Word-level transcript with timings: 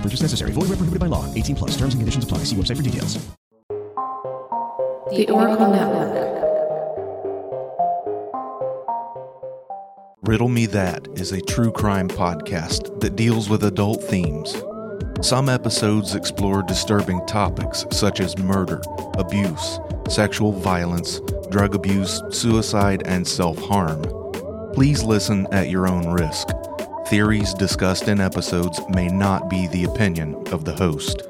No 0.00 0.04
purchase 0.04 0.22
necessary. 0.22 0.52
Void 0.52 0.70
where 0.70 0.78
prohibited 0.78 0.98
by 0.98 1.08
law. 1.08 1.26
18 1.34 1.56
plus. 1.56 1.70
Terms 1.72 1.92
and 1.92 2.00
conditions 2.00 2.24
apply. 2.24 2.38
See 2.44 2.56
website 2.56 2.76
for 2.78 2.82
details. 2.82 3.18
The 5.10 5.28
Oracle 5.30 5.68
Network. 5.68 6.30
Riddle 10.22 10.48
Me 10.48 10.64
That 10.66 11.06
is 11.14 11.32
a 11.32 11.40
true 11.42 11.70
crime 11.70 12.08
podcast 12.08 13.00
that 13.00 13.16
deals 13.16 13.50
with 13.50 13.64
adult 13.64 14.02
themes. 14.04 14.62
Some 15.20 15.50
episodes 15.50 16.14
explore 16.14 16.62
disturbing 16.62 17.26
topics 17.26 17.84
such 17.90 18.20
as 18.20 18.38
murder, 18.38 18.80
abuse, 19.18 19.80
sexual 20.08 20.52
violence, 20.52 21.20
drug 21.50 21.74
abuse, 21.74 22.22
suicide, 22.30 23.02
and 23.04 23.26
self 23.26 23.58
harm. 23.58 24.02
Please 24.72 25.02
listen 25.02 25.46
at 25.52 25.68
your 25.68 25.86
own 25.88 26.10
risk. 26.10 26.48
Theories 27.10 27.54
discussed 27.54 28.06
in 28.06 28.20
episodes 28.20 28.80
may 28.90 29.08
not 29.08 29.50
be 29.50 29.66
the 29.66 29.82
opinion 29.82 30.36
of 30.52 30.64
the 30.64 30.72
host. 30.72 31.22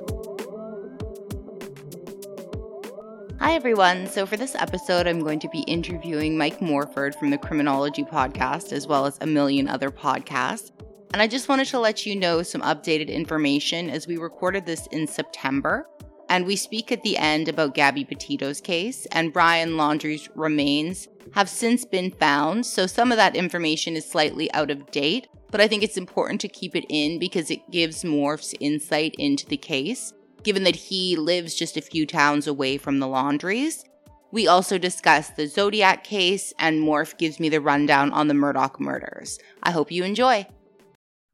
Hi, 3.40 3.54
everyone. 3.54 4.06
So, 4.06 4.26
for 4.26 4.36
this 4.36 4.54
episode, 4.54 5.06
I'm 5.06 5.20
going 5.20 5.38
to 5.38 5.48
be 5.48 5.60
interviewing 5.60 6.36
Mike 6.36 6.60
Morford 6.60 7.14
from 7.14 7.30
the 7.30 7.38
Criminology 7.38 8.04
Podcast, 8.04 8.74
as 8.74 8.86
well 8.86 9.06
as 9.06 9.16
a 9.22 9.26
million 9.26 9.68
other 9.68 9.90
podcasts. 9.90 10.70
And 11.14 11.22
I 11.22 11.26
just 11.26 11.48
wanted 11.48 11.68
to 11.68 11.78
let 11.78 12.04
you 12.04 12.14
know 12.14 12.42
some 12.42 12.60
updated 12.60 13.08
information 13.08 13.88
as 13.88 14.06
we 14.06 14.18
recorded 14.18 14.66
this 14.66 14.86
in 14.88 15.06
September. 15.06 15.88
And 16.28 16.44
we 16.44 16.56
speak 16.56 16.92
at 16.92 17.02
the 17.02 17.16
end 17.16 17.48
about 17.48 17.74
Gabby 17.74 18.04
Petito's 18.04 18.60
case, 18.60 19.06
and 19.12 19.32
Brian 19.32 19.78
Laundrie's 19.78 20.28
remains 20.34 21.08
have 21.32 21.48
since 21.48 21.86
been 21.86 22.10
found. 22.10 22.66
So, 22.66 22.86
some 22.86 23.10
of 23.12 23.16
that 23.16 23.34
information 23.34 23.96
is 23.96 24.04
slightly 24.04 24.52
out 24.52 24.70
of 24.70 24.90
date, 24.90 25.26
but 25.50 25.60
I 25.60 25.68
think 25.68 25.82
it's 25.82 25.96
important 25.96 26.40
to 26.42 26.48
keep 26.48 26.76
it 26.76 26.86
in 26.88 27.18
because 27.18 27.50
it 27.50 27.70
gives 27.70 28.04
Morph's 28.04 28.54
insight 28.60 29.14
into 29.18 29.46
the 29.46 29.56
case 29.56 30.12
given 30.42 30.64
that 30.64 30.76
he 30.76 31.16
lives 31.16 31.54
just 31.54 31.76
a 31.76 31.82
few 31.82 32.06
towns 32.06 32.46
away 32.46 32.78
from 32.78 32.98
the 32.98 33.08
Laundries. 33.08 33.84
We 34.32 34.46
also 34.46 34.78
discuss 34.78 35.30
the 35.30 35.46
Zodiac 35.46 36.04
case, 36.04 36.52
and 36.58 36.80
Morph 36.80 37.18
gives 37.18 37.40
me 37.40 37.48
the 37.48 37.60
rundown 37.60 38.12
on 38.12 38.28
the 38.28 38.34
Murdaugh 38.34 38.78
murders. 38.78 39.38
I 39.62 39.70
hope 39.70 39.90
you 39.90 40.04
enjoy. 40.04 40.46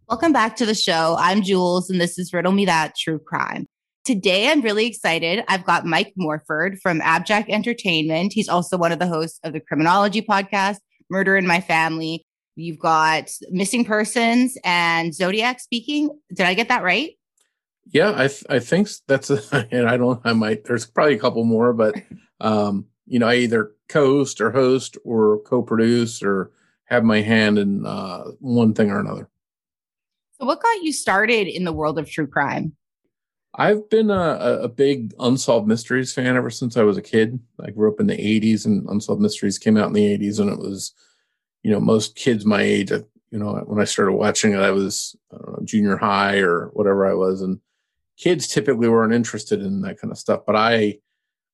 Welcome 0.08 0.32
back 0.32 0.56
to 0.56 0.66
the 0.66 0.74
show. 0.74 1.16
I'm 1.18 1.42
Jules, 1.42 1.90
and 1.90 2.00
this 2.00 2.18
is 2.18 2.32
Riddle 2.32 2.52
Me 2.52 2.64
That 2.64 2.96
True 2.96 3.18
Crime. 3.18 3.66
Today, 4.04 4.48
I'm 4.48 4.62
really 4.62 4.86
excited. 4.86 5.44
I've 5.48 5.64
got 5.64 5.84
Mike 5.84 6.14
Morford 6.16 6.78
from 6.82 7.00
Abjack 7.00 7.48
Entertainment. 7.48 8.32
He's 8.32 8.48
also 8.48 8.78
one 8.78 8.92
of 8.92 8.98
the 8.98 9.08
hosts 9.08 9.40
of 9.44 9.52
the 9.52 9.60
Criminology 9.60 10.22
podcast, 10.22 10.78
Murder 11.10 11.36
in 11.36 11.46
My 11.46 11.60
Family. 11.60 12.25
You've 12.56 12.78
got 12.78 13.30
Missing 13.50 13.84
Persons 13.84 14.58
and 14.64 15.14
Zodiac 15.14 15.60
speaking. 15.60 16.10
Did 16.32 16.46
I 16.46 16.54
get 16.54 16.68
that 16.68 16.82
right? 16.82 17.12
Yeah, 17.88 18.12
I 18.16 18.26
th- 18.26 18.44
I 18.48 18.58
think 18.58 18.88
that's 19.06 19.30
a, 19.30 19.68
and 19.70 19.88
I 19.88 19.96
don't 19.96 20.20
I 20.24 20.32
might 20.32 20.64
there's 20.64 20.86
probably 20.86 21.14
a 21.14 21.18
couple 21.18 21.44
more, 21.44 21.72
but 21.72 21.94
um, 22.40 22.86
you 23.06 23.18
know, 23.18 23.28
I 23.28 23.36
either 23.36 23.72
co-host 23.88 24.40
or 24.40 24.50
host 24.50 24.96
or 25.04 25.40
co-produce 25.42 26.22
or 26.22 26.50
have 26.86 27.04
my 27.04 27.20
hand 27.20 27.58
in 27.58 27.86
uh, 27.86 28.24
one 28.40 28.74
thing 28.74 28.90
or 28.90 29.00
another. 29.00 29.28
So, 30.40 30.46
what 30.46 30.62
got 30.62 30.82
you 30.82 30.92
started 30.92 31.48
in 31.48 31.64
the 31.64 31.72
world 31.72 31.98
of 31.98 32.10
true 32.10 32.26
crime? 32.26 32.76
I've 33.54 33.88
been 33.88 34.10
a, 34.10 34.60
a 34.62 34.68
big 34.68 35.14
unsolved 35.18 35.66
mysteries 35.66 36.12
fan 36.12 36.36
ever 36.36 36.50
since 36.50 36.76
I 36.76 36.82
was 36.82 36.98
a 36.98 37.02
kid. 37.02 37.38
I 37.60 37.70
grew 37.70 37.90
up 37.90 38.00
in 38.00 38.06
the 38.06 38.16
'80s, 38.16 38.66
and 38.66 38.86
unsolved 38.88 39.22
mysteries 39.22 39.58
came 39.58 39.76
out 39.76 39.88
in 39.88 39.92
the 39.94 40.18
'80s, 40.18 40.40
and 40.40 40.50
it 40.50 40.58
was, 40.58 40.92
you 41.66 41.72
know, 41.72 41.80
most 41.80 42.14
kids 42.14 42.46
my 42.46 42.62
age. 42.62 42.92
You 42.92 43.40
know, 43.40 43.54
when 43.66 43.80
I 43.80 43.84
started 43.86 44.12
watching 44.12 44.52
it, 44.52 44.60
I 44.60 44.70
was 44.70 45.16
I 45.32 45.36
know, 45.36 45.58
junior 45.64 45.96
high 45.96 46.36
or 46.36 46.68
whatever 46.74 47.04
I 47.04 47.14
was, 47.14 47.42
and 47.42 47.58
kids 48.16 48.46
typically 48.46 48.88
weren't 48.88 49.12
interested 49.12 49.60
in 49.60 49.80
that 49.80 50.00
kind 50.00 50.12
of 50.12 50.16
stuff. 50.16 50.42
But 50.46 50.54
I, 50.54 51.00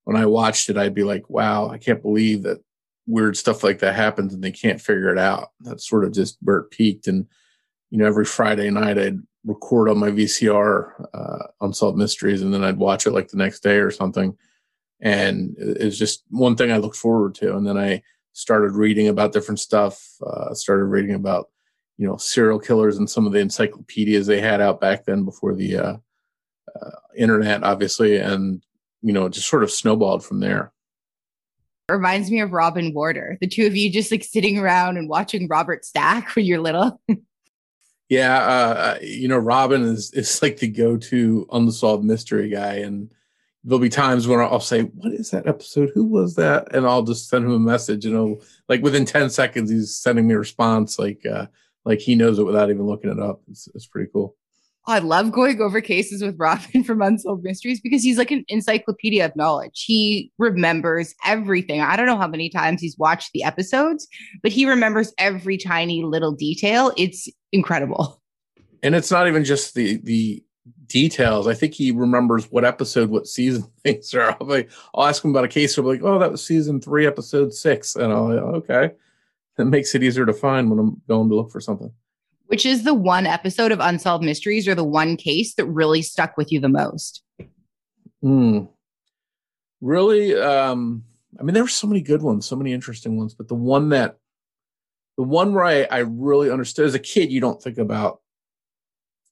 when 0.04 0.18
I 0.18 0.26
watched 0.26 0.68
it, 0.68 0.76
I'd 0.76 0.94
be 0.94 1.02
like, 1.02 1.30
wow, 1.30 1.70
I 1.70 1.78
can't 1.78 2.02
believe 2.02 2.42
that 2.42 2.62
weird 3.06 3.38
stuff 3.38 3.64
like 3.64 3.78
that 3.78 3.94
happens 3.94 4.34
and 4.34 4.44
they 4.44 4.52
can't 4.52 4.82
figure 4.82 5.10
it 5.10 5.18
out. 5.18 5.48
That's 5.60 5.88
sort 5.88 6.04
of 6.04 6.12
just 6.12 6.36
where 6.42 6.58
it 6.58 6.70
peaked. 6.70 7.06
And, 7.06 7.26
you 7.88 7.96
know, 7.96 8.04
every 8.04 8.26
Friday 8.26 8.68
night 8.68 8.98
I'd 8.98 9.18
record 9.46 9.88
on 9.88 9.96
my 9.96 10.10
VCR 10.10 11.06
uh, 11.14 11.46
Unsolved 11.62 11.96
Mysteries 11.96 12.42
and 12.42 12.52
then 12.52 12.64
I'd 12.64 12.76
watch 12.76 13.06
it 13.06 13.12
like 13.12 13.28
the 13.28 13.38
next 13.38 13.60
day 13.60 13.76
or 13.76 13.90
something. 13.90 14.36
And 15.00 15.56
it 15.58 15.82
was 15.82 15.98
just 15.98 16.24
one 16.28 16.54
thing 16.54 16.70
I 16.70 16.76
looked 16.76 16.96
forward 16.96 17.34
to. 17.36 17.56
And 17.56 17.66
then 17.66 17.78
I 17.78 18.02
started 18.32 18.72
reading 18.72 19.08
about 19.08 19.32
different 19.32 19.60
stuff, 19.60 20.02
uh, 20.26 20.54
started 20.54 20.86
reading 20.86 21.14
about, 21.14 21.50
you 21.98 22.06
know, 22.06 22.16
serial 22.16 22.58
killers 22.58 22.98
and 22.98 23.08
some 23.08 23.26
of 23.26 23.32
the 23.32 23.40
encyclopedias 23.40 24.26
they 24.26 24.40
had 24.40 24.60
out 24.60 24.80
back 24.80 25.04
then 25.04 25.24
before 25.24 25.54
the, 25.54 25.76
uh, 25.76 25.96
uh, 26.80 26.90
internet, 27.16 27.62
obviously, 27.64 28.16
and 28.16 28.62
you 29.02 29.12
know, 29.12 29.28
just 29.28 29.48
sort 29.48 29.62
of 29.62 29.70
snowballed 29.70 30.24
from 30.24 30.40
there. 30.40 30.72
reminds 31.88 32.30
me 32.30 32.40
of 32.40 32.52
Robin 32.52 32.94
Warder. 32.94 33.36
The 33.40 33.48
two 33.48 33.66
of 33.66 33.76
you 33.76 33.90
just 33.90 34.10
like 34.10 34.24
sitting 34.24 34.58
around 34.58 34.96
and 34.96 35.08
watching 35.08 35.48
Robert 35.48 35.84
Stack 35.84 36.34
when 36.34 36.44
you're 36.44 36.60
little. 36.60 37.00
yeah, 38.08 38.38
uh, 38.38 38.98
you 39.02 39.28
know, 39.28 39.38
Robin 39.38 39.82
is 39.82 40.12
is 40.12 40.40
like 40.40 40.58
the 40.58 40.68
go-to 40.68 41.46
unsolved 41.52 42.04
mystery 42.04 42.48
guy, 42.48 42.74
and 42.76 43.10
there'll 43.64 43.80
be 43.80 43.88
times 43.88 44.26
when 44.26 44.40
I'll 44.40 44.60
say, 44.60 44.82
"What 44.82 45.12
is 45.12 45.30
that 45.30 45.46
episode? 45.46 45.90
Who 45.94 46.04
was 46.04 46.34
that?" 46.36 46.74
And 46.74 46.86
I'll 46.86 47.02
just 47.02 47.28
send 47.28 47.44
him 47.44 47.52
a 47.52 47.58
message. 47.58 48.04
You 48.04 48.12
know, 48.12 48.40
like 48.68 48.82
within 48.82 49.04
ten 49.04 49.30
seconds, 49.30 49.70
he's 49.70 49.96
sending 49.96 50.26
me 50.26 50.34
a 50.34 50.38
response, 50.38 50.98
like 50.98 51.24
uh, 51.26 51.46
like 51.84 52.00
he 52.00 52.14
knows 52.14 52.38
it 52.38 52.44
without 52.44 52.70
even 52.70 52.86
looking 52.86 53.10
it 53.10 53.20
up. 53.20 53.42
It's, 53.48 53.68
it's 53.74 53.86
pretty 53.86 54.10
cool. 54.12 54.36
I 54.86 54.98
love 54.98 55.30
going 55.30 55.60
over 55.60 55.80
cases 55.80 56.22
with 56.22 56.34
Robin 56.38 56.82
from 56.84 57.02
Unsolved 57.02 57.44
Mysteries 57.44 57.80
because 57.80 58.02
he's 58.02 58.18
like 58.18 58.32
an 58.32 58.44
encyclopedia 58.48 59.24
of 59.24 59.36
knowledge. 59.36 59.84
He 59.86 60.32
remembers 60.38 61.14
everything. 61.24 61.80
I 61.80 61.94
don't 61.94 62.06
know 62.06 62.16
how 62.16 62.26
many 62.26 62.50
times 62.50 62.80
he's 62.80 62.98
watched 62.98 63.30
the 63.32 63.44
episodes, 63.44 64.08
but 64.42 64.50
he 64.50 64.66
remembers 64.66 65.14
every 65.18 65.56
tiny 65.56 66.02
little 66.02 66.32
detail. 66.32 66.92
It's 66.96 67.28
incredible. 67.52 68.20
And 68.82 68.96
it's 68.96 69.12
not 69.12 69.28
even 69.28 69.44
just 69.44 69.74
the 69.74 69.98
the 70.02 70.42
details. 70.92 71.46
I 71.46 71.54
think 71.54 71.74
he 71.74 71.90
remembers 71.90 72.50
what 72.50 72.64
episode, 72.64 73.10
what 73.10 73.26
season 73.26 73.64
things 73.82 74.14
are. 74.14 74.36
I'll, 74.40 74.46
like, 74.46 74.70
I'll 74.94 75.06
ask 75.06 75.24
him 75.24 75.30
about 75.30 75.44
a 75.44 75.48
case. 75.48 75.76
I'll 75.76 75.84
be 75.84 75.90
like, 75.90 76.02
"Oh, 76.02 76.18
that 76.18 76.30
was 76.30 76.44
season 76.44 76.80
three, 76.80 77.06
episode 77.06 77.52
six. 77.52 77.96
and 77.96 78.12
I'll 78.12 78.28
like, 78.28 78.38
okay. 78.38 78.90
That 79.56 79.66
makes 79.66 79.94
it 79.94 80.02
easier 80.02 80.24
to 80.24 80.32
find 80.32 80.70
when 80.70 80.78
I'm 80.78 81.02
going 81.08 81.28
to 81.28 81.34
look 81.34 81.50
for 81.50 81.60
something 81.60 81.92
which 82.52 82.66
is 82.66 82.84
the 82.84 82.92
one 82.92 83.24
episode 83.24 83.72
of 83.72 83.80
Unsolved 83.80 84.22
Mysteries 84.22 84.68
or 84.68 84.74
the 84.74 84.84
one 84.84 85.16
case 85.16 85.54
that 85.54 85.64
really 85.64 86.02
stuck 86.02 86.36
with 86.36 86.52
you 86.52 86.60
the 86.60 86.68
most? 86.68 87.22
Hmm. 88.20 88.64
Really, 89.80 90.38
um, 90.38 91.04
I 91.40 91.44
mean, 91.44 91.54
there 91.54 91.62
were 91.62 91.68
so 91.70 91.86
many 91.86 92.02
good 92.02 92.20
ones, 92.20 92.44
so 92.44 92.54
many 92.54 92.74
interesting 92.74 93.16
ones, 93.16 93.32
but 93.32 93.48
the 93.48 93.54
one 93.54 93.88
that, 93.88 94.18
the 95.16 95.22
one 95.22 95.54
where 95.54 95.64
I, 95.64 95.84
I 95.84 95.98
really 96.00 96.50
understood 96.50 96.84
as 96.84 96.94
a 96.94 96.98
kid, 96.98 97.32
you 97.32 97.40
don't 97.40 97.62
think 97.62 97.78
about 97.78 98.20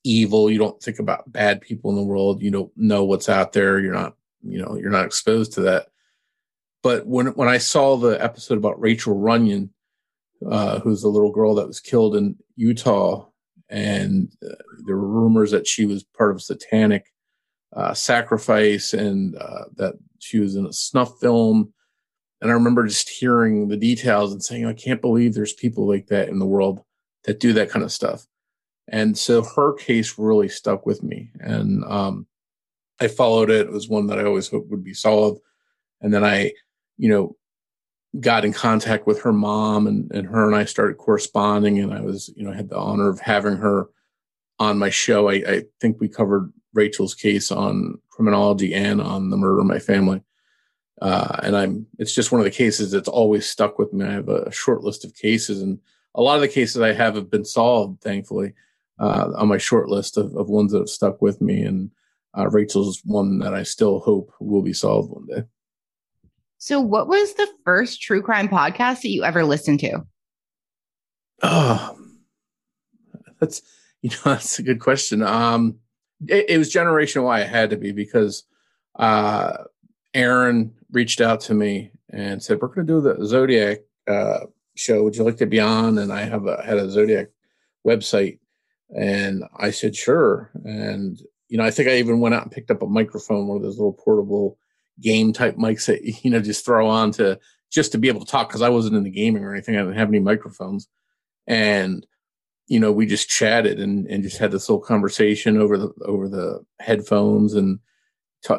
evil, 0.04 0.50
you 0.50 0.58
don't 0.58 0.82
think 0.82 0.98
about 0.98 1.30
bad 1.30 1.60
people 1.60 1.90
in 1.90 1.96
the 1.96 2.02
world, 2.02 2.42
you 2.42 2.50
don't 2.50 2.72
know 2.76 3.04
what's 3.04 3.28
out 3.28 3.52
there, 3.52 3.78
you're 3.80 3.94
not, 3.94 4.16
you 4.42 4.60
know, 4.60 4.76
you're 4.76 4.90
not 4.90 5.04
exposed 5.04 5.52
to 5.54 5.60
that. 5.62 5.88
But 6.82 7.06
when 7.06 7.26
when 7.28 7.48
I 7.48 7.58
saw 7.58 7.96
the 7.96 8.22
episode 8.22 8.58
about 8.58 8.80
Rachel 8.80 9.18
Runyon, 9.18 9.70
uh, 10.48 10.80
who's 10.80 11.02
the 11.02 11.08
little 11.08 11.32
girl 11.32 11.54
that 11.56 11.66
was 11.66 11.80
killed 11.80 12.16
in 12.16 12.36
Utah, 12.56 13.26
and 13.68 14.32
uh, 14.42 14.54
there 14.86 14.96
were 14.96 15.08
rumors 15.08 15.50
that 15.50 15.66
she 15.66 15.84
was 15.84 16.02
part 16.02 16.30
of 16.30 16.42
satanic 16.42 17.12
uh, 17.76 17.94
Sacrifice 17.94 18.92
and 18.92 19.36
uh, 19.36 19.64
that 19.76 19.94
she 20.18 20.38
was 20.38 20.56
in 20.56 20.66
a 20.66 20.72
snuff 20.72 21.20
film. 21.20 21.72
And 22.40 22.50
I 22.50 22.54
remember 22.54 22.86
just 22.86 23.08
hearing 23.08 23.68
the 23.68 23.76
details 23.76 24.32
and 24.32 24.42
saying, 24.42 24.66
I 24.66 24.72
can't 24.72 25.02
believe 25.02 25.34
there's 25.34 25.52
people 25.52 25.86
like 25.86 26.06
that 26.06 26.28
in 26.28 26.38
the 26.38 26.46
world 26.46 26.82
that 27.24 27.38
do 27.38 27.52
that 27.52 27.70
kind 27.70 27.84
of 27.84 27.92
stuff. 27.92 28.26
And 28.90 29.16
so 29.16 29.42
her 29.42 29.72
case 29.74 30.18
really 30.18 30.48
stuck 30.48 30.84
with 30.84 31.02
me. 31.02 31.30
And 31.40 31.84
um, 31.84 32.26
I 33.00 33.08
followed 33.08 33.48
it. 33.48 33.66
It 33.66 33.72
was 33.72 33.88
one 33.88 34.08
that 34.08 34.18
I 34.18 34.24
always 34.24 34.48
hoped 34.48 34.70
would 34.70 34.84
be 34.84 34.94
solved. 34.94 35.40
And 36.00 36.12
then 36.12 36.24
I, 36.24 36.52
you 36.98 37.08
know, 37.08 37.36
got 38.18 38.44
in 38.44 38.52
contact 38.52 39.06
with 39.06 39.22
her 39.22 39.32
mom 39.32 39.86
and, 39.86 40.10
and 40.12 40.26
her 40.26 40.46
and 40.46 40.56
I 40.56 40.64
started 40.64 40.98
corresponding. 40.98 41.78
And 41.78 41.94
I 41.94 42.00
was, 42.00 42.30
you 42.36 42.44
know, 42.44 42.52
had 42.52 42.68
the 42.68 42.76
honor 42.76 43.08
of 43.08 43.20
having 43.20 43.56
her 43.56 43.88
on 44.58 44.76
my 44.76 44.90
show. 44.90 45.28
I, 45.28 45.34
I 45.34 45.62
think 45.80 46.00
we 46.00 46.08
covered 46.08 46.52
Rachel's 46.74 47.14
case 47.14 47.52
on 47.52 47.96
criminology 48.10 48.74
and 48.74 49.00
on 49.00 49.30
the 49.30 49.36
murder 49.36 49.60
of 49.60 49.66
my 49.66 49.78
family. 49.78 50.20
Uh, 51.00 51.38
and 51.44 51.56
I'm, 51.56 51.86
it's 51.98 52.14
just 52.14 52.32
one 52.32 52.40
of 52.40 52.44
the 52.44 52.50
cases 52.50 52.90
that's 52.90 53.08
always 53.08 53.48
stuck 53.48 53.78
with 53.78 53.92
me. 53.92 54.04
I 54.04 54.12
have 54.12 54.28
a 54.28 54.50
short 54.50 54.82
list 54.82 55.04
of 55.04 55.14
cases 55.14 55.62
and 55.62 55.78
a 56.14 56.20
lot 56.20 56.34
of 56.34 56.40
the 56.42 56.48
cases 56.48 56.82
I 56.82 56.92
have 56.92 57.14
have 57.14 57.30
been 57.30 57.44
solved, 57.44 58.02
thankfully, 58.02 58.52
uh, 59.00 59.30
on 59.36 59.48
my 59.48 59.58
short 59.58 59.88
list 59.88 60.16
of, 60.16 60.34
of 60.36 60.48
ones 60.48 60.72
that 60.72 60.78
have 60.78 60.88
stuck 60.88 61.20
with 61.20 61.40
me. 61.40 61.62
And 61.62 61.90
uh, 62.36 62.48
Rachel's 62.48 63.00
one 63.04 63.38
that 63.40 63.54
I 63.54 63.64
still 63.64 64.00
hope 64.00 64.32
will 64.40 64.62
be 64.62 64.72
solved 64.72 65.10
one 65.10 65.26
day. 65.26 65.44
So, 66.58 66.78
what 66.78 67.08
was 67.08 67.34
the 67.34 67.48
first 67.64 68.02
true 68.02 68.22
crime 68.22 68.48
podcast 68.48 69.00
that 69.00 69.08
you 69.08 69.24
ever 69.24 69.44
listened 69.44 69.80
to? 69.80 70.04
Oh, 71.42 71.96
that's 73.40 73.62
you 74.02 74.10
know 74.10 74.16
that's 74.24 74.58
a 74.58 74.62
good 74.62 74.80
question. 74.80 75.22
Um, 75.22 75.78
it, 76.28 76.50
it 76.50 76.58
was 76.58 76.70
Generation 76.70 77.22
Why. 77.22 77.40
It 77.40 77.48
had 77.48 77.70
to 77.70 77.76
be 77.76 77.92
because 77.92 78.44
uh, 78.96 79.64
Aaron 80.12 80.74
reached 80.92 81.22
out 81.22 81.40
to 81.42 81.54
me 81.54 81.92
and 82.10 82.42
said, 82.42 82.60
"We're 82.60 82.68
going 82.68 82.86
to 82.86 82.92
do 82.92 83.00
the 83.00 83.24
Zodiac 83.24 83.78
uh, 84.06 84.40
show. 84.76 85.02
Would 85.02 85.16
you 85.16 85.24
like 85.24 85.38
to 85.38 85.46
be 85.46 85.60
on?" 85.60 85.96
And 85.96 86.12
I 86.12 86.22
have 86.22 86.46
a, 86.46 86.62
had 86.62 86.76
a 86.76 86.90
Zodiac 86.90 87.28
website, 87.86 88.38
and 88.96 89.44
I 89.56 89.70
said, 89.70 89.96
"Sure." 89.96 90.50
And 90.64 91.20
you 91.48 91.58
know, 91.58 91.64
I 91.64 91.70
think 91.70 91.88
I 91.88 91.96
even 91.96 92.20
went 92.20 92.34
out 92.34 92.42
and 92.42 92.52
picked 92.52 92.70
up 92.70 92.82
a 92.82 92.86
microphone, 92.86 93.48
one 93.48 93.56
of 93.56 93.62
those 93.62 93.78
little 93.78 93.92
portable 93.92 94.58
game 95.00 95.32
type 95.32 95.56
mics 95.56 95.86
that 95.86 96.02
you 96.24 96.30
know 96.30 96.40
just 96.40 96.64
throw 96.64 96.88
on 96.88 97.12
to 97.12 97.38
just 97.70 97.92
to 97.92 97.98
be 97.98 98.08
able 98.08 98.24
to 98.24 98.30
talk 98.30 98.48
because 98.48 98.62
I 98.62 98.68
wasn't 98.68 98.96
in 98.96 99.04
the 99.04 99.10
gaming 99.10 99.44
or 99.44 99.52
anything. 99.52 99.76
I 99.76 99.80
didn't 99.80 99.98
have 99.98 100.08
any 100.08 100.20
microphones, 100.20 100.88
and 101.46 102.06
you 102.70 102.78
know, 102.78 102.92
we 102.92 103.04
just 103.04 103.28
chatted 103.28 103.80
and, 103.80 104.06
and 104.06 104.22
just 104.22 104.38
had 104.38 104.52
this 104.52 104.68
little 104.68 104.80
conversation 104.80 105.58
over 105.58 105.76
the 105.76 105.92
over 106.04 106.28
the 106.28 106.64
headphones 106.78 107.54
and 107.54 107.80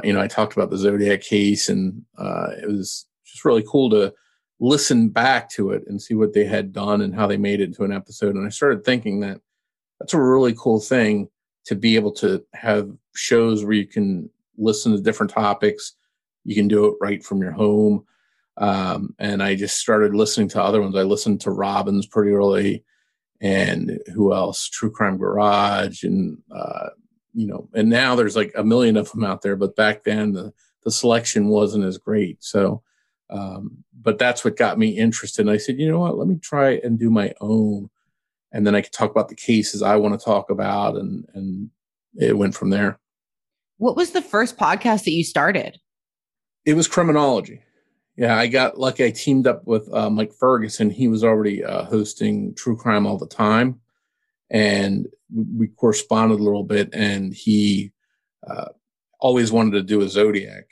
you 0.03 0.13
know, 0.13 0.21
I 0.21 0.27
talked 0.27 0.53
about 0.53 0.69
the 0.69 0.77
Zodiac 0.77 1.21
case 1.21 1.69
and 1.69 2.03
uh, 2.17 2.49
it 2.61 2.67
was 2.67 3.07
just 3.25 3.45
really 3.45 3.63
cool 3.67 3.89
to 3.91 4.13
listen 4.59 5.09
back 5.09 5.49
to 5.51 5.71
it 5.71 5.83
and 5.87 5.99
see 5.99 6.13
what 6.13 6.33
they 6.33 6.43
had 6.43 6.73
done 6.73 7.01
and 7.01 7.15
how 7.15 7.25
they 7.25 7.37
made 7.37 7.61
it 7.61 7.69
into 7.69 7.83
an 7.83 7.93
episode. 7.93 8.35
And 8.35 8.45
I 8.45 8.49
started 8.49 8.83
thinking 8.83 9.21
that 9.21 9.39
that's 10.01 10.15
a 10.15 10.21
really 10.21 10.55
cool 10.57 10.79
thing 10.79 11.29
to 11.65 11.75
be 11.75 11.95
able 11.95 12.11
to 12.11 12.43
have 12.53 12.89
shows 13.13 13.63
where 13.63 13.73
you 13.73 13.85
can 13.85 14.27
listen 14.57 14.91
to 14.91 15.01
different 15.01 15.31
topics. 15.31 15.93
You 16.43 16.55
can 16.55 16.67
do 16.67 16.87
it 16.87 16.95
right 16.99 17.23
from 17.23 17.39
your 17.39 17.51
home. 17.51 18.03
Um, 18.57 19.13
and 19.19 19.43
I 19.43 19.53
just 19.53 19.77
started 19.77 20.15
listening 20.15 20.47
to 20.49 20.61
other 20.61 20.81
ones. 20.81 20.95
I 20.95 21.03
listened 21.03 21.39
to 21.41 21.51
Robbins 21.51 22.07
pretty 22.07 22.31
early 22.31 22.83
and 23.41 23.99
who 24.13 24.33
else? 24.33 24.67
True 24.67 24.89
Crime 24.89 25.19
Garage 25.19 26.03
and, 26.03 26.39
uh, 26.51 26.89
you 27.33 27.45
know, 27.45 27.69
and 27.75 27.87
now 27.87 28.15
there's 28.15 28.35
like 28.35 28.51
a 28.55 28.63
million 28.63 28.97
of 28.97 29.11
them 29.11 29.23
out 29.23 29.43
there, 29.43 29.55
but 29.55 29.75
back 29.75 30.03
then 30.03 30.31
the, 30.31 30.51
the 30.83 30.91
selection 30.91 31.47
wasn't 31.47 31.85
as 31.85 31.99
great. 31.99 32.43
So, 32.43 32.81
um, 33.29 33.83
but 34.01 34.17
that's 34.17 34.43
what 34.43 34.57
got 34.57 34.79
me 34.79 34.97
interested. 34.97 35.41
And 35.41 35.51
I 35.51 35.57
said, 35.57 35.79
you 35.79 35.87
know 35.87 35.99
what, 35.99 36.17
let 36.17 36.27
me 36.27 36.39
try 36.41 36.81
and 36.83 36.97
do 36.97 37.11
my 37.11 37.35
own. 37.39 37.91
And 38.51 38.65
then 38.67 38.75
I 38.75 38.81
could 38.81 38.91
talk 38.91 39.11
about 39.11 39.29
the 39.29 39.35
cases 39.35 39.81
I 39.81 39.95
want 39.95 40.19
to 40.19 40.23
talk 40.23 40.49
about. 40.49 40.95
And, 40.95 41.25
and 41.33 41.69
it 42.15 42.37
went 42.37 42.55
from 42.55 42.69
there. 42.69 42.99
What 43.77 43.95
was 43.95 44.11
the 44.11 44.21
first 44.21 44.57
podcast 44.57 45.05
that 45.05 45.11
you 45.11 45.23
started? 45.23 45.79
It 46.65 46.75
was 46.75 46.87
criminology. 46.87 47.63
Yeah, 48.17 48.37
I 48.37 48.47
got 48.47 48.77
lucky. 48.77 49.05
I 49.05 49.11
teamed 49.11 49.47
up 49.47 49.65
with 49.65 49.91
uh, 49.93 50.09
Mike 50.09 50.33
Ferguson. 50.33 50.89
He 50.89 51.07
was 51.07 51.23
already 51.23 51.63
uh, 51.63 51.85
hosting 51.85 52.53
True 52.55 52.77
Crime 52.77 53.07
all 53.07 53.17
the 53.17 53.25
time. 53.25 53.79
And 54.49 55.07
we 55.33 55.67
corresponded 55.67 56.39
a 56.39 56.43
little 56.43 56.65
bit. 56.65 56.89
And 56.93 57.33
he 57.33 57.93
uh, 58.47 58.69
always 59.19 59.51
wanted 59.51 59.71
to 59.71 59.83
do 59.83 60.01
a 60.01 60.09
Zodiac 60.09 60.65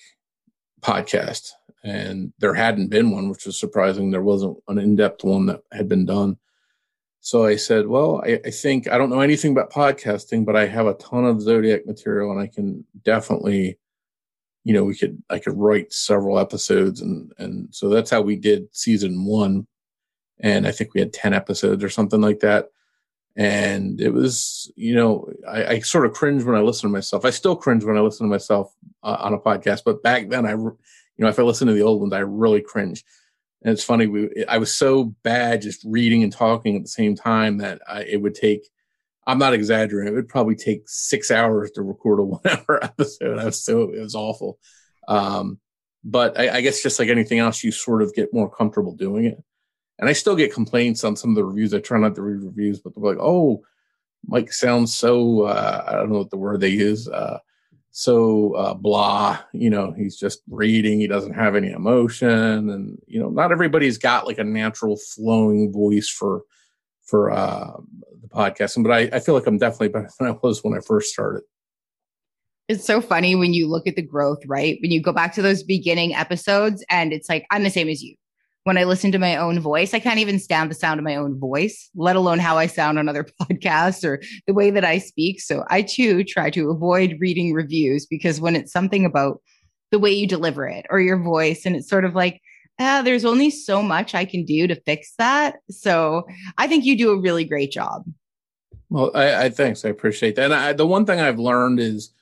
podcast 0.81 1.51
and 1.83 2.33
there 2.39 2.53
hadn't 2.53 2.89
been 2.89 3.11
one, 3.11 3.29
which 3.29 3.45
was 3.45 3.59
surprising. 3.59 4.11
There 4.11 4.21
wasn't 4.21 4.57
an 4.67 4.77
in 4.77 4.95
depth 4.95 5.23
one 5.23 5.45
that 5.47 5.61
had 5.71 5.87
been 5.87 6.05
done. 6.05 6.37
So 7.29 7.45
I 7.45 7.57
said, 7.57 7.85
Well, 7.85 8.23
I, 8.25 8.39
I, 8.43 8.49
think 8.49 8.89
I 8.89 8.97
don't 8.97 9.11
know 9.11 9.19
anything 9.19 9.51
about 9.51 9.71
podcasting, 9.71 10.45
but 10.45 10.55
I 10.55 10.65
have 10.65 10.87
a 10.87 10.95
ton 10.95 11.25
of 11.25 11.43
Zodiac 11.43 11.85
material 11.85 12.31
and 12.31 12.41
I 12.41 12.47
can 12.47 12.83
definitely, 13.03 13.77
you 14.63 14.73
know, 14.73 14.83
we 14.83 14.95
could, 14.95 15.21
I 15.29 15.37
could 15.37 15.55
write 15.55 15.93
several 15.93 16.39
episodes. 16.39 17.01
And, 17.01 17.31
and 17.37 17.67
so 17.69 17.87
that's 17.89 18.09
how 18.09 18.21
we 18.21 18.35
did 18.35 18.75
season 18.75 19.25
one. 19.25 19.67
And 20.39 20.65
I 20.65 20.71
think 20.71 20.95
we 20.95 21.01
had 21.01 21.13
10 21.13 21.35
episodes 21.35 21.83
or 21.83 21.89
something 21.89 22.19
like 22.19 22.39
that. 22.39 22.69
And 23.35 24.01
it 24.01 24.09
was, 24.09 24.71
you 24.75 24.95
know, 24.95 25.31
I, 25.47 25.65
I 25.65 25.79
sort 25.81 26.07
of 26.07 26.13
cringe 26.13 26.43
when 26.43 26.55
I 26.55 26.61
listen 26.61 26.89
to 26.89 26.91
myself. 26.91 27.25
I 27.25 27.29
still 27.29 27.55
cringe 27.55 27.83
when 27.83 27.95
I 27.95 28.01
listen 28.01 28.25
to 28.25 28.31
myself 28.31 28.75
uh, 29.03 29.17
on 29.19 29.35
a 29.35 29.37
podcast, 29.37 29.83
but 29.85 30.01
back 30.01 30.29
then 30.29 30.47
I, 30.47 30.53
you 30.53 30.75
know, 31.19 31.27
if 31.27 31.37
I 31.37 31.43
listen 31.43 31.67
to 31.67 31.73
the 31.73 31.83
old 31.83 32.01
ones, 32.01 32.11
I 32.11 32.21
really 32.21 32.61
cringe. 32.61 33.03
And 33.61 33.73
it's 33.73 33.83
funny, 33.83 34.07
we 34.07 34.45
I 34.47 34.57
was 34.57 34.73
so 34.73 35.15
bad 35.23 35.61
just 35.61 35.83
reading 35.85 36.23
and 36.23 36.31
talking 36.31 36.77
at 36.77 36.83
the 36.83 36.89
same 36.89 37.15
time 37.15 37.57
that 37.57 37.81
I, 37.87 38.03
it 38.03 38.21
would 38.21 38.35
take. 38.35 38.67
I'm 39.27 39.37
not 39.37 39.53
exaggerating. 39.53 40.13
It 40.13 40.15
would 40.15 40.29
probably 40.29 40.55
take 40.55 40.83
six 40.87 41.29
hours 41.29 41.71
to 41.71 41.81
record 41.81 42.19
a 42.19 42.23
one 42.23 42.41
hour 42.45 42.83
episode. 42.83 43.37
I 43.37 43.45
was 43.45 43.63
so 43.63 43.93
it 43.93 43.99
was 43.99 44.15
awful. 44.15 44.59
Um, 45.07 45.59
but 46.03 46.39
I, 46.39 46.57
I 46.57 46.61
guess 46.61 46.81
just 46.81 46.99
like 46.99 47.09
anything 47.09 47.39
else, 47.39 47.63
you 47.63 47.71
sort 47.71 48.01
of 48.01 48.13
get 48.13 48.33
more 48.33 48.49
comfortable 48.49 48.95
doing 48.95 49.25
it. 49.25 49.43
And 49.97 50.07
I 50.07 50.13
still 50.13 50.35
get 50.35 50.53
complaints 50.53 51.03
on 51.03 51.17
some 51.17 51.31
of 51.31 51.35
the 51.35 51.43
reviews. 51.43 51.73
I 51.73 51.79
try 51.79 51.99
not 51.99 52.15
to 52.15 52.21
read 52.21 52.43
reviews, 52.43 52.79
but 52.79 52.93
they're 52.95 53.03
like, 53.03 53.21
"Oh, 53.21 53.63
Mike 54.25 54.51
sounds 54.51 54.95
so 54.95 55.43
uh, 55.43 55.83
I 55.87 55.93
don't 55.93 56.11
know 56.11 56.19
what 56.19 56.29
the 56.29 56.37
word 56.37 56.61
they 56.61 56.69
use. 56.69 57.07
Uh, 57.07 57.39
so 57.91 58.53
uh, 58.53 58.73
blah 58.73 59.39
you 59.53 59.69
know 59.69 59.91
he's 59.91 60.17
just 60.17 60.41
reading 60.49 60.99
he 60.99 61.07
doesn't 61.07 61.33
have 61.33 61.55
any 61.55 61.71
emotion 61.71 62.69
and 62.69 62.99
you 63.07 63.19
know 63.19 63.29
not 63.29 63.51
everybody's 63.51 63.97
got 63.97 64.27
like 64.27 64.37
a 64.37 64.43
natural 64.43 64.95
flowing 64.97 65.71
voice 65.71 66.07
for 66.07 66.43
for 67.03 67.31
uh 67.31 67.71
the 68.21 68.27
podcasting 68.27 68.83
but 68.83 68.91
I, 68.91 69.09
I 69.13 69.19
feel 69.19 69.33
like 69.33 69.47
i'm 69.47 69.57
definitely 69.57 69.89
better 69.89 70.09
than 70.19 70.29
i 70.29 70.37
was 70.41 70.63
when 70.63 70.77
i 70.77 70.81
first 70.81 71.11
started. 71.11 71.43
It's 72.67 72.85
so 72.85 73.01
funny 73.01 73.35
when 73.35 73.55
you 73.55 73.67
look 73.67 73.87
at 73.87 73.95
the 73.95 74.03
growth 74.03 74.43
right? 74.45 74.77
When 74.79 74.91
you 74.91 75.01
go 75.01 75.11
back 75.11 75.33
to 75.33 75.41
those 75.41 75.63
beginning 75.63 76.13
episodes 76.13 76.85
and 76.89 77.11
it's 77.11 77.27
like 77.27 77.47
i'm 77.49 77.63
the 77.63 77.71
same 77.71 77.89
as 77.89 78.03
you 78.03 78.15
when 78.69 78.77
I 78.77 78.83
listen 78.83 79.11
to 79.13 79.17
my 79.17 79.35
own 79.35 79.59
voice. 79.59 79.95
I 79.95 79.99
can't 79.99 80.19
even 80.19 80.37
stand 80.37 80.69
the 80.69 80.75
sound 80.75 80.99
of 80.99 81.03
my 81.03 81.15
own 81.15 81.39
voice, 81.39 81.89
let 81.95 82.15
alone 82.15 82.37
how 82.37 82.59
I 82.59 82.67
sound 82.67 82.99
on 82.99 83.09
other 83.09 83.23
podcasts 83.41 84.03
or 84.05 84.21
the 84.45 84.53
way 84.53 84.69
that 84.69 84.85
I 84.85 84.99
speak. 84.99 85.41
So 85.41 85.63
I 85.71 85.81
too 85.81 86.23
try 86.23 86.51
to 86.51 86.69
avoid 86.69 87.17
reading 87.19 87.51
reviews 87.51 88.05
because 88.05 88.39
when 88.39 88.55
it's 88.55 88.71
something 88.71 89.05
about 89.05 89.41
the 89.89 89.97
way 89.97 90.11
you 90.11 90.27
deliver 90.27 90.67
it 90.67 90.85
or 90.91 90.99
your 90.99 91.17
voice, 91.17 91.65
and 91.65 91.75
it's 91.75 91.89
sort 91.89 92.05
of 92.05 92.13
like, 92.13 92.43
ah, 92.79 93.01
there's 93.03 93.25
only 93.25 93.49
so 93.49 93.81
much 93.81 94.13
I 94.13 94.23
can 94.23 94.45
do 94.45 94.67
to 94.67 94.79
fix 94.81 95.15
that. 95.17 95.55
So 95.71 96.27
I 96.59 96.67
think 96.67 96.85
you 96.85 96.95
do 96.95 97.09
a 97.09 97.19
really 97.19 97.45
great 97.45 97.71
job. 97.71 98.03
Well, 98.91 99.09
I, 99.15 99.45
I 99.45 99.49
thanks. 99.49 99.83
I 99.83 99.89
appreciate 99.89 100.35
that. 100.35 100.45
And 100.45 100.53
I, 100.53 100.73
the 100.73 100.85
one 100.85 101.07
thing 101.07 101.19
I've 101.19 101.39
learned 101.39 101.79
is 101.79 102.13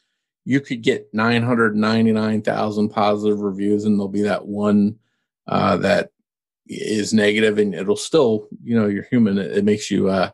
you 0.45 0.61
could 0.61 0.81
get 0.81 1.13
999,000 1.13 2.87
positive 2.87 3.41
reviews 3.41 3.83
and 3.83 3.99
there'll 3.99 4.07
be 4.07 4.21
that 4.21 4.45
one 4.45 4.97
uh, 5.45 5.75
that 5.77 6.11
is 6.69 7.13
negative 7.13 7.57
and 7.57 7.73
it'll 7.73 7.95
still 7.95 8.47
you 8.63 8.77
know 8.77 8.87
you're 8.87 9.03
human 9.03 9.37
it, 9.37 9.57
it 9.57 9.65
makes 9.65 9.89
you 9.89 10.09
uh 10.09 10.29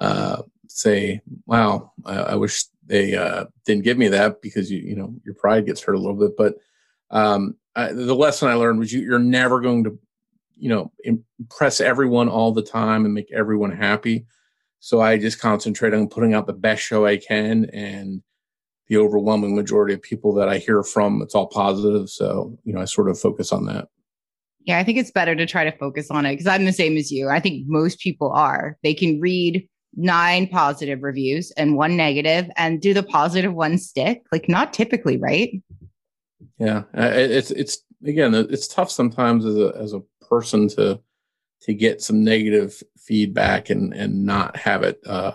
uh 0.00 0.42
say 0.68 1.20
wow 1.46 1.92
i, 2.04 2.14
I 2.14 2.34
wish 2.34 2.64
they 2.86 3.14
uh 3.14 3.46
didn't 3.64 3.84
give 3.84 3.98
me 3.98 4.08
that 4.08 4.42
because 4.42 4.70
you 4.70 4.78
you 4.78 4.96
know 4.96 5.14
your 5.24 5.34
pride 5.34 5.66
gets 5.66 5.82
hurt 5.82 5.94
a 5.94 5.98
little 5.98 6.16
bit. 6.16 6.36
But 6.36 6.56
um 7.10 7.56
I, 7.74 7.92
the 7.92 8.14
lesson 8.14 8.48
i 8.48 8.54
learned 8.54 8.80
was 8.80 8.92
you, 8.92 9.00
you're 9.00 9.18
never 9.18 9.60
going 9.60 9.84
to 9.84 9.98
you 10.56 10.68
know 10.68 10.92
impress 11.38 11.80
everyone 11.80 12.28
all 12.28 12.52
the 12.52 12.62
time 12.62 13.04
and 13.04 13.14
make 13.14 13.32
everyone 13.32 13.72
happy. 13.72 14.26
So 14.80 15.00
i 15.00 15.16
just 15.16 15.40
concentrate 15.40 15.94
on 15.94 16.08
putting 16.08 16.34
out 16.34 16.46
the 16.46 16.52
best 16.52 16.82
show 16.82 17.06
i 17.06 17.16
can 17.16 17.66
and 17.72 18.22
the 18.88 18.98
overwhelming 18.98 19.54
majority 19.54 19.94
of 19.94 20.02
people 20.02 20.34
that 20.34 20.48
i 20.48 20.58
hear 20.58 20.82
from 20.82 21.22
it's 21.22 21.34
all 21.34 21.46
positive. 21.46 22.10
So 22.10 22.58
you 22.64 22.72
know 22.72 22.80
i 22.80 22.84
sort 22.84 23.08
of 23.08 23.18
focus 23.18 23.52
on 23.52 23.66
that 23.66 23.88
yeah, 24.64 24.78
I 24.78 24.84
think 24.84 24.98
it's 24.98 25.10
better 25.10 25.34
to 25.34 25.46
try 25.46 25.64
to 25.64 25.76
focus 25.76 26.10
on 26.10 26.26
it 26.26 26.32
because 26.32 26.46
I'm 26.46 26.64
the 26.64 26.72
same 26.72 26.96
as 26.96 27.10
you. 27.10 27.28
I 27.28 27.40
think 27.40 27.64
most 27.66 27.98
people 27.98 28.30
are. 28.32 28.76
They 28.82 28.94
can 28.94 29.20
read 29.20 29.68
nine 29.94 30.46
positive 30.46 31.02
reviews 31.02 31.50
and 31.52 31.76
one 31.76 31.96
negative, 31.96 32.50
and 32.56 32.80
do 32.80 32.94
the 32.94 33.02
positive 33.02 33.52
one 33.52 33.78
stick? 33.78 34.22
Like, 34.30 34.48
not 34.48 34.72
typically, 34.72 35.16
right? 35.16 35.62
Yeah, 36.58 36.84
it's 36.94 37.50
it's 37.50 37.78
again, 38.04 38.34
it's 38.34 38.68
tough 38.68 38.90
sometimes 38.90 39.44
as 39.44 39.56
a 39.56 39.72
as 39.76 39.92
a 39.92 40.02
person 40.28 40.68
to 40.68 41.00
to 41.62 41.74
get 41.74 42.02
some 42.02 42.22
negative 42.22 42.82
feedback 42.98 43.70
and 43.70 43.92
and 43.92 44.24
not 44.24 44.56
have 44.56 44.82
it 44.82 45.00
uh, 45.06 45.32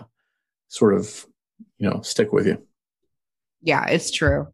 sort 0.68 0.94
of 0.94 1.26
you 1.76 1.88
know 1.88 2.00
stick 2.02 2.32
with 2.32 2.46
you. 2.46 2.62
Yeah, 3.60 3.86
it's 3.86 4.10
true. 4.10 4.48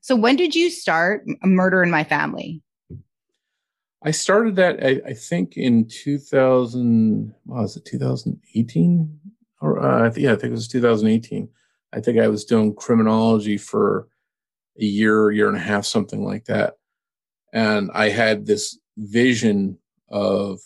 So 0.00 0.16
when 0.16 0.36
did 0.36 0.54
you 0.54 0.70
start 0.70 1.24
Murder 1.42 1.82
in 1.82 1.90
My 1.90 2.04
Family? 2.04 2.62
I 4.04 4.10
started 4.10 4.56
that 4.56 4.84
I, 4.84 5.00
I 5.08 5.14
think 5.14 5.56
in 5.56 5.88
2000. 5.88 7.34
Was 7.46 7.76
it 7.76 7.86
2018? 7.86 9.20
Or 9.62 9.80
uh, 9.80 10.12
yeah, 10.14 10.32
I 10.32 10.36
think 10.36 10.50
it 10.50 10.50
was 10.50 10.68
2018. 10.68 11.48
I 11.94 12.00
think 12.00 12.18
I 12.18 12.28
was 12.28 12.44
doing 12.44 12.74
criminology 12.74 13.56
for 13.56 14.08
a 14.78 14.84
year, 14.84 15.30
year 15.30 15.48
and 15.48 15.56
a 15.56 15.60
half, 15.60 15.86
something 15.86 16.22
like 16.22 16.44
that. 16.46 16.74
And 17.52 17.90
I 17.94 18.10
had 18.10 18.46
this 18.46 18.78
vision 18.98 19.78
of, 20.10 20.60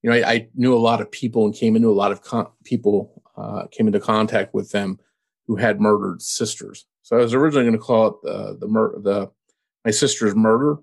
you 0.00 0.08
know, 0.08 0.16
I, 0.16 0.32
I 0.32 0.48
knew 0.54 0.74
a 0.74 0.78
lot 0.78 1.00
of 1.00 1.10
people 1.10 1.44
and 1.44 1.54
came 1.54 1.76
into 1.76 1.90
a 1.90 1.92
lot 1.92 2.12
of 2.12 2.22
con- 2.22 2.50
people, 2.64 3.22
uh, 3.36 3.66
came 3.70 3.86
into 3.86 4.00
contact 4.00 4.54
with 4.54 4.70
them 4.70 4.98
who 5.46 5.56
had 5.56 5.80
murdered 5.80 6.22
sisters. 6.22 6.86
So 7.02 7.18
I 7.18 7.20
was 7.20 7.34
originally 7.34 7.66
going 7.66 7.78
to 7.78 7.84
call 7.84 8.06
it 8.06 8.28
uh, 8.28 8.54
the 8.58 8.68
mur- 8.68 8.98
the 9.00 9.30
my 9.84 9.90
sister's 9.90 10.36
murder, 10.36 10.76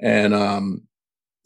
and 0.00 0.34
um, 0.34 0.87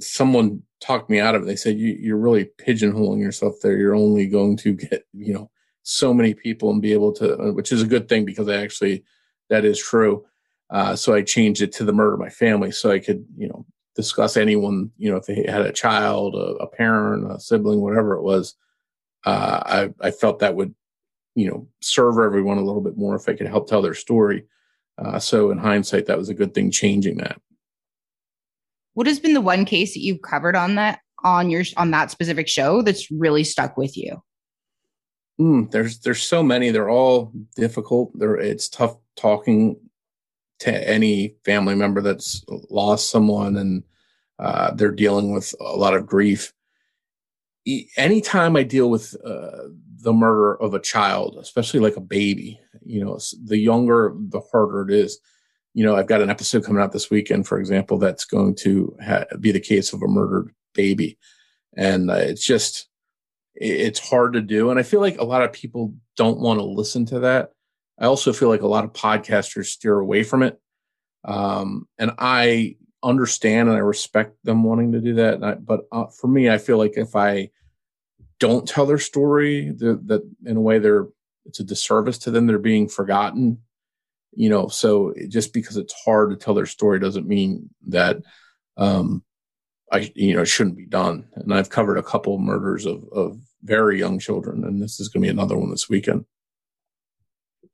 someone 0.01 0.63
talked 0.81 1.09
me 1.09 1.21
out 1.21 1.35
of 1.35 1.43
it. 1.43 1.47
They 1.47 1.57
said 1.57 1.79
you, 1.79 1.97
you're 2.01 2.17
really 2.17 2.51
pigeonholing 2.59 3.21
yourself 3.21 3.55
there. 3.63 3.77
You're 3.77 3.95
only 3.95 4.27
going 4.27 4.57
to 4.59 4.75
get 4.75 5.05
you 5.13 5.35
know 5.35 5.51
so 5.83 6.15
many 6.15 6.35
people 6.35 6.71
and 6.71 6.83
be 6.83 6.93
able 6.93 7.13
to, 7.15 7.37
uh, 7.39 7.53
which 7.53 7.73
is 7.73 7.83
a 7.83 7.87
good 7.87 8.09
thing 8.09 8.25
because 8.25 8.49
I 8.49 8.57
actually 8.57 9.05
that 9.51 9.65
is 9.65 9.79
true. 9.79 10.25
Uh, 10.71 10.97
so 10.97 11.15
I 11.15 11.23
changed 11.23 11.61
it 11.61 11.73
to 11.73 11.85
the 11.85 11.93
murder 11.93 12.15
of 12.15 12.21
my 12.21 12.31
family, 12.31 12.73
so 12.73 12.91
I 12.91 12.99
could 12.99 13.25
you 13.37 13.49
know 13.49 13.67
discuss 13.95 14.37
anyone 14.37 14.91
you 14.97 15.11
know 15.11 15.17
if 15.17 15.27
they 15.27 15.45
had 15.47 15.63
a 15.63 15.73
child, 15.73 16.35
a, 16.35 16.63
a 16.63 16.67
parent, 16.67 17.31
a 17.31 17.39
sibling, 17.39 17.81
whatever 17.81 18.15
it 18.15 18.23
was. 18.23 18.55
Uh, 19.25 19.91
I 20.01 20.09
I 20.09 20.11
felt 20.11 20.41
that 20.41 20.57
would 20.57 20.75
you 21.35 21.49
know 21.49 21.69
serve 21.81 22.19
everyone 22.19 22.59
a 22.59 22.65
little 22.65 22.81
bit 22.81 22.97
more 22.97 23.15
if 23.15 23.29
I 23.29 23.35
could 23.35 23.47
help 23.47 23.69
tell 23.69 23.83
their 23.83 23.95
story. 23.95 24.45
Uh, 24.99 25.19
so 25.19 25.51
in 25.51 25.59
hindsight, 25.59 26.07
that 26.07 26.19
was 26.19 26.29
a 26.29 26.35
good 26.35 26.55
thing 26.55 26.71
changing 26.71 27.17
that. 27.19 27.41
What 28.95 29.07
has 29.07 29.21
been 29.21 29.35
the 29.35 29.41
one 29.41 29.65
case 29.65 29.95
that 29.95 30.01
you've 30.01 30.23
covered 30.23 30.57
on 30.57 30.75
that 30.77 31.01
on 31.25 31.51
your 31.51 31.65
on 31.77 31.91
that 31.93 32.11
specific 32.11 32.49
show 32.49 32.83
that's 32.83 33.11
really 33.11 33.45
stuck 33.45 33.77
with 33.77 33.97
you? 33.97 34.23
Mm, 35.41 35.71
there's 35.71 36.01
there's 36.01 36.23
so 36.23 36.43
many. 36.43 36.71
They're 36.71 36.91
all 36.91 37.33
difficult. 37.57 38.17
There 38.19 38.37
it's 38.37 38.69
tough 38.69 38.97
talking 39.17 39.77
to 40.61 40.89
any 40.89 41.37
family 41.45 41.75
member 41.75 42.01
that's 42.01 42.45
lost 42.71 43.11
someone 43.11 43.57
and 43.57 43.83
uh, 44.39 44.73
they're 44.73 44.93
dealing 44.93 45.33
with 45.33 45.55
a 45.61 45.77
lot 45.77 45.95
of 45.95 46.07
grief. 46.07 46.53
Anytime 47.97 48.57
I 48.57 48.63
deal 48.63 48.91
with 48.91 49.17
uh, 49.25 49.69
the 50.03 50.13
murder 50.13 50.55
of 50.57 50.75
a 50.75 50.81
child, 50.81 51.37
especially 51.41 51.81
like 51.81 51.97
a 51.97 52.01
baby. 52.01 52.61
You 52.85 53.05
know, 53.05 53.19
the 53.45 53.59
younger, 53.59 54.13
the 54.17 54.41
harder 54.41 54.83
it 54.89 54.93
is. 54.95 55.19
You 55.75 55.85
know, 55.85 55.97
I've 55.97 56.07
got 56.07 56.21
an 56.21 56.31
episode 56.31 56.65
coming 56.65 56.83
out 56.83 56.93
this 56.93 57.11
weekend, 57.11 57.47
for 57.47 57.59
example, 57.59 57.99
that's 57.99 58.25
going 58.25 58.55
to 58.57 58.97
ha- 59.05 59.25
be 59.41 59.53
the 59.53 59.61
case 59.61 59.93
of 59.93 60.03
a 60.03 60.09
murdered 60.09 60.55
baby. 60.75 61.19
And 61.77 62.11
uh, 62.11 62.15
it's 62.15 62.45
just, 62.45 62.89
it's 63.55 63.99
hard 63.99 64.35
to 64.35 64.43
do. 64.43 64.71
And 64.71 64.79
I 64.79 64.83
feel 64.83 65.01
like 65.01 65.19
a 65.19 65.25
lot 65.25 65.43
of 65.43 65.53
people 65.53 65.95
don't 66.17 66.41
want 66.41 66.61
to 66.61 66.65
listen 66.65 67.07
to 67.07 67.21
that. 67.21 67.53
I 67.99 68.07
also 68.07 68.33
feel 68.33 68.49
like 68.49 68.63
a 68.63 68.69
lot 68.69 68.85
of 68.85 68.93
podcasters 68.93 69.67
steer 69.67 69.99
away 69.99 70.25
from 70.25 70.43
it. 70.43 70.61
Um, 71.25 71.89
and 71.99 72.13
I 72.19 72.77
understand 73.03 73.69
and 73.69 73.77
I 73.77 73.81
respect 73.81 74.37
them 74.45 74.65
wanting 74.65 74.93
to 74.93 75.01
do 75.01 75.15
that. 75.15 75.43
I, 75.43 75.55
but 75.55 75.83
uh, 75.91 76.07
for 76.07 76.29
me, 76.29 76.51
I 76.51 76.59
feel 76.59 76.79
like 76.79 76.97
if 76.97 77.17
I, 77.17 77.51
don't 78.43 78.67
tell 78.67 78.87
their 78.87 78.99
story 78.99 79.71
that 79.71 80.29
in 80.45 80.57
a 80.57 80.61
way 80.61 80.81
they're 80.81 81.07
it's 81.47 81.61
a 81.61 81.65
disservice 81.65 82.19
to 82.19 82.29
them 82.29 82.49
they're 82.49 82.59
being 82.59 82.89
forgotten 82.89 83.57
you 84.35 84.49
know 84.49 84.69
so 84.69 85.15
just 85.29 85.53
because 85.53 85.77
it's 85.77 85.95
hard 86.05 86.31
to 86.31 86.37
tell 86.37 86.55
their 86.55 86.67
story 86.67 86.99
doesn't 86.99 87.27
mean 87.27 87.69
that 87.87 88.19
um 88.77 89.23
i 89.93 90.11
you 90.15 90.35
know 90.35 90.43
it 90.43 90.47
shouldn't 90.47 90.77
be 90.77 90.87
done 90.87 91.27
and 91.35 91.53
i've 91.55 91.71
covered 91.71 91.99
a 91.99 92.03
couple 92.03 92.39
murders 92.39 92.87
of 92.87 93.05
of 93.13 93.39
very 93.63 93.99
young 93.99 94.19
children 94.19 94.65
and 94.65 94.83
this 94.83 94.99
is 94.99 95.09
going 95.09 95.23
to 95.23 95.27
be 95.27 95.31
another 95.31 95.57
one 95.57 95.71
this 95.71 95.89
weekend 95.89 96.25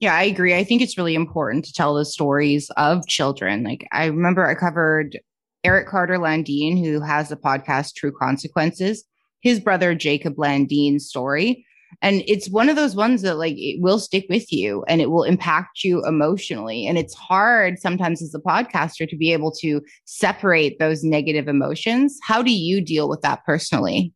yeah, 0.01 0.15
I 0.15 0.23
agree. 0.23 0.55
I 0.55 0.63
think 0.63 0.81
it's 0.81 0.97
really 0.97 1.17
important 1.17 1.65
to 1.65 1.73
tell 1.73 1.95
the 1.95 2.05
stories 2.05 2.71
of 2.77 3.09
children. 3.09 3.65
Like 3.65 3.85
I 3.91 4.05
remember 4.05 4.47
I 4.47 4.55
covered 4.55 5.19
Eric 5.65 5.89
Carter 5.89 6.19
Landine, 6.19 6.79
who 6.79 7.01
has 7.01 7.31
the 7.31 7.37
podcast 7.37 7.97
True 7.97 8.13
Consequences 8.13 9.03
his 9.41 9.61
brother 9.61 9.95
Jacob 9.95 10.37
Landine's 10.37 11.09
story. 11.09 11.65
And 12.03 12.23
it's 12.27 12.51
one 12.51 12.69
of 12.69 12.77
those 12.77 12.95
ones 12.95 13.23
that 13.23 13.37
like 13.37 13.55
it 13.57 13.81
will 13.81 13.99
stick 13.99 14.27
with 14.29 14.53
you 14.53 14.85
and 14.89 15.01
it 15.01 15.11
will 15.11 15.25
impact 15.25 15.85
you 15.85 16.05
emotionally. 16.05 16.87
And 16.87 16.99
it's 16.99 17.15
hard 17.15 17.79
sometimes 17.79 18.23
as 18.23 18.35
a 18.35 18.41
podcaster 18.41 19.09
to 19.09 19.17
be 19.17 19.33
able 19.33 19.53
to 19.61 19.81
separate 20.05 20.79
those 20.79 21.03
negative 21.03 21.49
emotions. 21.49 22.19
How 22.23 22.43
do 22.43 22.53
you 22.53 22.81
deal 22.81 23.09
with 23.09 23.23
that 23.23 23.45
personally? 23.45 24.13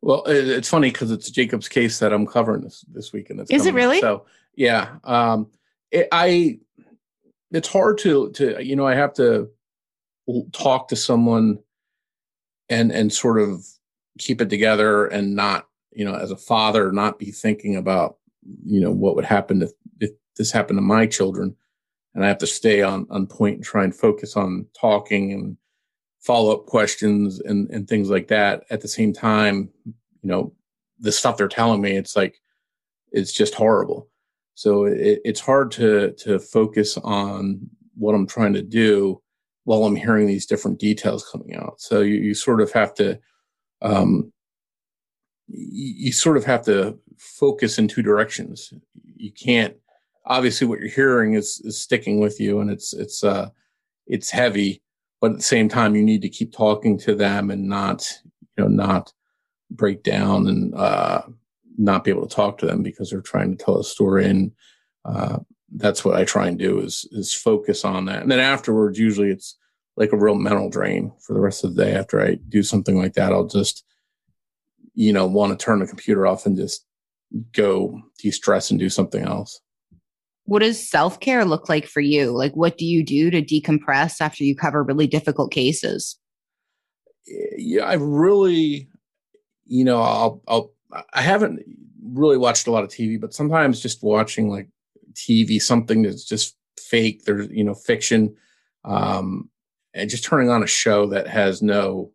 Well, 0.00 0.22
it's 0.26 0.68
funny 0.68 0.90
because 0.90 1.10
it's 1.10 1.30
Jacob's 1.30 1.68
case 1.68 1.98
that 1.98 2.12
I'm 2.12 2.26
covering 2.26 2.62
this 2.62 2.84
this 2.92 3.12
weekend. 3.12 3.44
Is 3.50 3.66
it 3.66 3.74
really? 3.74 4.00
So 4.00 4.26
yeah, 4.54 4.96
um, 5.04 5.50
it, 5.90 6.08
I 6.12 6.60
it's 7.50 7.68
hard 7.68 7.98
to 7.98 8.30
to 8.32 8.64
you 8.64 8.76
know 8.76 8.86
I 8.86 8.94
have 8.94 9.12
to 9.14 9.50
talk 10.52 10.88
to 10.88 10.96
someone 10.96 11.58
and 12.68 12.92
and 12.92 13.12
sort 13.12 13.40
of 13.40 13.64
keep 14.18 14.40
it 14.40 14.50
together 14.50 15.06
and 15.06 15.34
not, 15.34 15.67
you 15.98 16.04
know, 16.04 16.14
as 16.14 16.30
a 16.30 16.36
father, 16.36 16.92
not 16.92 17.18
be 17.18 17.32
thinking 17.32 17.74
about, 17.74 18.18
you 18.64 18.80
know, 18.80 18.92
what 18.92 19.16
would 19.16 19.24
happen 19.24 19.62
if, 19.62 19.70
if 19.98 20.10
this 20.36 20.52
happened 20.52 20.76
to 20.76 20.82
my 20.82 21.06
children. 21.06 21.56
And 22.14 22.24
I 22.24 22.28
have 22.28 22.38
to 22.38 22.46
stay 22.46 22.82
on, 22.82 23.04
on 23.10 23.26
point 23.26 23.56
and 23.56 23.64
try 23.64 23.82
and 23.82 23.92
focus 23.92 24.36
on 24.36 24.66
talking 24.80 25.32
and 25.32 25.56
follow 26.20 26.54
up 26.54 26.66
questions 26.66 27.40
and, 27.40 27.68
and 27.70 27.88
things 27.88 28.10
like 28.10 28.28
that. 28.28 28.62
At 28.70 28.80
the 28.80 28.86
same 28.86 29.12
time, 29.12 29.70
you 29.86 30.28
know, 30.30 30.52
the 31.00 31.10
stuff 31.10 31.36
they're 31.36 31.48
telling 31.48 31.80
me, 31.80 31.96
it's 31.96 32.14
like, 32.14 32.40
it's 33.10 33.32
just 33.32 33.54
horrible. 33.54 34.08
So 34.54 34.84
it, 34.84 35.20
it's 35.24 35.40
hard 35.40 35.72
to, 35.72 36.12
to 36.12 36.38
focus 36.38 36.96
on 36.98 37.58
what 37.96 38.14
I'm 38.14 38.28
trying 38.28 38.52
to 38.52 38.62
do 38.62 39.20
while 39.64 39.82
I'm 39.82 39.96
hearing 39.96 40.28
these 40.28 40.46
different 40.46 40.78
details 40.78 41.28
coming 41.28 41.56
out. 41.56 41.80
So 41.80 42.02
you, 42.02 42.14
you 42.14 42.34
sort 42.34 42.60
of 42.60 42.70
have 42.70 42.94
to 42.94 43.18
um, 43.82 44.32
you, 45.48 46.12
sort 46.12 46.36
of 46.36 46.44
have 46.44 46.62
to 46.64 46.98
focus 47.18 47.78
in 47.78 47.88
two 47.88 48.02
directions. 48.02 48.72
You 49.16 49.32
can't 49.32 49.74
obviously 50.26 50.66
what 50.66 50.78
you're 50.78 50.88
hearing 50.88 51.34
is 51.34 51.60
is 51.64 51.80
sticking 51.80 52.20
with 52.20 52.38
you 52.38 52.60
and 52.60 52.70
it's 52.70 52.92
it's 52.92 53.24
uh 53.24 53.48
it's 54.06 54.30
heavy 54.30 54.82
but 55.22 55.30
at 55.30 55.38
the 55.38 55.42
same 55.42 55.70
time 55.70 55.96
you 55.96 56.02
need 56.02 56.20
to 56.20 56.28
keep 56.28 56.52
talking 56.52 56.98
to 56.98 57.14
them 57.14 57.50
and 57.50 57.66
not 57.66 58.06
you 58.58 58.64
know 58.64 58.68
not 58.68 59.10
break 59.70 60.02
down 60.02 60.46
and 60.46 60.74
uh 60.74 61.22
not 61.78 62.04
be 62.04 62.10
able 62.10 62.26
to 62.26 62.34
talk 62.34 62.58
to 62.58 62.66
them 62.66 62.82
because 62.82 63.08
they're 63.08 63.22
trying 63.22 63.56
to 63.56 63.64
tell 63.64 63.78
a 63.78 63.84
story 63.84 64.26
and 64.26 64.52
uh 65.06 65.38
that's 65.76 66.04
what 66.04 66.14
I 66.14 66.24
try 66.24 66.46
and 66.46 66.58
do 66.58 66.78
is 66.80 67.08
is 67.10 67.34
focus 67.34 67.82
on 67.82 68.04
that 68.04 68.20
and 68.20 68.30
then 68.30 68.40
afterwards 68.40 68.98
usually 68.98 69.30
it's 69.30 69.56
like 69.98 70.12
a 70.12 70.16
real 70.16 70.36
mental 70.36 70.70
drain 70.70 71.12
for 71.20 71.34
the 71.34 71.40
rest 71.40 71.64
of 71.64 71.74
the 71.74 71.84
day. 71.84 71.94
After 71.94 72.22
I 72.22 72.36
do 72.48 72.62
something 72.62 72.96
like 72.96 73.14
that, 73.14 73.32
I'll 73.32 73.46
just, 73.46 73.84
you 74.98 75.12
know, 75.12 75.24
want 75.24 75.56
to 75.56 75.64
turn 75.64 75.78
the 75.78 75.86
computer 75.86 76.26
off 76.26 76.44
and 76.44 76.56
just 76.56 76.84
go 77.52 78.00
de 78.18 78.32
stress 78.32 78.68
and 78.68 78.80
do 78.80 78.90
something 78.90 79.22
else. 79.22 79.60
What 80.44 80.58
does 80.58 80.90
self 80.90 81.20
care 81.20 81.44
look 81.44 81.68
like 81.68 81.86
for 81.86 82.00
you? 82.00 82.32
Like, 82.32 82.56
what 82.56 82.78
do 82.78 82.84
you 82.84 83.04
do 83.04 83.30
to 83.30 83.40
decompress 83.40 84.20
after 84.20 84.42
you 84.42 84.56
cover 84.56 84.82
really 84.82 85.06
difficult 85.06 85.52
cases? 85.52 86.18
Yeah, 87.56 87.84
I 87.84 87.94
really, 87.94 88.88
you 89.66 89.84
know, 89.84 90.02
I'll, 90.02 90.42
I'll, 90.48 90.72
I 91.14 91.22
haven't 91.22 91.60
really 92.02 92.36
watched 92.36 92.66
a 92.66 92.72
lot 92.72 92.82
of 92.82 92.90
TV, 92.90 93.20
but 93.20 93.32
sometimes 93.32 93.80
just 93.80 94.02
watching 94.02 94.50
like 94.50 94.68
TV, 95.12 95.62
something 95.62 96.02
that's 96.02 96.24
just 96.24 96.56
fake, 96.76 97.24
there's, 97.24 97.48
you 97.50 97.62
know, 97.62 97.74
fiction. 97.74 98.34
Um, 98.84 99.48
and 99.94 100.10
just 100.10 100.24
turning 100.24 100.50
on 100.50 100.64
a 100.64 100.66
show 100.66 101.06
that 101.06 101.28
has 101.28 101.62
no, 101.62 102.10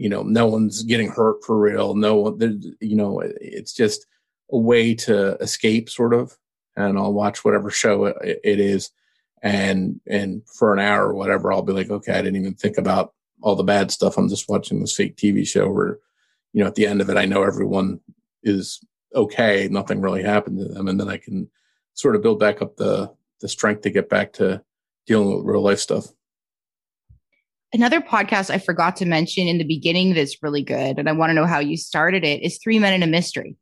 you 0.00 0.08
know, 0.08 0.22
no 0.22 0.46
one's 0.46 0.82
getting 0.82 1.10
hurt 1.10 1.44
for 1.44 1.58
real. 1.58 1.94
No 1.94 2.16
one, 2.16 2.62
you 2.80 2.96
know, 2.96 3.20
it's 3.20 3.74
just 3.74 4.06
a 4.50 4.56
way 4.56 4.94
to 4.94 5.36
escape, 5.42 5.90
sort 5.90 6.14
of. 6.14 6.38
And 6.74 6.98
I'll 6.98 7.12
watch 7.12 7.44
whatever 7.44 7.70
show 7.70 8.06
it, 8.06 8.40
it 8.42 8.60
is, 8.60 8.90
and 9.42 10.00
and 10.06 10.40
for 10.48 10.72
an 10.72 10.78
hour 10.78 11.08
or 11.08 11.14
whatever, 11.14 11.52
I'll 11.52 11.60
be 11.60 11.74
like, 11.74 11.90
okay, 11.90 12.12
I 12.12 12.22
didn't 12.22 12.40
even 12.40 12.54
think 12.54 12.78
about 12.78 13.12
all 13.42 13.56
the 13.56 13.62
bad 13.62 13.90
stuff. 13.90 14.16
I'm 14.16 14.30
just 14.30 14.48
watching 14.48 14.80
this 14.80 14.96
fake 14.96 15.16
TV 15.16 15.46
show 15.46 15.68
where, 15.68 15.98
you 16.54 16.62
know, 16.62 16.68
at 16.68 16.76
the 16.76 16.86
end 16.86 17.02
of 17.02 17.10
it, 17.10 17.18
I 17.18 17.26
know 17.26 17.42
everyone 17.42 18.00
is 18.42 18.80
okay, 19.14 19.68
nothing 19.70 20.00
really 20.00 20.22
happened 20.22 20.60
to 20.60 20.64
them, 20.72 20.88
and 20.88 20.98
then 20.98 21.10
I 21.10 21.18
can 21.18 21.50
sort 21.92 22.16
of 22.16 22.22
build 22.22 22.40
back 22.40 22.62
up 22.62 22.76
the 22.76 23.12
the 23.40 23.48
strength 23.48 23.82
to 23.82 23.90
get 23.90 24.08
back 24.08 24.32
to 24.34 24.62
dealing 25.06 25.36
with 25.36 25.44
real 25.44 25.60
life 25.60 25.78
stuff. 25.78 26.06
Another 27.72 28.00
podcast 28.00 28.50
I 28.50 28.58
forgot 28.58 28.96
to 28.96 29.06
mention 29.06 29.46
in 29.46 29.58
the 29.58 29.64
beginning 29.64 30.14
that's 30.14 30.42
really 30.42 30.62
good, 30.62 30.98
and 30.98 31.08
I 31.08 31.12
want 31.12 31.30
to 31.30 31.34
know 31.34 31.46
how 31.46 31.60
you 31.60 31.76
started 31.76 32.24
it, 32.24 32.42
is 32.42 32.58
Three 32.58 32.78
Men 32.78 32.94
in 32.94 33.02
a 33.02 33.06
Mystery. 33.06 33.56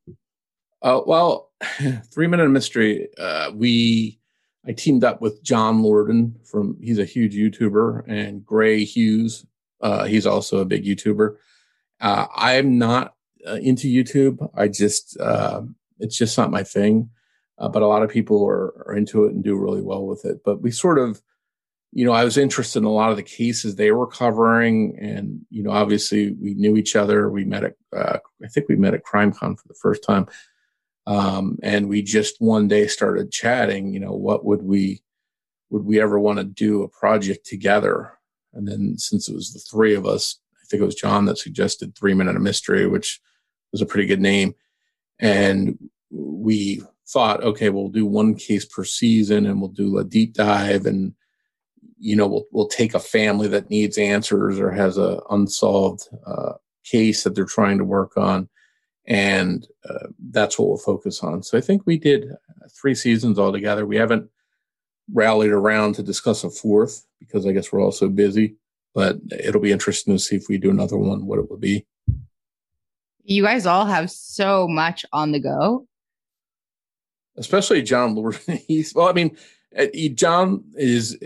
Uh, 0.80 1.00
well, 1.06 1.50
Three 2.12 2.26
Men 2.26 2.40
in 2.40 2.46
a 2.46 2.50
Mystery, 2.50 3.08
uh, 3.18 3.50
we 3.54 4.18
I 4.66 4.72
teamed 4.72 5.04
up 5.04 5.20
with 5.20 5.42
John 5.42 5.82
Lordan 5.82 6.34
from 6.46 6.76
he's 6.80 6.98
a 6.98 7.04
huge 7.04 7.34
YouTuber 7.34 8.04
and 8.08 8.44
Gray 8.44 8.84
Hughes, 8.84 9.46
uh, 9.80 10.04
he's 10.04 10.26
also 10.26 10.58
a 10.58 10.64
big 10.64 10.84
YouTuber. 10.84 11.36
Uh, 12.00 12.26
I'm 12.34 12.78
not 12.78 13.14
uh, 13.46 13.54
into 13.54 13.88
YouTube. 13.88 14.48
I 14.54 14.68
just 14.68 15.18
uh, 15.20 15.62
it's 15.98 16.16
just 16.16 16.36
not 16.38 16.50
my 16.50 16.62
thing. 16.62 17.10
Uh, 17.58 17.68
but 17.68 17.82
a 17.82 17.86
lot 17.86 18.04
of 18.04 18.10
people 18.10 18.46
are, 18.46 18.86
are 18.86 18.94
into 18.94 19.24
it 19.24 19.32
and 19.32 19.42
do 19.42 19.56
really 19.56 19.82
well 19.82 20.06
with 20.06 20.24
it. 20.24 20.44
But 20.44 20.62
we 20.62 20.70
sort 20.70 20.96
of 20.98 21.20
you 21.92 22.04
know, 22.04 22.12
I 22.12 22.24
was 22.24 22.36
interested 22.36 22.80
in 22.80 22.84
a 22.84 22.92
lot 22.92 23.10
of 23.10 23.16
the 23.16 23.22
cases 23.22 23.74
they 23.74 23.92
were 23.92 24.06
covering, 24.06 24.96
and 25.00 25.40
you 25.50 25.62
know, 25.62 25.70
obviously 25.70 26.32
we 26.32 26.54
knew 26.54 26.76
each 26.76 26.96
other. 26.96 27.30
We 27.30 27.44
met 27.44 27.64
at, 27.64 27.74
uh, 27.96 28.18
I 28.44 28.48
think 28.48 28.68
we 28.68 28.76
met 28.76 28.94
at 28.94 29.04
CrimeCon 29.04 29.58
for 29.58 29.68
the 29.68 29.78
first 29.80 30.04
time, 30.04 30.26
um, 31.06 31.58
and 31.62 31.88
we 31.88 32.02
just 32.02 32.40
one 32.40 32.68
day 32.68 32.86
started 32.86 33.32
chatting. 33.32 33.94
You 33.94 34.00
know, 34.00 34.12
what 34.12 34.44
would 34.44 34.62
we 34.62 35.02
would 35.70 35.84
we 35.84 36.00
ever 36.00 36.18
want 36.18 36.38
to 36.38 36.44
do 36.44 36.82
a 36.82 36.88
project 36.88 37.46
together? 37.46 38.12
And 38.52 38.68
then 38.68 38.98
since 38.98 39.28
it 39.28 39.34
was 39.34 39.52
the 39.52 39.60
three 39.60 39.94
of 39.94 40.06
us, 40.06 40.38
I 40.62 40.64
think 40.68 40.82
it 40.82 40.86
was 40.86 40.94
John 40.94 41.24
that 41.26 41.38
suggested 41.38 41.94
Three 41.94 42.12
in 42.12 42.28
a 42.28 42.38
Mystery, 42.38 42.86
which 42.86 43.20
was 43.72 43.80
a 43.80 43.86
pretty 43.86 44.06
good 44.06 44.20
name, 44.20 44.54
and 45.18 45.78
we 46.10 46.82
thought, 47.06 47.42
okay, 47.42 47.70
we'll 47.70 47.88
do 47.88 48.04
one 48.04 48.34
case 48.34 48.66
per 48.66 48.84
season, 48.84 49.46
and 49.46 49.58
we'll 49.58 49.70
do 49.70 49.96
a 49.96 50.04
deep 50.04 50.34
dive 50.34 50.84
and 50.84 51.14
you 51.98 52.16
know, 52.16 52.26
we'll, 52.26 52.46
we'll 52.52 52.68
take 52.68 52.94
a 52.94 53.00
family 53.00 53.48
that 53.48 53.70
needs 53.70 53.98
answers 53.98 54.58
or 54.58 54.70
has 54.70 54.98
a 54.98 55.20
unsolved 55.30 56.08
uh, 56.26 56.54
case 56.84 57.24
that 57.24 57.34
they're 57.34 57.44
trying 57.44 57.78
to 57.78 57.84
work 57.84 58.16
on. 58.16 58.48
And 59.06 59.66
uh, 59.88 60.08
that's 60.30 60.58
what 60.58 60.68
we'll 60.68 60.78
focus 60.78 61.22
on. 61.22 61.42
So 61.42 61.56
I 61.56 61.60
think 61.60 61.82
we 61.86 61.98
did 61.98 62.28
three 62.80 62.94
seasons 62.94 63.38
altogether. 63.38 63.86
We 63.86 63.96
haven't 63.96 64.28
rallied 65.12 65.50
around 65.50 65.94
to 65.94 66.02
discuss 66.02 66.44
a 66.44 66.50
fourth 66.50 67.06
because 67.18 67.46
I 67.46 67.52
guess 67.52 67.72
we're 67.72 67.82
all 67.82 67.92
so 67.92 68.08
busy, 68.08 68.56
but 68.94 69.16
it'll 69.38 69.60
be 69.60 69.72
interesting 69.72 70.14
to 70.14 70.18
see 70.18 70.36
if 70.36 70.48
we 70.48 70.58
do 70.58 70.70
another 70.70 70.98
one, 70.98 71.26
what 71.26 71.38
it 71.38 71.50
would 71.50 71.60
be. 71.60 71.86
You 73.22 73.42
guys 73.42 73.66
all 73.66 73.86
have 73.86 74.10
so 74.10 74.68
much 74.68 75.04
on 75.12 75.32
the 75.32 75.40
go. 75.40 75.86
Especially 77.36 77.82
John 77.82 78.14
Lordan. 78.14 78.58
He's, 78.66 78.94
well, 78.94 79.08
I 79.08 79.12
mean, 79.12 79.36
John 80.14 80.64
is, 80.76 81.18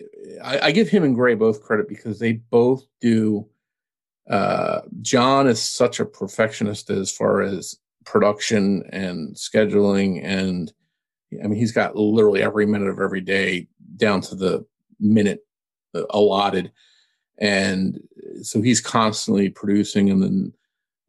I, 0.43 0.59
I, 0.61 0.73
give 0.73 0.89
him 0.89 1.05
and 1.05 1.15
Gray 1.15 1.35
both 1.35 1.63
credit 1.63 1.89
because 1.89 2.19
they 2.19 2.33
both 2.33 2.85
do. 3.01 3.49
Uh, 4.29 4.81
John 5.01 5.47
is 5.47 5.63
such 5.63 6.01
a 6.01 6.05
perfectionist 6.05 6.91
as 6.91 7.11
far 7.11 7.43
as 7.43 7.77
production 8.05 8.83
and 8.91 9.35
scheduling, 9.35 10.25
and 10.25 10.73
I 11.43 11.47
mean, 11.47 11.59
he's 11.59 11.73
got 11.73 11.97
literally 11.97 12.43
every 12.43 12.67
minute 12.67 12.89
of 12.89 13.01
every 13.01 13.21
day 13.21 13.69
down 13.97 14.21
to 14.23 14.35
the 14.35 14.67
minute 14.99 15.45
uh, 15.95 16.03
allotted, 16.11 16.73
and 17.39 18.01
so 18.43 18.61
he's 18.61 18.81
constantly 18.81 19.49
producing. 19.49 20.11
And 20.11 20.23
then 20.23 20.53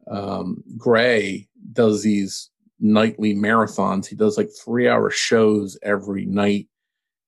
um, 0.08 0.62
Gray 0.76 1.48
does 1.72 2.02
these 2.02 2.50
nightly 2.80 3.34
marathons. 3.34 4.06
He 4.06 4.16
does 4.16 4.36
like 4.36 4.50
three 4.50 4.88
hour 4.88 5.10
shows 5.10 5.78
every 5.82 6.26
night 6.26 6.68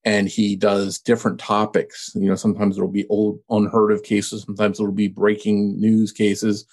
and 0.06 0.28
he 0.28 0.54
does 0.54 1.00
different 1.00 1.40
topics. 1.40 2.12
You 2.14 2.28
know, 2.28 2.36
sometimes 2.36 2.76
it'll 2.76 2.88
be 2.88 3.08
old, 3.08 3.40
unheard 3.50 3.90
of 3.90 4.04
cases, 4.04 4.44
sometimes 4.44 4.78
it'll 4.78 4.92
be 4.92 5.08
breaking 5.08 5.78
news 5.80 6.12
cases. 6.12 6.64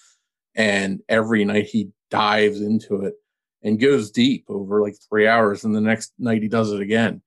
And 0.56 1.02
every 1.10 1.44
night 1.44 1.66
he 1.66 1.90
dives 2.12 2.62
into 2.62 3.02
it 3.02 3.16
and 3.64 3.82
goes 3.82 4.12
deep 4.12 4.46
over 4.50 4.82
like 4.82 4.96
three 5.10 5.28
hours. 5.28 5.66
And 5.66 5.76
the 5.76 5.82
next 5.82 6.14
night 6.20 6.44
he 6.44 6.48
does 6.48 6.72
it 6.72 6.80
again. 6.80 7.24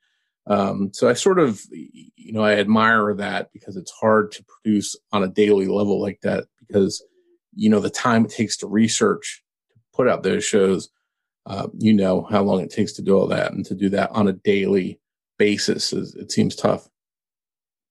Um, 0.46 0.92
so 0.92 1.08
I 1.08 1.14
sort 1.14 1.40
of, 1.40 1.60
you 1.72 2.32
know, 2.32 2.44
I 2.44 2.52
admire 2.52 3.12
that 3.14 3.52
because 3.52 3.76
it's 3.76 3.90
hard 3.90 4.30
to 4.32 4.44
produce 4.44 4.94
on 5.10 5.24
a 5.24 5.28
daily 5.28 5.66
level 5.66 6.00
like 6.00 6.20
that 6.22 6.44
because, 6.60 7.02
you 7.52 7.68
know, 7.68 7.80
the 7.80 7.90
time 7.90 8.26
it 8.26 8.30
takes 8.30 8.56
to 8.58 8.68
research, 8.68 9.42
to 9.72 9.80
put 9.92 10.06
out 10.06 10.22
those 10.22 10.44
shows, 10.44 10.88
uh, 11.46 11.66
you 11.76 11.92
know, 11.92 12.22
how 12.30 12.44
long 12.44 12.60
it 12.60 12.70
takes 12.70 12.92
to 12.92 13.02
do 13.02 13.18
all 13.18 13.26
that 13.26 13.52
and 13.52 13.66
to 13.66 13.74
do 13.74 13.88
that 13.88 14.12
on 14.12 14.28
a 14.28 14.32
daily 14.32 15.00
basis 15.38 15.92
is 15.92 16.14
it 16.14 16.32
seems 16.32 16.56
tough. 16.56 16.88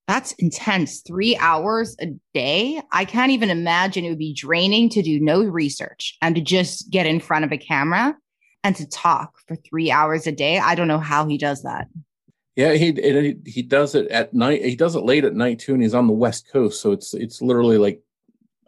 That's 0.08 0.32
intense. 0.34 1.00
Three 1.00 1.36
hours 1.36 1.96
a 2.00 2.14
day. 2.32 2.80
I 2.92 3.04
can't 3.04 3.32
even 3.32 3.50
imagine 3.50 4.04
it 4.04 4.10
would 4.10 4.18
be 4.18 4.34
draining 4.34 4.88
to 4.90 5.02
do 5.02 5.18
no 5.18 5.42
research 5.42 6.16
and 6.22 6.36
to 6.36 6.40
just 6.40 6.90
get 6.90 7.06
in 7.06 7.18
front 7.18 7.44
of 7.44 7.50
a 7.50 7.58
camera 7.58 8.16
and 8.62 8.76
to 8.76 8.88
talk 8.88 9.34
for 9.46 9.56
three 9.56 9.90
hours 9.90 10.26
a 10.26 10.32
day. 10.32 10.58
I 10.58 10.76
don't 10.76 10.88
know 10.88 11.00
how 11.00 11.26
he 11.26 11.38
does 11.38 11.62
that. 11.64 11.88
Yeah, 12.54 12.72
he 12.72 12.92
he, 12.92 13.36
he 13.44 13.62
does 13.62 13.94
it 13.94 14.08
at 14.08 14.32
night. 14.32 14.64
He 14.64 14.76
does 14.76 14.94
it 14.94 15.04
late 15.04 15.24
at 15.24 15.34
night 15.34 15.58
too, 15.58 15.74
and 15.74 15.82
he's 15.82 15.94
on 15.94 16.06
the 16.06 16.12
West 16.12 16.50
Coast, 16.50 16.80
so 16.80 16.92
it's 16.92 17.12
it's 17.12 17.42
literally 17.42 17.76
like 17.76 18.00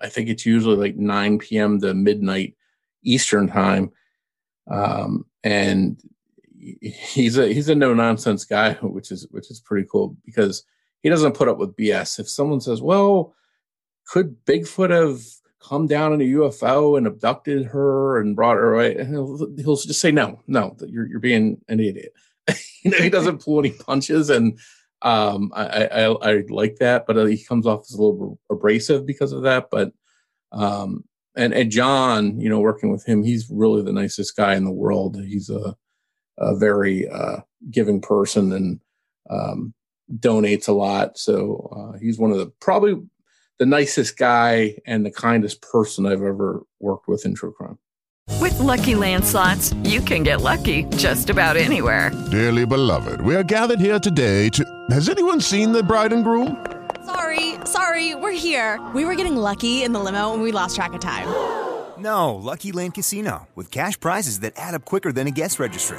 I 0.00 0.08
think 0.08 0.28
it's 0.28 0.46
usually 0.46 0.76
like 0.76 0.96
9 0.96 1.38
p.m. 1.38 1.80
to 1.80 1.94
midnight 1.94 2.54
Eastern 3.02 3.48
time. 3.48 3.90
Um, 4.70 5.24
and 5.42 6.00
he's 6.80 7.38
a 7.38 7.52
he's 7.52 7.68
a 7.68 7.74
no 7.74 7.94
nonsense 7.94 8.44
guy, 8.44 8.74
which 8.74 9.10
is 9.10 9.26
which 9.30 9.50
is 9.50 9.60
pretty 9.60 9.86
cool 9.90 10.16
because 10.24 10.64
he 11.02 11.08
doesn't 11.08 11.34
put 11.34 11.48
up 11.48 11.58
with 11.58 11.76
BS. 11.76 12.18
If 12.18 12.28
someone 12.28 12.60
says, 12.60 12.82
"Well, 12.82 13.34
could 14.06 14.36
Bigfoot 14.44 14.90
have 14.90 15.20
come 15.60 15.86
down 15.86 16.12
in 16.12 16.20
a 16.20 16.24
UFO 16.24 16.96
and 16.96 17.06
abducted 17.06 17.66
her 17.66 18.20
and 18.20 18.36
brought 18.36 18.56
her 18.56 18.74
away?" 18.74 19.04
He'll, 19.04 19.48
he'll 19.56 19.76
just 19.76 20.00
say, 20.00 20.10
"No, 20.10 20.40
no, 20.46 20.76
you're 20.86 21.06
you're 21.06 21.20
being 21.20 21.60
an 21.68 21.80
idiot." 21.80 22.12
you 22.82 22.90
know, 22.90 22.98
he 22.98 23.10
doesn't 23.10 23.42
pull 23.42 23.58
any 23.60 23.70
punches, 23.70 24.30
and 24.30 24.58
um, 25.02 25.52
I, 25.54 25.86
I, 25.86 26.04
I 26.04 26.44
like 26.48 26.76
that, 26.76 27.06
but 27.06 27.16
uh, 27.16 27.24
he 27.26 27.42
comes 27.44 27.66
off 27.66 27.82
as 27.82 27.94
a 27.94 28.02
little 28.02 28.38
abrasive 28.50 29.06
because 29.06 29.32
of 29.32 29.42
that. 29.42 29.68
But 29.70 29.92
um, 30.52 31.04
and 31.36 31.52
and 31.54 31.70
John, 31.70 32.40
you 32.40 32.48
know, 32.48 32.60
working 32.60 32.90
with 32.90 33.06
him, 33.06 33.22
he's 33.22 33.48
really 33.50 33.82
the 33.82 33.92
nicest 33.92 34.36
guy 34.36 34.54
in 34.56 34.64
the 34.64 34.72
world. 34.72 35.16
He's 35.24 35.50
a 35.50 35.76
a 36.38 36.56
very 36.56 37.08
uh, 37.08 37.38
giving 37.70 38.00
person 38.00 38.52
and 38.52 38.80
um, 39.30 39.74
donates 40.16 40.68
a 40.68 40.72
lot. 40.72 41.18
So 41.18 41.70
uh, 41.76 41.98
he's 41.98 42.18
one 42.18 42.30
of 42.30 42.38
the 42.38 42.46
probably 42.60 42.96
the 43.58 43.66
nicest 43.66 44.16
guy 44.16 44.76
and 44.86 45.04
the 45.04 45.10
kindest 45.10 45.62
person 45.62 46.06
I've 46.06 46.22
ever 46.22 46.62
worked 46.80 47.08
with 47.08 47.26
in 47.26 47.34
true 47.34 47.52
crime. 47.52 47.78
With 48.40 48.58
lucky 48.58 48.94
landslots, 48.94 49.74
you 49.88 50.00
can 50.00 50.22
get 50.22 50.42
lucky 50.42 50.84
just 50.96 51.28
about 51.30 51.56
anywhere. 51.56 52.10
Dearly 52.30 52.66
beloved, 52.66 53.20
we 53.20 53.34
are 53.34 53.42
gathered 53.42 53.80
here 53.80 53.98
today 53.98 54.48
to. 54.50 54.64
Has 54.90 55.08
anyone 55.08 55.40
seen 55.40 55.72
the 55.72 55.82
bride 55.82 56.12
and 56.12 56.24
groom? 56.24 56.64
Sorry, 57.04 57.54
sorry, 57.64 58.14
we're 58.14 58.32
here. 58.32 58.78
We 58.94 59.04
were 59.04 59.14
getting 59.14 59.36
lucky 59.36 59.82
in 59.82 59.92
the 59.92 59.98
limo 60.00 60.34
and 60.34 60.42
we 60.42 60.52
lost 60.52 60.76
track 60.76 60.92
of 60.92 61.00
time. 61.00 61.26
No, 61.98 62.36
Lucky 62.36 62.70
Land 62.70 62.94
Casino 62.94 63.48
with 63.56 63.72
cash 63.72 63.98
prizes 63.98 64.40
that 64.40 64.52
add 64.56 64.74
up 64.74 64.84
quicker 64.84 65.10
than 65.10 65.26
a 65.26 65.32
guest 65.32 65.58
registry 65.58 65.98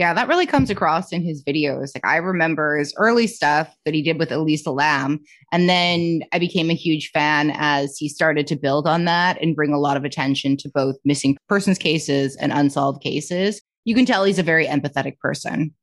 Yeah, 0.00 0.14
that 0.14 0.28
really 0.28 0.46
comes 0.46 0.70
across 0.70 1.12
in 1.12 1.22
his 1.22 1.44
videos. 1.44 1.90
Like 1.94 2.06
I 2.06 2.16
remember 2.16 2.78
his 2.78 2.94
early 2.96 3.26
stuff 3.26 3.76
that 3.84 3.92
he 3.92 4.00
did 4.00 4.18
with 4.18 4.32
Elisa 4.32 4.70
Lam. 4.70 5.20
And 5.52 5.68
then 5.68 6.22
I 6.32 6.38
became 6.38 6.70
a 6.70 6.74
huge 6.74 7.10
fan 7.10 7.52
as 7.56 7.98
he 7.98 8.08
started 8.08 8.46
to 8.46 8.56
build 8.56 8.88
on 8.88 9.04
that 9.04 9.36
and 9.42 9.54
bring 9.54 9.74
a 9.74 9.78
lot 9.78 9.98
of 9.98 10.04
attention 10.06 10.56
to 10.56 10.70
both 10.70 10.96
missing 11.04 11.36
persons 11.50 11.76
cases 11.76 12.34
and 12.36 12.50
unsolved 12.50 13.02
cases. 13.02 13.60
You 13.84 13.94
can 13.94 14.06
tell 14.06 14.24
he's 14.24 14.38
a 14.38 14.42
very 14.42 14.66
empathetic 14.66 15.18
person. 15.18 15.74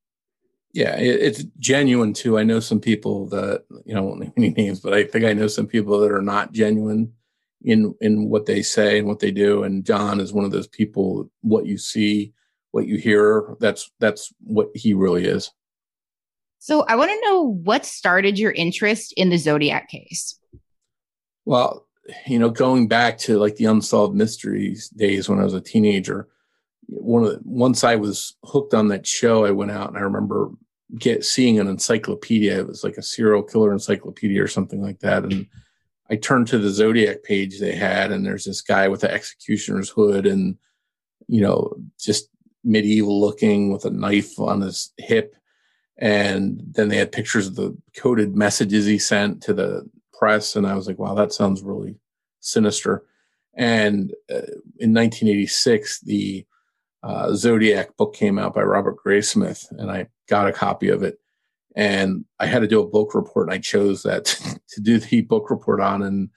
Yeah, 0.73 0.95
it's 0.97 1.43
genuine 1.59 2.13
too. 2.13 2.39
I 2.39 2.43
know 2.43 2.59
some 2.59 2.79
people 2.79 3.29
that 3.29 3.65
you 3.85 3.93
know 3.93 4.01
won't 4.01 4.21
name 4.21 4.33
any 4.35 4.49
names, 4.49 4.79
but 4.79 4.95
I 4.95 5.03
think 5.03 5.25
I 5.25 5.33
know 5.33 5.45
some 5.45 5.67
people 5.67 5.99
that 5.99 6.11
are 6.11 6.23
not 6.23 6.53
genuine 6.53 7.13
in 7.61 7.93
in 8.01 8.29
what 8.29 8.47
they 8.47 8.63
say 8.63 8.97
and 8.97 9.07
what 9.07 9.19
they 9.19 9.29
do. 9.29 9.61
And 9.61 9.85
John 9.85 10.19
is 10.19 10.33
one 10.33 10.43
of 10.43 10.51
those 10.51 10.67
people. 10.67 11.29
What 11.41 11.67
you 11.67 11.77
see, 11.77 12.33
what 12.77 12.87
you 12.87 12.97
hear, 12.97 13.55
that's 13.59 13.91
that's 13.99 14.31
what 14.43 14.69
he 14.75 14.93
really 14.93 15.25
is. 15.25 15.51
So 16.59 16.83
I 16.83 16.95
want 16.95 17.09
to 17.09 17.21
know 17.21 17.41
what 17.41 17.85
started 17.85 18.37
your 18.37 18.51
interest 18.51 19.15
in 19.17 19.31
the 19.31 19.37
Zodiac 19.37 19.89
case. 19.89 20.39
Well, 21.43 21.87
you 22.27 22.37
know, 22.37 22.51
going 22.51 22.87
back 22.87 23.17
to 23.19 23.39
like 23.39 23.55
the 23.55 23.65
unsolved 23.65 24.15
mysteries 24.15 24.89
days 24.89 25.27
when 25.27 25.39
I 25.39 25.43
was 25.43 25.55
a 25.55 25.61
teenager, 25.61 26.27
one 26.85 27.23
of 27.23 27.29
the, 27.31 27.39
once 27.43 27.83
I 27.83 27.95
was 27.95 28.35
hooked 28.43 28.75
on 28.75 28.89
that 28.89 29.07
show, 29.07 29.43
I 29.43 29.51
went 29.51 29.71
out 29.71 29.89
and 29.89 29.97
I 29.97 30.01
remember 30.01 30.51
get 30.99 31.25
seeing 31.25 31.59
an 31.59 31.67
encyclopedia. 31.67 32.59
It 32.59 32.67
was 32.67 32.83
like 32.83 32.97
a 32.97 33.03
serial 33.03 33.41
killer 33.41 33.73
encyclopedia 33.73 34.43
or 34.43 34.47
something 34.47 34.83
like 34.83 34.99
that, 34.99 35.23
and 35.23 35.47
I 36.11 36.15
turned 36.15 36.47
to 36.49 36.59
the 36.59 36.69
Zodiac 36.69 37.23
page 37.23 37.59
they 37.59 37.75
had, 37.75 38.11
and 38.11 38.23
there's 38.23 38.45
this 38.45 38.61
guy 38.61 38.87
with 38.87 39.01
the 39.01 39.11
executioner's 39.11 39.89
hood 39.89 40.27
and 40.27 40.57
you 41.27 41.41
know 41.41 41.73
just 41.99 42.29
medieval 42.63 43.19
looking 43.19 43.71
with 43.71 43.85
a 43.85 43.89
knife 43.89 44.39
on 44.39 44.61
his 44.61 44.93
hip. 44.97 45.35
And 45.97 46.61
then 46.71 46.89
they 46.89 46.97
had 46.97 47.11
pictures 47.11 47.47
of 47.47 47.55
the 47.55 47.75
coded 47.95 48.35
messages 48.35 48.85
he 48.85 48.99
sent 48.99 49.41
to 49.43 49.53
the 49.53 49.89
press. 50.13 50.55
And 50.55 50.65
i 50.67 50.75
was 50.75 50.87
like 50.87 50.99
wow 50.99 51.13
that 51.15 51.33
sounds 51.33 51.61
really 51.61 51.95
sinister. 52.39 53.03
And 53.55 54.11
uh, 54.29 54.53
in 54.79 54.93
1986 54.93 56.01
the 56.01 56.45
uh, 57.03 57.33
zodiac 57.33 57.95
book 57.97 58.15
came 58.15 58.37
out 58.37 58.53
by 58.53 58.61
Robert 58.61 58.97
Graysmith 59.03 59.71
and 59.71 59.89
i 59.91 60.07
got 60.27 60.47
a 60.47 60.53
copy 60.53 60.89
of 60.89 61.03
it. 61.03 61.19
And 61.75 62.25
i 62.39 62.45
had 62.45 62.59
to 62.59 62.67
do 62.67 62.81
a 62.81 62.87
book 62.87 63.15
report 63.15 63.47
and 63.47 63.53
i 63.53 63.59
chose 63.59 64.03
that 64.03 64.25
to 64.69 64.81
do 64.81 64.99
the 64.99 65.21
book 65.21 65.49
report 65.49 65.81
on. 65.81 66.03
And 66.03 66.29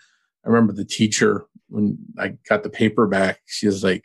i 0.44 0.48
remember 0.48 0.72
the 0.72 0.84
teacher 0.84 1.46
when 1.68 1.98
i 2.18 2.36
got 2.48 2.62
the 2.62 2.70
paper 2.70 3.06
back 3.06 3.40
she 3.46 3.66
was 3.66 3.84
like 3.84 4.04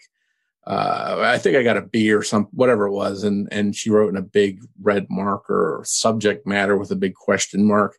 uh, 0.67 1.21
I 1.21 1.37
think 1.37 1.55
I 1.55 1.63
got 1.63 1.77
a 1.77 1.81
B 1.81 2.11
or 2.11 2.23
some 2.23 2.47
whatever 2.51 2.87
it 2.87 2.91
was, 2.91 3.23
and 3.23 3.47
and 3.51 3.75
she 3.75 3.91
wrote 3.91 4.09
in 4.09 4.17
a 4.17 4.21
big 4.21 4.61
red 4.81 5.05
marker 5.09 5.81
subject 5.85 6.47
matter 6.47 6.75
with 6.75 6.91
a 6.91 6.95
big 6.95 7.13
question 7.13 7.67
mark, 7.67 7.97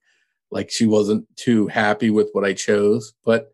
like 0.51 0.71
she 0.71 0.85
wasn't 0.85 1.25
too 1.37 1.69
happy 1.69 2.11
with 2.11 2.29
what 2.33 2.45
I 2.45 2.53
chose. 2.55 3.15
But 3.25 3.53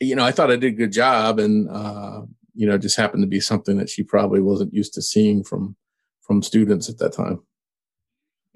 you 0.00 0.16
know, 0.16 0.24
I 0.24 0.32
thought 0.32 0.50
I 0.50 0.56
did 0.56 0.74
a 0.74 0.76
good 0.76 0.92
job, 0.92 1.38
and 1.38 1.68
uh, 1.70 2.22
you 2.54 2.66
know, 2.66 2.78
just 2.78 2.96
happened 2.96 3.22
to 3.22 3.28
be 3.28 3.40
something 3.40 3.76
that 3.76 3.88
she 3.88 4.02
probably 4.02 4.40
wasn't 4.40 4.74
used 4.74 4.94
to 4.94 5.02
seeing 5.02 5.44
from 5.44 5.76
from 6.22 6.42
students 6.42 6.88
at 6.88 6.98
that 6.98 7.12
time. 7.12 7.40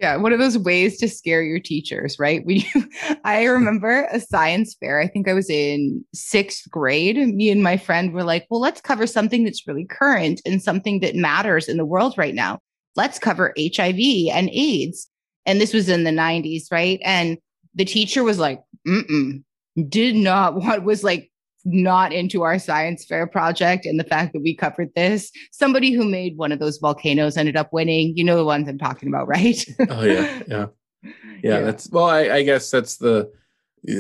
Yeah, 0.03 0.17
one 0.17 0.33
of 0.33 0.41
those 0.41 0.59
ways 0.59 0.99
to 0.99 1.09
scare 1.09 1.45
your 1.45 1.61
teachers, 1.61 2.19
right? 2.19 2.45
We, 2.45 2.69
I 3.25 3.45
remember 3.45 4.09
a 4.11 4.19
science 4.19 4.75
fair. 4.81 5.01
I 5.01 5.07
think 5.07 5.29
I 5.29 5.33
was 5.33 5.49
in 5.49 6.05
sixth 6.13 6.69
grade. 6.69 7.17
Me 7.17 7.51
and 7.51 7.63
my 7.63 7.77
friend 7.77 8.13
were 8.13 8.25
like, 8.25 8.45
"Well, 8.51 8.61
let's 8.61 8.81
cover 8.81 9.07
something 9.07 9.45
that's 9.45 9.69
really 9.69 9.85
current 9.85 10.43
and 10.45 10.61
something 10.61 10.99
that 11.01 11.15
matters 11.15 11.69
in 11.69 11.77
the 11.77 11.85
world 11.85 12.19
right 12.19 12.35
now. 12.35 12.59
Let's 12.97 13.21
cover 13.21 13.55
HIV 13.57 14.29
and 14.33 14.51
AIDS." 14.53 15.09
And 15.47 15.61
this 15.61 15.73
was 15.73 15.89
in 15.89 16.03
the 16.03 16.11
'90s, 16.11 16.65
right? 16.73 16.99
And 17.05 17.39
the 17.77 17.85
teacher 17.85 18.25
was 18.25 18.41
like, 18.41 18.61
"Mm-mm," 18.85 19.45
did 19.89 20.17
not 20.17 20.57
want 20.61 20.83
was 20.83 21.05
like 21.05 21.31
not 21.65 22.13
into 22.13 22.43
our 22.43 22.59
science 22.59 23.05
fair 23.05 23.27
project 23.27 23.87
and 23.87 23.99
the 23.99 24.05
fact 24.05 24.33
that 24.33 24.43
we 24.43 24.55
covered 24.55 24.91
this. 24.95 25.31
Somebody 25.53 25.93
who 25.93 26.05
made 26.05 26.37
one 26.37 26.53
of 26.53 26.59
those 26.59 26.79
volcanoes 26.79 27.37
ended 27.37 27.57
up 27.57 27.73
winning. 27.73 28.17
You 28.17 28.25
know 28.25 28.37
the 28.37 28.45
ones 28.45 28.69
I'm 28.69 28.79
talking 28.79 29.09
about, 29.09 29.29
right? 29.29 29.65
oh 29.89 30.03
yeah, 30.03 30.43
yeah, 30.47 30.67
yeah. 31.03 31.11
Yeah, 31.43 31.61
that's 31.61 31.91
well. 31.91 32.07
I, 32.07 32.31
I 32.31 32.43
guess 32.43 32.71
that's 32.71 32.97
the 32.97 33.31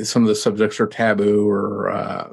some 0.04 0.22
of 0.22 0.28
the 0.28 0.34
subjects 0.34 0.78
are 0.78 0.86
taboo 0.86 1.48
or 1.48 1.90
uh, 1.90 2.28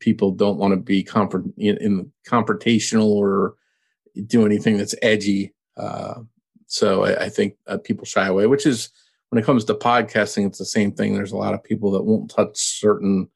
people 0.00 0.32
don't 0.32 0.58
want 0.58 0.72
to 0.72 0.76
be 0.76 1.02
confront 1.02 1.54
in, 1.56 1.76
in, 1.76 2.12
confrontational 2.26 3.06
or 3.06 3.54
do 4.26 4.44
anything 4.44 4.76
that's 4.76 4.96
edgy. 5.00 5.54
Uh, 5.76 6.14
so 6.66 7.04
I, 7.04 7.26
I 7.26 7.28
think 7.28 7.54
uh, 7.68 7.78
people 7.78 8.04
shy 8.04 8.26
away, 8.26 8.46
which 8.46 8.66
is 8.66 8.90
when 9.28 9.40
it 9.40 9.46
comes 9.46 9.64
to 9.66 9.74
podcasting, 9.74 10.46
it's 10.46 10.58
the 10.58 10.64
same 10.64 10.90
thing. 10.92 11.14
There's 11.14 11.32
a 11.32 11.36
lot 11.36 11.54
of 11.54 11.62
people 11.62 11.92
that 11.92 12.02
won't 12.02 12.30
touch 12.30 12.56
certain 12.56 13.28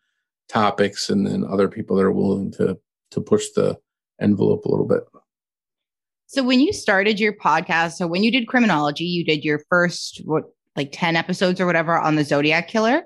topics 0.52 1.08
and 1.08 1.26
then 1.26 1.44
other 1.44 1.68
people 1.68 1.96
that 1.96 2.04
are 2.04 2.12
willing 2.12 2.52
to 2.52 2.78
to 3.10 3.20
push 3.20 3.44
the 3.54 3.78
envelope 4.20 4.64
a 4.64 4.70
little 4.70 4.86
bit. 4.86 5.02
So 6.26 6.42
when 6.42 6.60
you 6.60 6.72
started 6.72 7.20
your 7.20 7.34
podcast, 7.34 7.92
so 7.92 8.06
when 8.06 8.22
you 8.22 8.30
did 8.30 8.46
criminology, 8.46 9.04
you 9.04 9.24
did 9.24 9.44
your 9.44 9.60
first 9.68 10.22
what 10.24 10.44
like 10.76 10.90
10 10.92 11.16
episodes 11.16 11.60
or 11.60 11.66
whatever 11.66 11.98
on 11.98 12.16
the 12.16 12.24
Zodiac 12.24 12.68
killer. 12.68 13.02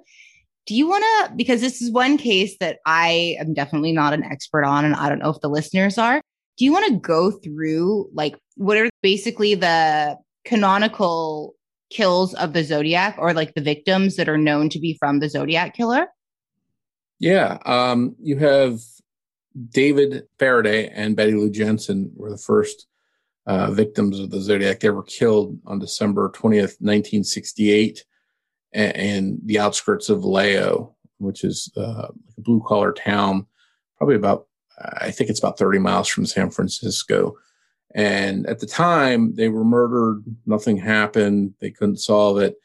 Do 0.67 0.75
you 0.75 0.89
want 0.89 1.03
to 1.03 1.35
because 1.35 1.61
this 1.61 1.83
is 1.83 1.91
one 1.91 2.19
case 2.19 2.57
that 2.61 2.79
I 2.87 3.37
am 3.41 3.55
definitely 3.55 3.93
not 3.93 4.13
an 4.13 4.25
expert 4.25 4.65
on 4.65 4.85
and 4.85 4.95
I 4.95 5.09
don't 5.09 5.19
know 5.19 5.31
if 5.31 5.41
the 5.41 5.49
listeners 5.49 5.99
are. 5.99 6.21
Do 6.57 6.65
you 6.65 6.73
want 6.73 6.87
to 6.87 6.99
go 6.99 7.31
through 7.31 8.09
like 8.13 8.37
what 8.57 8.77
are 8.77 8.89
basically 9.03 9.55
the 9.55 10.17
canonical 10.45 11.55
kills 11.91 12.35
of 12.35 12.53
the 12.53 12.65
Zodiac 12.65 13.17
or 13.19 13.33
like 13.33 13.55
the 13.55 13.61
victims 13.61 14.17
that 14.17 14.29
are 14.29 14.39
known 14.39 14.69
to 14.71 14.79
be 14.79 14.97
from 14.99 15.21
the 15.21 15.29
Zodiac 15.29 15.75
killer? 15.75 16.07
Yeah. 17.19 17.59
Um, 17.65 18.15
you 18.21 18.37
have 18.39 18.81
David 19.71 20.25
Faraday 20.39 20.89
and 20.89 21.17
Betty 21.17 21.33
Lou 21.33 21.51
Jensen 21.51 22.13
were 22.15 22.31
the 22.31 22.39
first 22.39 22.87
uh, 23.47 23.71
victims 23.71 24.19
of 24.19 24.31
the 24.31 24.41
Zodiac. 24.41 24.81
They 24.81 24.91
were 24.91 25.03
killed 25.03 25.59
on 25.67 25.79
December 25.79 26.31
20th, 26.31 26.81
1968, 26.81 28.05
in 28.73 29.41
the 29.45 29.59
outskirts 29.59 30.09
of 30.09 30.21
Vallejo, 30.21 30.95
which 31.19 31.45
is 31.45 31.73
uh, 31.77 32.09
a 32.37 32.41
blue 32.41 32.63
collar 32.67 32.93
town, 32.93 33.47
probably 33.97 34.17
about, 34.17 34.47
I 35.01 35.11
think 35.11 35.31
it's 35.31 35.39
about 35.39 35.59
30 35.59 35.79
miles 35.79 36.09
from 36.09 36.27
San 36.27 36.51
Francisco. 36.51 37.37
And 37.95 38.47
at 38.47 38.59
the 38.59 38.67
time, 38.67 39.35
they 39.37 39.49
were 39.49 39.65
murdered. 39.65 40.23
Nothing 40.45 40.77
happened. 40.77 41.55
They 41.61 41.71
couldn't 41.71 41.97
solve 41.99 42.39
it. 42.39 42.57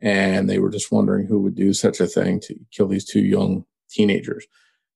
And 0.00 0.48
they 0.50 0.58
were 0.58 0.70
just 0.70 0.90
wondering 0.90 1.26
who 1.26 1.38
would 1.40 1.54
do 1.54 1.72
such 1.72 2.00
a 2.00 2.06
thing 2.06 2.40
to 2.40 2.58
kill 2.72 2.88
these 2.88 3.04
two 3.04 3.20
young 3.20 3.64
teenagers. 3.90 4.46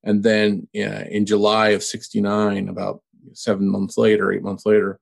And 0.03 0.23
then 0.23 0.69
uh, 0.77 1.05
in 1.11 1.27
July 1.27 1.71
of 1.71 1.83
69, 1.83 2.69
about 2.69 3.03
seven 3.33 3.69
months 3.69 3.97
later, 3.97 4.33
eight 4.33 4.43
months 4.43 4.67
later, 4.67 5.01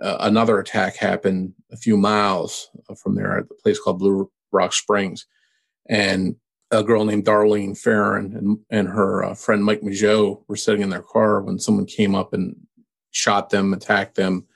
uh, 0.00 0.18
another 0.20 0.58
attack 0.58 0.96
happened 0.96 1.54
a 1.72 1.76
few 1.76 1.96
miles 1.96 2.70
from 3.02 3.14
there 3.14 3.38
at 3.38 3.48
the 3.48 3.54
place 3.54 3.80
called 3.80 3.98
Blue 3.98 4.30
Rock 4.52 4.72
Springs. 4.72 5.26
And 5.88 6.36
a 6.70 6.84
girl 6.84 7.04
named 7.04 7.24
Darlene 7.24 7.78
Ferrin 7.78 8.36
and, 8.36 8.58
and 8.70 8.88
her 8.88 9.24
uh, 9.24 9.34
friend 9.34 9.64
Mike 9.64 9.80
Mageau 9.80 10.42
were 10.48 10.56
sitting 10.56 10.82
in 10.82 10.90
their 10.90 11.02
car 11.02 11.40
when 11.40 11.58
someone 11.58 11.86
came 11.86 12.14
up 12.14 12.32
and 12.32 12.54
shot 13.10 13.50
them, 13.50 13.72
attacked 13.72 14.14
them. 14.14 14.46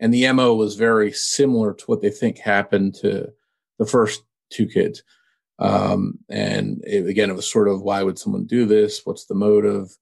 And 0.00 0.12
the 0.12 0.32
MO 0.32 0.54
was 0.54 0.74
very 0.74 1.12
similar 1.12 1.74
to 1.74 1.84
what 1.84 2.00
they 2.00 2.10
think 2.10 2.38
happened 2.38 2.94
to 2.96 3.32
the 3.78 3.86
first 3.86 4.22
two 4.50 4.66
kids. 4.66 5.02
Um, 5.62 6.18
and 6.28 6.82
it, 6.84 7.06
again, 7.06 7.30
it 7.30 7.36
was 7.36 7.50
sort 7.50 7.68
of 7.68 7.82
why 7.82 8.02
would 8.02 8.18
someone 8.18 8.46
do 8.46 8.66
this? 8.66 9.02
What's 9.04 9.26
the 9.26 9.34
motive? 9.34 9.96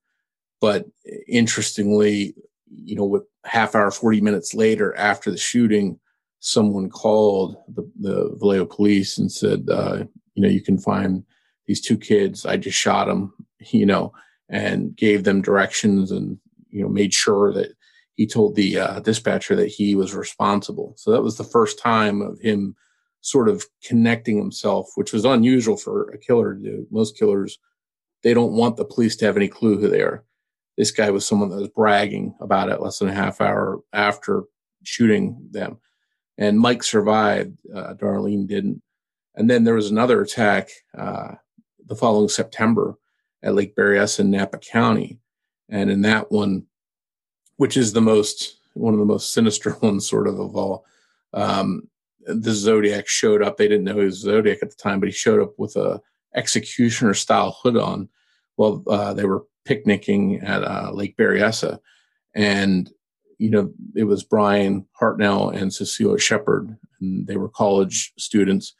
But 0.60 0.86
interestingly, 1.28 2.34
you 2.66 2.96
know, 2.96 3.04
with 3.04 3.24
half 3.44 3.74
hour, 3.74 3.90
40 3.90 4.22
minutes 4.22 4.54
later 4.54 4.96
after 4.96 5.30
the 5.30 5.36
shooting, 5.36 6.00
someone 6.40 6.88
called 6.88 7.56
the, 7.68 7.90
the 8.00 8.34
Vallejo 8.38 8.64
police 8.64 9.18
and 9.18 9.30
said, 9.30 9.68
uh, 9.70 10.04
you 10.34 10.42
know, 10.42 10.48
you 10.48 10.62
can 10.62 10.78
find 10.78 11.24
these 11.66 11.82
two 11.82 11.98
kids. 11.98 12.46
I 12.46 12.56
just 12.56 12.78
shot 12.78 13.06
them, 13.06 13.34
you 13.70 13.84
know, 13.84 14.12
and 14.48 14.96
gave 14.96 15.24
them 15.24 15.42
directions 15.42 16.10
and, 16.10 16.38
you 16.70 16.82
know, 16.82 16.88
made 16.88 17.12
sure 17.12 17.52
that 17.52 17.72
he 18.14 18.26
told 18.26 18.54
the 18.54 18.78
uh, 18.78 19.00
dispatcher 19.00 19.56
that 19.56 19.68
he 19.68 19.94
was 19.94 20.14
responsible. 20.14 20.94
So 20.96 21.10
that 21.10 21.22
was 21.22 21.36
the 21.36 21.44
first 21.44 21.78
time 21.78 22.22
of 22.22 22.40
him 22.40 22.76
sort 23.20 23.48
of 23.48 23.64
connecting 23.84 24.38
himself, 24.38 24.90
which 24.94 25.12
was 25.12 25.24
unusual 25.24 25.76
for 25.76 26.08
a 26.10 26.18
killer 26.18 26.54
to 26.54 26.60
do. 26.60 26.86
Most 26.90 27.18
killers, 27.18 27.58
they 28.22 28.34
don't 28.34 28.52
want 28.52 28.76
the 28.76 28.84
police 28.84 29.16
to 29.16 29.26
have 29.26 29.36
any 29.36 29.48
clue 29.48 29.78
who 29.78 29.88
they 29.88 30.00
are. 30.00 30.24
This 30.76 30.90
guy 30.90 31.10
was 31.10 31.26
someone 31.26 31.50
that 31.50 31.60
was 31.60 31.68
bragging 31.68 32.34
about 32.40 32.70
it 32.70 32.80
less 32.80 32.98
than 32.98 33.08
a 33.08 33.14
half 33.14 33.40
hour 33.40 33.80
after 33.92 34.44
shooting 34.82 35.36
them. 35.50 35.78
And 36.38 36.58
Mike 36.58 36.82
survived, 36.82 37.58
uh, 37.74 37.94
Darlene 37.94 38.46
didn't. 38.46 38.82
And 39.34 39.48
then 39.48 39.64
there 39.64 39.74
was 39.74 39.90
another 39.90 40.22
attack 40.22 40.70
uh, 40.96 41.32
the 41.86 41.94
following 41.94 42.28
September 42.28 42.96
at 43.42 43.54
Lake 43.54 43.76
Berryessa 43.76 44.20
in 44.20 44.30
Napa 44.30 44.58
County. 44.58 45.18
And 45.68 45.90
in 45.90 46.00
that 46.02 46.32
one, 46.32 46.64
which 47.56 47.76
is 47.76 47.92
the 47.92 48.00
most, 48.00 48.56
one 48.72 48.94
of 48.94 49.00
the 49.00 49.06
most 49.06 49.34
sinister 49.34 49.76
ones, 49.82 50.08
sort 50.08 50.26
of, 50.26 50.40
of 50.40 50.56
all, 50.56 50.86
um, 51.34 51.89
the 52.26 52.52
Zodiac 52.52 53.08
showed 53.08 53.42
up. 53.42 53.56
They 53.56 53.68
didn't 53.68 53.84
know 53.84 53.98
he 53.98 54.04
was 54.04 54.20
Zodiac 54.20 54.58
at 54.62 54.70
the 54.70 54.76
time, 54.76 55.00
but 55.00 55.08
he 55.08 55.12
showed 55.12 55.40
up 55.40 55.52
with 55.58 55.76
a 55.76 56.00
executioner 56.34 57.14
style 57.14 57.56
hood 57.62 57.76
on 57.76 58.08
while 58.56 58.82
uh, 58.88 59.12
they 59.14 59.24
were 59.24 59.44
picnicking 59.64 60.40
at 60.40 60.62
uh, 60.62 60.90
Lake 60.92 61.16
Berryessa. 61.16 61.78
And, 62.34 62.90
you 63.38 63.50
know, 63.50 63.72
it 63.96 64.04
was 64.04 64.22
Bryan 64.22 64.86
Hartnell 65.00 65.54
and 65.54 65.72
Cecelia 65.72 66.18
Shepard, 66.18 66.76
and 67.00 67.26
they 67.26 67.36
were 67.36 67.48
college 67.48 68.12
students. 68.18 68.74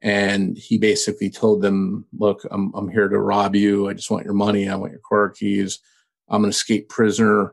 And 0.00 0.56
he 0.56 0.78
basically 0.78 1.28
told 1.28 1.60
them, 1.60 2.06
Look, 2.16 2.42
I'm, 2.50 2.72
I'm 2.74 2.88
here 2.88 3.08
to 3.08 3.18
rob 3.18 3.56
you. 3.56 3.88
I 3.88 3.94
just 3.94 4.10
want 4.10 4.24
your 4.24 4.34
money. 4.34 4.68
I 4.68 4.76
want 4.76 4.92
your 4.92 5.00
car 5.06 5.30
keys. 5.30 5.80
I'm 6.28 6.44
an 6.44 6.50
escaped 6.50 6.88
prisoner 6.88 7.52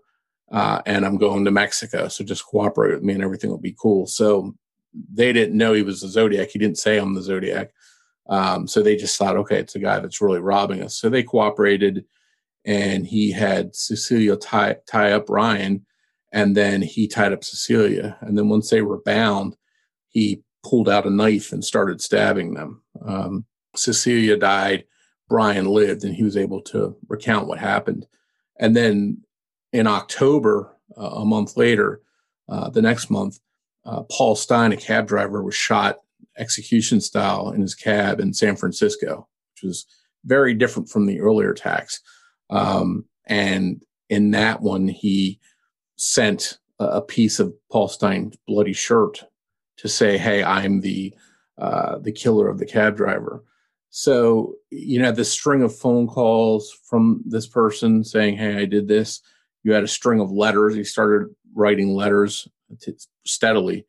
uh, 0.52 0.82
and 0.86 1.06
I'm 1.06 1.18
going 1.18 1.46
to 1.46 1.52
Mexico. 1.52 2.08
So 2.08 2.24
just 2.24 2.46
cooperate 2.46 2.94
with 2.94 3.04
me 3.04 3.14
and 3.14 3.24
everything 3.24 3.50
will 3.50 3.58
be 3.58 3.76
cool. 3.80 4.06
So 4.06 4.56
they 5.14 5.34
didn't 5.34 5.58
know 5.58 5.74
he 5.74 5.82
was 5.82 6.02
the 6.02 6.08
Zodiac. 6.08 6.50
He 6.50 6.60
didn't 6.60 6.78
say 6.78 6.98
I'm 6.98 7.14
the 7.14 7.22
Zodiac. 7.22 7.72
Um, 8.28 8.68
so 8.68 8.82
they 8.82 8.96
just 8.96 9.18
thought, 9.18 9.38
okay, 9.38 9.58
it's 9.58 9.76
a 9.76 9.80
guy 9.80 10.00
that's 10.00 10.22
really 10.22 10.40
robbing 10.40 10.82
us. 10.82 10.98
So 10.98 11.10
they 11.10 11.24
cooperated 11.24 12.06
and 12.66 13.06
he 13.06 13.32
had 13.32 13.76
Cecelia 13.76 14.36
tie, 14.36 14.78
tie 14.88 15.12
up 15.12 15.30
Ryan 15.30 15.86
and 16.32 16.56
then 16.58 16.82
he 16.82 17.08
tied 17.08 17.34
up 17.34 17.44
Cecelia. 17.44 18.18
And 18.22 18.38
then 18.38 18.50
once 18.50 18.70
they 18.70 18.82
were 18.82 19.02
bound, 19.02 19.56
he 20.10 20.44
pulled 20.64 20.90
out 20.90 21.06
a 21.06 21.12
knife 21.12 21.52
and 21.52 21.64
started 21.64 22.02
stabbing 22.02 22.56
them. 22.56 22.82
Um, 23.06 23.46
Cecelia 23.76 24.38
died. 24.38 24.86
Bryan 25.30 25.66
lived 25.66 26.04
and 26.04 26.16
he 26.16 26.24
was 26.24 26.38
able 26.38 26.62
to 26.64 26.96
recount 27.08 27.48
what 27.48 27.60
happened. 27.60 28.08
And 28.60 28.76
then 28.76 29.24
in 29.72 29.88
October, 29.88 30.76
uh, 30.98 31.02
a 31.02 31.26
month 31.26 31.58
later, 31.58 32.02
uh, 32.48 32.70
the 32.70 32.82
next 32.82 33.10
month, 33.10 33.40
uh, 33.86 34.04
Paul 34.04 34.36
Stine, 34.36 34.72
a 34.72 34.78
cab 34.78 35.08
driver, 35.08 35.44
was 35.44 35.56
shot 35.56 36.00
execution 36.38 37.00
style 37.00 37.52
in 37.52 37.62
his 37.62 37.76
cab 37.76 38.20
in 38.20 38.34
San 38.34 38.56
Francisco, 38.56 39.28
which 39.54 39.64
was 39.64 39.86
very 40.26 40.54
different 40.54 40.90
from 40.90 41.06
the 41.06 41.22
earlier 41.22 41.52
attacks. 41.52 42.02
Um, 42.50 43.06
and 43.28 43.84
in 44.10 44.32
that 44.32 44.62
one, 44.62 44.88
he 44.88 45.40
sent 45.98 46.58
a 46.80 47.02
piece 47.02 47.40
of 47.40 47.54
Paul 47.72 47.88
Stine's 47.88 48.38
bloody 48.48 48.74
shirt 48.74 49.24
to 49.78 49.88
say, 49.88 50.18
"Hey, 50.18 50.44
I'm 50.44 50.82
the 50.82 51.14
uh, 51.58 52.00
the 52.00 52.12
killer 52.12 52.50
of 52.50 52.60
the 52.60 52.66
cab 52.66 52.98
driver." 52.98 53.44
So 53.90 54.56
you 54.72 55.02
know, 55.02 55.12
this 55.12 55.32
string 55.32 55.62
of 55.64 55.76
phone 55.76 56.08
calls 56.08 56.78
from 56.90 57.24
this 57.26 57.48
person 57.48 58.04
saying, 58.04 58.38
"Hey, 58.38 58.58
I 58.58 58.66
did 58.66 58.88
this." 58.88 59.22
You 59.64 59.74
had 59.74 59.84
a 59.84 59.88
string 59.88 60.20
of 60.20 60.32
letters. 60.32 60.76
He 60.76 60.84
started 60.84 61.34
writing 61.56 61.96
letters 61.96 62.48
steadily, 63.26 63.86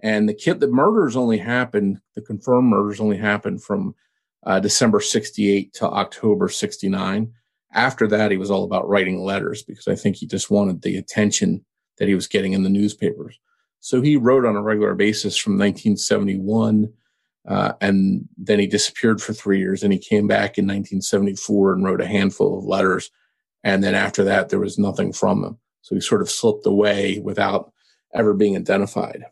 and 0.00 0.28
the 0.28 0.34
kid, 0.34 0.60
the 0.60 0.68
murders 0.68 1.16
only 1.16 1.38
happened. 1.38 2.00
The 2.14 2.22
confirmed 2.22 2.68
murders 2.68 3.00
only 3.00 3.16
happened 3.16 3.62
from 3.62 3.94
uh, 4.44 4.60
December 4.60 5.00
'68 5.00 5.72
to 5.74 5.88
October 5.88 6.48
'69. 6.48 7.32
After 7.72 8.06
that, 8.08 8.30
he 8.30 8.36
was 8.36 8.50
all 8.50 8.64
about 8.64 8.88
writing 8.88 9.20
letters 9.20 9.62
because 9.62 9.88
I 9.88 9.94
think 9.94 10.16
he 10.16 10.26
just 10.26 10.50
wanted 10.50 10.82
the 10.82 10.96
attention 10.96 11.64
that 11.98 12.08
he 12.08 12.14
was 12.14 12.26
getting 12.26 12.52
in 12.52 12.62
the 12.62 12.70
newspapers. 12.70 13.38
So 13.80 14.00
he 14.00 14.16
wrote 14.16 14.46
on 14.46 14.56
a 14.56 14.62
regular 14.62 14.94
basis 14.94 15.36
from 15.36 15.52
1971 15.52 16.92
uh, 17.48 17.72
and 17.80 18.28
then 18.36 18.58
he 18.58 18.66
disappeared 18.66 19.22
for 19.22 19.32
three 19.32 19.58
years 19.58 19.82
and 19.82 19.92
he 19.92 19.98
came 19.98 20.26
back 20.26 20.58
in 20.58 20.66
1974 20.66 21.72
and 21.72 21.84
wrote 21.84 22.00
a 22.00 22.06
handful 22.06 22.58
of 22.58 22.64
letters. 22.64 23.10
And 23.64 23.82
then 23.82 23.94
after 23.94 24.22
that, 24.24 24.50
there 24.50 24.60
was 24.60 24.78
nothing 24.78 25.12
from 25.12 25.42
him. 25.42 25.58
So 25.80 25.94
he 25.94 26.00
sort 26.02 26.20
of 26.20 26.30
slipped 26.30 26.66
away 26.66 27.20
without 27.20 27.72
ever 28.14 28.34
being 28.34 28.56
identified. 28.56 29.24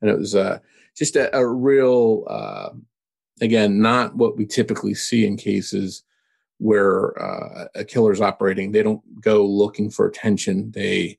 And 0.00 0.10
it 0.10 0.18
was 0.18 0.34
uh, 0.34 0.58
just 0.96 1.16
a, 1.16 1.34
a 1.36 1.46
real, 1.46 2.24
uh, 2.28 2.70
again, 3.40 3.80
not 3.80 4.16
what 4.16 4.36
we 4.36 4.46
typically 4.46 4.94
see 4.94 5.26
in 5.26 5.36
cases 5.36 6.02
where 6.58 7.20
uh, 7.20 7.68
a 7.74 7.84
killer's 7.84 8.20
operating. 8.20 8.72
They 8.72 8.82
don't 8.82 9.20
go 9.20 9.44
looking 9.44 9.90
for 9.90 10.06
attention. 10.06 10.70
They 10.72 11.18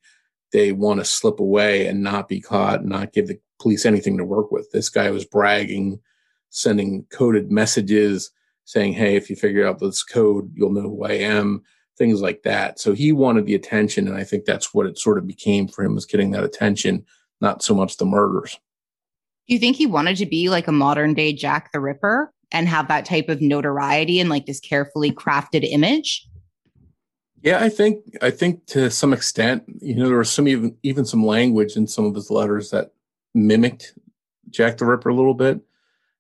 they 0.54 0.72
want 0.72 1.00
to 1.00 1.06
slip 1.06 1.40
away 1.40 1.88
and 1.88 2.02
not 2.02 2.30
be 2.30 2.40
caught, 2.40 2.86
not 2.86 3.12
give 3.12 3.28
the 3.28 3.38
police 3.60 3.86
anything 3.86 4.18
to 4.18 4.24
work 4.24 4.50
with. 4.50 4.72
This 4.72 4.90
guy 4.90 5.10
was 5.12 5.26
bragging 5.26 6.00
sending 6.50 7.06
coded 7.12 7.52
messages 7.52 8.32
saying, 8.66 8.94
Hey, 8.94 9.16
if 9.16 9.30
you 9.30 9.36
figure 9.36 9.68
out 9.68 9.80
this 9.80 10.04
code, 10.04 10.52
you'll 10.56 10.72
know 10.72 10.82
who 10.82 11.04
I 11.04 11.14
am, 11.14 11.64
things 11.98 12.22
like 12.22 12.44
that. 12.44 12.80
So 12.80 12.94
he 12.94 13.12
wanted 13.12 13.46
the 13.46 13.56
attention. 13.56 14.08
And 14.08 14.18
I 14.18 14.24
think 14.24 14.46
that's 14.46 14.74
what 14.74 14.86
it 14.86 15.00
sort 15.00 15.18
of 15.18 15.28
became 15.28 15.68
for 15.68 15.84
him 15.84 15.96
was 15.96 16.06
getting 16.06 16.32
that 16.32 16.44
attention, 16.44 17.06
not 17.42 17.64
so 17.64 17.74
much 17.74 17.98
the 17.98 18.06
murders. 18.06 18.58
Do 19.48 19.54
you 19.54 19.60
think 19.60 19.78
he 19.78 19.86
wanted 19.86 20.18
to 20.18 20.26
be 20.26 20.50
like 20.50 20.68
a 20.68 20.74
modern 20.74 21.14
day 21.14 21.34
Jack 21.34 21.72
the 21.72 21.80
Ripper 21.80 22.34
and 22.52 22.68
have 22.68 22.88
that 22.90 23.06
type 23.06 23.30
of 23.30 23.42
notoriety 23.42 24.20
and 24.20 24.30
like 24.30 24.46
this 24.46 24.60
carefully 24.60 25.12
crafted 25.12 25.68
image? 25.70 26.28
Yeah, 27.42 27.60
I 27.60 27.70
think 27.70 28.04
I 28.22 28.32
think 28.32 28.66
to 28.68 28.90
some 28.90 29.14
extent, 29.14 29.64
you 29.80 29.96
know, 29.96 30.08
there 30.08 30.18
was 30.18 30.32
some 30.32 30.48
even 30.48 30.76
even 30.84 31.06
some 31.06 31.26
language 31.26 31.78
in 31.78 31.88
some 31.88 32.06
of 32.06 32.16
his 32.16 32.30
letters 32.30 32.72
that 32.72 32.92
mimicked 33.34 33.94
Jack 34.50 34.78
the 34.78 34.86
Ripper 34.86 35.10
a 35.10 35.16
little 35.16 35.34
bit. 35.34 35.62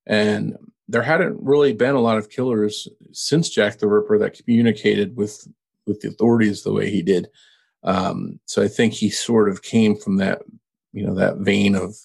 And 0.06 0.58
there 0.88 1.02
hadn't 1.02 1.42
really 1.42 1.74
been 1.74 1.96
a 1.96 2.00
lot 2.02 2.18
of 2.18 2.30
killers 2.30 2.88
since 3.12 3.50
Jack 3.50 3.80
the 3.80 3.88
Ripper 3.88 4.18
that 4.20 4.38
communicated 4.38 5.18
with 5.18 5.48
with 5.88 6.02
the 6.02 6.10
authorities 6.10 6.63
the 6.63 6.73
way 6.73 6.89
he 6.89 7.02
did. 7.02 7.28
Um, 7.84 8.39
so 8.45 8.62
I 8.62 8.67
think 8.67 8.93
he 8.93 9.10
sort 9.10 9.50
of 9.50 9.62
came 9.62 9.95
from 9.95 10.17
that, 10.17 10.41
you 10.93 11.06
know, 11.06 11.15
that 11.15 11.38
vein 11.38 11.76
of 11.76 11.95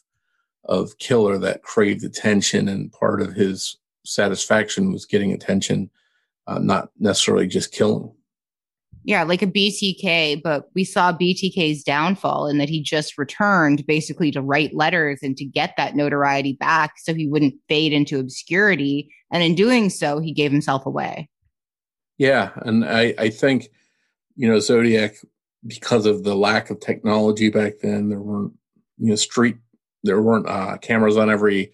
of 0.64 0.96
killer 0.98 1.38
that 1.38 1.62
craved 1.62 2.04
attention, 2.04 2.68
and 2.68 2.92
part 2.92 3.20
of 3.20 3.34
his 3.34 3.76
satisfaction 4.04 4.92
was 4.92 5.04
getting 5.04 5.32
attention, 5.32 5.90
uh, 6.46 6.60
not 6.60 6.90
necessarily 7.00 7.48
just 7.48 7.72
killing 7.72 8.12
yeah, 9.04 9.24
like 9.24 9.42
a 9.42 9.46
BTK, 9.46 10.42
but 10.42 10.68
we 10.74 10.84
saw 10.84 11.12
BTK's 11.12 11.82
downfall 11.82 12.46
in 12.46 12.58
that 12.58 12.68
he 12.68 12.80
just 12.80 13.18
returned 13.18 13.84
basically 13.86 14.30
to 14.30 14.40
write 14.40 14.74
letters 14.74 15.20
and 15.22 15.36
to 15.38 15.44
get 15.44 15.74
that 15.76 15.96
notoriety 15.96 16.52
back 16.54 16.94
so 16.98 17.12
he 17.12 17.26
wouldn't 17.26 17.54
fade 17.68 17.92
into 17.92 18.20
obscurity. 18.20 19.12
And 19.32 19.42
in 19.42 19.54
doing 19.54 19.90
so, 19.90 20.20
he 20.20 20.32
gave 20.32 20.52
himself 20.52 20.86
away. 20.86 21.28
Yeah. 22.18 22.50
And 22.56 22.84
I, 22.84 23.14
I 23.18 23.30
think, 23.30 23.68
you 24.36 24.48
know, 24.48 24.58
Zodiac, 24.60 25.16
because 25.66 26.06
of 26.06 26.24
the 26.24 26.34
lack 26.34 26.70
of 26.70 26.80
technology 26.80 27.48
back 27.48 27.74
then, 27.82 28.08
there 28.08 28.20
weren't, 28.20 28.52
you 28.98 29.08
know, 29.08 29.16
street, 29.16 29.56
there 30.04 30.22
weren't 30.22 30.48
uh, 30.48 30.76
cameras 30.78 31.16
on 31.16 31.30
every 31.30 31.72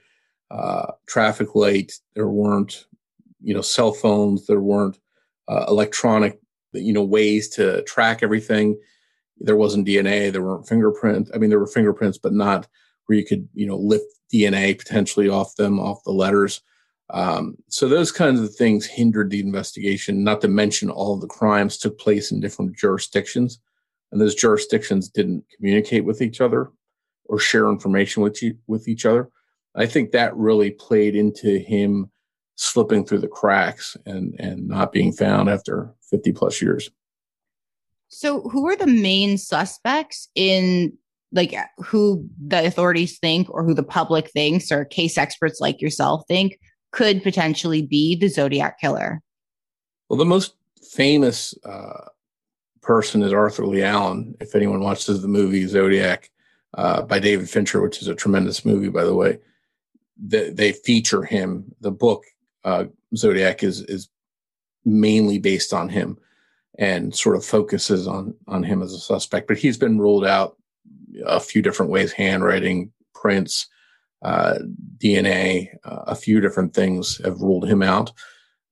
uh, 0.50 0.92
traffic 1.06 1.54
light, 1.54 1.92
there 2.14 2.28
weren't, 2.28 2.86
you 3.42 3.54
know, 3.54 3.60
cell 3.62 3.92
phones, 3.92 4.46
there 4.46 4.60
weren't 4.60 4.98
uh, 5.48 5.64
electronic 5.68 6.38
you 6.72 6.92
know 6.92 7.02
ways 7.02 7.48
to 7.48 7.82
track 7.82 8.22
everything. 8.22 8.78
There 9.40 9.56
wasn't 9.56 9.86
dna 9.86 10.32
there 10.32 10.42
weren't 10.42 10.66
fingerprints 10.66 11.30
i 11.32 11.38
mean 11.38 11.48
there 11.48 11.60
were 11.60 11.68
fingerprints 11.68 12.18
but 12.18 12.32
not 12.32 12.66
where 13.06 13.16
you 13.16 13.24
could 13.24 13.48
you 13.54 13.66
know 13.68 13.76
lift 13.76 14.04
dna 14.34 14.76
potentially 14.76 15.28
off 15.28 15.54
them 15.54 15.78
off 15.78 16.02
the 16.02 16.10
letters 16.10 16.60
um, 17.10 17.56
so 17.68 17.88
those 17.88 18.12
kinds 18.12 18.40
of 18.40 18.54
things 18.54 18.84
hindered 18.86 19.30
the 19.30 19.40
investigation 19.40 20.22
not 20.22 20.40
to 20.42 20.48
mention 20.48 20.90
all 20.90 21.16
the 21.16 21.26
crimes 21.26 21.78
took 21.78 21.98
place 21.98 22.30
in 22.30 22.40
different 22.40 22.76
jurisdictions 22.76 23.60
and 24.12 24.20
those 24.20 24.34
jurisdictions 24.34 25.08
didn't 25.08 25.44
communicate 25.56 26.04
with 26.04 26.22
each 26.22 26.40
other 26.40 26.70
or 27.26 27.38
share 27.38 27.68
information 27.68 28.22
with, 28.22 28.42
you, 28.42 28.56
with 28.66 28.88
each 28.88 29.06
other 29.06 29.30
i 29.74 29.86
think 29.86 30.10
that 30.10 30.36
really 30.36 30.70
played 30.70 31.14
into 31.16 31.58
him 31.58 32.10
slipping 32.58 33.04
through 33.04 33.20
the 33.20 33.28
cracks 33.28 33.96
and 34.04 34.34
and 34.38 34.66
not 34.66 34.92
being 34.92 35.12
found 35.12 35.48
after 35.48 35.94
50 36.10 36.32
plus 36.32 36.60
years. 36.60 36.90
So, 38.08 38.42
who 38.42 38.66
are 38.68 38.76
the 38.76 38.86
main 38.86 39.38
suspects 39.38 40.28
in 40.34 40.92
like 41.32 41.54
who 41.78 42.26
the 42.44 42.66
authorities 42.66 43.18
think 43.18 43.48
or 43.50 43.64
who 43.64 43.74
the 43.74 43.82
public 43.82 44.30
thinks 44.30 44.72
or 44.72 44.84
case 44.86 45.16
experts 45.18 45.60
like 45.60 45.80
yourself 45.80 46.24
think 46.26 46.58
could 46.92 47.22
potentially 47.22 47.82
be 47.82 48.16
the 48.16 48.28
Zodiac 48.28 48.80
killer? 48.80 49.22
Well, 50.08 50.18
the 50.18 50.24
most 50.24 50.54
famous 50.82 51.54
uh, 51.64 52.06
person 52.82 53.22
is 53.22 53.32
Arthur 53.32 53.66
Leigh 53.66 53.84
Allen. 53.84 54.34
If 54.40 54.54
anyone 54.54 54.80
watches 54.80 55.20
the 55.20 55.28
movie 55.28 55.66
Zodiac 55.66 56.30
uh, 56.74 57.02
by 57.02 57.18
David 57.18 57.48
Fincher, 57.48 57.80
which 57.80 58.00
is 58.00 58.08
a 58.08 58.14
tremendous 58.14 58.64
movie, 58.64 58.88
by 58.88 59.04
the 59.04 59.14
way, 59.14 59.38
they, 60.16 60.50
they 60.50 60.72
feature 60.72 61.22
him. 61.22 61.64
The 61.80 61.90
book 61.90 62.24
uh, 62.64 62.86
Zodiac 63.16 63.62
is 63.62 63.82
is 63.82 64.08
mainly 64.84 65.38
based 65.38 65.72
on 65.72 65.88
him 65.88 66.18
and 66.78 67.14
sort 67.14 67.36
of 67.36 67.44
focuses 67.44 68.08
on 68.08 68.34
on 68.46 68.62
him 68.62 68.82
as 68.82 68.92
a 68.92 68.98
suspect. 68.98 69.48
But 69.48 69.58
he's 69.58 69.76
been 69.76 69.98
ruled 69.98 70.24
out 70.24 70.56
a 71.26 71.40
few 71.40 71.62
different 71.62 71.92
ways: 71.92 72.12
handwriting, 72.12 72.90
prints, 73.14 73.68
uh, 74.22 74.58
DNA, 74.98 75.68
uh, 75.84 76.04
a 76.06 76.14
few 76.14 76.40
different 76.40 76.74
things 76.74 77.20
have 77.24 77.40
ruled 77.40 77.68
him 77.68 77.82
out. 77.82 78.12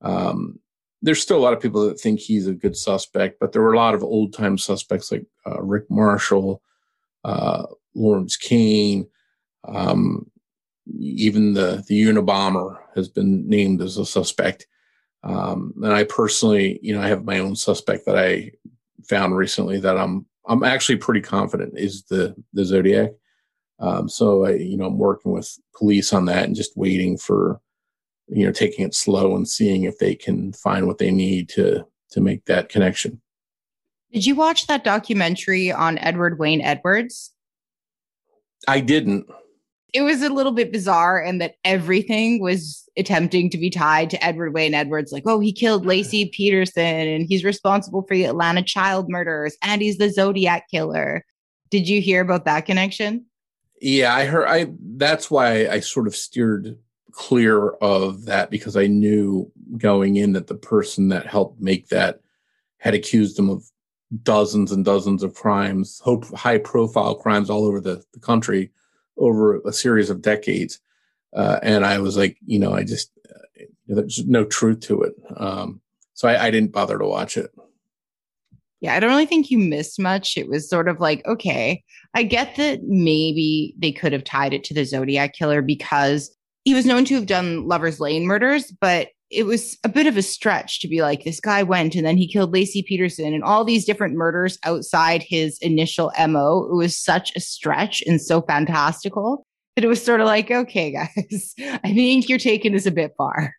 Um, 0.03 0.59
there's 1.03 1.23
still 1.23 1.39
a 1.39 1.45
lot 1.45 1.53
of 1.53 1.61
people 1.61 1.87
that 1.87 2.01
think 2.01 2.21
he's 2.21 2.47
a 2.47 2.55
good 2.55 2.77
suspect, 2.77 3.39
but 3.39 3.53
there 3.53 3.63
were 3.63 3.75
a 3.75 3.79
lot 3.79 3.95
of 3.95 4.03
old 4.03 4.33
time 4.33 4.59
suspects 4.59 5.13
like 5.13 5.25
uh, 5.47 5.63
Rick 5.63 5.85
Marshall, 5.91 6.63
uh, 7.25 7.65
Lawrence 7.95 8.37
Kane, 8.37 9.07
um, 9.67 10.31
even 10.99 11.55
the 11.55 11.85
the 11.89 12.03
Unabomber 12.05 12.79
has 12.95 13.09
been 13.09 13.49
named 13.49 13.83
as 13.83 13.97
a 13.99 14.07
suspect. 14.07 14.67
Um, 15.23 15.75
and 15.83 15.93
I 15.93 16.05
personally, 16.05 16.79
you 16.83 16.95
know, 16.95 17.03
I 17.03 17.09
have 17.09 17.25
my 17.25 17.41
own 17.41 17.57
suspect 17.57 18.07
that 18.07 18.17
I 18.17 18.53
found 19.09 19.37
recently 19.37 19.81
that 19.81 19.99
I'm 19.99 20.27
I'm 20.47 20.63
actually 20.63 20.97
pretty 20.97 21.21
confident 21.21 21.75
is 21.77 22.05
the 22.05 22.35
the 22.53 22.65
Zodiac. 22.65 23.11
Um, 23.79 24.09
so 24.09 24.47
I, 24.47 24.55
you 24.55 24.77
know, 24.77 24.87
I'm 24.87 24.99
working 24.99 25.33
with 25.33 25.57
police 25.77 26.13
on 26.13 26.25
that 26.27 26.45
and 26.45 26.57
just 26.57 26.77
waiting 26.77 27.19
for, 27.19 27.61
you 28.29 28.47
know, 28.47 28.53
taking 28.53 28.85
it 28.85 28.95
slow 28.95 29.37
and 29.37 29.49
seeing 29.49 29.85
if 29.85 29.99
they 29.99 30.15
can 30.15 30.53
find 30.53 30.87
what 30.87 30.99
they 30.99 31.11
need 31.11 31.49
to 31.51 31.87
to 32.11 32.21
make 32.21 32.45
that 32.47 32.69
connection. 32.69 33.21
Did 34.13 34.25
you 34.25 34.35
watch 34.35 34.67
that 34.69 34.85
documentary 34.85 35.73
on 35.73 35.99
Edward 35.99 36.39
Wayne 36.39 36.63
Edwards? 36.63 37.33
I 38.69 38.81
didn't. 38.81 39.27
It 39.93 40.03
was 40.03 40.23
a 40.23 40.31
little 40.31 40.53
bit 40.53 40.73
bizarre 40.73 41.21
in 41.21 41.39
that 41.39 41.57
everything 41.65 42.41
was 42.41 42.89
attempting 42.97 43.51
to 43.51 43.59
be 43.59 43.71
tied 43.71 44.11
to 44.11 44.25
Edward 44.25 44.55
Wayne 44.55 44.75
Edwards, 44.75 45.13
like, 45.13 45.25
oh, 45.27 45.41
he 45.41 45.53
killed 45.53 45.87
Laci 45.87 46.31
Peterson 46.33 47.09
and 47.09 47.27
he's 47.27 47.45
responsible 47.45 48.03
for 48.03 48.15
the 48.15 48.25
Atlanta 48.25 48.63
child 48.63 49.09
murders 49.09 49.57
and 49.63 49.83
he's 49.83 49.99
the 49.99 50.11
Zodiac 50.11 50.69
killer. 50.71 51.25
Did 51.71 51.89
you 51.89 52.01
hear 52.01 52.21
about 52.21 52.45
that 52.45 52.67
connection? 52.67 53.27
Yeah, 53.87 54.13
I 54.13 54.25
heard 54.25 54.49
I 54.49 54.67
that's 54.97 55.31
why 55.31 55.69
I 55.69 55.79
sort 55.79 56.09
of 56.09 56.17
steered 56.17 56.77
clear 57.13 57.69
of 57.75 58.25
that 58.25 58.51
because 58.51 58.77
I 58.77 58.89
knew 58.89 59.53
going 59.79 60.17
in 60.17 60.33
that 60.33 60.49
the 60.49 60.57
person 60.57 61.07
that 61.11 61.25
helped 61.25 61.61
make 61.61 61.87
that 61.91 62.19
had 62.79 62.95
accused 62.95 63.39
him 63.39 63.49
of 63.49 63.63
dozens 64.25 64.73
and 64.73 64.85
dozens 64.85 65.23
of 65.23 65.35
crimes, 65.35 66.03
high 66.35 66.59
profile 66.59 67.15
crimes 67.15 67.49
all 67.49 67.65
over 67.65 67.81
the, 67.81 68.03
the 68.13 68.19
country 68.19 68.73
over 69.19 69.61
a 69.61 69.73
series 69.73 70.11
of 70.11 70.21
decades. 70.21 70.81
Uh, 71.33 71.61
and 71.63 71.87
I 71.87 72.01
was 72.01 72.17
like, 72.17 72.39
you 72.45 72.59
know, 72.59 72.73
I 72.73 72.83
just, 72.83 73.13
uh, 73.29 73.67
there's 73.87 74.27
no 74.27 74.45
truth 74.45 74.81
to 74.81 75.03
it. 75.03 75.15
Um, 75.37 75.81
so 76.13 76.27
I, 76.27 76.47
I 76.47 76.51
didn't 76.51 76.73
bother 76.73 76.99
to 76.99 77.07
watch 77.07 77.37
it. 77.37 77.55
Yeah, 78.81 78.95
I 78.95 79.01
don't 79.01 79.11
really 79.11 79.27
think 79.27 79.51
you 79.51 79.59
missed 79.59 79.99
much. 79.99 80.37
It 80.37 80.49
was 80.49 80.69
sort 80.69 80.89
of 80.89 81.01
like, 81.01 81.27
okay, 81.27 81.83
I 82.15 82.23
get 82.23 82.57
that 82.57 82.81
maybe 82.85 83.75
they 83.79 83.93
could 83.93 84.13
have 84.13 84.25
tied 84.25 84.53
it 84.53 84.65
to 84.65 84.75
the 84.75 84.85
Zodiac 84.85 85.33
killer 85.33 85.63
because 85.63 86.35
he 86.65 86.75
was 86.75 86.85
known 86.85 87.05
to 87.07 87.15
have 87.15 87.27
done 87.27 87.67
Lover's 87.67 88.01
Lane 88.01 88.27
murders, 88.27 88.73
but 88.81 89.09
it 89.31 89.45
was 89.45 89.77
a 89.83 89.89
bit 89.89 90.07
of 90.07 90.17
a 90.17 90.23
stretch 90.23 90.81
to 90.81 90.89
be 90.89 91.03
like, 91.03 91.25
this 91.25 91.41
guy 91.41 91.63
went 91.63 91.95
and 91.95 92.07
then 92.07 92.17
he 92.17 92.29
killed 92.29 92.55
Laci 92.55 92.85
Peterson 92.85 93.35
and 93.35 93.43
all 93.43 93.65
these 93.65 93.85
different 93.85 94.15
murders 94.15 94.59
outside 94.63 95.23
his 95.23 95.59
initial 95.59 96.13
MO. 96.29 96.69
It 96.71 96.77
was 96.77 96.97
such 96.97 97.35
a 97.35 97.41
stretch 97.41 98.03
and 98.07 98.21
so 98.21 98.43
fantastical 98.43 99.45
that 99.75 99.85
it 99.85 99.89
was 99.89 100.05
sort 100.05 100.21
of 100.21 100.27
like, 100.27 100.51
okay, 100.51 100.93
guys, 101.21 101.55
I 101.59 101.93
think 101.93 102.29
you're 102.29 102.39
taking 102.39 102.73
this 102.73 102.87
a 102.87 102.91
bit 102.91 103.13
far. 103.17 103.55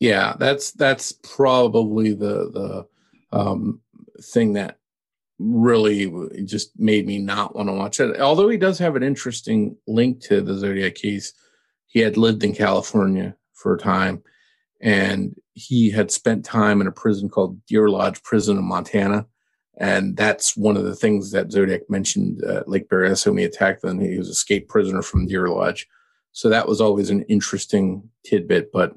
Yeah, 0.00 0.34
that's 0.38 0.72
that's 0.72 1.12
probably 1.12 2.14
the 2.14 2.50
the 2.50 3.38
um, 3.38 3.80
thing 4.22 4.54
that 4.54 4.78
really 5.38 6.12
just 6.44 6.78
made 6.78 7.06
me 7.06 7.18
not 7.18 7.56
want 7.56 7.68
to 7.68 7.72
watch 7.72 7.98
it. 7.98 8.20
Although 8.20 8.48
he 8.48 8.58
does 8.58 8.78
have 8.78 8.94
an 8.94 9.02
interesting 9.02 9.76
link 9.86 10.20
to 10.24 10.42
the 10.42 10.54
Zodiac 10.54 10.94
case. 10.94 11.32
He 11.86 12.00
had 12.00 12.16
lived 12.16 12.44
in 12.44 12.54
California 12.54 13.34
for 13.54 13.74
a 13.74 13.78
time 13.78 14.22
and 14.80 15.34
he 15.54 15.90
had 15.90 16.10
spent 16.10 16.44
time 16.44 16.80
in 16.80 16.86
a 16.86 16.92
prison 16.92 17.28
called 17.28 17.64
Deer 17.66 17.88
Lodge 17.88 18.22
Prison 18.22 18.58
in 18.58 18.64
Montana. 18.64 19.26
And 19.78 20.16
that's 20.16 20.56
one 20.56 20.76
of 20.76 20.84
the 20.84 20.94
things 20.94 21.30
that 21.30 21.50
Zodiac 21.50 21.88
mentioned 21.88 22.44
uh, 22.44 22.62
Lake 22.66 22.88
Berryessa 22.88 23.28
when 23.28 23.38
he 23.38 23.44
attacked 23.44 23.82
them. 23.82 23.98
He 23.98 24.18
was 24.18 24.28
a 24.28 24.32
escaped 24.32 24.68
prisoner 24.68 25.02
from 25.02 25.26
Deer 25.26 25.48
Lodge. 25.48 25.88
So 26.32 26.48
that 26.48 26.68
was 26.68 26.80
always 26.80 27.10
an 27.10 27.22
interesting 27.22 28.08
tidbit. 28.24 28.72
But 28.72 28.94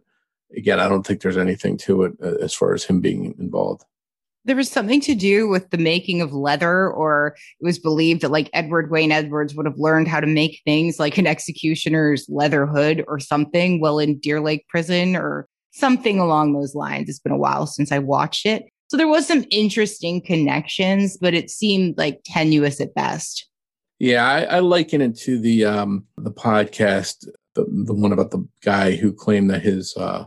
again, 0.55 0.79
I 0.79 0.89
don't 0.89 1.05
think 1.05 1.21
there's 1.21 1.37
anything 1.37 1.77
to 1.79 2.03
it 2.03 2.13
uh, 2.21 2.35
as 2.41 2.53
far 2.53 2.73
as 2.73 2.83
him 2.83 2.99
being 2.99 3.33
involved. 3.39 3.85
There 4.45 4.55
was 4.55 4.69
something 4.69 4.99
to 5.01 5.15
do 5.15 5.47
with 5.47 5.69
the 5.69 5.77
making 5.77 6.21
of 6.21 6.33
leather, 6.33 6.89
or 6.89 7.35
it 7.59 7.65
was 7.65 7.79
believed 7.79 8.21
that 8.21 8.31
like 8.31 8.49
Edward 8.53 8.91
Wayne 8.91 9.11
Edwards 9.11 9.55
would 9.55 9.65
have 9.65 9.77
learned 9.77 10.09
how 10.09 10.19
to 10.19 10.27
make 10.27 10.61
things 10.65 10.99
like 10.99 11.17
an 11.17 11.27
executioner's 11.27 12.25
leather 12.27 12.65
hood 12.65 13.05
or 13.07 13.19
something 13.19 13.79
while 13.79 13.99
in 13.99 14.19
Deer 14.19 14.41
Lake 14.41 14.67
prison, 14.67 15.15
or 15.15 15.47
something 15.71 16.19
along 16.19 16.53
those 16.53 16.75
lines. 16.75 17.07
It's 17.09 17.19
been 17.19 17.31
a 17.31 17.37
while 17.37 17.67
since 17.67 17.91
I 17.91 17.99
watched 17.99 18.45
it. 18.45 18.63
So 18.87 18.97
there 18.97 19.07
was 19.07 19.25
some 19.25 19.45
interesting 19.49 20.21
connections, 20.21 21.17
but 21.17 21.33
it 21.33 21.49
seemed 21.49 21.97
like 21.97 22.21
tenuous 22.25 22.79
at 22.81 22.93
best. 22.93 23.47
Yeah, 23.97 24.27
I, 24.27 24.57
I 24.57 24.59
liken 24.59 25.01
it 25.01 25.17
to 25.19 25.39
the 25.39 25.65
um 25.65 26.05
the 26.17 26.31
podcast, 26.31 27.25
the 27.55 27.65
the 27.85 27.93
one 27.93 28.11
about 28.11 28.31
the 28.31 28.45
guy 28.61 28.95
who 28.97 29.13
claimed 29.13 29.49
that 29.51 29.61
his 29.61 29.95
uh, 29.95 30.25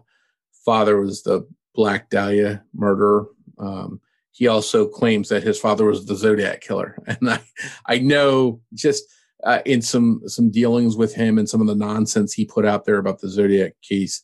father 0.64 0.98
was 1.00 1.22
the 1.22 1.46
Black 1.74 2.08
Dahlia 2.08 2.64
murderer. 2.74 3.26
Um, 3.58 4.00
he 4.36 4.46
also 4.46 4.86
claims 4.86 5.30
that 5.30 5.42
his 5.42 5.58
father 5.58 5.86
was 5.86 6.04
the 6.04 6.14
Zodiac 6.14 6.60
killer, 6.60 6.98
and 7.06 7.30
I 7.30 7.40
I 7.86 7.98
know 7.98 8.60
just 8.74 9.04
uh, 9.44 9.60
in 9.64 9.82
some 9.82 10.22
some 10.26 10.50
dealings 10.50 10.96
with 10.96 11.14
him 11.14 11.38
and 11.38 11.48
some 11.48 11.60
of 11.60 11.66
the 11.66 11.74
nonsense 11.74 12.32
he 12.32 12.44
put 12.44 12.66
out 12.66 12.84
there 12.84 12.98
about 12.98 13.20
the 13.20 13.28
Zodiac 13.28 13.72
case 13.82 14.22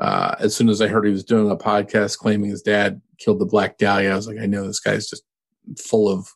uh, 0.00 0.34
as 0.38 0.56
soon 0.56 0.70
as 0.70 0.80
I 0.80 0.88
heard 0.88 1.04
he 1.04 1.12
was 1.12 1.24
doing 1.24 1.50
a 1.50 1.56
podcast 1.56 2.18
claiming 2.18 2.50
his 2.50 2.62
dad 2.62 3.00
killed 3.18 3.38
the 3.38 3.46
Black 3.46 3.76
Dahlia, 3.76 4.10
I 4.10 4.16
was 4.16 4.26
like, 4.26 4.38
I 4.40 4.46
know 4.46 4.66
this 4.66 4.80
guy's 4.80 5.08
just 5.08 5.22
full 5.78 6.08
of 6.08 6.26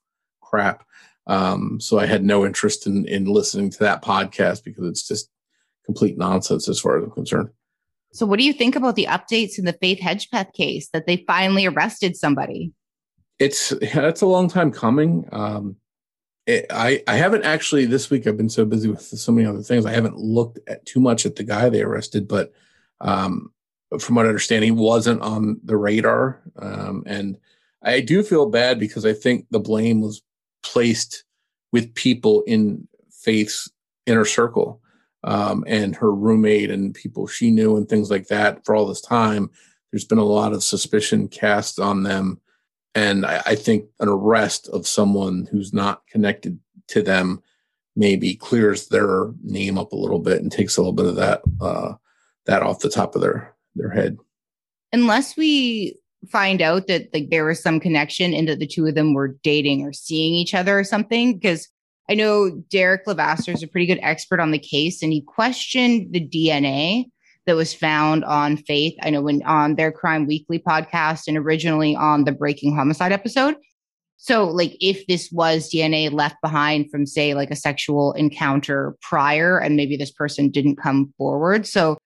crap. 0.42 0.84
Um, 1.26 1.80
so 1.80 1.98
I 1.98 2.04
had 2.04 2.22
no 2.22 2.44
interest 2.44 2.86
in 2.86 3.06
in 3.08 3.24
listening 3.24 3.70
to 3.70 3.78
that 3.78 4.04
podcast 4.04 4.62
because 4.64 4.86
it's 4.86 5.08
just 5.08 5.30
complete 5.86 6.18
nonsense 6.18 6.68
as 6.68 6.78
far 6.78 6.98
as 6.98 7.04
I'm 7.04 7.10
concerned. 7.10 7.48
So, 8.12 8.26
what 8.26 8.38
do 8.38 8.44
you 8.44 8.52
think 8.52 8.76
about 8.76 8.96
the 8.96 9.06
updates 9.06 9.58
in 9.58 9.64
the 9.64 9.72
Faith 9.72 10.00
Hedgepeth 10.00 10.52
case 10.52 10.90
that 10.92 11.06
they 11.06 11.24
finally 11.26 11.64
arrested 11.64 12.16
somebody? 12.16 12.72
It's 13.38 13.72
it's 13.80 14.22
a 14.22 14.26
long 14.26 14.48
time 14.48 14.70
coming. 14.70 15.28
Um, 15.32 15.76
it, 16.46 16.66
I 16.70 17.02
I 17.06 17.16
haven't 17.16 17.44
actually 17.44 17.86
this 17.86 18.10
week. 18.10 18.26
I've 18.26 18.36
been 18.36 18.48
so 18.48 18.64
busy 18.64 18.88
with 18.88 19.02
so 19.02 19.32
many 19.32 19.46
other 19.46 19.62
things. 19.62 19.86
I 19.86 19.92
haven't 19.92 20.18
looked 20.18 20.58
at 20.68 20.84
too 20.86 21.00
much 21.00 21.26
at 21.26 21.36
the 21.36 21.44
guy 21.44 21.68
they 21.68 21.82
arrested, 21.82 22.28
but 22.28 22.52
um, 23.00 23.52
from 23.98 24.14
what 24.16 24.26
I 24.26 24.28
understand, 24.28 24.64
he 24.64 24.70
wasn't 24.70 25.22
on 25.22 25.60
the 25.64 25.76
radar. 25.76 26.42
Um, 26.56 27.02
and 27.06 27.38
I 27.82 28.00
do 28.00 28.22
feel 28.22 28.46
bad 28.46 28.78
because 28.78 29.04
I 29.04 29.12
think 29.12 29.46
the 29.50 29.60
blame 29.60 30.00
was 30.00 30.22
placed 30.62 31.24
with 31.72 31.94
people 31.94 32.42
in 32.46 32.88
Faith's 33.10 33.70
inner 34.06 34.24
circle 34.24 34.80
um, 35.22 35.64
and 35.66 35.96
her 35.96 36.12
roommate 36.12 36.70
and 36.70 36.94
people 36.94 37.26
she 37.26 37.50
knew 37.50 37.76
and 37.76 37.88
things 37.88 38.10
like 38.10 38.28
that 38.28 38.64
for 38.64 38.74
all 38.74 38.86
this 38.86 39.00
time. 39.00 39.50
There's 39.90 40.04
been 40.04 40.18
a 40.18 40.24
lot 40.24 40.52
of 40.52 40.62
suspicion 40.62 41.28
cast 41.28 41.78
on 41.78 42.02
them. 42.02 42.40
And 42.94 43.26
I, 43.26 43.42
I 43.46 43.54
think 43.54 43.86
an 44.00 44.08
arrest 44.08 44.68
of 44.68 44.86
someone 44.86 45.48
who's 45.50 45.72
not 45.72 46.06
connected 46.06 46.58
to 46.88 47.02
them 47.02 47.42
maybe 47.96 48.34
clears 48.34 48.88
their 48.88 49.30
name 49.42 49.78
up 49.78 49.92
a 49.92 49.96
little 49.96 50.18
bit 50.18 50.42
and 50.42 50.50
takes 50.50 50.76
a 50.76 50.80
little 50.80 50.92
bit 50.92 51.06
of 51.06 51.16
that 51.16 51.42
uh, 51.60 51.94
that 52.46 52.62
off 52.62 52.80
the 52.80 52.90
top 52.90 53.14
of 53.14 53.20
their 53.20 53.54
their 53.74 53.90
head. 53.90 54.16
Unless 54.92 55.36
we 55.36 55.98
find 56.30 56.62
out 56.62 56.86
that 56.86 57.08
like 57.12 57.30
there 57.30 57.44
was 57.44 57.62
some 57.62 57.80
connection 57.80 58.32
and 58.32 58.48
that 58.48 58.58
the 58.58 58.66
two 58.66 58.86
of 58.86 58.94
them 58.94 59.12
were 59.12 59.36
dating 59.42 59.82
or 59.82 59.92
seeing 59.92 60.34
each 60.34 60.54
other 60.54 60.78
or 60.78 60.84
something, 60.84 61.34
because 61.34 61.68
I 62.08 62.14
know 62.14 62.50
Derek 62.70 63.06
Levasseur 63.06 63.52
is 63.52 63.62
a 63.62 63.68
pretty 63.68 63.86
good 63.86 64.00
expert 64.02 64.40
on 64.40 64.50
the 64.50 64.58
case, 64.58 65.02
and 65.02 65.12
he 65.12 65.22
questioned 65.22 66.12
the 66.12 66.20
DNA 66.20 67.06
that 67.46 67.56
was 67.56 67.74
found 67.74 68.24
on 68.24 68.56
Faith. 68.56 68.94
I 69.02 69.10
know 69.10 69.22
when 69.22 69.42
on 69.42 69.74
their 69.74 69.92
Crime 69.92 70.26
Weekly 70.26 70.58
podcast 70.58 71.24
and 71.28 71.36
originally 71.36 71.94
on 71.94 72.24
the 72.24 72.32
Breaking 72.32 72.74
Homicide 72.74 73.12
episode. 73.12 73.56
So, 74.16 74.44
like, 74.46 74.76
if 74.80 75.06
this 75.06 75.30
was 75.30 75.70
DNA 75.70 76.10
left 76.10 76.36
behind 76.42 76.90
from, 76.90 77.04
say, 77.04 77.34
like 77.34 77.50
a 77.50 77.56
sexual 77.56 78.12
encounter 78.12 78.96
prior, 79.02 79.58
and 79.58 79.76
maybe 79.76 79.96
this 79.96 80.10
person 80.10 80.50
didn't 80.50 80.76
come 80.76 81.12
forward. 81.18 81.66
So, 81.66 81.98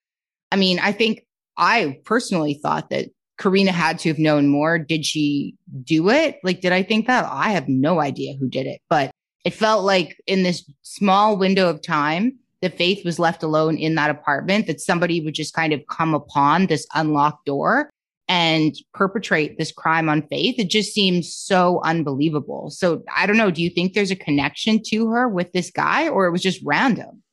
I 0.51 0.57
mean, 0.57 0.79
I 0.79 0.91
think 0.91 1.25
I 1.55 1.99
personally 2.03 2.55
thought 2.55 2.89
that 2.89 3.09
Karena 3.37 3.71
had 3.71 3.99
to 3.99 4.09
have 4.09 4.19
known 4.19 4.47
more. 4.47 4.77
Did 4.77 5.05
she 5.05 5.55
do 5.83 6.09
it? 6.09 6.39
Like, 6.43 6.59
did 6.59 6.73
I 6.73 6.83
think 6.83 7.07
that? 7.07 7.25
I 7.31 7.51
have 7.51 7.69
no 7.69 8.01
idea 8.01 8.35
who 8.37 8.49
did 8.49 8.65
it, 8.65 8.81
but 8.89 9.11
it 9.45 9.53
felt 9.53 9.85
like 9.85 10.21
in 10.27 10.43
this 10.43 10.69
small 10.81 11.37
window 11.37 11.69
of 11.69 11.81
time, 11.81 12.37
that 12.61 12.77
Faith 12.77 13.05
was 13.05 13.19
left 13.19 13.43
alone 13.43 13.77
in 13.77 13.95
that 13.95 14.09
apartment, 14.09 14.67
that 14.67 14.81
somebody 14.81 15.21
would 15.21 15.33
just 15.33 15.53
kind 15.53 15.73
of 15.73 15.81
come 15.87 16.13
upon 16.13 16.65
this 16.65 16.85
unlocked 16.93 17.45
door 17.45 17.89
and 18.27 18.75
perpetrate 18.93 19.57
this 19.57 19.71
crime 19.71 20.09
on 20.09 20.27
Faith. 20.27 20.55
It 20.59 20.69
just 20.69 20.93
seems 20.93 21.33
so 21.33 21.81
unbelievable. 21.83 22.69
So 22.69 23.03
I 23.15 23.25
don't 23.25 23.37
know. 23.37 23.51
Do 23.51 23.63
you 23.63 23.69
think 23.69 23.93
there's 23.93 24.11
a 24.11 24.15
connection 24.15 24.81
to 24.87 25.07
her 25.09 25.27
with 25.27 25.51
this 25.51 25.71
guy 25.71 26.07
or 26.07 26.25
it 26.25 26.31
was 26.31 26.43
just 26.43 26.61
random? 26.63 27.23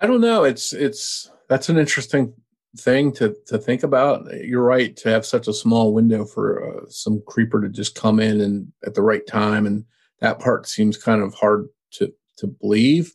I 0.00 0.06
don't 0.06 0.20
know. 0.20 0.44
It's, 0.44 0.72
it's, 0.72 1.30
that's 1.48 1.68
an 1.68 1.78
interesting 1.78 2.32
thing 2.76 3.12
to 3.12 3.36
to 3.46 3.58
think 3.58 3.82
about. 3.82 4.26
You're 4.44 4.62
right 4.62 4.96
to 4.98 5.08
have 5.10 5.26
such 5.26 5.48
a 5.48 5.52
small 5.52 5.92
window 5.92 6.24
for 6.24 6.82
uh, 6.82 6.88
some 6.88 7.22
creeper 7.26 7.60
to 7.60 7.68
just 7.68 7.94
come 7.94 8.20
in 8.20 8.40
and 8.40 8.72
at 8.86 8.94
the 8.94 9.02
right 9.02 9.26
time, 9.26 9.66
and 9.66 9.84
that 10.20 10.38
part 10.38 10.68
seems 10.68 10.96
kind 10.96 11.22
of 11.22 11.34
hard 11.34 11.68
to 11.92 12.12
to 12.38 12.46
believe. 12.46 13.14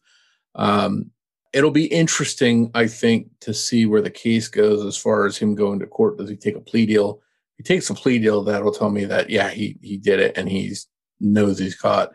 Um, 0.55 1.11
it'll 1.55 1.71
be 1.71 1.85
interesting, 1.85 2.69
I 2.75 2.85
think, 2.85 3.29
to 3.39 3.53
see 3.53 3.85
where 3.85 4.01
the 4.01 4.11
case 4.11 4.49
goes 4.49 4.85
as 4.85 4.97
far 4.97 5.25
as 5.25 5.37
him 5.37 5.55
going 5.55 5.79
to 5.79 5.87
court. 5.87 6.17
Does 6.17 6.29
he 6.29 6.35
take 6.35 6.57
a 6.57 6.61
plea 6.61 6.85
deal? 6.85 7.21
If 7.57 7.65
he 7.65 7.73
takes 7.73 7.89
a 7.89 7.93
plea 7.93 8.19
deal, 8.19 8.43
that'll 8.43 8.73
tell 8.73 8.89
me 8.89 9.05
that 9.05 9.29
yeah, 9.29 9.49
he 9.49 9.77
he 9.81 9.95
did 9.95 10.19
it 10.19 10.37
and 10.37 10.49
he 10.49 10.75
knows 11.21 11.57
he's 11.57 11.75
caught. 11.75 12.11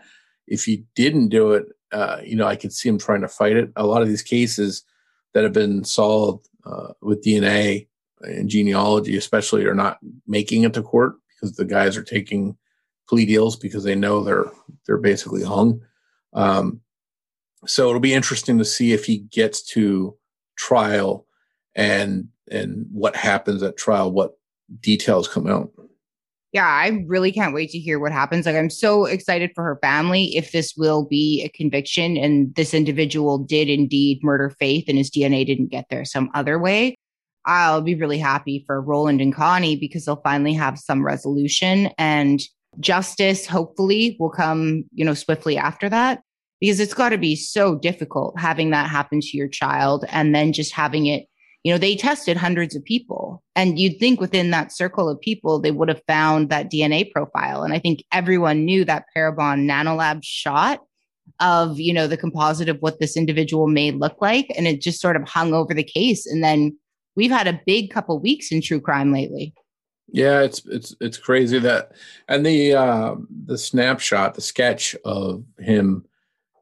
if 0.47 0.65
he 0.65 0.85
didn't 0.95 1.29
do 1.29 1.53
it, 1.53 1.65
uh, 1.91 2.19
you 2.23 2.37
know, 2.37 2.47
I 2.47 2.57
could 2.57 2.73
see 2.73 2.89
him 2.89 2.99
trying 2.99 3.23
to 3.23 3.29
fight 3.29 3.57
it. 3.57 3.73
A 3.77 3.87
lot 3.87 4.03
of 4.03 4.09
these 4.09 4.23
cases 4.23 4.85
that 5.33 5.45
have 5.45 5.55
been 5.55 5.85
solved 5.85 6.47
uh, 6.67 6.93
with 7.01 7.25
DNA 7.25 7.89
and 8.21 8.51
genealogy, 8.51 9.17
especially, 9.17 9.65
are 9.65 9.75
not 9.75 9.99
making 10.27 10.65
it 10.65 10.75
to 10.75 10.83
court 10.83 11.15
because 11.31 11.57
the 11.57 11.65
guys 11.65 11.97
are 11.97 12.03
taking 12.03 12.59
plea 13.09 13.25
deals 13.25 13.57
because 13.57 13.85
they 13.85 13.95
know 13.95 14.23
they're 14.23 14.51
they're 14.87 14.99
basically 14.99 15.43
hung. 15.43 15.81
Um, 16.35 16.83
so 17.67 17.89
it'll 17.89 18.01
be 18.01 18.15
interesting 18.15 18.59
to 18.59 18.65
see 18.65 18.93
if 18.93 19.05
he 19.05 19.19
gets 19.19 19.63
to 19.63 20.17
trial 20.57 21.27
and 21.75 22.29
and 22.51 22.87
what 22.91 23.15
happens 23.15 23.63
at 23.63 23.77
trial, 23.77 24.11
what 24.11 24.33
details 24.81 25.29
come 25.29 25.47
out. 25.47 25.71
Yeah, 26.53 26.67
I 26.67 27.05
really 27.07 27.31
can't 27.31 27.55
wait 27.55 27.71
to 27.71 27.79
hear 27.79 28.01
what 28.01 28.11
happens. 28.11 28.45
Like, 28.45 28.57
I'm 28.57 28.71
so 28.71 29.05
excited 29.05 29.53
for 29.55 29.63
her 29.63 29.79
family 29.81 30.37
if 30.37 30.51
this 30.51 30.75
will 30.77 31.05
be 31.05 31.43
a 31.45 31.49
conviction 31.57 32.17
and 32.17 32.53
this 32.57 32.75
individual 32.75 33.39
did 33.39 33.69
indeed 33.69 34.19
murder 34.25 34.51
Faith 34.51 34.87
and 34.89 34.99
his 34.99 35.11
DNA 35.11 35.47
didn't 35.47 35.71
get 35.71 35.87
there 35.91 36.05
some 36.05 36.29
other 36.35 36.59
way. 36.59 36.97
I'll 37.47 37.83
be 37.83 37.95
really 37.95 38.19
happy 38.19 38.65
for 38.67 38.83
Roland 38.83 39.21
and 39.21 39.35
Connie 39.35 39.77
because 39.77 40.05
they'll 40.05 40.17
finally 40.17 40.53
have 40.55 40.77
some 40.77 41.07
resolution 41.07 41.91
and 41.97 42.43
justice, 42.81 43.47
hopefully, 43.47 44.17
will 44.19 44.31
come, 44.31 44.85
you 44.93 45.05
know, 45.05 45.15
swiftly 45.15 45.57
after 45.57 45.89
that 45.89 46.23
because 46.61 46.81
it's 46.81 46.95
got 46.95 47.11
to 47.11 47.19
be 47.19 47.35
so 47.35 47.75
difficult 47.75 48.39
having 48.39 48.71
that 48.71 48.89
happen 48.89 49.21
to 49.21 49.37
your 49.37 49.49
child 49.49 50.05
and 50.09 50.35
then 50.35 50.53
just 50.53 50.73
having 50.73 51.07
it 51.07 51.27
you 51.65 51.73
know 51.73 51.79
they 51.79 51.95
tested 51.95 52.37
hundreds 52.37 52.75
of 52.75 52.85
people 52.85 53.43
and 53.55 53.79
you'd 53.79 53.99
think 53.99 54.21
within 54.21 54.51
that 54.51 54.73
circle 54.73 55.09
of 55.09 55.21
people 55.21 55.59
they 55.59 55.71
would 55.71 55.89
have 55.89 56.03
found 56.07 56.49
that 56.49 56.71
dna 56.71 57.11
profile. 57.11 57.63
And 57.63 57.73
i 57.73 57.79
think 57.79 58.05
everyone 58.13 58.65
knew 58.65 58.85
that 58.85 59.05
Parabon 59.17 59.67
NanoLab 59.71 60.21
shot 60.23 60.81
of 61.39 61.79
you 61.79 61.93
know 61.93 62.07
the 62.07 62.17
composite 62.17 62.69
of 62.69 62.79
what 62.81 62.99
this 63.01 63.17
individual 63.17 63.67
may 63.67 63.91
look 63.93 64.17
like. 64.21 64.51
And 64.57 64.67
it 64.67 64.81
just 64.81 65.01
sort 65.01 65.17
of 65.17 65.29
hung 65.29 65.55
over 65.55 65.75
the 65.75 65.85
case. 65.85 66.27
And 66.27 66.43
then 66.43 66.77
we've 67.17 67.31
had 67.31 67.47
a 67.47 67.61
big 67.67 67.91
couple 67.91 68.19
weeks 68.19 68.51
in 68.51 68.61
true 68.61 68.81
crime 68.81 69.13
lately. 69.13 69.55
Yeah 70.13 70.41
it's 70.41 70.63
it's 70.67 70.97
it's 71.01 71.19
crazy 71.19 71.59
that 71.61 71.93
and 72.29 72.45
the 72.45 72.75
uh 72.75 73.15
the 73.47 73.57
snapshot 73.57 74.35
the 74.35 74.41
sketch 74.41 74.97
of 75.05 75.45
him 75.59 76.05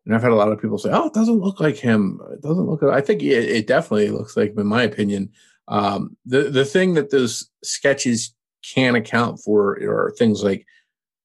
and 0.09 0.17
I've 0.17 0.23
had 0.23 0.33
a 0.33 0.37
lot 0.37 0.51
of 0.51 0.61
people 0.61 0.79
say, 0.79 0.89
"Oh, 0.91 1.07
it 1.07 1.13
doesn't 1.13 1.41
look 1.41 1.61
like 1.61 1.77
him. 1.77 2.19
It 2.33 2.41
doesn't 2.41 2.65
look." 2.67 2.81
Like, 2.81 2.97
I 2.97 3.03
think 3.03 3.23
it, 3.23 3.45
it, 3.45 3.67
definitely 3.67 4.09
looks 4.09 4.39
like 4.39 4.53
him, 4.53 4.61
in 4.61 4.67
my 4.67 4.83
opinion. 4.83 5.31
Um, 5.69 6.17
the 6.25 6.45
the 6.45 6.65
thing 6.65 6.95
that 6.95 7.11
those 7.11 7.51
sketches 7.63 8.35
can 8.63 8.95
account 8.95 9.39
for 9.39 9.75
are 9.75 10.15
things 10.19 10.43
like 10.43 10.67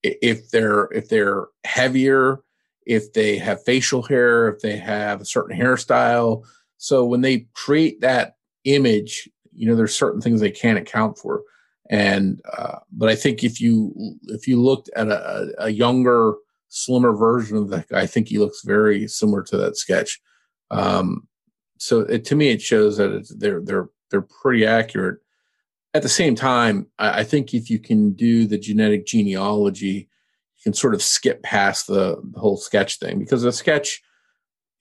if 0.04 0.50
they're 0.50 0.90
if 0.92 1.08
they're 1.08 1.48
heavier, 1.64 2.44
if 2.86 3.14
they 3.14 3.38
have 3.38 3.64
facial 3.64 4.02
hair, 4.02 4.50
if 4.50 4.60
they 4.60 4.76
have 4.76 5.22
a 5.22 5.26
certain 5.26 5.58
hairstyle. 5.58 6.44
So 6.78 7.06
when 7.06 7.22
they 7.22 7.48
create 7.54 8.02
that 8.02 8.36
image, 8.66 9.30
you 9.54 9.66
know, 9.66 9.78
there's 9.78 9.96
certain 9.96 10.20
things 10.20 10.42
they 10.42 10.52
can't 10.52 10.78
account 10.78 11.18
for. 11.18 11.44
And 11.90 12.42
uh, 12.58 12.80
but 12.92 13.08
I 13.08 13.16
think 13.16 13.46
if 13.46 13.62
you 13.62 14.18
if 14.24 14.46
you 14.46 14.62
looked 14.62 14.90
at 14.98 15.08
a, 15.08 15.54
a 15.58 15.70
younger 15.70 16.34
slimmer 16.74 17.16
version 17.16 17.56
of 17.56 17.70
that. 17.70 17.86
I 17.94 18.08
think 18.08 18.28
he 18.28 18.40
looks 18.40 18.64
very 18.64 19.08
similar 19.08 19.44
to 19.44 19.58
that 19.58 19.78
sketch. 19.78 20.20
Um, 20.72 21.28
so 21.78 22.02
it, 22.02 22.26
to 22.26 22.36
me, 22.36 22.50
it 22.50 22.62
shows 22.62 22.98
that 22.98 23.32
they're 23.38 23.62
they're 23.62 23.90
they're 24.10 24.28
pretty 24.42 24.66
accurate. 24.66 25.20
At 25.94 26.02
the 26.02 26.10
same 26.10 26.34
time, 26.34 26.88
I, 26.98 27.20
I, 27.20 27.24
think 27.24 27.54
if 27.54 27.70
you 27.70 27.78
can 27.78 28.14
do 28.14 28.48
the 28.48 28.58
genetic 28.58 29.06
genealogy, 29.06 30.10
you 30.58 30.64
can 30.64 30.74
sort 30.74 30.96
of 30.96 31.04
skip 31.04 31.44
past 31.44 31.86
the, 31.86 32.20
the 32.32 32.40
whole 32.40 32.58
sketch 32.58 32.98
thing 32.98 33.20
because 33.20 33.44
the 33.44 33.52
sketch 33.52 34.02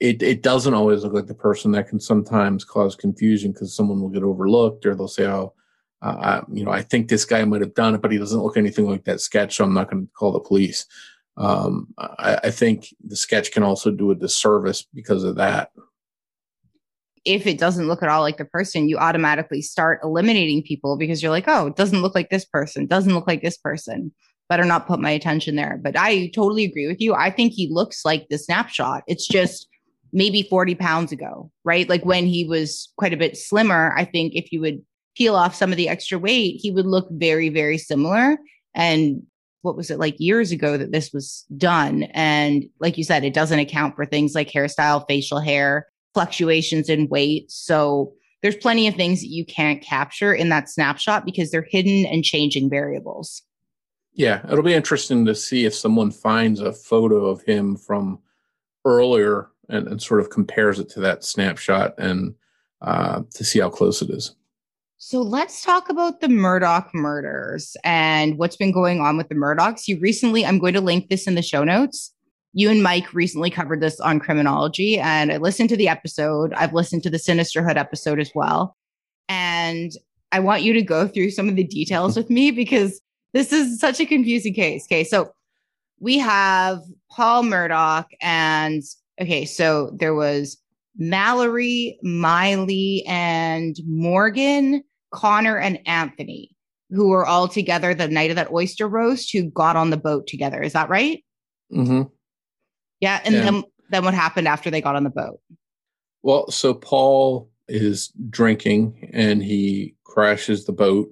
it 0.00 0.22
it 0.22 0.42
doesn't 0.42 0.74
always 0.74 1.04
look 1.04 1.12
like 1.12 1.26
the 1.26 1.34
person. 1.34 1.72
That 1.72 1.88
can 1.88 2.00
sometimes 2.00 2.64
cause 2.64 2.96
confusion 2.96 3.52
because 3.52 3.76
someone 3.76 4.00
will 4.00 4.08
get 4.08 4.22
overlooked 4.22 4.86
or 4.86 4.94
they'll 4.94 5.08
say, 5.08 5.26
"Oh." 5.26 5.52
Uh, 6.00 6.40
you 6.52 6.64
know, 6.64 6.72
I 6.72 6.82
think 6.82 7.06
this 7.06 7.24
guy 7.24 7.44
might 7.44 7.60
have 7.60 7.74
done 7.74 7.94
it, 7.94 8.02
but 8.02 8.10
he 8.10 8.18
doesn't 8.18 8.42
look 8.42 8.56
anything 8.56 8.88
like 8.88 9.04
that 9.04 9.20
sketch, 9.20 9.54
so 9.54 9.62
I'm 9.62 9.72
not 9.72 9.88
going 9.88 10.04
to 10.04 10.12
call 10.14 10.32
the 10.32 10.40
police. 10.40 10.84
Um, 11.36 11.94
I, 11.98 12.38
I 12.44 12.50
think 12.50 12.94
the 13.02 13.16
sketch 13.16 13.52
can 13.52 13.62
also 13.62 13.90
do 13.90 14.10
a 14.10 14.14
disservice 14.14 14.86
because 14.92 15.24
of 15.24 15.36
that 15.36 15.70
if 17.24 17.46
it 17.46 17.58
doesn't 17.58 17.86
look 17.86 18.02
at 18.02 18.08
all 18.08 18.22
like 18.22 18.36
the 18.36 18.44
person, 18.44 18.88
you 18.88 18.98
automatically 18.98 19.62
start 19.62 20.00
eliminating 20.02 20.62
people 20.62 20.96
because 20.96 21.22
you're 21.22 21.30
like, 21.30 21.44
oh, 21.46 21.68
it 21.68 21.76
doesn't 21.76 22.02
look 22.02 22.14
like 22.14 22.30
this 22.30 22.44
person, 22.44 22.86
doesn't 22.86 23.14
look 23.14 23.26
like 23.26 23.42
this 23.42 23.56
person. 23.56 24.12
Better 24.48 24.64
not 24.64 24.88
put 24.88 25.00
my 25.00 25.10
attention 25.10 25.56
there. 25.56 25.78
But 25.82 25.96
I 25.96 26.28
totally 26.34 26.64
agree 26.64 26.86
with 26.86 27.00
you. 27.00 27.14
I 27.14 27.30
think 27.30 27.52
he 27.52 27.68
looks 27.70 28.04
like 28.04 28.26
the 28.28 28.38
snapshot. 28.38 29.02
It's 29.06 29.26
just 29.26 29.68
maybe 30.12 30.42
40 30.42 30.74
pounds 30.74 31.12
ago, 31.12 31.50
right? 31.64 31.88
Like 31.88 32.04
when 32.04 32.26
he 32.26 32.44
was 32.44 32.92
quite 32.98 33.14
a 33.14 33.16
bit 33.16 33.36
slimmer, 33.36 33.94
I 33.96 34.04
think 34.04 34.34
if 34.34 34.52
you 34.52 34.60
would 34.60 34.82
peel 35.16 35.36
off 35.36 35.54
some 35.54 35.70
of 35.70 35.76
the 35.76 35.88
extra 35.88 36.18
weight, 36.18 36.56
he 36.60 36.70
would 36.70 36.86
look 36.86 37.06
very, 37.12 37.48
very 37.48 37.78
similar. 37.78 38.36
And 38.74 39.22
what 39.62 39.76
was 39.76 39.90
it 39.90 39.98
like 39.98 40.16
years 40.18 40.52
ago 40.52 40.76
that 40.76 40.92
this 40.92 41.12
was 41.12 41.44
done? 41.56 42.04
And 42.12 42.64
like 42.80 42.98
you 42.98 43.04
said 43.04 43.24
it 43.24 43.34
doesn't 43.34 43.58
account 43.58 43.96
for 43.96 44.04
things 44.04 44.34
like 44.34 44.50
hairstyle 44.50 45.04
facial 45.08 45.40
hair 45.40 45.88
fluctuations 46.14 46.88
in 46.88 47.08
weight. 47.08 47.50
So 47.50 48.12
there's 48.42 48.56
plenty 48.56 48.86
of 48.88 48.94
things 48.94 49.20
that 49.20 49.28
you 49.28 49.46
can't 49.46 49.80
capture 49.80 50.34
in 50.34 50.50
that 50.50 50.68
snapshot 50.68 51.24
because 51.24 51.50
they're 51.50 51.66
hidden 51.68 52.04
and 52.06 52.24
changing 52.24 52.68
variables. 52.68 53.42
Yeah 54.14 54.42
it'll 54.50 54.62
be 54.62 54.74
interesting 54.74 55.24
to 55.24 55.34
see 55.34 55.64
if 55.64 55.74
someone 55.74 56.10
finds 56.10 56.60
a 56.60 56.72
photo 56.72 57.26
of 57.26 57.42
him 57.42 57.76
from 57.76 58.18
earlier 58.84 59.48
and, 59.68 59.88
and 59.88 60.02
sort 60.02 60.20
of 60.20 60.28
compares 60.28 60.78
it 60.78 60.90
to 60.90 61.00
that 61.00 61.24
snapshot 61.24 61.94
and 61.98 62.34
uh, 62.82 63.22
to 63.30 63.44
see 63.44 63.60
how 63.60 63.70
close 63.70 64.02
it 64.02 64.10
is 64.10 64.34
so 65.04 65.20
let's 65.20 65.62
talk 65.62 65.88
about 65.88 66.20
the 66.20 66.28
Murdaugh 66.28 66.88
murders 66.94 67.76
and 67.82 68.38
what's 68.38 68.54
been 68.54 68.70
going 68.70 69.00
on 69.00 69.16
with 69.16 69.28
the 69.28 69.34
Murdaughs. 69.34 69.88
You 69.88 69.98
recently, 69.98 70.46
I'm 70.46 70.60
going 70.60 70.74
to 70.74 70.80
link 70.80 71.08
this 71.08 71.26
in 71.26 71.34
the 71.34 71.42
show 71.42 71.64
notes. 71.64 72.14
You 72.52 72.70
and 72.70 72.84
Mike 72.84 73.12
recently 73.12 73.50
covered 73.50 73.80
this 73.80 73.98
on 73.98 74.20
criminology, 74.20 75.00
and 75.00 75.32
I 75.32 75.38
listened 75.38 75.70
to 75.70 75.76
the 75.76 75.88
episode. 75.88 76.52
I've 76.54 76.72
listened 76.72 77.02
to 77.02 77.10
the 77.10 77.16
Sinisterhood 77.16 77.76
episode 77.76 78.20
as 78.20 78.30
well. 78.32 78.76
And 79.28 79.90
I 80.30 80.38
want 80.38 80.62
you 80.62 80.72
to 80.74 80.82
go 80.82 81.08
through 81.08 81.30
some 81.30 81.48
of 81.48 81.56
the 81.56 81.64
details 81.64 82.16
with 82.16 82.30
me 82.30 82.52
because 82.52 83.00
this 83.32 83.52
is 83.52 83.80
such 83.80 83.98
a 83.98 84.06
confusing 84.06 84.54
case. 84.54 84.86
Okay. 84.86 85.02
So 85.02 85.32
we 85.98 86.16
have 86.18 86.78
Paul 87.10 87.42
Murdaugh, 87.42 88.04
and 88.20 88.84
okay, 89.20 89.46
so 89.46 89.90
there 89.98 90.14
was 90.14 90.58
Mallory, 90.96 91.98
Miley, 92.04 93.02
and 93.08 93.76
Morgan 93.84 94.84
Connor 95.12 95.58
and 95.58 95.78
Anthony, 95.86 96.54
who 96.90 97.08
were 97.08 97.26
all 97.26 97.48
together 97.48 97.94
the 97.94 98.08
night 98.08 98.30
of 98.30 98.36
that 98.36 98.52
oyster 98.52 98.88
roast, 98.88 99.32
who 99.32 99.44
got 99.50 99.76
on 99.76 99.90
the 99.90 99.96
boat 99.96 100.26
together. 100.26 100.60
Is 100.60 100.72
that 100.72 100.88
right? 100.88 101.24
Mm-hmm. 101.72 102.02
Yeah. 103.00 103.20
And 103.24 103.34
yeah. 103.34 103.42
then 103.42 103.64
then 103.90 104.04
what 104.04 104.14
happened 104.14 104.48
after 104.48 104.70
they 104.70 104.80
got 104.80 104.96
on 104.96 105.04
the 105.04 105.10
boat? 105.10 105.40
Well, 106.22 106.50
so 106.50 106.72
Paul 106.74 107.50
is 107.68 108.08
drinking 108.30 109.10
and 109.12 109.42
he 109.42 109.94
crashes 110.04 110.64
the 110.64 110.72
boat, 110.72 111.10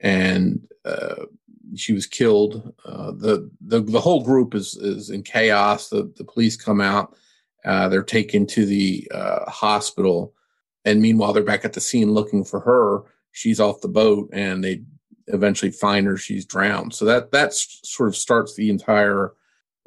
and 0.00 0.66
uh, 0.84 1.26
she 1.74 1.92
was 1.92 2.06
killed. 2.06 2.72
Uh, 2.84 3.12
the 3.12 3.50
the 3.60 3.80
the 3.80 4.00
whole 4.00 4.22
group 4.22 4.54
is 4.54 4.76
is 4.76 5.10
in 5.10 5.22
chaos. 5.22 5.88
The 5.88 6.12
the 6.16 6.24
police 6.24 6.56
come 6.56 6.80
out. 6.80 7.14
Uh, 7.64 7.88
they're 7.88 8.02
taken 8.02 8.46
to 8.46 8.64
the 8.64 9.10
uh, 9.12 9.50
hospital, 9.50 10.34
and 10.84 11.02
meanwhile 11.02 11.32
they're 11.32 11.42
back 11.42 11.64
at 11.64 11.72
the 11.72 11.80
scene 11.80 12.12
looking 12.12 12.44
for 12.44 12.60
her 12.60 13.02
she's 13.36 13.60
off 13.60 13.82
the 13.82 13.88
boat 13.88 14.30
and 14.32 14.64
they 14.64 14.80
eventually 15.26 15.70
find 15.70 16.06
her 16.06 16.16
she's 16.16 16.46
drowned. 16.46 16.94
So 16.94 17.04
that 17.04 17.32
that 17.32 17.52
sort 17.52 18.08
of 18.08 18.16
starts 18.16 18.54
the 18.54 18.70
entire 18.70 19.34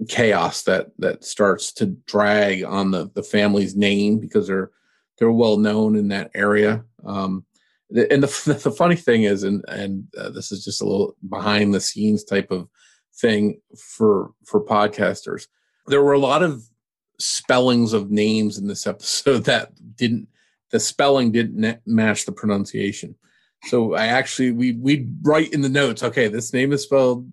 chaos 0.08 0.62
that 0.64 0.91
that 1.00 1.24
starts 1.24 1.74
to 1.74 1.88
drag 2.06 2.64
on 2.64 2.91
the 2.91 3.10
the 3.16 3.24
family's 3.24 3.76
name 3.76 4.20
because 4.20 4.45
they're 4.45 4.70
they're 5.18 5.32
well 5.32 5.58
known 5.58 5.95
in 5.95 6.10
that 6.10 6.30
area. 6.36 6.86
Um 7.04 7.43
and 7.89 8.22
the, 8.22 8.60
the 8.64 8.72
funny 8.72 8.95
thing 8.95 9.24
is 9.24 9.41
and 9.41 9.66
and 9.68 10.06
uh, 10.16 10.30
this 10.30 10.52
is 10.52 10.64
just 10.64 10.84
a 10.84 10.86
little 10.86 11.16
behind 11.28 11.74
the 11.74 11.82
scenes 11.82 12.24
type 12.24 12.52
of 12.52 12.70
thing 13.16 13.60
for 13.76 14.32
for 14.45 14.64
podcasters. 14.64 15.47
There 15.88 16.04
were 16.04 16.14
a 16.14 16.20
lot 16.20 16.43
of 16.43 16.64
spellings 17.18 17.93
of 17.93 18.12
names 18.12 18.60
in 18.60 18.68
this 18.68 18.86
episode 18.86 19.43
that 19.45 19.72
didn't 19.95 20.28
the 20.70 20.80
spelling 20.80 21.32
didn't 21.32 21.80
match 21.88 22.28
the 22.28 22.32
pronunciation 22.32 23.16
so 23.64 23.93
I 23.95 24.07
actually 24.07 24.51
we 24.51 24.74
we 24.74 25.07
write 25.22 25.53
in 25.53 25.62
the 25.62 25.70
notes, 25.70 26.03
okay, 26.03 26.28
this 26.28 26.53
name 26.53 26.72
is 26.72 26.84
spelled 26.84 27.30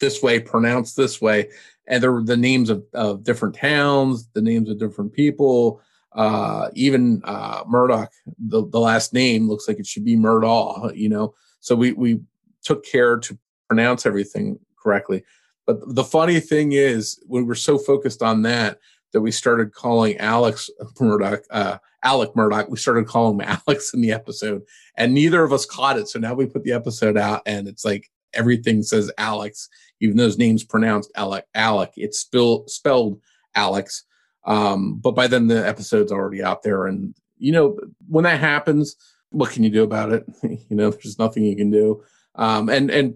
this 0.00 0.22
way, 0.22 0.40
pronounced 0.40 0.96
this 0.96 1.20
way, 1.20 1.50
and 1.86 2.02
there 2.02 2.12
were 2.12 2.22
the 2.22 2.36
names 2.36 2.70
of, 2.70 2.84
of 2.94 3.24
different 3.24 3.54
towns, 3.54 4.28
the 4.34 4.42
names 4.42 4.68
of 4.70 4.78
different 4.78 5.12
people, 5.12 5.80
uh, 6.12 6.68
even 6.74 7.22
uh, 7.24 7.64
Murdaugh. 7.64 8.08
The 8.38 8.66
the 8.66 8.80
last 8.80 9.12
name 9.12 9.48
looks 9.48 9.68
like 9.68 9.78
it 9.78 9.86
should 9.86 10.04
be 10.04 10.16
Murdaugh, 10.16 10.96
you 10.96 11.08
know. 11.08 11.34
So 11.60 11.74
we 11.74 11.92
we 11.92 12.20
took 12.62 12.84
care 12.84 13.18
to 13.18 13.38
pronounce 13.68 14.06
everything 14.06 14.58
correctly. 14.82 15.24
But 15.66 15.94
the 15.94 16.04
funny 16.04 16.40
thing 16.40 16.72
is, 16.72 17.22
when 17.26 17.42
we 17.42 17.48
were 17.48 17.54
so 17.54 17.78
focused 17.78 18.22
on 18.22 18.42
that 18.42 18.78
that 19.12 19.20
we 19.20 19.30
started 19.30 19.72
calling 19.72 20.16
Alex 20.18 20.70
Murdaugh, 20.98 21.40
uh, 21.50 21.78
Alec 22.02 22.32
Murdaugh. 22.34 22.68
We 22.68 22.76
started 22.76 23.06
calling 23.06 23.40
him 23.40 23.58
Alex 23.66 23.92
in 23.94 24.00
the 24.00 24.12
episode, 24.12 24.62
and 24.96 25.14
neither 25.14 25.42
of 25.42 25.52
us 25.52 25.66
caught 25.66 25.98
it. 25.98 26.08
So 26.08 26.18
now 26.18 26.34
we 26.34 26.46
put 26.46 26.64
the 26.64 26.72
episode 26.72 27.16
out, 27.16 27.42
and 27.46 27.68
it's 27.68 27.84
like 27.84 28.10
everything 28.32 28.82
says 28.82 29.10
Alex, 29.18 29.68
even 30.00 30.16
though 30.16 30.24
his 30.24 30.38
name's 30.38 30.64
pronounced 30.64 31.10
Alec. 31.14 31.46
Alec, 31.54 31.92
it's 31.96 32.18
spill, 32.18 32.66
spelled 32.68 33.20
Alex. 33.54 34.04
Um, 34.44 34.96
but 34.96 35.12
by 35.12 35.26
then 35.26 35.48
the 35.48 35.66
episode's 35.66 36.12
already 36.12 36.42
out 36.42 36.62
there, 36.62 36.86
and 36.86 37.14
you 37.38 37.52
know 37.52 37.78
when 38.08 38.24
that 38.24 38.40
happens, 38.40 38.96
what 39.30 39.50
can 39.50 39.62
you 39.62 39.70
do 39.70 39.82
about 39.82 40.12
it? 40.12 40.24
you 40.42 40.76
know, 40.76 40.90
there's 40.90 41.18
nothing 41.18 41.44
you 41.44 41.56
can 41.56 41.70
do. 41.70 42.02
Um, 42.34 42.68
and 42.68 42.90
and 42.90 43.14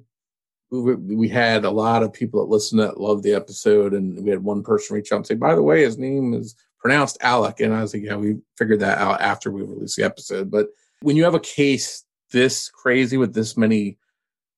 we, 0.71 1.29
had 1.29 1.65
a 1.65 1.71
lot 1.71 2.03
of 2.03 2.13
people 2.13 2.41
that 2.41 2.51
listened 2.51 2.81
that 2.81 3.01
loved 3.01 3.23
the 3.23 3.35
episode, 3.35 3.95
and 3.95 4.23
we 4.25 4.31
had 4.31 4.43
one 4.43 4.63
person 4.63 4.95
reach 4.97 5.13
out 5.13 5.17
and 5.17 5.27
say, 5.27 5.35
"By 5.35 5.55
the 5.55 5.63
way, 5.63 5.83
his 5.83 5.99
name 5.99 6.35
is 6.35 6.57
pronounced 6.79 7.19
Alec," 7.21 7.61
and 7.61 7.73
I 7.73 7.83
was 7.83 7.95
like, 7.95 8.03
"Yeah, 8.03 8.17
we 8.17 8.39
figured 8.57 8.81
that 8.81 8.99
out 8.99 9.21
after 9.21 9.51
we 9.51 9.63
released 9.63 9.97
the 9.97 10.05
episode." 10.05 10.51
But 10.51 10.69
when 11.01 11.17
you 11.17 11.25
have 11.25 11.35
a 11.35 11.41
case 11.41 12.05
this 12.33 12.71
crazy 12.71 13.17
with 13.17 13.35
this 13.35 13.57
many 13.57 13.99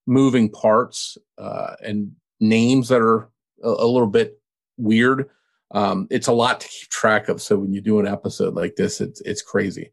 moving 0.06 0.48
parts 0.48 1.18
uh, 1.38 1.74
and 1.82 2.12
names 2.40 2.88
that 2.88 3.02
are 3.02 3.28
a, 3.62 3.68
a 3.68 3.86
little 3.86 4.06
bit 4.06 4.40
weird, 4.78 5.28
um, 5.72 6.06
it's 6.10 6.28
a 6.28 6.32
lot 6.32 6.60
to 6.60 6.68
keep 6.68 6.88
track 6.88 7.28
of. 7.28 7.42
So 7.42 7.58
when 7.58 7.72
you 7.72 7.80
do 7.80 8.00
an 8.00 8.06
episode 8.06 8.54
like 8.54 8.76
this, 8.76 9.00
it's 9.00 9.20
it's 9.22 9.42
crazy. 9.42 9.92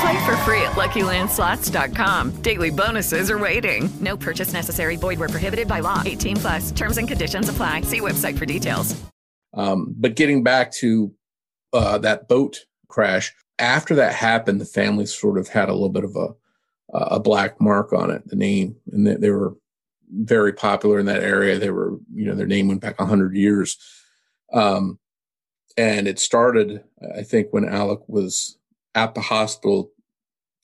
Play 0.00 0.26
for 0.26 0.36
free 0.38 0.62
at 0.62 0.72
LuckyLandSlots.com. 0.72 2.42
Daily 2.42 2.70
bonuses 2.70 3.30
are 3.30 3.38
waiting. 3.38 3.88
No 4.00 4.16
purchase 4.16 4.52
necessary. 4.52 4.96
Void 4.96 5.18
were 5.18 5.28
prohibited 5.28 5.66
by 5.66 5.80
law. 5.80 6.02
18 6.04 6.36
plus. 6.36 6.70
Terms 6.70 6.98
and 6.98 7.08
conditions 7.08 7.48
apply. 7.48 7.82
See 7.82 8.00
website 8.00 8.38
for 8.38 8.46
details. 8.46 9.00
Um, 9.54 9.94
but 9.96 10.14
getting 10.14 10.42
back 10.42 10.72
to 10.74 11.12
uh, 11.72 11.98
that 11.98 12.28
boat 12.28 12.66
crash, 12.88 13.34
after 13.58 13.94
that 13.96 14.14
happened, 14.14 14.60
the 14.60 14.66
family 14.66 15.06
sort 15.06 15.38
of 15.38 15.48
had 15.48 15.68
a 15.68 15.72
little 15.72 15.88
bit 15.88 16.04
of 16.04 16.14
a 16.16 16.28
a 16.90 17.20
black 17.20 17.60
mark 17.60 17.92
on 17.92 18.10
it, 18.10 18.26
the 18.28 18.36
name, 18.36 18.76
and 18.92 19.06
they, 19.06 19.14
they 19.14 19.30
were 19.30 19.54
very 20.10 20.52
popular 20.52 20.98
in 20.98 21.06
that 21.06 21.22
area. 21.22 21.58
They 21.58 21.70
were, 21.70 21.98
you 22.14 22.24
know, 22.24 22.34
their 22.34 22.46
name 22.46 22.68
went 22.68 22.80
back 22.80 22.98
hundred 22.98 23.36
years. 23.36 23.76
Um, 24.52 24.98
and 25.76 26.08
it 26.08 26.18
started, 26.18 26.82
I 27.16 27.22
think, 27.22 27.48
when 27.50 27.68
Alec 27.68 28.00
was 28.08 28.57
at 28.94 29.14
the 29.14 29.20
hospital 29.20 29.92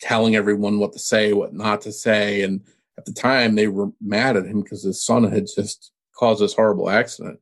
telling 0.01 0.37
everyone 0.37 0.79
what 0.79 0.93
to 0.93 0.99
say, 0.99 1.33
what 1.33 1.55
not 1.55 1.81
to 1.83 1.93
say. 1.93 2.43
And 2.43 2.61
at 2.99 3.05
the 3.05 3.13
time, 3.13 3.55
they 3.55 3.69
were 3.69 3.91
mad 4.01 4.37
at 4.37 4.47
him 4.47 4.63
because 4.63 4.83
his 4.83 5.05
son 5.05 5.25
had 5.25 5.47
just 5.55 5.93
caused 6.17 6.41
this 6.41 6.55
horrible 6.55 6.91
accident. 6.91 7.41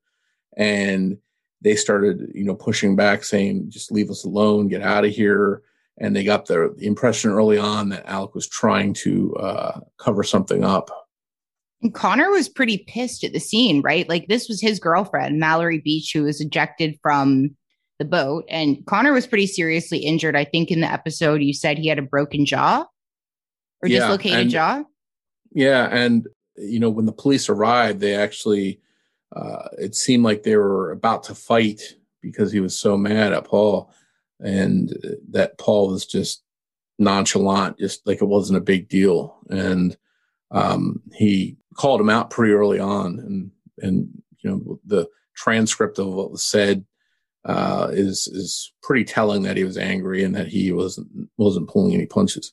And 0.56 1.18
they 1.60 1.76
started, 1.76 2.30
you 2.34 2.44
know, 2.44 2.54
pushing 2.54 2.96
back, 2.96 3.24
saying, 3.24 3.70
just 3.70 3.92
leave 3.92 4.10
us 4.10 4.24
alone, 4.24 4.68
get 4.68 4.82
out 4.82 5.04
of 5.04 5.12
here. 5.12 5.62
And 5.98 6.16
they 6.16 6.24
got 6.24 6.46
the, 6.46 6.74
impression 6.78 7.30
early 7.30 7.58
on 7.58 7.90
that 7.90 8.06
Alec 8.06 8.34
was 8.34 8.48
trying 8.48 8.94
to 8.94 9.34
uh, 9.36 9.80
cover 9.98 10.22
something 10.22 10.64
up. 10.64 10.90
Connor 11.94 12.30
was 12.30 12.48
pretty 12.48 12.78
pissed 12.86 13.24
at 13.24 13.32
the 13.32 13.40
scene, 13.40 13.82
right? 13.82 14.08
Like 14.08 14.28
this 14.28 14.48
was 14.48 14.60
his 14.60 14.78
girlfriend, 14.78 15.40
Mallory 15.40 15.80
Beach, 15.80 16.12
who 16.14 16.22
was 16.22 16.40
ejected 16.40 16.98
from 17.02 17.56
the 18.02 18.08
boat. 18.08 18.44
And 18.48 18.84
Connor 18.86 19.12
was 19.12 19.26
pretty 19.26 19.46
seriously 19.46 19.98
injured. 19.98 20.34
I 20.36 20.44
think 20.44 20.70
in 20.70 20.80
the 20.80 20.90
episode 20.90 21.42
you 21.42 21.54
said 21.54 21.78
he 21.78 21.86
had 21.88 21.98
a 21.98 22.02
broken 22.02 22.44
jaw 22.44 22.84
or 23.82 23.88
Yeah, 23.88 24.00
dislocated 24.00 24.38
and- 24.40 24.50
jaw. 24.50 24.82
Yeah, 25.54 25.88
and 25.90 26.26
you 26.56 26.80
know 26.80 26.88
when 26.90 27.04
the 27.06 27.12
police 27.12 27.48
arrived, 27.50 28.00
they 28.00 28.14
actually 28.14 28.80
uh, 29.36 29.68
it 29.78 29.94
seemed 29.94 30.24
like 30.24 30.42
they 30.42 30.56
were 30.56 30.90
about 30.92 31.24
to 31.24 31.34
fight 31.34 31.96
because 32.22 32.50
he 32.52 32.60
was 32.60 32.78
so 32.78 32.96
mad 32.96 33.32
at 33.34 33.44
Paul, 33.44 33.92
and 34.40 34.96
that 35.30 35.58
Paul 35.58 35.88
was 35.90 36.06
just 36.06 36.42
nonchalant, 36.98 37.78
just 37.78 38.06
like 38.06 38.22
it 38.22 38.26
wasn't 38.26 38.56
a 38.58 38.62
big 38.62 38.88
deal, 38.88 39.36
and 39.50 39.94
um, 40.52 41.02
he 41.12 41.56
called 41.74 42.00
him 42.00 42.10
out 42.10 42.30
pretty 42.30 42.54
early 42.54 42.78
on, 42.78 43.18
and 43.18 43.50
and 43.78 44.22
you 44.38 44.50
know 44.50 44.80
the 44.86 45.06
transcript 45.36 45.98
of 45.98 46.06
what 46.06 46.30
was 46.30 46.42
said 46.42 46.84
uh, 47.44 47.88
is 47.92 48.28
is 48.28 48.72
pretty 48.82 49.04
telling 49.04 49.42
that 49.42 49.56
he 49.56 49.64
was 49.64 49.76
angry 49.76 50.22
and 50.22 50.34
that 50.34 50.48
he 50.48 50.72
wasn't 50.72 51.08
wasn't 51.36 51.68
pulling 51.68 51.94
any 51.94 52.06
punches. 52.06 52.52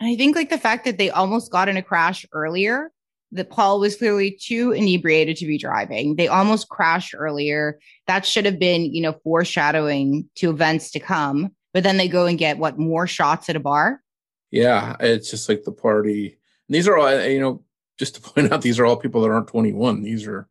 And 0.00 0.10
I 0.10 0.16
think 0.16 0.36
like 0.36 0.50
the 0.50 0.58
fact 0.58 0.84
that 0.84 0.98
they 0.98 1.10
almost 1.10 1.50
got 1.50 1.68
in 1.68 1.76
a 1.76 1.82
crash 1.82 2.24
earlier, 2.32 2.92
that 3.32 3.50
Paul 3.50 3.80
was 3.80 3.96
clearly 3.96 4.30
too 4.40 4.72
inebriated 4.72 5.36
to 5.38 5.46
be 5.46 5.58
driving. 5.58 6.16
They 6.16 6.28
almost 6.28 6.68
crashed 6.68 7.14
earlier. 7.16 7.78
That 8.06 8.24
should 8.24 8.44
have 8.44 8.58
been, 8.58 8.94
you 8.94 9.02
know, 9.02 9.14
foreshadowing 9.24 10.28
to 10.36 10.50
events 10.50 10.90
to 10.92 11.00
come. 11.00 11.50
But 11.74 11.82
then 11.82 11.96
they 11.96 12.08
go 12.08 12.26
and 12.26 12.38
get 12.38 12.58
what 12.58 12.78
more 12.78 13.06
shots 13.06 13.48
at 13.48 13.56
a 13.56 13.60
bar. 13.60 14.02
Yeah, 14.50 14.96
it's 15.00 15.30
just 15.30 15.48
like 15.48 15.64
the 15.64 15.72
party. 15.72 16.38
And 16.68 16.74
these 16.74 16.88
are 16.88 16.96
all, 16.96 17.24
you 17.24 17.40
know, 17.40 17.62
just 17.98 18.14
to 18.14 18.20
point 18.32 18.52
out, 18.52 18.62
these 18.62 18.78
are 18.78 18.86
all 18.86 18.96
people 18.96 19.20
that 19.22 19.30
aren't 19.30 19.48
21. 19.48 20.02
These 20.02 20.26
are, 20.26 20.48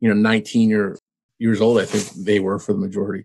you 0.00 0.08
know, 0.08 0.14
19 0.14 0.68
year, 0.68 0.98
years 1.38 1.60
old. 1.60 1.78
I 1.78 1.84
think 1.84 2.24
they 2.24 2.40
were 2.40 2.58
for 2.58 2.72
the 2.72 2.78
majority. 2.78 3.24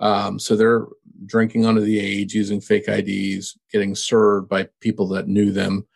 Um, 0.00 0.38
so 0.38 0.56
they're 0.56 0.86
drinking 1.26 1.66
under 1.66 1.80
the 1.80 2.00
age, 2.00 2.34
using 2.34 2.60
fake 2.60 2.88
IDs, 2.88 3.56
getting 3.70 3.94
served 3.94 4.48
by 4.48 4.68
people 4.80 5.08
that 5.08 5.28
knew 5.28 5.52
them. 5.52 5.86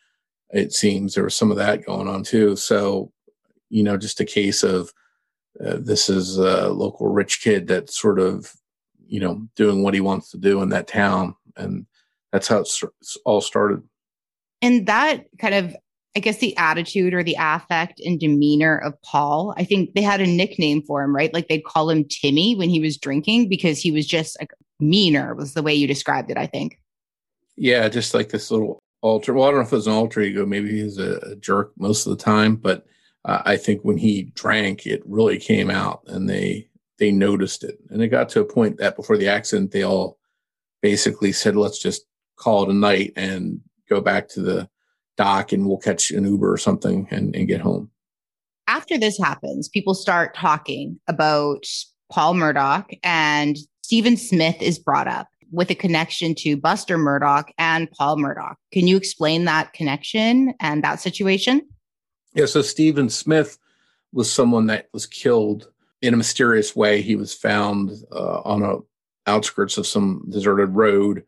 It 0.50 0.72
seems 0.72 1.14
there 1.14 1.24
was 1.24 1.34
some 1.34 1.50
of 1.50 1.56
that 1.56 1.84
going 1.84 2.06
on 2.06 2.22
too. 2.22 2.56
So, 2.56 3.12
you 3.70 3.82
know, 3.82 3.96
just 3.96 4.20
a 4.20 4.24
case 4.24 4.62
of 4.62 4.92
uh, 5.64 5.78
this 5.80 6.08
is 6.08 6.36
a 6.36 6.68
local 6.68 7.08
rich 7.08 7.40
kid 7.42 7.66
that's 7.66 7.98
sort 7.98 8.18
of, 8.18 8.52
you 9.06 9.20
know, 9.20 9.46
doing 9.56 9.82
what 9.82 9.94
he 9.94 10.00
wants 10.00 10.30
to 10.30 10.38
do 10.38 10.60
in 10.62 10.68
that 10.70 10.86
town. 10.86 11.34
And 11.56 11.86
that's 12.32 12.48
how 12.48 12.58
it's 12.58 12.82
all 13.24 13.40
started. 13.40 13.82
And 14.60 14.86
that 14.86 15.26
kind 15.38 15.54
of, 15.54 15.76
I 16.16 16.20
guess, 16.20 16.38
the 16.38 16.56
attitude 16.56 17.12
or 17.12 17.24
the 17.24 17.36
affect 17.38 18.00
and 18.00 18.20
demeanor 18.20 18.78
of 18.78 19.00
Paul, 19.02 19.52
I 19.56 19.64
think 19.64 19.94
they 19.94 20.02
had 20.02 20.20
a 20.20 20.26
nickname 20.26 20.82
for 20.82 21.02
him, 21.02 21.14
right? 21.14 21.34
Like 21.34 21.48
they'd 21.48 21.64
call 21.64 21.90
him 21.90 22.04
Timmy 22.04 22.54
when 22.54 22.70
he 22.70 22.80
was 22.80 22.96
drinking 22.96 23.48
because 23.48 23.80
he 23.80 23.90
was 23.90 24.06
just 24.06 24.38
like 24.40 24.52
meaner, 24.78 25.34
was 25.34 25.54
the 25.54 25.62
way 25.62 25.74
you 25.74 25.86
described 25.86 26.30
it, 26.30 26.38
I 26.38 26.46
think. 26.46 26.78
Yeah, 27.56 27.88
just 27.88 28.14
like 28.14 28.28
this 28.28 28.50
little 28.50 28.80
alter. 29.00 29.34
Well, 29.34 29.44
I 29.44 29.50
don't 29.50 29.60
know 29.60 29.66
if 29.66 29.72
it 29.72 29.76
was 29.76 29.86
an 29.86 29.92
alter 29.92 30.20
ego. 30.20 30.46
Maybe 30.46 30.70
he's 30.70 30.98
a, 30.98 31.18
a 31.18 31.36
jerk 31.36 31.72
most 31.78 32.06
of 32.06 32.16
the 32.16 32.22
time, 32.22 32.56
but 32.56 32.86
uh, 33.24 33.42
I 33.44 33.56
think 33.56 33.82
when 33.82 33.98
he 33.98 34.24
drank, 34.34 34.86
it 34.86 35.02
really 35.06 35.38
came 35.38 35.70
out, 35.70 36.02
and 36.06 36.28
they 36.28 36.68
they 36.98 37.10
noticed 37.10 37.64
it. 37.64 37.78
And 37.90 38.02
it 38.02 38.08
got 38.08 38.28
to 38.30 38.40
a 38.40 38.44
point 38.44 38.78
that 38.78 38.96
before 38.96 39.16
the 39.16 39.28
accident, 39.28 39.72
they 39.72 39.82
all 39.82 40.18
basically 40.82 41.32
said, 41.32 41.56
"Let's 41.56 41.78
just 41.78 42.06
call 42.36 42.64
it 42.64 42.70
a 42.70 42.74
night 42.74 43.12
and 43.16 43.60
go 43.88 44.00
back 44.00 44.28
to 44.30 44.42
the 44.42 44.68
dock, 45.16 45.52
and 45.52 45.66
we'll 45.66 45.78
catch 45.78 46.10
an 46.10 46.24
Uber 46.24 46.52
or 46.52 46.58
something 46.58 47.08
and, 47.10 47.34
and 47.34 47.48
get 47.48 47.60
home." 47.60 47.90
after 48.66 48.98
this 48.98 49.18
happens, 49.18 49.68
people 49.68 49.94
start 49.94 50.34
talking 50.34 50.98
about 51.08 51.66
Paul 52.10 52.34
Murdaugh 52.34 52.84
and 53.02 53.56
Stephen 53.82 54.16
Smith 54.16 54.60
is 54.60 54.78
brought 54.78 55.08
up 55.08 55.28
with 55.50 55.70
a 55.70 55.74
connection 55.74 56.34
to 56.36 56.56
Buster 56.56 56.96
Murdaugh 56.96 57.44
and 57.58 57.90
Paul 57.92 58.16
Murdaugh. 58.16 58.54
Can 58.72 58.86
you 58.86 58.96
explain 58.96 59.44
that 59.44 59.72
connection 59.72 60.54
and 60.60 60.82
that 60.82 61.00
situation? 61.00 61.66
Yeah, 62.34 62.46
so 62.46 62.62
Stephen 62.62 63.08
Smith 63.08 63.58
was 64.12 64.30
someone 64.30 64.66
that 64.66 64.88
was 64.92 65.06
killed 65.06 65.70
in 66.02 66.14
a 66.14 66.16
mysterious 66.16 66.74
way. 66.74 67.02
He 67.02 67.16
was 67.16 67.34
found 67.34 67.90
uh, 68.10 68.40
on 68.40 68.62
a 68.62 68.76
outskirts 69.26 69.78
of 69.78 69.86
some 69.86 70.24
deserted 70.28 70.70
road 70.70 71.24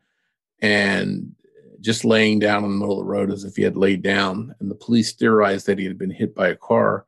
and 0.61 1.35
just 1.81 2.05
laying 2.05 2.39
down 2.39 2.65
in 2.65 2.71
the 2.71 2.77
middle 2.77 3.01
of 3.01 3.07
the 3.07 3.11
road 3.11 3.31
as 3.31 3.45
if 3.45 3.57
he 3.57 3.63
had 3.63 3.77
laid 3.77 4.03
down. 4.03 4.55
And 4.61 4.71
the 4.71 4.75
police 4.75 5.13
theorized 5.13 5.67
that 5.67 5.79
he 5.79 5.85
had 5.85 5.99
been 5.99 6.11
hit 6.11 6.35
by 6.35 6.49
a 6.49 6.57
car, 6.57 7.07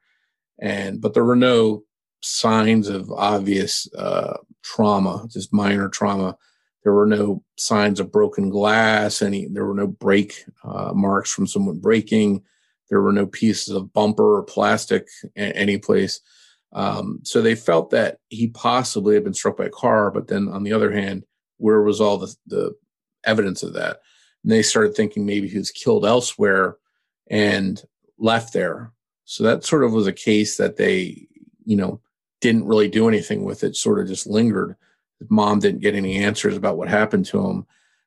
and 0.60 1.00
but 1.00 1.14
there 1.14 1.24
were 1.24 1.36
no 1.36 1.84
signs 2.20 2.88
of 2.88 3.10
obvious 3.12 3.88
uh, 3.94 4.38
trauma, 4.62 5.26
just 5.30 5.52
minor 5.52 5.88
trauma. 5.88 6.36
There 6.82 6.92
were 6.92 7.06
no 7.06 7.42
signs 7.56 8.00
of 8.00 8.12
broken 8.12 8.48
glass. 8.48 9.22
Any 9.22 9.46
there 9.48 9.66
were 9.66 9.74
no 9.74 9.86
break 9.86 10.44
uh, 10.64 10.92
marks 10.94 11.30
from 11.30 11.46
someone 11.46 11.78
breaking. 11.78 12.42
There 12.90 13.02
were 13.02 13.12
no 13.12 13.26
pieces 13.26 13.74
of 13.74 13.92
bumper 13.92 14.38
or 14.38 14.42
plastic 14.42 15.06
any 15.36 15.78
place. 15.78 16.20
Um, 16.72 17.20
so 17.22 17.40
they 17.40 17.54
felt 17.54 17.90
that 17.90 18.18
he 18.28 18.48
possibly 18.48 19.14
had 19.14 19.24
been 19.24 19.34
struck 19.34 19.56
by 19.56 19.66
a 19.66 19.70
car. 19.70 20.10
But 20.10 20.28
then 20.28 20.48
on 20.48 20.62
the 20.62 20.72
other 20.72 20.92
hand, 20.92 21.24
where 21.58 21.82
was 21.82 22.00
all 22.00 22.18
the, 22.18 22.34
the 22.46 22.74
evidence 23.24 23.62
of 23.62 23.74
that? 23.74 23.98
And 24.42 24.52
they 24.52 24.62
started 24.62 24.94
thinking 24.94 25.26
maybe 25.26 25.48
he 25.48 25.58
was 25.58 25.70
killed 25.70 26.04
elsewhere 26.04 26.76
and 27.30 27.82
left 28.18 28.52
there. 28.52 28.92
So 29.24 29.44
that 29.44 29.64
sort 29.64 29.84
of 29.84 29.92
was 29.92 30.06
a 30.06 30.12
case 30.12 30.56
that 30.56 30.76
they, 30.76 31.26
you 31.64 31.76
know, 31.76 32.00
didn't 32.40 32.66
really 32.66 32.88
do 32.88 33.08
anything 33.08 33.44
with 33.44 33.64
it, 33.64 33.76
sort 33.76 34.00
of 34.00 34.08
just 34.08 34.26
lingered. 34.26 34.76
His 35.18 35.30
mom 35.30 35.58
didn't 35.58 35.82
get 35.82 35.94
any 35.94 36.16
answers 36.16 36.56
about 36.56 36.78
what 36.78 36.88
happened 36.88 37.26
to 37.26 37.44
him. 37.44 37.66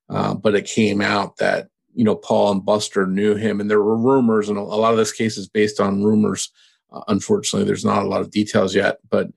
Uh, 0.10 0.34
but 0.34 0.56
it 0.56 0.66
came 0.66 1.02
out 1.02 1.38
that, 1.38 1.70
you 1.94 2.04
know, 2.04 2.16
Paul 2.16 2.52
and 2.52 2.66
Buster 2.66 3.06
knew 3.06 3.36
him. 3.36 3.60
And 3.60 3.70
there 3.70 3.82
were 3.82 3.98
rumors, 3.98 4.50
and 4.50 4.58
a 4.58 4.62
lot 4.62 4.92
of 4.92 4.98
this 4.98 5.12
case 5.12 5.38
is 5.38 5.48
based 5.48 5.80
on 5.80 6.04
rumors. 6.04 6.50
Uh, 6.92 7.02
unfortunately, 7.08 7.66
there's 7.66 7.86
not 7.86 8.04
a 8.04 8.08
lot 8.08 8.22
of 8.22 8.32
details 8.32 8.76
yet, 8.76 8.98
but 9.10 9.28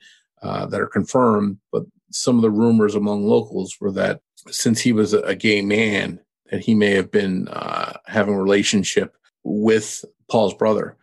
uh, 0.43 0.67
that 0.67 0.81
are 0.81 0.87
confirmed. 0.87 1.59
But 1.73 1.85
some 2.11 2.37
of 2.37 2.43
the 2.43 2.51
rumors 2.51 2.95
among 2.95 3.27
locals 3.27 3.77
were 3.81 3.93
that 3.93 4.21
since 4.51 4.81
he 4.81 4.93
was 4.93 5.13
a, 5.13 5.35
gay 5.35 5.63
man, 5.63 6.21
that 6.51 6.65
he 6.65 6.75
may 6.75 6.91
have 6.91 7.11
been 7.11 7.49
uh, 7.49 7.99
having 8.07 8.35
a 8.35 8.43
relationship 8.43 9.17
with 9.43 10.05
Paul's 10.31 10.55
brother. 10.55 10.97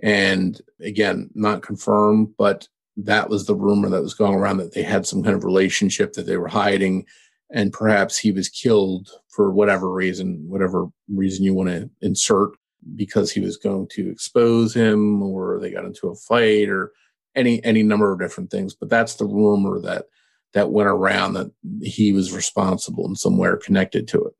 And 0.00 0.60
again, 0.80 1.30
not 1.34 1.62
confirmed, 1.62 2.34
but 2.36 2.68
that 2.96 3.28
was 3.28 3.46
the 3.46 3.54
rumor 3.54 3.88
that 3.88 4.02
was 4.02 4.14
going 4.14 4.34
around 4.34 4.58
that 4.58 4.74
they 4.74 4.82
had 4.82 5.06
some 5.06 5.22
kind 5.22 5.34
of 5.34 5.44
relationship 5.44 6.12
that 6.12 6.26
they 6.26 6.36
were 6.36 6.48
hiding. 6.48 7.06
And 7.50 7.72
perhaps 7.72 8.18
he 8.18 8.32
was 8.32 8.48
killed 8.48 9.10
for 9.28 9.50
whatever 9.50 9.90
reason, 9.92 10.44
whatever 10.48 10.86
reason 11.08 11.44
you 11.44 11.54
want 11.54 11.70
to 11.70 11.90
insert, 12.00 12.50
because 12.94 13.30
he 13.30 13.40
was 13.40 13.56
going 13.56 13.88
to 13.92 14.10
expose 14.10 14.74
him 14.74 15.22
or 15.22 15.58
they 15.60 15.70
got 15.70 15.84
into 15.84 16.08
a 16.08 16.14
fight 16.14 16.68
or 16.68 16.92
any 17.34 17.62
any 17.64 17.82
number 17.82 18.12
of 18.12 18.20
different 18.20 18.50
things. 18.50 18.74
But 18.74 18.90
that's 18.90 19.14
the 19.14 19.26
rumor 19.26 19.80
that 19.80 20.06
that 20.52 20.70
went 20.70 20.88
around 20.88 21.34
that 21.34 21.50
he 21.82 22.12
was 22.12 22.32
responsible 22.32 23.06
and 23.06 23.18
somewhere 23.18 23.56
connected 23.56 24.06
to 24.08 24.24
it. 24.24 24.34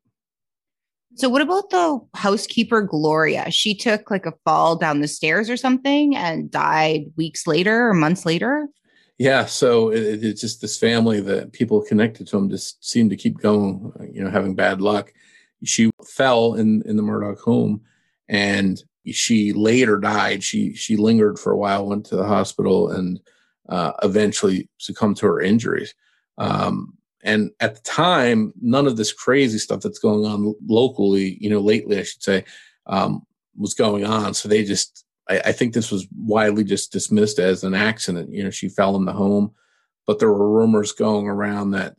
So 1.15 1.29
what 1.29 1.41
about 1.41 1.69
the 1.69 1.99
housekeeper 2.13 2.81
Gloria? 2.81 3.49
She 3.49 3.73
took 3.73 4.11
like 4.11 4.25
a 4.25 4.33
fall 4.43 4.75
down 4.75 4.99
the 4.99 5.07
stairs 5.07 5.49
or 5.49 5.55
something 5.55 6.15
and 6.15 6.51
died 6.51 7.05
weeks 7.15 7.47
later 7.47 7.89
or 7.89 7.93
months 7.93 8.25
later. 8.25 8.67
Yeah, 9.17 9.45
so 9.45 9.91
it, 9.91 10.25
it's 10.25 10.41
just 10.41 10.59
this 10.59 10.77
family 10.77 11.21
that 11.21 11.53
people 11.53 11.81
connected 11.81 12.27
to 12.27 12.37
him 12.37 12.49
just 12.49 12.83
seem 12.85 13.09
to 13.09 13.15
keep 13.15 13.39
going, 13.39 13.93
you 14.11 14.21
know, 14.21 14.29
having 14.29 14.55
bad 14.55 14.81
luck. 14.81 15.13
She 15.63 15.89
fell 16.05 16.55
in 16.55 16.83
in 16.85 16.97
the 16.97 17.03
Murdaugh 17.03 17.39
home, 17.39 17.81
and 18.27 18.77
she 19.07 19.53
later 19.53 19.97
died. 19.99 20.43
She 20.43 20.73
she 20.73 20.97
lingered 20.97 21.39
for 21.39 21.53
a 21.53 21.57
while, 21.57 21.87
went 21.87 22.05
to 22.07 22.17
the 22.17 22.27
hospital, 22.27 22.91
and 22.91 23.21
uh, 23.69 23.93
eventually 24.03 24.69
succumbed 24.79 25.15
to 25.17 25.27
her 25.27 25.39
injuries. 25.39 25.95
Um, 26.37 26.97
and 27.25 27.49
at 27.59 27.75
the 27.75 27.81
time, 27.81 28.53
none 28.61 28.85
of 28.85 28.97
this 28.97 29.11
crazy 29.11 29.57
stuff 29.57 29.81
that's 29.81 29.97
going 29.97 30.25
on 30.25 30.53
locally, 30.67 31.37
you 31.41 31.49
know, 31.49 31.59
lately, 31.59 31.99
I 31.99 32.03
should 32.03 32.21
say, 32.21 32.45
um, 32.85 33.25
was 33.57 33.73
going 33.73 34.05
on. 34.05 34.35
So 34.35 34.47
they 34.47 34.63
just, 34.63 35.03
I, 35.27 35.39
I, 35.45 35.51
think 35.51 35.73
this 35.73 35.91
was 35.91 36.07
widely 36.15 36.63
just 36.63 36.91
dismissed 36.91 37.39
as 37.39 37.63
an 37.63 37.73
accident. 37.73 38.31
You 38.31 38.43
know, 38.43 38.51
she 38.51 38.69
fell 38.69 38.95
in 38.95 39.05
the 39.05 39.11
home, 39.11 39.51
but 40.05 40.19
there 40.19 40.31
were 40.31 40.51
rumors 40.51 40.91
going 40.91 41.27
around 41.27 41.71
that 41.71 41.95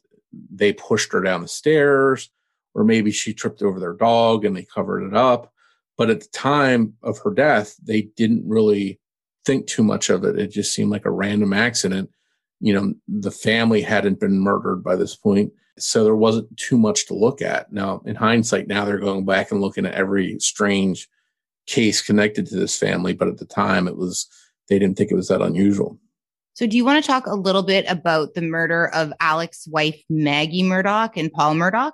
they 0.49 0.73
pushed 0.73 1.13
her 1.13 1.21
down 1.21 1.43
the 1.43 1.49
stairs, 1.49 2.31
or 2.75 2.85
maybe 2.85 3.11
she 3.11 3.35
tripped 3.35 3.63
over 3.63 3.81
their 3.81 3.95
dog 3.95 4.45
and 4.45 4.57
they 4.57 4.65
covered 4.65 5.03
it 5.03 5.15
up. 5.15 5.53
But 5.99 6.09
at 6.09 6.21
the 6.21 6.29
time 6.29 6.95
of 7.03 7.19
her 7.25 7.35
death, 7.35 7.75
they 7.83 8.03
didn't 8.03 8.49
really 8.49 9.01
think 9.45 9.67
too 9.67 9.83
much 9.83 10.09
of 10.09 10.25
it. 10.25 10.39
It 10.39 10.53
just 10.53 10.73
seemed 10.73 10.93
like 10.93 11.07
a 11.07 11.11
random 11.11 11.53
accident 11.53 12.11
you 12.61 12.73
know, 12.73 12.95
the 13.09 13.31
family 13.31 13.83
hadn't 13.83 14.21
been 14.21 14.39
murdered 14.41 14.83
by 14.83 14.97
this 14.97 15.15
point. 15.15 15.53
So 15.79 16.05
there 16.05 16.17
wasn't 16.17 16.57
too 16.57 16.79
much 16.79 17.07
to 17.07 17.15
look 17.15 17.43
at. 17.43 17.71
Now, 17.71 18.01
in 18.07 18.17
hindsight, 18.17 18.67
now 18.67 18.85
they're 18.85 18.99
going 18.99 19.27
back 19.27 19.51
and 19.51 19.61
looking 19.61 19.85
at 19.85 19.95
every 19.95 20.39
strange 20.41 21.09
case 21.67 22.01
connected 22.01 22.47
to 22.47 22.57
this 22.57 22.79
family. 22.79 23.13
But 23.13 23.29
at 23.29 23.37
the 23.37 23.45
time, 23.45 23.87
it 23.87 23.97
was, 23.97 24.27
they 24.69 24.79
didn't 24.79 24.97
think 24.97 25.11
it 25.11 25.17
was 25.17 25.29
that 25.29 25.43
unusual. 25.43 25.99
So, 26.55 26.67
do 26.67 26.79
you 26.79 26.87
want 26.87 27.05
to 27.05 27.07
talk 27.07 27.27
a 27.27 27.35
little 27.35 27.63
bit 27.63 27.85
about 27.87 28.33
the 28.33 28.41
murder 28.41 28.89
of 28.95 29.13
Alex's 29.21 29.69
wife, 29.69 30.03
Maggie 30.09 30.63
Murdaugh, 30.63 31.11
and 31.15 31.31
Paul 31.31 31.55
Murdaugh? 31.55 31.93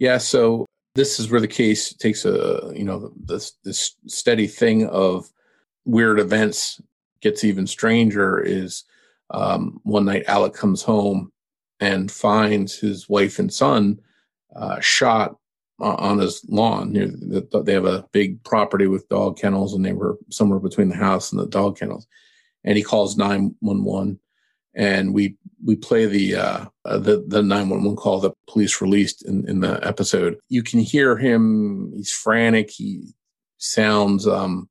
Yeah. 0.00 0.18
So, 0.18 0.66
this 0.96 1.20
is 1.20 1.30
where 1.30 1.40
the 1.40 1.46
case 1.46 1.92
takes 1.92 2.24
a, 2.24 2.72
you 2.74 2.82
know, 2.82 3.12
this, 3.16 3.52
this 3.62 3.94
steady 4.06 4.48
thing 4.48 4.88
of 4.88 5.30
weird 5.84 6.18
events 6.18 6.80
gets 7.20 7.44
even 7.44 7.68
stranger 7.68 8.40
is 8.40 8.82
um, 9.30 9.80
one 9.82 10.04
night 10.04 10.24
Alec 10.26 10.54
comes 10.54 10.82
home 10.82 11.32
and 11.80 12.10
finds 12.10 12.76
his 12.78 13.08
wife 13.08 13.38
and 13.38 13.52
son 13.52 14.00
uh, 14.56 14.80
shot 14.80 15.36
on 15.80 16.18
his 16.18 16.44
lawn. 16.48 16.92
Near 16.92 17.06
the, 17.06 17.62
they 17.64 17.72
have 17.72 17.84
a 17.84 18.06
big 18.12 18.42
property 18.42 18.86
with 18.86 19.08
dog 19.08 19.38
kennels, 19.38 19.74
and 19.74 19.84
they 19.84 19.92
were 19.92 20.18
somewhere 20.30 20.58
between 20.58 20.88
the 20.88 20.96
house 20.96 21.30
and 21.30 21.40
the 21.40 21.46
dog 21.46 21.78
kennels. 21.78 22.06
And 22.64 22.76
he 22.76 22.82
calls 22.82 23.16
nine 23.16 23.54
one 23.60 23.84
one, 23.84 24.18
and 24.74 25.14
we 25.14 25.36
we 25.64 25.76
play 25.76 26.06
the 26.06 26.34
uh, 26.34 26.64
uh, 26.84 26.98
the 26.98 27.24
the 27.28 27.42
nine 27.42 27.68
one 27.68 27.84
one 27.84 27.96
call 27.96 28.20
that 28.20 28.34
police 28.48 28.80
released 28.80 29.24
in 29.24 29.48
in 29.48 29.60
the 29.60 29.78
episode. 29.86 30.38
You 30.48 30.62
can 30.62 30.80
hear 30.80 31.16
him; 31.16 31.92
he's 31.94 32.12
frantic. 32.12 32.70
He 32.70 33.14
sounds 33.58 34.26
um, 34.26 34.68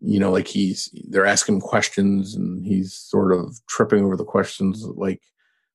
you 0.00 0.18
know, 0.18 0.30
like 0.30 0.48
he's 0.48 0.90
they're 1.08 1.26
asking 1.26 1.60
questions 1.60 2.34
and 2.34 2.64
he's 2.64 2.94
sort 2.94 3.32
of 3.32 3.58
tripping 3.68 4.04
over 4.04 4.16
the 4.16 4.24
questions, 4.24 4.84
like 4.84 5.22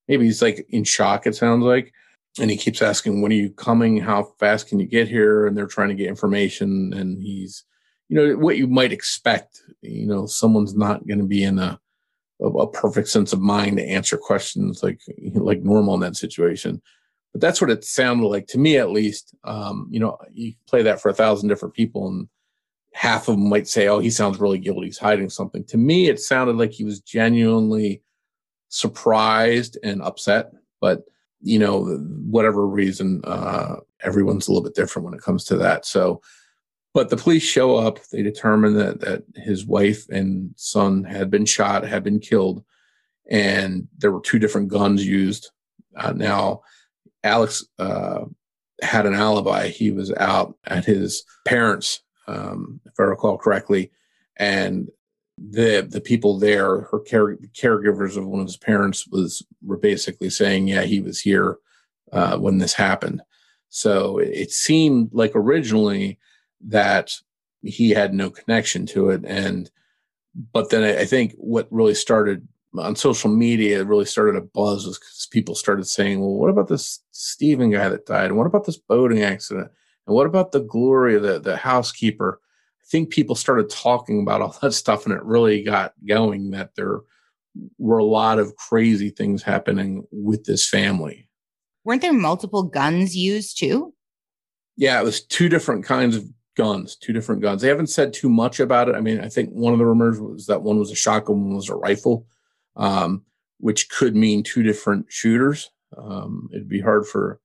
maybe 0.08 0.26
he's 0.26 0.42
like 0.42 0.66
in 0.70 0.84
shock. 0.84 1.26
It 1.26 1.36
sounds 1.36 1.64
like, 1.64 1.94
and 2.40 2.50
he 2.50 2.58
keeps 2.58 2.82
asking, 2.82 3.22
"When 3.22 3.32
are 3.32 3.36
you 3.36 3.50
coming? 3.50 3.98
How 3.98 4.24
fast 4.40 4.68
can 4.68 4.80
you 4.80 4.86
get 4.86 5.08
here?" 5.08 5.48
And 5.48 5.58
they're 5.58 5.68
trying 5.68 5.90
to 5.90 5.96
get 5.96 6.08
information, 6.08 6.94
and 6.94 7.22
he's, 7.22 7.64
you 8.10 8.16
know, 8.16 8.38
what 8.38 8.58
you 8.58 8.68
might 8.68 8.92
expect. 8.92 9.62
You 9.82 10.08
know, 10.08 10.26
someone's 10.26 10.76
not 10.76 11.08
going 11.08 11.20
to 11.20 11.26
be 11.26 11.44
in 11.44 11.60
a, 11.60 11.80
a 12.42 12.68
perfect 12.68 13.08
sense 13.08 13.34
of 13.34 13.42
mind 13.42 13.78
to 13.78 13.86
answer 13.86 14.18
questions 14.18 14.84
like 14.84 15.00
like 15.34 15.62
normal 15.62 15.96
in 15.96 16.02
that 16.02 16.18
situation. 16.18 16.82
But 17.32 17.40
that's 17.40 17.62
what 17.62 17.70
it 17.70 17.86
sounded 17.86 18.28
like 18.28 18.48
to 18.48 18.58
me, 18.58 18.78
at 18.78 18.92
least. 18.92 19.34
Um, 19.46 19.88
you 19.90 20.00
know, 20.00 20.18
you 20.34 20.54
play 20.68 20.84
that 20.84 21.02
for 21.02 21.10
a 21.10 21.14
thousand 21.14 21.50
different 21.50 21.74
people, 21.74 22.08
and 22.08 22.28
half 22.94 23.28
of 23.28 23.36
them 23.36 23.50
might 23.50 23.68
say, 23.68 23.88
"Oh, 23.88 24.00
he 24.00 24.10
sounds 24.10 24.40
really 24.40 24.60
guilty. 24.60 24.88
He's 24.88 24.98
hiding 24.98 25.30
something." 25.30 25.64
To 25.66 25.78
me, 25.78 26.10
it 26.10 26.20
sounded 26.20 26.58
like 26.58 26.72
he 26.72 26.84
was 26.84 27.00
genuinely 27.00 28.02
surprised 28.70 29.78
and 29.84 30.02
upset. 30.02 30.52
But 30.80 31.04
you 31.42 31.60
know, 31.60 31.86
whatever 32.30 32.68
reason, 32.68 33.22
uh, 33.24 33.78
everyone's 34.04 34.48
a 34.48 34.52
little 34.52 34.64
bit 34.64 34.76
different 34.76 35.06
when 35.06 35.14
it 35.14 35.22
comes 35.22 35.44
to 35.46 35.58
that. 35.58 35.86
So, 35.86 36.22
but 36.94 37.10
the 37.10 37.18
police 37.18 37.44
show 37.44 37.76
up. 37.76 38.00
They 38.12 38.22
determine 38.22 38.76
that 38.78 39.02
that 39.02 39.24
his 39.36 39.66
wife 39.66 40.08
and 40.10 40.54
son 40.56 41.04
had 41.04 41.30
been 41.32 41.46
shot, 41.46 41.84
had 41.84 42.04
been 42.04 42.20
killed, 42.20 42.64
and 43.30 43.88
there 43.98 44.12
were 44.12 44.22
two 44.22 44.40
different 44.40 44.70
guns 44.70 45.06
used. 45.06 45.52
Uh, 45.96 46.14
now, 46.14 46.62
Alex 47.24 47.66
uh, 47.80 48.26
had 48.82 49.06
an 49.06 49.14
alibi. 49.14 49.68
He 49.68 49.92
was 49.92 50.12
out 50.14 50.58
at 50.66 50.86
his 50.86 51.24
parents' 51.46 52.02
um, 52.32 52.80
if 52.86 52.94
I 53.00 53.04
recall 53.04 53.38
correctly, 53.38 53.92
and 54.38 54.90
the 55.38 55.88
the 55.90 56.02
people 56.02 56.38
there, 56.38 56.82
her 56.82 57.00
care, 57.00 57.36
caregivers 57.60 58.18
of 58.18 58.28
one 58.28 58.40
of 58.40 58.48
his 58.48 58.58
parents, 58.58 59.08
was 59.08 59.44
were 59.64 59.78
basically 59.78 60.30
saying, 60.30 60.68
"Yeah, 60.68 60.84
he 60.84 61.02
was 61.02 61.20
here 61.20 61.58
uh, 62.12 62.38
when 62.38 62.60
this 62.60 62.74
happened." 62.74 63.22
So 63.70 64.18
it, 64.18 64.30
it 64.30 64.52
seemed 64.52 65.10
like 65.14 65.32
originally 65.36 66.20
that 66.62 67.14
he 67.64 67.92
had 67.92 68.14
no 68.14 68.30
connection 68.30 68.86
to 68.88 69.10
it, 69.10 69.24
and 69.26 69.70
but 70.54 70.70
then 70.70 70.84
I, 70.84 71.02
I 71.02 71.06
think 71.06 71.34
what 71.38 71.68
really 71.72 71.96
started 71.96 72.48
on 72.78 72.96
social 72.96 73.30
media 73.30 73.82
it 73.82 73.88
really 73.88 74.06
started 74.06 74.38
a 74.38 74.42
buzz 74.42 74.86
because 74.86 75.28
people 75.32 75.56
started 75.56 75.86
saying, 75.86 76.20
"Well, 76.20 76.36
what 76.36 76.50
about 76.50 76.68
this 76.68 77.00
Stephen 77.12 77.72
guy 77.72 77.90
that 77.90 78.06
died? 78.06 78.26
And 78.26 78.38
what 78.38 78.48
about 78.48 78.66
this 78.66 78.78
boating 78.78 79.24
accident? 79.24 79.72
And 80.12 80.16
what 80.18 80.28
about 80.28 80.52
the 80.52 80.60
Gloria, 80.60 81.22
the, 81.22 81.40
the 81.40 81.56
housekeeper? 81.56 82.42
I 82.82 82.86
think 82.92 83.12
people 83.12 83.34
started 83.34 83.70
talking 83.70 84.22
about 84.22 84.42
all 84.42 84.58
that 84.62 84.74
stuff 84.74 85.06
and 85.06 85.16
it 85.16 85.24
really 85.24 85.64
got 85.64 85.94
going 86.06 86.52
that 86.52 86.76
there 86.76 87.00
were 87.78 87.98
a 87.98 88.04
lot 88.04 88.38
of 88.38 88.58
crazy 88.58 89.10
things 89.10 89.42
happening 89.42 90.06
with 90.12 90.44
this 90.44 90.68
family. 90.68 91.30
Weren't 91.86 92.02
there 92.02 92.12
multiple 92.12 92.64
guns 92.64 93.16
used 93.16 93.58
too? 93.58 93.94
Yeah, 94.76 95.00
it 95.00 95.06
was 95.06 95.24
two 95.24 95.48
different 95.48 95.86
kinds 95.86 96.18
of 96.18 96.26
guns, 96.58 96.98
two 96.98 97.14
different 97.14 97.42
guns. 97.42 97.62
They 97.62 97.70
haven't 97.70 97.88
said 97.88 98.12
too 98.12 98.30
much 98.30 98.60
about 98.60 98.90
it. 98.90 98.96
I 98.96 99.00
mean, 99.00 99.22
I 99.22 99.30
think 99.30 99.52
one 99.52 99.72
of 99.72 99.80
the 99.80 99.86
rumors 99.86 100.20
was 100.20 100.46
that 100.48 100.62
one 100.62 100.78
was 100.78 100.92
a 100.92 100.96
shotgun, 100.96 101.46
one 101.46 101.56
was 101.56 101.70
a 101.70 101.76
rifle, 101.76 102.28
um, 102.76 103.24
which 103.60 103.90
could 103.90 104.14
mean 104.14 104.44
two 104.44 104.62
different 104.62 105.06
shooters. 105.08 105.70
Um, 105.98 106.50
it'd 106.52 106.68
be 106.68 106.82
hard 106.82 107.08
for 107.08 107.40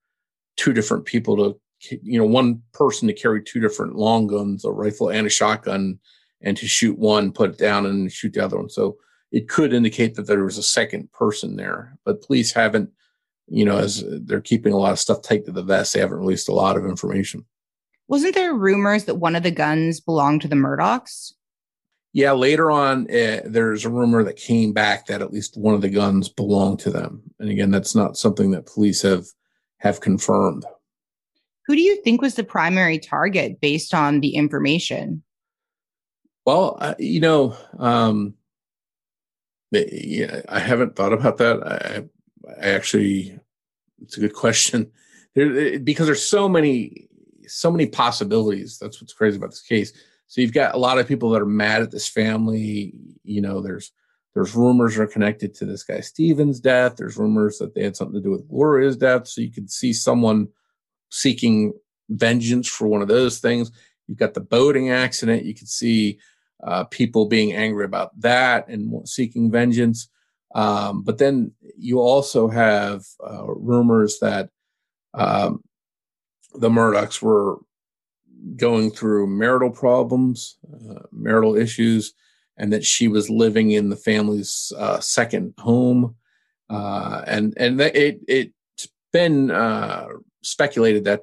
two 0.57 0.73
different 0.73 1.05
people 1.05 1.37
to 1.37 1.61
you 1.91 2.19
know 2.19 2.27
one 2.27 2.63
person 2.73 3.07
to 3.09 3.15
carry 3.15 3.43
two 3.43 3.61
different 3.61 3.97
long 3.97 4.27
guns 4.27 4.65
a 4.65 4.71
rifle 4.71 5.09
and 5.09 5.27
a 5.27 5.31
shotgun 5.31 5.99
and 6.41 6.57
to 6.57 6.67
shoot 6.67 6.99
one 6.99 7.33
put 7.33 7.51
it 7.51 7.59
down 7.59 7.87
and 7.87 8.11
shoot 8.11 8.33
the 8.33 8.45
other 8.45 8.57
one 8.57 8.69
so 8.69 8.97
it 9.33 9.49
could 9.49 9.73
indicate 9.73 10.15
that 10.15 10.27
there 10.27 10.45
was 10.45 10.59
a 10.59 10.63
second 10.63 11.11
person 11.13 11.57
there 11.57 11.99
but 12.05 12.23
police 12.23 12.53
haven't 12.53 12.91
you 13.49 13.65
know 13.65 13.79
as 13.79 14.05
they're 14.25 14.41
keeping 14.41 14.73
a 14.73 14.79
lot 14.79 14.93
of 14.93 14.99
stuff 14.99 15.23
tight 15.23 15.45
to 15.45 15.53
the 15.53 15.63
vest 15.63 15.93
they 15.93 16.01
haven't 16.01 16.19
released 16.19 16.49
a 16.49 16.55
lot 16.55 16.77
of 16.77 16.87
information 16.87 17.45
Wasn't 18.09 18.35
there 18.35 18.55
rumors 18.55 19.05
that 19.05 19.17
one 19.17 19.37
of 19.37 19.43
the 19.43 19.51
guns 19.51 20.01
belonged 20.01 20.43
to 20.43 20.49
the 20.49 20.57
Murdaughs? 20.57 21.33
Yeah, 22.13 22.33
later 22.33 22.71
on, 22.71 23.11
uh, 23.11 23.43
there's 23.45 23.85
a 23.85 23.91
rumor 23.91 24.25
that 24.25 24.37
came 24.37 24.73
back 24.73 25.07
that 25.07 25.21
at 25.21 25.35
least 25.35 25.59
one 25.59 25.75
of 25.75 25.83
the 25.83 25.91
guns 25.91 26.31
belonged 26.31 26.79
to 26.79 26.91
them. 26.91 27.23
And 27.39 27.51
again, 27.51 27.71
that's 27.71 27.95
not 27.95 28.17
something 28.17 28.53
that 28.53 28.65
police 28.65 29.03
have 29.03 29.27
have 29.81 30.01
confirmed. 30.01 30.65
Who 31.67 31.75
do 31.75 31.83
you 31.83 32.01
think 32.03 32.23
was 32.23 32.35
the 32.35 32.45
primary 32.45 32.99
target 32.99 33.61
based 33.61 33.93
on 33.93 34.21
the 34.21 34.35
information? 34.37 35.23
Well, 36.45 36.95
you 36.99 37.21
know, 37.21 37.57
um, 37.79 38.35
I 39.75 40.61
haven't 40.61 40.95
thought 40.95 41.13
about 41.13 41.39
that. 41.39 41.63
I, 41.67 42.05
I 42.63 42.71
actually, 42.71 43.39
it's 44.01 44.17
a 44.17 44.21
good 44.21 44.35
question. 44.35 44.93
There, 45.35 45.79
because 45.81 46.07
there's 46.07 46.25
so 46.25 46.49
many, 46.49 47.09
so 47.49 47.71
many 47.71 47.87
possibilities. 47.87 48.79
That's 48.79 49.01
what's 49.01 49.13
crazy 49.13 49.37
about 49.37 49.51
this 49.51 49.63
case. 49.63 49.93
So 50.29 50.41
you've 50.41 50.53
got 50.53 50.75
a 50.75 50.79
lot 50.79 50.99
of 50.99 51.09
people 51.09 51.31
that 51.31 51.43
are 51.43 51.47
mad 51.47 51.83
at 51.83 51.91
this 51.91 52.09
family. 52.09 52.95
You 53.25 53.41
know, 53.41 53.61
there's 53.61 53.93
there's 54.35 54.55
rumors 54.55 54.99
are 54.99 55.07
connected 55.07 55.55
to 55.55 55.65
this 55.65 55.83
guy 55.83 56.01
Stephen's 56.01 56.61
death. 56.61 56.97
There's 56.97 57.17
rumors 57.17 57.59
that 57.59 57.75
they 57.75 57.83
had 57.83 57.97
something 57.97 58.15
to 58.15 58.23
do 58.23 58.31
with 58.31 58.49
Gloria's 58.49 58.97
death. 58.97 59.27
So 59.29 59.41
you 59.41 59.51
could 59.51 59.71
see 59.71 59.93
someone 59.93 60.49
seeking 61.11 61.73
vengeance 62.09 62.69
for 62.69 62.87
one 62.87 63.03
of 63.03 63.09
those 63.09 63.39
things. 63.39 63.71
You've 64.07 64.19
got 64.19 64.35
the 64.35 64.41
boating 64.41 64.91
accident. 64.91 65.45
You 65.45 65.55
could 65.55 65.69
see 65.69 66.19
uh, 66.63 66.85
people 66.85 67.27
being 67.27 67.53
angry 67.53 67.85
about 67.85 68.19
that 68.21 68.69
and 68.69 69.09
seeking 69.09 69.51
vengeance. 69.51 70.09
Um, 70.55 71.03
but 71.03 71.19
then 71.19 71.53
you 71.77 72.01
also 72.01 72.49
have 72.49 73.05
uh, 73.25 73.45
rumors 73.47 74.19
that 74.21 74.51
um, 75.15 75.63
the 76.55 76.71
Murdaughs 76.71 77.21
were 77.21 77.59
going 78.57 78.91
through 78.91 79.27
marital 79.27 79.71
problems, 79.71 80.57
uh, 80.73 81.01
marital 81.13 81.57
issues, 81.57 82.15
and 82.57 82.73
that 82.73 82.85
she 82.85 83.09
was 83.09 83.29
living 83.29 83.73
in 83.73 83.91
the 83.91 83.97
family's 83.97 84.73
uh, 84.79 85.01
second 85.01 85.53
home. 85.59 86.15
Uh, 86.71 87.23
and 87.27 87.55
and 87.59 87.81
it 87.81 88.21
it's 88.27 88.89
been 89.13 89.51
uh, 89.51 90.07
speculated 90.47 91.05
that 91.05 91.23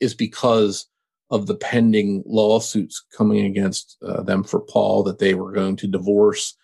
is 0.00 0.14
because 0.14 0.86
of 1.30 1.46
the 1.46 1.54
pending 1.54 2.22
lawsuits 2.26 3.04
coming 3.16 3.46
against 3.46 3.96
uh, 4.06 4.22
them 4.22 4.42
for 4.42 4.60
Paul 4.60 5.02
that 5.04 5.18
they 5.18 5.34
were 5.34 5.52
going 5.52 5.76
to 5.76 5.86
divorce 5.86 6.56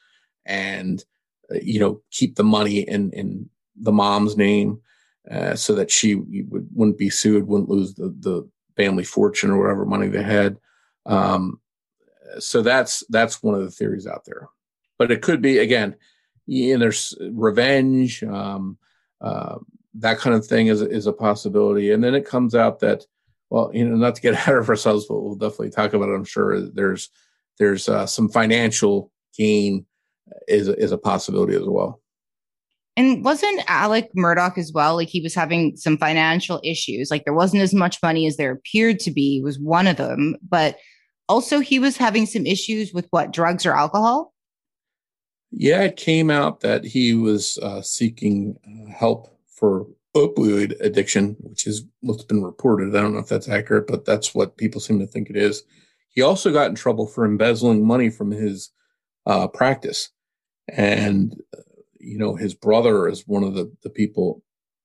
and 0.45 1.05
uh, 1.53 1.59
you 1.63 1.81
know 1.81 2.03
keep 2.11 2.37
the 2.37 2.45
money 2.45 2.81
in 2.81 3.11
in 3.13 3.49
the 3.77 3.93
mom's 3.93 4.37
name 4.37 4.81
uh, 5.31 5.55
so 5.55 5.75
that 5.75 5.91
she 5.91 6.15
would, 6.15 6.69
wouldn't 6.73 6.99
be 6.99 7.11
sued, 7.11 7.47
wouldn't 7.47 7.71
lose 7.71 7.95
the 7.95 8.15
the 8.21 8.49
family 8.77 9.05
fortune 9.05 9.51
or 9.51 9.59
whatever 9.59 9.87
money 9.87 10.09
they 10.09 10.23
had. 10.23 10.59
Um, 11.07 11.61
so 12.39 12.63
that's 12.63 13.05
that's 13.09 13.43
one 13.43 13.55
of 13.55 13.63
the 13.63 13.71
theories 13.71 14.07
out 14.07 14.25
there. 14.25 14.49
But 14.99 15.11
it 15.11 15.23
could 15.23 15.41
be 15.41 15.59
again, 15.59 15.97
you 16.47 16.75
know, 16.75 16.81
there's 16.81 17.15
revenge, 17.21 18.23
um, 18.23 18.79
uh, 19.21 19.59
that 19.99 20.19
kind 20.19 20.35
of 20.35 20.47
thing 20.47 20.67
is 20.69 20.83
is 20.83 21.07
a 21.07 21.13
possibility. 21.13 21.93
And 21.93 22.03
then 22.03 22.15
it 22.15 22.27
comes 22.27 22.55
out 22.55 22.81
that 22.81 23.05
well, 23.51 23.71
you 23.73 23.89
know, 23.89 23.97
not 23.97 24.15
to 24.17 24.23
get 24.23 24.35
ahead 24.35 24.57
of 24.57 24.69
ourselves, 24.69 25.07
but 25.07 25.21
we'll 25.21 25.37
definitely 25.37 25.71
talk 25.71 25.93
about 25.93 26.09
it. 26.09 26.15
I'm 26.15 26.25
sure 26.25 26.61
there's 26.61 27.11
there's 27.59 27.89
uh, 27.89 28.07
some 28.07 28.29
financial 28.29 29.11
gain 29.37 29.87
is 30.49 30.69
is 30.69 30.93
a 30.93 30.99
possibility 30.99 31.55
as 31.55 31.65
well. 31.65 32.01
And 32.99 33.23
wasn't 33.23 33.63
Alec 33.69 34.09
Murdaugh 34.17 34.57
as 34.57 34.73
well? 34.73 34.97
Like 34.97 35.09
he 35.09 35.21
was 35.21 35.35
having 35.35 35.77
some 35.77 35.99
financial 35.99 36.61
issues. 36.65 37.11
Like 37.11 37.25
there 37.25 37.35
wasn't 37.35 37.63
as 37.63 37.75
much 37.75 37.99
money 38.03 38.27
as 38.27 38.39
there 38.39 38.53
appeared 38.53 39.01
to 39.01 39.11
be. 39.11 39.43
Was 39.45 39.59
one 39.59 39.87
of 39.87 39.97
them, 39.97 40.37
but 40.49 40.79
also 41.29 41.61
he 41.61 41.79
was 41.79 41.97
having 41.97 42.25
some 42.25 42.47
issues 42.47 42.93
with 42.95 43.07
what 43.11 43.33
drugs 43.33 43.67
or 43.67 43.77
alcohol. 43.77 44.33
Yeah, 45.51 45.83
it 45.83 45.97
came 45.97 46.31
out 46.31 46.61
that 46.61 46.85
he 46.85 47.15
was 47.15 47.59
uh, 47.63 47.81
seeking 47.83 48.59
uh, 48.67 48.91
help 48.93 49.36
for 49.57 49.87
opioid 50.15 50.79
addiction, 50.81 51.37
which 51.41 51.67
is 51.67 51.85
what's 52.01 52.25
been 52.25 52.43
reported. 52.43 52.95
I 52.95 53.01
don't 53.01 53.13
know 53.13 53.21
if 53.21 53.29
that's 53.29 53.49
accurate, 53.49 53.87
but 53.87 54.05
that's 54.05 54.35
what 54.35 54.57
people 54.57 54.81
seem 54.81 54.99
to 55.01 55.07
think 55.07 55.29
it 55.29 55.37
is. 55.37 55.65
He 56.09 56.23
also 56.23 56.53
got 56.53 56.69
in 56.69 56.75
trouble 56.75 57.07
for 57.07 57.25
embezzling 57.25 57.87
money 57.87 58.09
from 58.09 58.31
his 58.31 58.71
uh, 59.27 59.49
practice. 59.49 60.11
And, 60.69 61.35
uh, 61.57 61.61
you 61.99 62.19
know, 62.19 62.35
his 62.37 62.55
brother 62.55 63.09
is 63.09 63.27
one 63.27 63.45
of 63.45 63.55
the, 63.55 63.71
the 63.83 63.91
people 63.91 64.43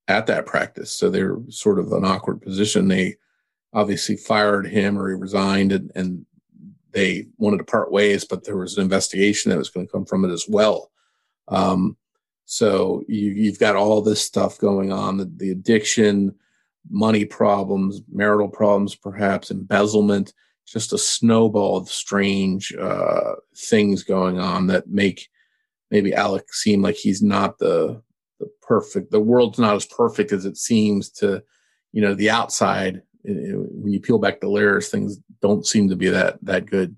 at 0.08 0.28
that 0.28 0.46
practice. 0.46 0.92
So 0.92 1.10
they're 1.10 1.38
sort 1.50 1.80
of 1.80 1.92
an 1.94 2.04
awkward 2.04 2.42
position. 2.42 2.88
They 2.88 3.16
obviously 3.74 4.18
fired 4.18 4.68
him 4.68 4.98
or 4.98 5.10
he 5.10 5.16
resigned 5.16 5.72
and, 5.72 5.92
and 5.96 6.26
they 6.92 7.28
wanted 7.38 7.58
to 7.58 7.64
part 7.64 7.92
ways, 7.92 8.26
but 8.26 8.44
there 8.44 8.58
was 8.58 8.76
an 8.76 8.84
investigation 8.84 9.50
that 9.50 9.58
was 9.58 9.70
going 9.70 9.88
to 9.88 9.92
come 9.92 10.06
from 10.06 10.26
it 10.26 10.32
as 10.32 10.46
well. 10.50 10.92
Um, 11.48 11.96
so 12.52 13.02
you, 13.08 13.46
have 13.46 13.60
got 13.60 13.78
all 13.78 14.02
this 14.02 14.22
stuff 14.22 14.58
going 14.58 14.92
on 14.92 15.16
the, 15.16 15.32
the 15.38 15.52
addiction, 15.52 16.36
money 16.90 17.24
problems, 17.24 18.02
marital 18.12 18.50
problems, 18.50 18.94
perhaps 18.94 19.52
embezzlement, 19.52 20.34
just 20.68 20.92
a 20.92 20.98
snowball 20.98 21.78
of 21.78 21.88
strange 21.88 22.76
uh, 22.76 23.36
things 23.56 24.04
going 24.04 24.38
on 24.38 24.68
that 24.68 24.90
make 24.90 25.30
maybe 25.92 26.14
Alec 26.14 26.54
seem 26.54 26.82
like 26.82 26.96
he's 26.96 27.22
not 27.22 27.58
the 27.58 28.02
the 28.42 28.52
perfect. 28.62 29.12
The 29.12 29.22
world's 29.22 29.58
not 29.58 29.78
as 29.78 29.86
perfect 29.86 30.34
as 30.34 30.44
it 30.44 30.58
seems 30.58 31.10
to, 31.12 31.42
you 31.94 32.02
know, 32.02 32.14
the 32.14 32.32
outside. 32.32 33.02
When 33.24 33.94
you 33.94 34.02
peel 34.02 34.20
back 34.20 34.42
the 34.42 34.50
layers, 34.50 34.90
things 34.90 35.20
don't 35.42 35.66
seem 35.66 35.88
to 35.88 35.96
be 35.96 36.10
that 36.10 36.38
that 36.42 36.66
good. 36.66 36.98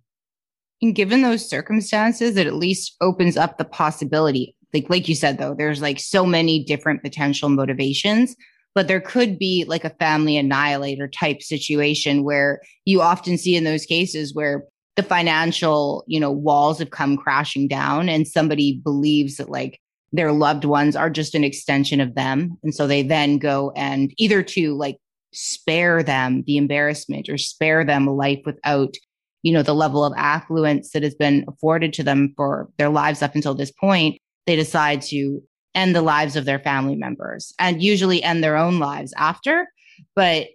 And 0.82 0.95
given 0.95 1.22
those 1.22 1.47
circumstances, 1.47 2.38
it 2.38 2.47
at 2.47 2.56
least 2.56 2.95
opens 3.01 3.38
up 3.38 3.60
the 3.60 3.66
possibility 3.66 4.56
like 4.74 4.90
like 4.90 5.08
you 5.08 5.16
said 5.16 5.38
though 5.38 5.54
there's 5.54 5.82
like 5.82 6.00
so 6.00 6.26
many 6.26 6.64
different 6.64 7.02
potential 7.02 7.50
motivations 7.50 8.36
but 8.76 8.88
there 8.88 9.02
could 9.02 9.38
be 9.38 9.66
like 9.68 9.86
a 9.86 9.92
family 9.92 10.36
annihilator 10.36 11.08
type 11.08 11.42
situation 11.42 12.24
where 12.24 12.60
you 12.86 13.02
often 13.02 13.38
see 13.38 13.56
in 13.56 13.64
those 13.64 13.86
cases 13.86 14.34
where 14.34 14.64
the 14.96 15.04
financial 15.04 16.04
you 16.08 16.20
know 16.20 16.32
walls 16.32 16.80
have 16.80 16.92
come 16.92 17.18
crashing 17.18 17.68
down 17.68 18.10
and 18.10 18.28
somebody 18.28 18.80
believes 18.84 19.38
that 19.38 19.50
like 19.50 19.80
their 20.14 20.32
loved 20.32 20.64
ones 20.64 20.96
are 20.96 21.10
just 21.10 21.34
an 21.34 21.44
extension 21.44 22.00
of 22.00 22.14
them. 22.14 22.58
And 22.64 22.74
so 22.74 22.86
they 22.86 23.02
then 23.02 23.40
go 23.40 23.74
and 23.76 24.14
either 24.18 24.44
to 24.44 24.76
like 24.76 24.98
spare 25.34 26.04
them 26.04 26.44
the 26.46 26.58
embarrassment 26.58 27.28
or 27.28 27.38
spare 27.40 27.84
them 27.84 28.08
a 28.08 28.14
life 28.14 28.40
without 28.46 28.94
you 29.42 29.52
know 29.52 29.64
the 29.64 29.74
level 29.74 30.06
of 30.06 30.14
affluence 30.16 30.92
that 30.92 31.02
has 31.02 31.16
been 31.16 31.44
afforded 31.48 31.92
to 31.94 32.04
them 32.04 32.34
for 32.38 32.70
their 32.78 32.90
lives 32.90 33.24
up 33.24 33.34
until 33.34 33.56
this 33.56 33.72
point 33.72 34.22
they 34.46 34.56
decide 34.56 35.02
to 35.04 35.41
end 35.76 35.96
the 35.96 36.02
lives 36.02 36.36
of 36.36 36.46
their 36.46 36.60
family 36.60 36.96
members 36.96 37.54
and 37.60 37.82
usually 37.82 38.22
end 38.22 38.44
their 38.44 38.58
own 38.58 38.80
lives 38.80 39.14
after. 39.18 39.68
But 40.16 40.48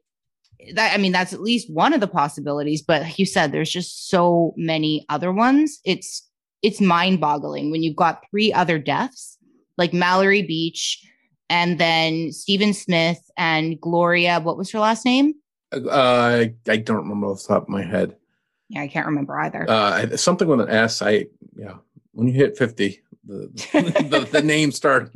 that, 0.75 0.95
I 0.95 0.99
mean, 0.99 1.13
that's 1.13 1.33
at 1.33 1.41
least 1.41 1.73
one 1.73 1.93
of 1.93 2.01
the 2.01 2.07
possibilities. 2.07 2.83
But 2.83 3.03
like 3.03 3.19
you 3.19 3.27
said, 3.27 3.53
there's 3.53 3.71
just 3.71 4.09
so 4.09 4.55
many 4.57 5.05
other 5.09 5.33
ones. 5.33 5.81
It's, 5.85 6.29
it's 6.63 6.81
mind 6.81 7.21
boggling 7.21 7.71
when 7.71 7.83
you've 7.83 7.97
got 7.97 8.25
three 8.31 8.53
other 8.53 8.79
deaths 8.79 9.39
like 9.77 9.93
Mallory 9.93 10.43
Beach 10.43 11.05
and 11.49 11.79
then 11.79 12.33
Stephen 12.33 12.75
Smith 12.75 13.21
and 13.37 13.81
Gloria. 13.81 14.41
What 14.41 14.59
was 14.59 14.71
her 14.73 14.81
last 14.81 15.05
name? 15.05 15.35
Uh, 15.73 16.47
I 16.69 16.77
don't 16.77 16.97
remember 16.97 17.29
off 17.29 17.43
the 17.43 17.49
top 17.49 17.63
of 17.65 17.69
my 17.69 17.83
head. 17.83 18.17
Yeah, 18.69 18.83
I 18.83 18.89
can't 18.89 19.07
remember 19.07 19.39
either. 19.41 19.65
Uh, 19.69 20.17
something 20.17 20.49
with 20.49 20.61
an 20.61 20.69
S. 20.69 21.01
I 21.03 21.27
yeah. 21.57 21.75
When 22.13 22.27
you 22.27 22.35
hit 22.35 22.59
fifty, 22.59 23.01
the, 23.29 24.09
the, 24.11 24.29
the 24.33 24.43
name 24.43 24.73
start 24.73 25.11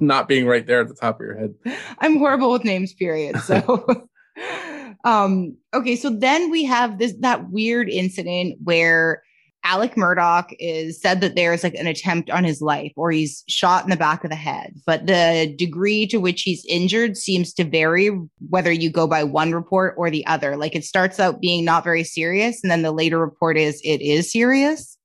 not 0.00 0.28
being 0.28 0.46
right 0.46 0.66
there 0.66 0.80
at 0.80 0.88
the 0.88 0.94
top 0.94 1.20
of 1.20 1.26
your 1.26 1.38
head. 1.38 1.54
I'm 1.98 2.18
horrible 2.18 2.50
with 2.50 2.64
names, 2.64 2.92
period. 2.92 3.38
So, 3.40 4.08
um, 5.04 5.56
okay. 5.72 5.96
So 5.96 6.10
then 6.10 6.50
we 6.50 6.64
have 6.64 6.98
this, 6.98 7.14
that 7.20 7.50
weird 7.50 7.88
incident 7.88 8.58
where 8.64 9.22
Alec 9.64 9.94
Murdaugh 9.94 10.52
is 10.58 11.00
said 11.00 11.20
that 11.20 11.36
there's 11.36 11.62
like 11.62 11.74
an 11.74 11.86
attempt 11.86 12.30
on 12.30 12.42
his 12.42 12.60
life 12.60 12.92
or 12.96 13.12
he's 13.12 13.44
shot 13.48 13.84
in 13.84 13.90
the 13.90 13.96
back 13.96 14.24
of 14.24 14.30
the 14.30 14.36
head, 14.36 14.74
but 14.86 15.06
the 15.06 15.54
degree 15.56 16.04
to 16.08 16.18
which 16.18 16.42
he's 16.42 16.66
injured 16.68 17.16
seems 17.16 17.52
to 17.54 17.64
vary 17.64 18.10
whether 18.48 18.72
you 18.72 18.90
go 18.90 19.06
by 19.06 19.22
one 19.22 19.52
report 19.52 19.94
or 19.96 20.10
the 20.10 20.26
other. 20.26 20.56
Like 20.56 20.74
it 20.74 20.84
starts 20.84 21.20
out 21.20 21.40
being 21.40 21.64
not 21.64 21.84
very 21.84 22.02
serious, 22.02 22.60
and 22.64 22.72
then 22.72 22.82
the 22.82 22.90
later 22.90 23.20
report 23.20 23.56
is 23.56 23.80
it 23.84 24.00
is 24.00 24.32
serious. 24.32 24.98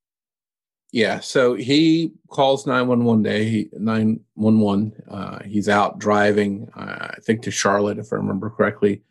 Yeah, 0.92 1.20
so 1.20 1.54
he 1.54 2.14
calls 2.30 2.66
911 2.66 3.24
day, 3.24 3.70
911. 3.74 4.94
Uh, 5.10 5.44
he's 5.44 5.68
out 5.68 6.00
driving, 6.00 6.70
uh, 6.76 7.10
I 7.12 7.18
think 7.22 7.42
to 7.44 7.52
Charlotte, 7.52 8.00
if 8.00 8.14
I 8.14 8.16
remember 8.16 8.50
correctly. 8.50 9.04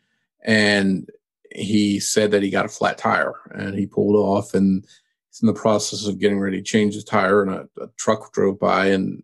And 0.43 1.07
he 1.51 1.99
said 1.99 2.31
that 2.31 2.41
he 2.41 2.49
got 2.49 2.65
a 2.65 2.69
flat 2.69 2.97
tire 2.97 3.35
and 3.51 3.75
he 3.75 3.85
pulled 3.85 4.15
off 4.15 4.53
and 4.53 4.83
he's 5.29 5.41
in 5.41 5.47
the 5.47 5.53
process 5.53 6.07
of 6.07 6.19
getting 6.19 6.39
ready 6.39 6.57
to 6.57 6.63
change 6.63 6.95
his 6.95 7.03
tire. 7.03 7.43
And 7.43 7.51
a, 7.51 7.69
a 7.81 7.87
truck 7.97 8.33
drove 8.33 8.59
by 8.59 8.87
and 8.87 9.21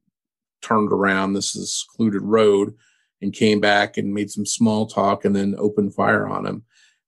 turned 0.62 0.92
around. 0.92 1.34
This 1.34 1.56
is 1.56 1.64
a 1.64 1.68
secluded 1.68 2.22
road 2.22 2.76
and 3.22 3.34
came 3.34 3.60
back 3.62 3.98
and 3.98 4.14
made 4.14 4.30
some 4.30 4.46
small 4.46 4.86
talk 4.86 5.26
and 5.26 5.36
then 5.36 5.56
opened 5.58 5.96
fire 5.96 6.28
on 6.28 6.46
him. 6.46 6.64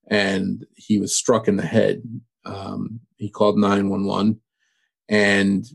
and 0.08 0.66
he 0.76 0.98
was 0.98 1.14
struck 1.16 1.48
in 1.48 1.56
the 1.56 1.66
head. 1.66 2.02
Um, 2.44 3.00
he 3.16 3.28
called 3.28 3.58
911 3.58 4.40
and 5.08 5.66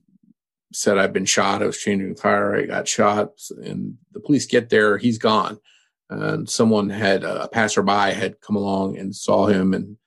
said, 0.73 0.97
I've 0.97 1.13
been 1.13 1.25
shot. 1.25 1.61
I 1.61 1.65
was 1.65 1.77
changing 1.77 2.11
a 2.11 2.13
tire. 2.13 2.55
I 2.55 2.65
got 2.65 2.87
shot. 2.87 3.31
And 3.63 3.97
the 4.13 4.19
police 4.19 4.45
get 4.45 4.69
there. 4.69 4.97
He's 4.97 5.17
gone. 5.17 5.59
And 6.09 6.49
someone 6.49 6.89
had, 6.89 7.23
a 7.23 7.47
passerby 7.47 8.13
had 8.13 8.41
come 8.41 8.55
along 8.55 8.97
and 8.97 9.15
saw 9.15 9.47
him 9.47 9.73
and 9.73 9.97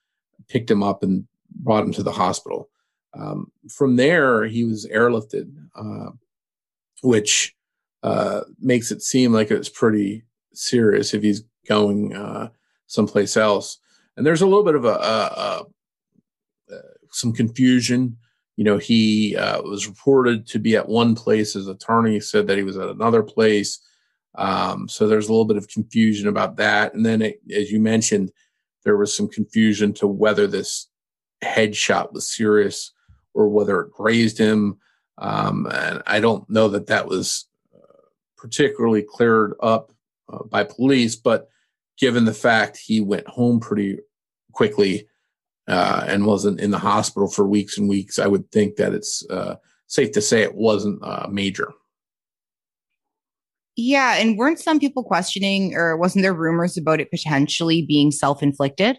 picked 0.48 0.70
him 0.70 0.82
up 0.82 1.02
and 1.02 1.26
brought 1.50 1.84
him 1.84 1.92
to 1.92 2.02
the 2.02 2.12
hospital. 2.12 2.68
Um, 3.14 3.50
from 3.70 3.96
there, 3.96 4.44
he 4.44 4.64
was 4.64 4.86
airlifted, 4.86 5.54
uh, 5.74 6.10
which 7.02 7.54
uh, 8.02 8.42
makes 8.58 8.90
it 8.90 9.02
seem 9.02 9.32
like 9.32 9.50
it's 9.50 9.68
pretty 9.68 10.24
serious 10.52 11.14
if 11.14 11.22
he's 11.22 11.44
going 11.66 12.14
uh, 12.14 12.50
someplace 12.86 13.36
else. 13.36 13.78
And 14.16 14.26
there's 14.26 14.42
a 14.42 14.46
little 14.46 14.64
bit 14.64 14.74
of 14.74 14.84
a, 14.84 14.88
a, 14.88 15.66
a 16.70 16.76
some 17.10 17.32
confusion. 17.32 18.16
You 18.56 18.64
know, 18.64 18.78
he 18.78 19.36
uh, 19.36 19.62
was 19.62 19.88
reported 19.88 20.46
to 20.48 20.58
be 20.58 20.76
at 20.76 20.88
one 20.88 21.14
place. 21.14 21.54
His 21.54 21.68
attorney 21.68 22.20
said 22.20 22.46
that 22.46 22.56
he 22.56 22.64
was 22.64 22.76
at 22.76 22.88
another 22.88 23.22
place. 23.22 23.80
Um, 24.36 24.88
so 24.88 25.06
there's 25.06 25.28
a 25.28 25.32
little 25.32 25.44
bit 25.44 25.56
of 25.56 25.68
confusion 25.68 26.28
about 26.28 26.56
that. 26.56 26.94
And 26.94 27.04
then, 27.04 27.22
it, 27.22 27.40
as 27.54 27.70
you 27.70 27.80
mentioned, 27.80 28.30
there 28.84 28.96
was 28.96 29.14
some 29.14 29.28
confusion 29.28 29.92
to 29.94 30.06
whether 30.06 30.46
this 30.46 30.88
headshot 31.42 32.12
was 32.12 32.30
serious 32.30 32.92
or 33.32 33.48
whether 33.48 33.80
it 33.80 33.92
grazed 33.92 34.38
him. 34.38 34.78
Um, 35.18 35.66
and 35.72 36.02
I 36.06 36.20
don't 36.20 36.48
know 36.48 36.68
that 36.68 36.86
that 36.86 37.06
was 37.06 37.46
uh, 37.74 37.78
particularly 38.36 39.02
cleared 39.02 39.54
up 39.60 39.92
uh, 40.32 40.44
by 40.44 40.64
police, 40.64 41.16
but 41.16 41.48
given 41.98 42.24
the 42.24 42.34
fact 42.34 42.76
he 42.76 43.00
went 43.00 43.26
home 43.28 43.60
pretty 43.60 43.98
quickly 44.52 45.08
uh, 45.68 46.04
and 46.06 46.26
wasn't 46.26 46.60
in 46.60 46.70
the 46.70 46.78
hospital 46.78 47.28
for 47.28 47.46
weeks 47.46 47.78
and 47.78 47.88
weeks, 47.88 48.18
I 48.18 48.26
would 48.26 48.50
think 48.50 48.76
that 48.76 48.92
it's 48.92 49.24
uh, 49.30 49.56
safe 49.86 50.12
to 50.12 50.20
say 50.20 50.42
it 50.42 50.54
wasn't 50.54 51.02
uh, 51.02 51.26
major. 51.30 51.72
Yeah, 53.76 54.14
and 54.16 54.38
weren't 54.38 54.60
some 54.60 54.78
people 54.78 55.02
questioning, 55.02 55.74
or 55.74 55.96
wasn't 55.96 56.22
there 56.22 56.34
rumors 56.34 56.76
about 56.76 57.00
it 57.00 57.10
potentially 57.10 57.82
being 57.82 58.12
self-inflicted? 58.12 58.98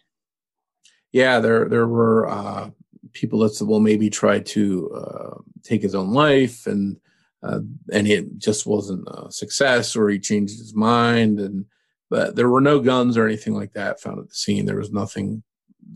Yeah, 1.13 1.39
there 1.39 1.69
there 1.69 1.87
were 1.87 2.27
uh, 2.27 2.71
people 3.13 3.39
that 3.39 3.51
said, 3.51 3.67
well, 3.67 3.79
maybe 3.79 4.09
try 4.09 4.39
to 4.39 4.91
uh, 4.91 5.37
take 5.63 5.81
his 5.81 5.95
own 5.95 6.11
life, 6.11 6.67
and 6.67 6.97
uh, 7.41 7.59
and 7.93 8.07
it 8.07 8.37
just 8.37 8.65
wasn't 8.65 9.07
a 9.07 9.31
success, 9.31 9.95
or 9.95 10.09
he 10.09 10.19
changed 10.19 10.57
his 10.57 10.75
mind, 10.75 11.39
and 11.39 11.65
but 12.09 12.35
there 12.35 12.49
were 12.49 12.61
no 12.61 12.79
guns 12.79 13.15
or 13.15 13.25
anything 13.25 13.53
like 13.53 13.73
that 13.73 14.01
found 14.01 14.19
at 14.19 14.27
the 14.27 14.35
scene. 14.35 14.65
There 14.65 14.77
was 14.77 14.91
nothing 14.91 15.43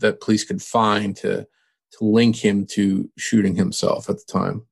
that 0.00 0.20
police 0.20 0.44
could 0.44 0.62
find 0.62 1.16
to 1.16 1.46
to 1.92 2.04
link 2.04 2.36
him 2.36 2.66
to 2.66 3.10
shooting 3.18 3.56
himself 3.56 4.08
at 4.08 4.16
the 4.16 4.32
time. 4.32 4.66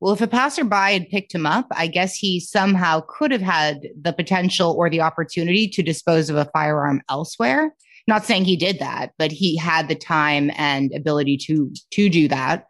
Well, 0.00 0.12
if 0.12 0.20
a 0.20 0.26
passerby 0.26 0.76
had 0.76 1.08
picked 1.08 1.34
him 1.34 1.46
up, 1.46 1.66
I 1.72 1.86
guess 1.86 2.14
he 2.14 2.38
somehow 2.38 3.02
could 3.08 3.32
have 3.32 3.40
had 3.40 3.88
the 4.00 4.12
potential 4.12 4.72
or 4.72 4.90
the 4.90 5.00
opportunity 5.00 5.66
to 5.68 5.82
dispose 5.82 6.28
of 6.28 6.36
a 6.36 6.44
firearm 6.46 7.00
elsewhere. 7.08 7.74
Not 8.06 8.24
saying 8.24 8.44
he 8.44 8.56
did 8.56 8.80
that, 8.80 9.12
but 9.18 9.32
he 9.32 9.56
had 9.56 9.88
the 9.88 9.94
time 9.94 10.50
and 10.56 10.92
ability 10.94 11.38
to 11.46 11.72
to 11.92 12.10
do 12.10 12.28
that. 12.28 12.66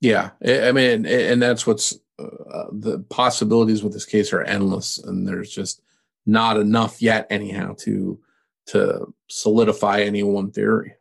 Yeah, 0.00 0.30
I 0.44 0.72
mean, 0.72 1.04
and 1.06 1.42
that's 1.42 1.66
what's 1.66 1.98
uh, 2.18 2.64
the 2.70 3.04
possibilities 3.08 3.82
with 3.82 3.92
this 3.92 4.04
case 4.04 4.32
are 4.32 4.42
endless, 4.42 4.98
and 4.98 5.26
there's 5.26 5.50
just 5.50 5.82
not 6.26 6.58
enough 6.58 7.02
yet, 7.02 7.26
anyhow, 7.30 7.74
to 7.80 8.20
to 8.66 9.06
solidify 9.28 10.00
any 10.00 10.22
one 10.22 10.50
theory. 10.50 10.94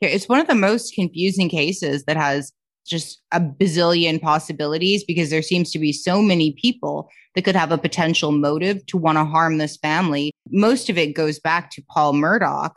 It's 0.00 0.28
one 0.28 0.40
of 0.40 0.46
the 0.46 0.54
most 0.54 0.94
confusing 0.94 1.48
cases 1.48 2.04
that 2.04 2.16
has 2.16 2.52
just 2.86 3.20
a 3.32 3.40
bazillion 3.40 4.20
possibilities 4.20 5.04
because 5.04 5.30
there 5.30 5.42
seems 5.42 5.70
to 5.72 5.78
be 5.78 5.92
so 5.92 6.22
many 6.22 6.52
people 6.60 7.10
that 7.34 7.42
could 7.42 7.54
have 7.54 7.70
a 7.70 7.78
potential 7.78 8.32
motive 8.32 8.84
to 8.86 8.96
want 8.96 9.16
to 9.16 9.24
harm 9.24 9.58
this 9.58 9.76
family. 9.76 10.32
Most 10.50 10.88
of 10.90 10.98
it 10.98 11.14
goes 11.14 11.38
back 11.38 11.70
to 11.72 11.82
Paul 11.90 12.14
Murdaugh 12.14 12.70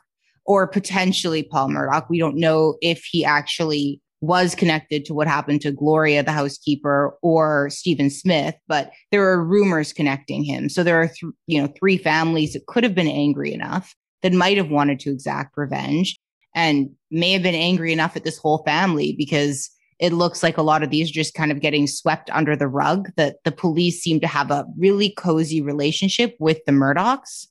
or 0.46 0.68
potentially 0.68 1.44
Paul 1.44 1.70
Murdaugh. 1.70 2.06
We 2.10 2.20
don't 2.20 2.38
know 2.38 2.76
if 2.82 3.04
he 3.10 3.24
actually 3.24 4.02
was 4.24 4.56
connected 4.56 5.04
to 5.04 5.14
what 5.14 5.28
happened 5.28 5.60
to 5.60 5.70
Gloria, 5.70 6.24
the 6.24 6.32
housekeeper, 6.32 7.18
or 7.22 7.70
Stephen 7.70 8.10
Smith, 8.10 8.56
but 8.70 8.90
there 9.12 9.28
are 9.28 9.44
rumors 9.44 9.92
connecting 9.92 10.46
him. 10.46 10.70
So 10.70 10.82
there 10.82 11.02
are, 11.02 11.08
th- 11.08 11.34
you 11.46 11.62
know, 11.62 11.68
three 11.78 11.98
families 11.98 12.54
that 12.54 12.66
could 12.68 12.86
have 12.86 12.96
been 12.96 13.06
angry 13.06 13.54
enough 13.54 13.94
that 14.22 14.32
might 14.32 14.56
have 14.56 14.70
wanted 14.70 15.02
to 15.02 15.12
exact 15.12 15.58
revenge 15.58 16.18
and 16.56 16.90
may 17.12 17.34
have 17.34 17.44
been 17.44 17.54
angry 17.54 17.92
enough 17.92 18.16
at 18.16 18.24
this 18.24 18.38
whole 18.38 18.64
family 18.64 19.14
because 19.18 19.70
it 20.00 20.14
looks 20.14 20.42
like 20.42 20.58
a 20.58 20.62
lot 20.62 20.84
of 20.84 20.90
these 20.90 21.10
are 21.10 21.14
just 21.14 21.34
kind 21.34 21.52
of 21.52 21.60
getting 21.60 21.86
swept 21.86 22.30
under 22.30 22.56
the 22.56 22.70
rug 22.70 23.10
that 23.18 23.44
the 23.44 23.52
police 23.52 24.02
seem 24.02 24.22
to 24.22 24.28
have 24.28 24.52
a 24.52 24.66
really 24.78 25.10
cozy 25.10 25.62
relationship 25.62 26.34
with 26.40 26.60
the 26.66 26.72
Murdaughs. 26.72 27.48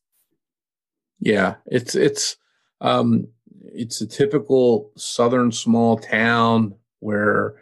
Yeah, 1.20 1.56
it's 1.66 1.94
it's 1.94 2.38
um 2.80 3.28
it's 3.64 4.00
a 4.00 4.06
typical 4.06 4.90
southern 4.96 5.52
small 5.52 5.96
town 5.98 6.74
where 7.00 7.54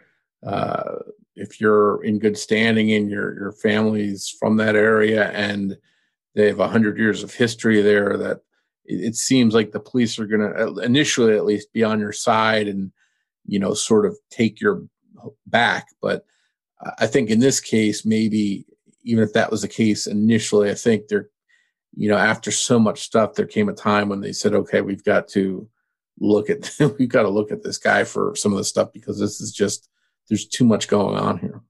uh 0.45 0.95
if 1.35 1.61
you're 1.61 2.03
in 2.03 2.19
good 2.19 2.37
standing 2.37 2.91
and 2.91 3.09
your 3.09 3.33
your 3.35 3.51
family's 3.51 4.29
from 4.39 4.57
that 4.57 4.75
area 4.75 5.29
and 5.31 5.77
they 6.35 6.47
have 6.47 6.59
a 6.59 6.67
hundred 6.67 6.97
years 6.97 7.23
of 7.23 7.33
history 7.33 7.81
there 7.81 8.17
that 8.17 8.41
it, 8.85 9.03
it 9.03 9.15
seems 9.15 9.53
like 9.53 9.71
the 9.71 9.79
police 9.79 10.17
are 10.19 10.25
going 10.25 10.41
to 10.41 10.81
initially 10.81 11.35
at 11.35 11.45
least 11.45 11.73
be 11.73 11.83
on 11.83 11.99
your 11.99 12.11
side 12.13 12.67
and 12.67 12.91
you 13.45 13.59
know, 13.59 13.73
sort 13.73 14.05
of 14.05 14.17
take 14.29 14.61
your 14.61 14.83
back. 15.47 15.87
But 16.01 16.25
I 16.97 17.07
think 17.07 17.29
in 17.29 17.39
this 17.39 17.59
case, 17.59 18.05
maybe 18.05 18.65
even 19.03 19.23
if 19.23 19.33
that 19.33 19.51
was 19.51 19.61
the 19.61 19.67
case 19.67 20.07
initially, 20.07 20.69
I 20.69 20.75
think 20.75 21.07
there, 21.07 21.29
you 21.95 22.09
know, 22.09 22.17
after 22.17 22.51
so 22.51 22.79
much 22.79 23.01
stuff, 23.01 23.33
there 23.33 23.45
came 23.45 23.69
a 23.69 23.73
time 23.73 24.09
when 24.09 24.21
they 24.21 24.31
said, 24.31 24.53
okay, 24.53 24.81
we've 24.81 25.03
got 25.03 25.27
to 25.29 25.67
look 26.19 26.49
at, 26.49 26.71
we've 26.99 27.09
got 27.09 27.23
to 27.23 27.29
look 27.29 27.51
at 27.51 27.63
this 27.63 27.77
guy 27.77 28.03
for 28.03 28.35
some 28.35 28.51
of 28.51 28.57
the 28.57 28.63
stuff 28.63 28.91
because 28.93 29.19
this 29.19 29.41
is 29.41 29.51
just, 29.51 29.89
there's 30.29 30.47
too 30.47 30.65
much 30.65 30.87
going 30.87 31.17
on 31.17 31.37
here. 31.37 31.61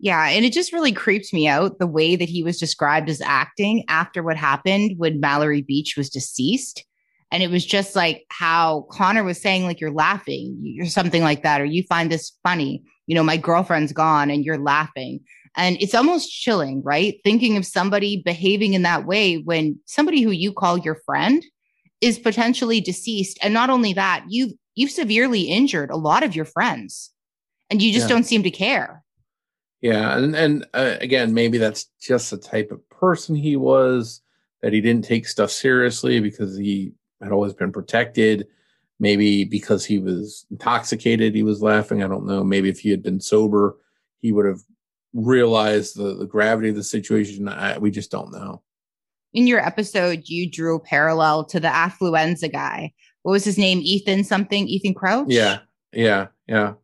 Yeah. 0.00 0.28
And 0.28 0.44
it 0.44 0.52
just 0.52 0.72
really 0.72 0.92
creeps 0.92 1.32
me 1.32 1.48
out 1.48 1.78
the 1.78 1.86
way 1.86 2.14
that 2.14 2.28
he 2.28 2.44
was 2.44 2.58
described 2.58 3.08
as 3.08 3.20
acting 3.20 3.84
after 3.88 4.22
what 4.22 4.36
happened 4.36 4.92
when 4.96 5.20
Mallory 5.20 5.62
Beach 5.62 5.94
was 5.96 6.08
deceased. 6.08 6.84
And 7.30 7.42
it 7.42 7.50
was 7.50 7.66
just 7.66 7.94
like 7.94 8.24
how 8.30 8.86
Connor 8.90 9.24
was 9.24 9.40
saying, 9.40 9.64
like, 9.64 9.80
you're 9.80 9.90
laughing, 9.90 10.78
or 10.80 10.86
something 10.86 11.22
like 11.22 11.42
that, 11.42 11.60
or 11.60 11.66
you 11.66 11.82
find 11.82 12.10
this 12.10 12.32
funny. 12.42 12.82
You 13.06 13.14
know, 13.14 13.22
my 13.22 13.36
girlfriend's 13.36 13.92
gone 13.92 14.30
and 14.30 14.44
you're 14.44 14.58
laughing. 14.58 15.20
And 15.56 15.76
it's 15.80 15.94
almost 15.94 16.30
chilling, 16.30 16.82
right? 16.82 17.16
Thinking 17.24 17.56
of 17.56 17.66
somebody 17.66 18.22
behaving 18.24 18.74
in 18.74 18.82
that 18.82 19.04
way 19.04 19.36
when 19.36 19.78
somebody 19.86 20.22
who 20.22 20.30
you 20.30 20.52
call 20.52 20.78
your 20.78 21.00
friend 21.04 21.44
is 22.00 22.18
potentially 22.18 22.80
deceased. 22.80 23.38
And 23.42 23.52
not 23.52 23.70
only 23.70 23.92
that, 23.94 24.24
you've 24.28 24.52
you've 24.74 24.90
severely 24.90 25.42
injured 25.42 25.90
a 25.90 25.96
lot 25.96 26.22
of 26.22 26.36
your 26.36 26.44
friends 26.44 27.10
and 27.70 27.82
you 27.82 27.92
just 27.92 28.08
yeah. 28.08 28.14
don't 28.14 28.24
seem 28.24 28.42
to 28.44 28.50
care. 28.50 29.02
Yeah. 29.80 30.16
And 30.16 30.34
and 30.34 30.66
uh, 30.74 30.96
again, 31.00 31.34
maybe 31.34 31.58
that's 31.58 31.86
just 32.00 32.30
the 32.30 32.38
type 32.38 32.70
of 32.70 32.88
person 32.90 33.34
he 33.34 33.56
was 33.56 34.20
that 34.62 34.72
he 34.72 34.80
didn't 34.80 35.04
take 35.04 35.26
stuff 35.26 35.50
seriously 35.50 36.20
because 36.20 36.56
he 36.56 36.92
had 37.22 37.32
always 37.32 37.54
been 37.54 37.72
protected. 37.72 38.46
Maybe 39.00 39.44
because 39.44 39.84
he 39.84 40.00
was 40.00 40.44
intoxicated, 40.50 41.34
he 41.34 41.44
was 41.44 41.62
laughing. 41.62 42.02
I 42.02 42.08
don't 42.08 42.26
know. 42.26 42.42
Maybe 42.42 42.68
if 42.68 42.80
he 42.80 42.90
had 42.90 43.02
been 43.02 43.20
sober, 43.20 43.76
he 44.20 44.32
would 44.32 44.46
have 44.46 44.60
realized 45.14 45.96
the, 45.96 46.16
the 46.16 46.26
gravity 46.26 46.70
of 46.70 46.74
the 46.74 46.82
situation. 46.82 47.48
I, 47.48 47.78
we 47.78 47.92
just 47.92 48.10
don't 48.10 48.32
know. 48.32 48.62
In 49.32 49.46
your 49.46 49.60
episode, 49.60 50.22
you 50.26 50.50
drew 50.50 50.76
a 50.76 50.80
parallel 50.80 51.44
to 51.46 51.60
the 51.60 51.68
affluenza 51.68 52.50
guy. 52.50 52.92
What 53.22 53.32
was 53.32 53.44
his 53.44 53.58
name? 53.58 53.80
Ethan 53.82 54.24
something? 54.24 54.66
Ethan 54.66 54.94
Crouch? 54.94 55.26
Yeah. 55.28 55.58
Yeah. 55.92 56.28
Yeah. 56.46 56.74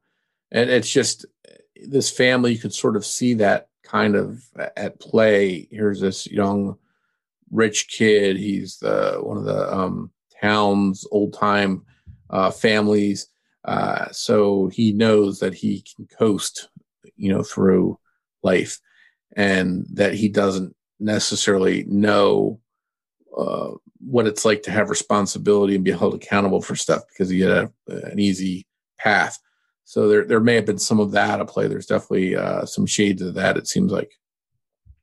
And 0.52 0.70
it's 0.70 0.90
just 0.90 1.26
this 1.74 2.10
family, 2.10 2.52
you 2.52 2.58
could 2.58 2.74
sort 2.74 2.96
of 2.96 3.04
see 3.04 3.34
that 3.34 3.68
kind 3.82 4.14
of 4.14 4.42
at 4.76 5.00
play. 5.00 5.68
Here's 5.70 6.00
this 6.00 6.26
young, 6.26 6.76
rich 7.50 7.88
kid. 7.88 8.36
He's 8.36 8.78
the 8.78 9.18
one 9.22 9.36
of 9.36 9.44
the 9.44 9.74
um, 9.74 10.10
town's 10.40 11.06
old 11.10 11.32
time 11.34 11.84
uh, 12.30 12.50
families. 12.50 13.28
Uh, 13.64 14.10
so 14.12 14.68
he 14.68 14.92
knows 14.92 15.38
that 15.38 15.54
he 15.54 15.82
can 15.82 16.06
coast, 16.06 16.68
you 17.16 17.32
know, 17.32 17.42
through 17.42 17.98
life, 18.42 18.78
and 19.36 19.86
that 19.92 20.14
he 20.14 20.28
doesn't 20.28 20.76
necessarily 21.00 21.84
know 21.84 22.60
uh, 23.36 23.70
what 24.00 24.26
it's 24.26 24.44
like 24.44 24.62
to 24.62 24.70
have 24.70 24.90
responsibility 24.90 25.74
and 25.74 25.84
be 25.84 25.90
held 25.90 26.14
accountable 26.14 26.60
for 26.60 26.76
stuff 26.76 27.02
because 27.08 27.28
he 27.28 27.40
had 27.40 27.50
a, 27.50 27.72
an 27.88 28.18
easy 28.18 28.66
path. 28.98 29.38
So 29.84 30.08
there, 30.08 30.24
there 30.24 30.40
may 30.40 30.54
have 30.54 30.66
been 30.66 30.78
some 30.78 31.00
of 31.00 31.12
that 31.12 31.40
at 31.40 31.48
play. 31.48 31.66
There's 31.66 31.86
definitely 31.86 32.36
uh, 32.36 32.64
some 32.64 32.86
shades 32.86 33.22
of 33.22 33.34
that. 33.34 33.56
It 33.56 33.68
seems 33.68 33.92
like. 33.92 34.10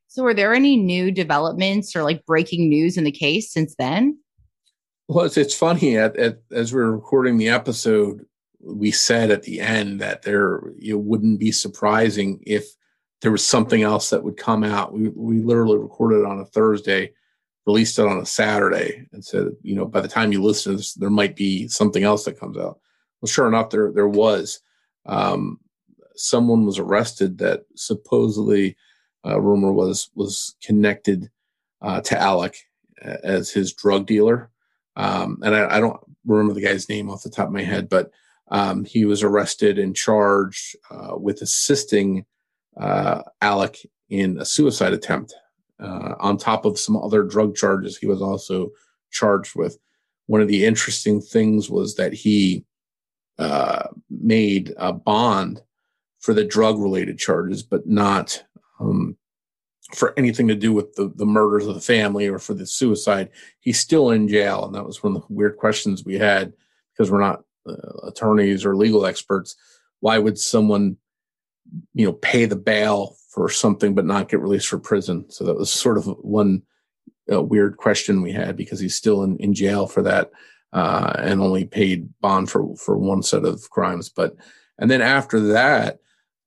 So, 0.08 0.24
are 0.26 0.34
there 0.34 0.52
any 0.52 0.76
new 0.76 1.10
developments 1.10 1.96
or 1.96 2.02
like 2.02 2.26
breaking 2.26 2.68
news 2.68 2.98
in 2.98 3.04
the 3.04 3.12
case 3.12 3.50
since 3.50 3.74
then? 3.78 4.18
Well, 5.08 5.24
it's, 5.24 5.36
it's 5.36 5.54
funny. 5.54 5.96
At, 5.96 6.16
at, 6.16 6.38
as 6.50 6.72
we're 6.72 6.90
recording 6.90 7.38
the 7.38 7.48
episode, 7.48 8.26
we 8.60 8.90
said 8.90 9.30
at 9.30 9.42
the 9.42 9.60
end 9.60 10.00
that 10.00 10.22
there 10.22 10.62
it 10.80 11.00
wouldn't 11.00 11.40
be 11.40 11.52
surprising 11.52 12.42
if 12.46 12.66
there 13.22 13.32
was 13.32 13.46
something 13.46 13.82
else 13.82 14.10
that 14.10 14.22
would 14.22 14.36
come 14.36 14.64
out. 14.64 14.92
We 14.92 15.08
we 15.10 15.40
literally 15.40 15.78
recorded 15.78 16.20
it 16.20 16.26
on 16.26 16.40
a 16.40 16.44
Thursday, 16.44 17.12
released 17.66 17.98
it 17.98 18.06
on 18.06 18.18
a 18.18 18.26
Saturday, 18.26 19.06
and 19.12 19.24
said, 19.24 19.46
you 19.62 19.74
know, 19.74 19.86
by 19.86 20.00
the 20.00 20.08
time 20.08 20.32
you 20.32 20.42
listen 20.42 20.72
to 20.72 20.76
this, 20.76 20.94
there 20.94 21.10
might 21.10 21.36
be 21.36 21.68
something 21.68 22.02
else 22.02 22.24
that 22.24 22.38
comes 22.38 22.58
out. 22.58 22.80
Well, 23.20 23.28
sure 23.28 23.46
enough, 23.48 23.70
there 23.70 23.92
there 23.92 24.08
was. 24.08 24.60
Um, 25.06 25.60
someone 26.16 26.66
was 26.66 26.78
arrested 26.78 27.38
that 27.38 27.62
supposedly, 27.76 28.76
uh, 29.24 29.40
rumor 29.40 29.72
was 29.72 30.10
was 30.16 30.56
connected 30.62 31.30
uh, 31.80 32.00
to 32.02 32.18
Alec 32.18 32.56
as 33.00 33.50
his 33.50 33.72
drug 33.72 34.06
dealer. 34.06 34.50
Um, 34.96 35.38
and 35.42 35.54
I, 35.54 35.76
I, 35.76 35.80
don't 35.80 35.98
remember 36.26 36.52
the 36.52 36.60
guy's 36.60 36.88
name 36.88 37.10
off 37.10 37.22
the 37.22 37.30
top 37.30 37.46
of 37.46 37.52
my 37.52 37.62
head, 37.62 37.88
but 37.88 38.10
um, 38.50 38.84
he 38.84 39.06
was 39.06 39.22
arrested 39.22 39.78
and 39.78 39.96
charged 39.96 40.76
uh, 40.90 41.16
with 41.16 41.40
assisting 41.40 42.26
uh, 42.76 43.22
Alec 43.40 43.78
in 44.08 44.38
a 44.38 44.44
suicide 44.44 44.92
attempt. 44.92 45.34
Uh, 45.80 46.14
on 46.20 46.36
top 46.36 46.64
of 46.64 46.78
some 46.78 46.96
other 46.96 47.22
drug 47.22 47.56
charges, 47.56 47.96
he 47.96 48.06
was 48.06 48.22
also 48.22 48.70
charged 49.10 49.56
with. 49.56 49.78
One 50.26 50.40
of 50.40 50.48
the 50.48 50.64
interesting 50.64 51.20
things 51.20 51.68
was 51.68 51.96
that 51.96 52.12
he 52.12 52.64
uh, 53.38 53.88
made 54.08 54.72
a 54.76 54.92
bond 54.92 55.62
for 56.20 56.32
the 56.32 56.44
drug 56.44 56.78
related 56.78 57.18
charges, 57.18 57.62
but 57.62 57.86
not 57.86 58.44
um, 58.78 59.16
for 59.94 60.14
anything 60.16 60.48
to 60.48 60.54
do 60.54 60.72
with 60.72 60.94
the, 60.94 61.12
the 61.16 61.26
murders 61.26 61.66
of 61.66 61.74
the 61.74 61.80
family 61.80 62.28
or 62.28 62.38
for 62.38 62.54
the 62.54 62.66
suicide. 62.66 63.28
He's 63.60 63.80
still 63.80 64.10
in 64.10 64.28
jail. 64.28 64.64
And 64.64 64.74
that 64.74 64.86
was 64.86 65.02
one 65.02 65.16
of 65.16 65.22
the 65.22 65.34
weird 65.34 65.56
questions 65.56 66.04
we 66.04 66.18
had 66.18 66.52
because 66.92 67.10
we're 67.10 67.20
not 67.20 67.42
uh, 67.68 68.06
attorneys 68.06 68.64
or 68.64 68.76
legal 68.76 69.04
experts. 69.04 69.56
Why 70.00 70.18
would 70.18 70.38
someone, 70.38 70.96
you 71.94 72.06
know, 72.06 72.12
pay 72.12 72.44
the 72.44 72.56
bail 72.56 73.16
for 73.30 73.48
something 73.48 73.94
but 73.94 74.04
not 74.04 74.28
get 74.28 74.40
released 74.40 74.68
for 74.68 74.78
prison? 74.78 75.24
So 75.30 75.44
that 75.44 75.56
was 75.56 75.70
sort 75.70 75.98
of 75.98 76.06
one 76.20 76.62
uh, 77.32 77.42
weird 77.42 77.76
question 77.76 78.22
we 78.22 78.32
had 78.32 78.56
because 78.56 78.80
he's 78.80 78.94
still 78.94 79.22
in, 79.22 79.36
in 79.38 79.54
jail 79.54 79.86
for 79.86 80.02
that 80.02 80.30
uh, 80.72 81.12
and 81.18 81.40
only 81.40 81.64
paid 81.64 82.08
bond 82.20 82.50
for, 82.50 82.74
for 82.76 82.96
one 82.96 83.22
set 83.22 83.44
of 83.44 83.68
crimes. 83.70 84.08
But, 84.08 84.36
and 84.78 84.90
then 84.90 85.02
after 85.02 85.40
that, 85.40 85.98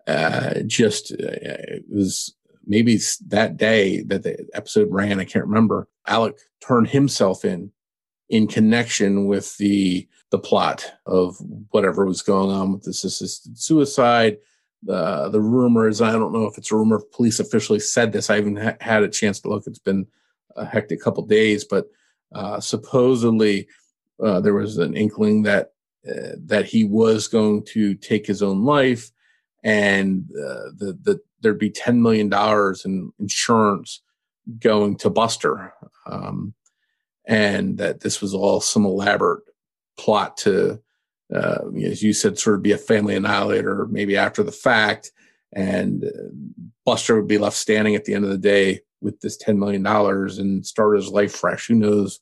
uh, 0.08 0.62
just 0.68 1.12
uh, 1.12 1.18
it 1.20 1.86
was 1.90 2.36
maybe 2.66 3.00
that 3.28 3.58
day 3.58 4.02
that 4.04 4.24
the 4.24 4.48
episode 4.54 4.92
ran, 4.92 5.20
I 5.20 5.26
can't 5.26 5.46
remember. 5.46 5.88
Alec 6.08 6.38
turned 6.62 6.90
himself 6.90 7.46
in 7.46 7.72
in 8.30 8.48
connection 8.48 9.26
with 9.26 9.56
the 9.58 10.08
the 10.32 10.40
plot 10.40 10.92
of 11.06 11.38
whatever 11.72 12.06
was 12.06 12.22
going 12.22 12.52
on 12.52 12.74
with 12.74 12.84
this 12.84 13.04
assisted 13.04 13.58
suicide. 13.58 14.38
The 14.86 15.30
the 15.30 15.42
rumors, 15.42 16.02
I 16.02 16.12
don't 16.12 16.34
know 16.34 16.46
if 16.46 16.58
it's 16.58 16.72
a 16.72 16.76
rumor. 16.76 17.02
Police 17.12 17.40
officially 17.40 17.80
said 17.80 18.12
this. 18.12 18.30
I 18.30 18.36
haven't 18.36 18.58
ha- 18.58 18.78
had 18.80 19.04
a 19.04 19.10
chance 19.10 19.40
to 19.42 19.50
look. 19.50 19.64
It's 19.68 19.80
been 19.80 20.08
a 20.56 20.66
hectic 20.66 21.02
couple 21.02 21.26
days, 21.26 21.64
but 21.64 21.88
uh, 22.34 22.60
supposedly 22.60 23.68
uh, 24.24 24.40
there 24.40 24.54
was 24.54 24.78
an 24.78 24.96
inkling 24.96 25.44
that 25.44 25.74
uh, 26.08 26.38
that 26.46 26.66
he 26.66 26.84
was 26.84 27.28
going 27.28 27.64
to 27.66 27.96
take 27.96 28.26
his 28.26 28.42
own 28.42 28.64
life, 28.64 29.12
and 29.64 30.30
uh, 30.32 30.72
the 30.78 30.98
the 31.02 31.20
there'd 31.46 31.60
be 31.60 31.70
$10 31.70 32.00
million 32.00 32.32
in 32.86 33.14
insurance 33.20 34.02
going 34.60 34.98
to 34.98 35.12
Buster. 35.12 35.74
Um, 36.08 36.56
and 37.28 37.78
that 37.78 38.02
this 38.02 38.20
was 38.20 38.34
all 38.34 38.60
some 38.60 38.86
elaborate 38.86 39.44
plot 39.98 40.38
to, 40.38 40.82
uh, 41.34 41.70
as 41.84 42.04
you 42.04 42.14
said, 42.14 42.38
sort 42.38 42.58
of 42.58 42.62
be 42.62 42.72
a 42.72 42.78
family 42.78 43.16
annihilator, 43.16 43.88
maybe 43.90 44.18
after 44.18 44.44
the 44.44 44.52
fact. 44.52 45.12
And 45.54 46.04
uh, 46.04 46.10
Buster 46.86 47.16
would 47.16 47.28
be 47.28 47.38
left 47.38 47.58
standing 47.58 47.96
at 47.96 48.06
the 48.06 48.14
end 48.14 48.26
of 48.26 48.32
the 48.32 48.38
day 48.38 48.82
with 49.02 49.20
this 49.22 49.38
$10 49.38 49.58
million 49.58 49.86
and 49.86 50.66
start 50.66 50.98
his 50.98 51.10
life 51.10 51.34
fresh. 51.34 51.68
Who 51.68 51.76
knows 51.76 52.20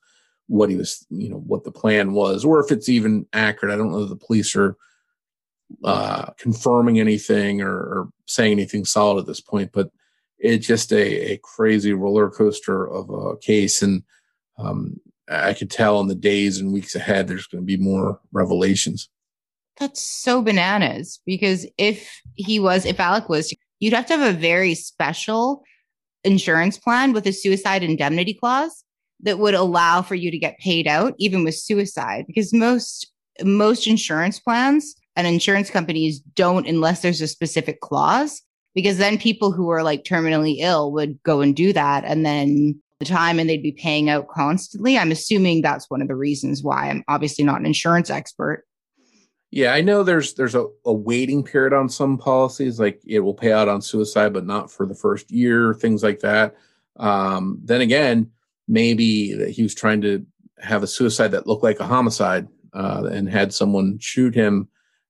what 0.47 0.69
he 0.69 0.75
was, 0.75 1.05
you 1.09 1.29
know, 1.29 1.37
what 1.37 1.63
the 1.63 1.71
plan 1.71 2.13
was, 2.13 2.45
or 2.45 2.59
if 2.59 2.71
it's 2.71 2.89
even 2.89 3.25
accurate. 3.33 3.73
I 3.73 3.77
don't 3.77 3.91
know 3.91 4.03
if 4.03 4.09
the 4.09 4.15
police 4.15 4.55
are 4.55 4.77
uh, 5.83 6.31
confirming 6.37 6.99
anything 6.99 7.61
or, 7.61 7.75
or, 7.75 8.09
saying 8.25 8.53
anything 8.53 8.85
solid 8.85 9.19
at 9.19 9.25
this 9.27 9.41
point, 9.41 9.71
but 9.73 9.91
it's 10.39 10.65
just 10.65 10.93
a, 10.93 11.33
a 11.33 11.37
crazy 11.39 11.93
roller 11.93 12.29
coaster 12.29 12.87
of 12.87 13.09
a 13.09 13.37
case. 13.37 13.81
And 13.81 14.03
um, 14.57 14.99
I 15.29 15.53
could 15.53 15.71
tell 15.71 15.99
in 16.01 16.07
the 16.07 16.15
days 16.15 16.59
and 16.59 16.73
weeks 16.73 16.95
ahead, 16.95 17.27
there's 17.27 17.47
going 17.47 17.61
to 17.61 17.65
be 17.65 17.77
more 17.77 18.19
revelations. 18.31 19.09
That's 19.79 20.01
so 20.01 20.41
bananas 20.41 21.19
because 21.25 21.65
if 21.77 22.21
he 22.35 22.59
was, 22.59 22.85
if 22.85 22.99
Alec 22.99 23.29
was, 23.29 23.53
you'd 23.79 23.93
have 23.93 24.05
to 24.07 24.17
have 24.17 24.35
a 24.35 24.37
very 24.37 24.75
special 24.75 25.63
insurance 26.23 26.77
plan 26.77 27.13
with 27.13 27.25
a 27.25 27.33
suicide 27.33 27.83
indemnity 27.83 28.33
clause 28.33 28.83
that 29.21 29.39
would 29.39 29.53
allow 29.53 30.01
for 30.01 30.15
you 30.15 30.29
to 30.31 30.37
get 30.37 30.59
paid 30.59 30.87
out 30.87 31.13
even 31.17 31.43
with 31.43 31.55
suicide 31.55 32.25
because 32.27 32.53
most 32.53 33.11
most 33.43 33.87
insurance 33.87 34.39
plans 34.39 34.95
and 35.15 35.27
insurance 35.27 35.69
companies 35.69 36.19
don't 36.19 36.67
unless 36.67 37.01
there's 37.01 37.21
a 37.21 37.27
specific 37.27 37.81
clause 37.81 38.41
because 38.75 38.97
then 38.97 39.17
people 39.17 39.51
who 39.51 39.69
are 39.69 39.83
like 39.83 40.03
terminally 40.03 40.57
ill 40.59 40.91
would 40.91 41.21
go 41.23 41.41
and 41.41 41.55
do 41.55 41.73
that 41.73 42.03
and 42.05 42.25
then 42.25 42.79
the 42.99 43.05
time 43.05 43.39
and 43.39 43.49
they'd 43.49 43.63
be 43.63 43.71
paying 43.71 44.09
out 44.09 44.27
constantly 44.27 44.97
i'm 44.97 45.11
assuming 45.11 45.61
that's 45.61 45.89
one 45.89 46.01
of 46.01 46.07
the 46.07 46.15
reasons 46.15 46.63
why 46.63 46.89
i'm 46.89 47.03
obviously 47.07 47.43
not 47.43 47.59
an 47.59 47.65
insurance 47.65 48.09
expert 48.09 48.65
yeah 49.51 49.73
i 49.73 49.81
know 49.81 50.03
there's 50.03 50.33
there's 50.35 50.55
a, 50.55 50.65
a 50.85 50.93
waiting 50.93 51.43
period 51.43 51.73
on 51.73 51.89
some 51.89 52.17
policies 52.17 52.79
like 52.79 53.01
it 53.05 53.19
will 53.19 53.33
pay 53.33 53.51
out 53.51 53.67
on 53.67 53.81
suicide 53.81 54.33
but 54.33 54.45
not 54.45 54.71
for 54.71 54.85
the 54.85 54.95
first 54.95 55.31
year 55.31 55.73
things 55.73 56.03
like 56.03 56.19
that 56.19 56.55
um, 56.97 57.59
then 57.63 57.81
again 57.81 58.29
maybe 58.67 59.33
that 59.33 59.49
he 59.49 59.63
was 59.63 59.75
trying 59.75 60.01
to 60.01 60.25
have 60.59 60.83
a 60.83 60.87
suicide 60.87 61.29
that 61.29 61.47
looked 61.47 61.63
like 61.63 61.79
a 61.79 61.87
homicide 61.87 62.47
uh, 62.73 63.09
and 63.11 63.29
had 63.29 63.53
someone 63.53 63.97
shoot 63.99 64.33
him 64.33 64.67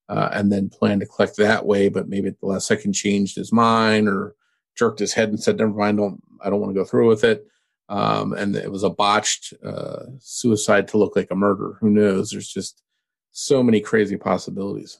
uh, 0.10 0.30
and 0.34 0.52
then 0.52 0.70
plan 0.70 1.00
to 1.00 1.06
collect 1.06 1.38
that 1.38 1.66
way. 1.66 1.90
But 1.90 2.10
maybe 2.10 2.30
at 2.30 2.40
the 2.40 2.48
last 2.48 2.68
second 2.68 2.94
changed 2.94 3.36
his 3.36 3.52
mind 3.52 4.08
or 4.08 4.36
jerked 4.76 5.00
his 5.00 5.14
head 5.14 5.30
and 5.30 5.42
said, 5.42 5.58
"Never 5.58 5.72
mind, 5.72 5.98
don't 5.98 6.22
I 6.44 6.50
don't 6.50 6.60
want 6.60 6.74
to 6.74 6.80
go 6.80 6.86
through 6.86 7.08
with 7.08 7.24
it." 7.24 7.48
Um, 7.90 8.34
and 8.34 8.56
it 8.56 8.72
was 8.72 8.84
a 8.84 8.90
botched 8.90 9.54
uh, 9.66 10.06
suicide 10.20 10.88
to 10.90 10.98
look 10.98 11.16
like 11.16 11.32
a 11.32 11.36
murder. 11.36 11.78
Who 11.82 11.90
knows? 11.90 12.30
There's 12.30 12.48
just 12.48 12.82
so 13.32 13.62
many 13.62 13.82
crazy 13.82 14.18
possibilities. 14.18 15.00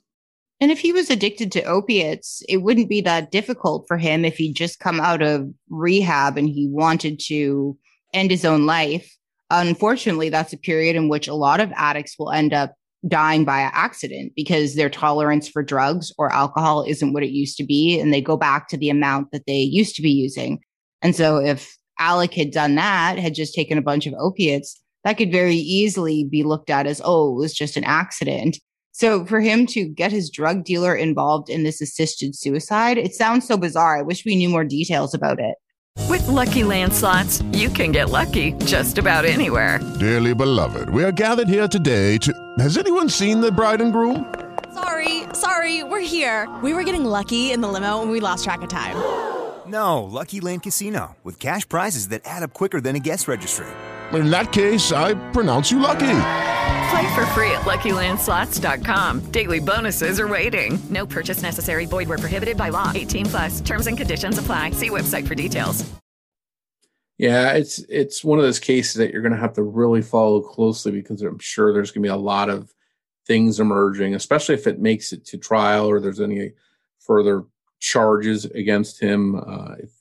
And 0.60 0.72
if 0.72 0.80
he 0.80 0.94
was 0.94 1.10
addicted 1.10 1.52
to 1.54 1.64
opiates, 1.64 2.42
it 2.48 2.58
wouldn't 2.58 2.90
be 2.90 3.02
that 3.02 3.32
difficult 3.32 3.86
for 3.88 3.98
him 3.98 4.24
if 4.24 4.38
he'd 4.38 4.56
just 4.56 4.80
come 4.80 5.00
out 5.00 5.22
of 5.22 5.50
rehab 5.70 6.38
and 6.38 6.48
he 6.48 6.68
wanted 6.68 7.20
to 7.28 7.78
end 8.14 8.32
his 8.32 8.46
own 8.46 8.66
life. 8.66 9.14
Unfortunately, 9.50 10.30
that's 10.30 10.54
a 10.54 10.58
period 10.58 10.96
in 10.96 11.10
which 11.10 11.28
a 11.28 11.34
lot 11.34 11.60
of 11.60 11.72
addicts 11.76 12.16
will 12.18 12.32
end 12.32 12.54
up 12.54 12.76
dying 13.08 13.44
by 13.44 13.60
accident 13.60 14.32
because 14.36 14.76
their 14.76 14.90
tolerance 14.90 15.50
for 15.50 15.62
drugs 15.62 16.14
or 16.18 16.32
alcohol 16.32 16.86
isn't 16.88 17.14
what 17.14 17.24
it 17.24 17.32
used 17.32 17.58
to 17.58 17.66
be. 17.66 18.00
And 18.00 18.14
they 18.14 18.22
go 18.22 18.38
back 18.38 18.70
to 18.70 18.78
the 18.78 18.90
amount 18.90 19.32
that 19.32 19.46
they 19.46 19.60
used 19.60 19.96
to 19.98 20.02
be 20.02 20.12
using. 20.12 20.62
And 21.02 21.16
so 21.16 21.38
if 21.38 21.76
Alec 22.04 22.34
had 22.34 22.52
done 22.52 22.76
that, 22.76 23.18
had 23.18 23.34
just 23.34 23.56
taken 23.56 23.78
a 23.78 23.82
bunch 23.82 24.06
of 24.06 24.14
opiates, 24.20 24.82
that 25.06 25.18
could 25.18 25.32
very 25.32 25.56
easily 25.56 26.26
be 26.26 26.44
looked 26.44 26.70
at 26.70 26.86
as, 26.86 27.02
oh, 27.04 27.32
it 27.32 27.40
was 27.40 27.54
just 27.54 27.78
an 27.78 27.86
accident. 27.86 28.60
So 28.92 29.26
for 29.26 29.40
him 29.40 29.66
to 29.68 29.86
get 29.86 30.12
his 30.12 30.30
drug 30.30 30.66
dealer 30.66 30.94
involved 30.96 31.50
in 31.50 31.64
this 31.64 31.82
assisted 31.82 32.36
suicide, 32.36 32.98
it 32.98 33.16
sounds 33.16 33.48
so 33.48 33.56
bizarre. 33.56 34.00
I 34.00 34.02
wish 34.02 34.26
we 34.26 34.36
knew 34.36 34.50
more 34.50 34.66
details 34.66 35.14
about 35.14 35.40
it. 35.40 35.56
With 36.10 36.24
LuckyLand 36.24 36.92
Slots, 36.92 37.42
you 37.54 37.70
can 37.70 37.94
get 37.94 38.10
lucky 38.10 38.52
just 38.66 38.98
about 38.98 39.24
anywhere. 39.24 39.80
Dearly 40.00 40.36
beloved, 40.36 40.90
we 40.90 41.06
are 41.06 41.12
gathered 41.12 41.48
here 41.48 41.70
today 41.70 42.18
to. 42.18 42.34
Has 42.60 42.78
anyone 42.78 43.08
seen 43.08 43.40
the 43.40 43.52
bride 43.52 43.80
and 43.80 43.94
groom? 43.94 44.34
Sorry, 44.74 45.24
sorry, 45.34 45.84
we're 45.84 46.02
here. 46.02 46.54
We 46.62 46.74
were 46.74 46.84
getting 46.84 47.06
lucky 47.06 47.52
in 47.52 47.62
the 47.62 47.70
limo 47.70 48.02
and 48.02 48.12
we 48.12 48.20
lost 48.20 48.44
track 48.44 48.62
of 48.62 48.70
time. 48.70 48.98
No, 49.68 50.04
Lucky 50.04 50.42
Land 50.42 50.64
Casino, 50.64 51.16
with 51.24 51.40
cash 51.40 51.68
prizes 51.68 52.10
that 52.10 52.22
add 52.26 52.44
up 52.44 52.54
quicker 52.54 52.82
than 52.82 52.96
a 52.96 53.00
guest 53.00 53.28
registry. 53.28 53.68
In 54.12 54.30
that 54.30 54.52
case, 54.52 54.92
I 54.92 55.16
pronounce 55.32 55.72
you 55.72 55.80
lucky. 55.80 56.20
Play 56.92 57.16
for 57.16 57.26
free 57.28 57.52
at 57.52 57.62
LuckyLandSlots.com. 57.62 59.22
Daily 59.32 59.60
bonuses 59.60 60.20
are 60.20 60.28
waiting. 60.28 60.78
No 60.90 61.06
purchase 61.06 61.42
necessary. 61.42 61.86
Void 61.86 62.08
were 62.08 62.18
prohibited 62.18 62.58
by 62.58 62.70
law. 62.70 62.92
18 62.94 63.26
plus. 63.26 63.62
Terms 63.62 63.88
and 63.88 63.98
conditions 63.98 64.38
apply. 64.38 64.72
See 64.72 64.90
website 64.90 65.28
for 65.28 65.36
details. 65.36 65.90
Yeah, 67.18 67.54
it's 67.54 67.80
it's 67.90 68.24
one 68.24 68.40
of 68.40 68.46
those 68.46 68.60
cases 68.60 68.96
that 68.96 69.12
you're 69.12 69.22
going 69.22 69.34
to 69.34 69.40
have 69.40 69.54
to 69.54 69.64
really 69.64 70.02
follow 70.02 70.42
closely 70.42 70.92
because 70.92 71.22
I'm 71.22 71.40
sure 71.40 71.72
there's 71.72 71.92
going 71.92 72.04
to 72.04 72.08
be 72.08 72.14
a 72.14 72.16
lot 72.16 72.50
of 72.50 72.74
things 73.26 73.60
emerging, 73.60 74.16
especially 74.16 74.56
if 74.56 74.68
it 74.68 74.80
makes 74.80 75.14
it 75.14 75.26
to 75.28 75.38
trial 75.38 75.88
or 75.88 76.00
there's 76.00 76.20
any 76.20 76.52
further 77.00 77.46
charges 77.84 78.46
against 78.46 79.00
him. 79.00 79.36
Uh, 79.36 79.76
if 79.80 79.92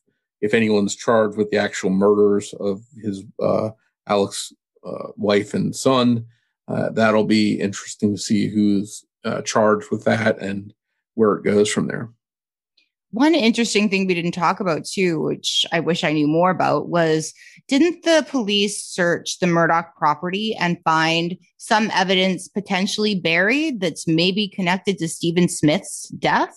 if 0.41 0.55
anyone's 0.55 0.97
charged 0.97 1.37
with 1.37 1.51
the 1.51 1.57
actual 1.57 1.91
murders 1.91 2.53
of 2.55 2.83
his 3.01 3.25
uh, 3.41 3.71
Alex 4.09 4.53
uh, 4.85 5.09
wife 5.17 5.55
and 5.55 5.75
son. 5.75 6.27
Uh, 6.69 6.91
that'll 6.91 7.25
be 7.25 7.61
interesting 7.61 8.13
to 8.13 8.21
see 8.21 8.49
who's 8.49 9.05
uh, 9.25 9.43
charged 9.43 9.91
with 9.91 10.05
that 10.05 10.39
and 10.39 10.75
where 11.15 11.35
it 11.35 11.45
goes 11.45 11.71
from 11.71 11.87
there. 11.87 12.11
One 13.11 13.35
interesting 13.35 13.91
thing 13.91 14.07
we 14.07 14.15
didn't 14.15 14.33
talk 14.33 14.59
about 14.59 14.87
too, 14.87 15.21
which 15.21 15.67
I 15.71 15.81
wish 15.81 16.03
I 16.03 16.13
knew 16.13 16.27
more 16.27 16.51
about, 16.51 16.89
was 16.89 17.35
didn't 17.69 18.05
the 18.05 18.27
police 18.29 18.83
search 18.83 19.39
the 19.39 19.47
Murdaugh 19.47 19.95
property 19.97 20.57
and 20.59 20.79
find 20.83 21.37
some 21.59 21.91
evidence 21.93 22.49
potentially 22.49 23.15
buried 23.15 23.81
that's 23.81 24.09
maybe 24.09 24.49
connected 24.49 24.99
to 24.99 25.09
Stephen 25.09 25.49
Smith's 25.49 26.09
death? 26.19 26.57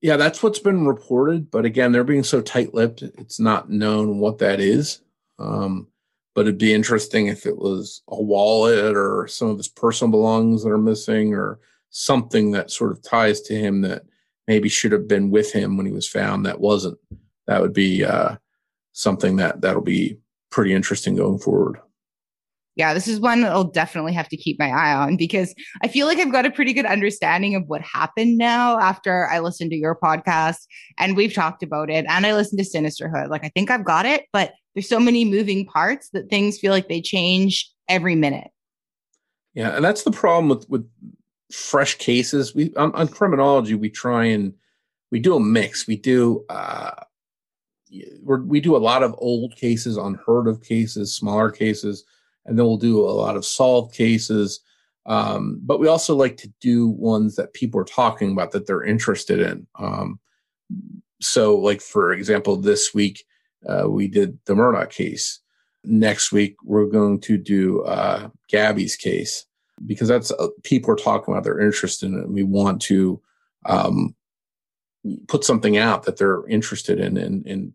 Yeah, 0.00 0.16
that's 0.16 0.42
what's 0.42 0.60
been 0.60 0.86
reported. 0.86 1.50
But 1.50 1.64
again, 1.64 1.92
they're 1.92 2.04
being 2.04 2.24
so 2.24 2.40
tight 2.40 2.74
lipped, 2.74 3.02
it's 3.02 3.40
not 3.40 3.70
known 3.70 4.18
what 4.18 4.38
that 4.38 4.60
is. 4.60 5.00
Um, 5.38 5.88
but 6.34 6.42
it'd 6.42 6.58
be 6.58 6.72
interesting 6.74 7.26
if 7.26 7.46
it 7.46 7.56
was 7.56 8.02
a 8.08 8.22
wallet 8.22 8.96
or 8.96 9.26
some 9.26 9.48
of 9.48 9.56
his 9.56 9.68
personal 9.68 10.10
belongings 10.10 10.62
that 10.62 10.70
are 10.70 10.78
missing 10.78 11.34
or 11.34 11.58
something 11.90 12.52
that 12.52 12.70
sort 12.70 12.92
of 12.92 13.02
ties 13.02 13.40
to 13.40 13.54
him 13.54 13.80
that 13.80 14.02
maybe 14.46 14.68
should 14.68 14.92
have 14.92 15.08
been 15.08 15.30
with 15.30 15.52
him 15.52 15.76
when 15.76 15.86
he 15.86 15.92
was 15.92 16.08
found 16.08 16.46
that 16.46 16.60
wasn't. 16.60 16.98
That 17.46 17.60
would 17.60 17.72
be 17.72 18.04
uh, 18.04 18.36
something 18.92 19.36
that 19.36 19.62
that'll 19.62 19.82
be 19.82 20.18
pretty 20.50 20.74
interesting 20.74 21.16
going 21.16 21.38
forward 21.38 21.80
yeah, 22.78 22.94
this 22.94 23.08
is 23.08 23.18
one 23.18 23.40
that 23.40 23.50
I'll 23.50 23.64
definitely 23.64 24.12
have 24.12 24.28
to 24.28 24.36
keep 24.36 24.56
my 24.56 24.68
eye 24.68 24.94
on 24.94 25.16
because 25.16 25.52
I 25.82 25.88
feel 25.88 26.06
like 26.06 26.18
I've 26.18 26.30
got 26.30 26.46
a 26.46 26.50
pretty 26.50 26.72
good 26.72 26.86
understanding 26.86 27.56
of 27.56 27.64
what 27.66 27.82
happened 27.82 28.38
now 28.38 28.78
after 28.78 29.28
I 29.28 29.40
listened 29.40 29.72
to 29.72 29.76
your 29.76 29.96
podcast 29.96 30.64
and 30.96 31.16
we've 31.16 31.34
talked 31.34 31.64
about 31.64 31.90
it 31.90 32.06
and 32.08 32.24
I 32.24 32.34
listened 32.34 32.60
to 32.60 32.64
Sinisterhood. 32.64 33.30
Like 33.30 33.44
I 33.44 33.48
think 33.48 33.72
I've 33.72 33.84
got 33.84 34.06
it, 34.06 34.26
but 34.32 34.52
there's 34.74 34.88
so 34.88 35.00
many 35.00 35.24
moving 35.24 35.66
parts 35.66 36.10
that 36.10 36.30
things 36.30 36.60
feel 36.60 36.70
like 36.70 36.88
they 36.88 37.00
change 37.00 37.68
every 37.88 38.14
minute. 38.14 38.48
Yeah, 39.54 39.74
and 39.74 39.84
that's 39.84 40.04
the 40.04 40.12
problem 40.12 40.48
with 40.48 40.70
with 40.70 40.88
fresh 41.50 41.96
cases. 41.96 42.54
We 42.54 42.72
on, 42.76 42.94
on 42.94 43.08
criminology 43.08 43.74
we 43.74 43.90
try 43.90 44.26
and 44.26 44.54
we 45.10 45.18
do 45.18 45.34
a 45.34 45.40
mix. 45.40 45.88
We 45.88 45.96
do 45.96 46.44
uh 46.48 46.92
we 48.22 48.60
do 48.60 48.76
a 48.76 48.78
lot 48.78 49.02
of 49.02 49.16
old 49.18 49.56
cases, 49.56 49.96
unheard 49.96 50.46
of 50.46 50.62
cases, 50.62 51.12
smaller 51.12 51.50
cases 51.50 52.04
and 52.48 52.58
then 52.58 52.66
we'll 52.66 52.78
do 52.78 53.00
a 53.00 53.12
lot 53.12 53.36
of 53.36 53.44
solved 53.44 53.94
cases. 53.94 54.60
Um, 55.06 55.60
but 55.62 55.78
we 55.78 55.86
also 55.86 56.14
like 56.14 56.36
to 56.38 56.52
do 56.60 56.88
ones 56.88 57.36
that 57.36 57.52
people 57.52 57.80
are 57.80 57.84
talking 57.84 58.32
about 58.32 58.52
that 58.52 58.66
they're 58.66 58.82
interested 58.82 59.38
in. 59.38 59.66
Um, 59.78 60.18
so, 61.20 61.56
like 61.56 61.80
for 61.80 62.12
example, 62.12 62.56
this 62.56 62.94
week 62.94 63.24
uh, 63.68 63.88
we 63.88 64.08
did 64.08 64.38
the 64.46 64.54
Murdaugh 64.54 64.90
case. 64.90 65.40
Next 65.84 66.32
week 66.32 66.56
we're 66.64 66.86
going 66.86 67.20
to 67.20 67.36
do 67.36 67.82
uh, 67.82 68.30
Gabby's 68.48 68.96
case 68.96 69.46
because 69.86 70.08
that's 70.08 70.30
uh, 70.32 70.48
people 70.64 70.90
are 70.90 70.96
talking 70.96 71.32
about 71.32 71.44
they're 71.44 71.60
interested 71.60 72.06
in 72.06 72.18
it. 72.18 72.28
We 72.28 72.42
want 72.42 72.80
to 72.82 73.20
um, 73.66 74.14
put 75.28 75.44
something 75.44 75.76
out 75.76 76.04
that 76.04 76.16
they're 76.16 76.46
interested 76.48 76.98
in 76.98 77.16
and, 77.16 77.46
and 77.46 77.72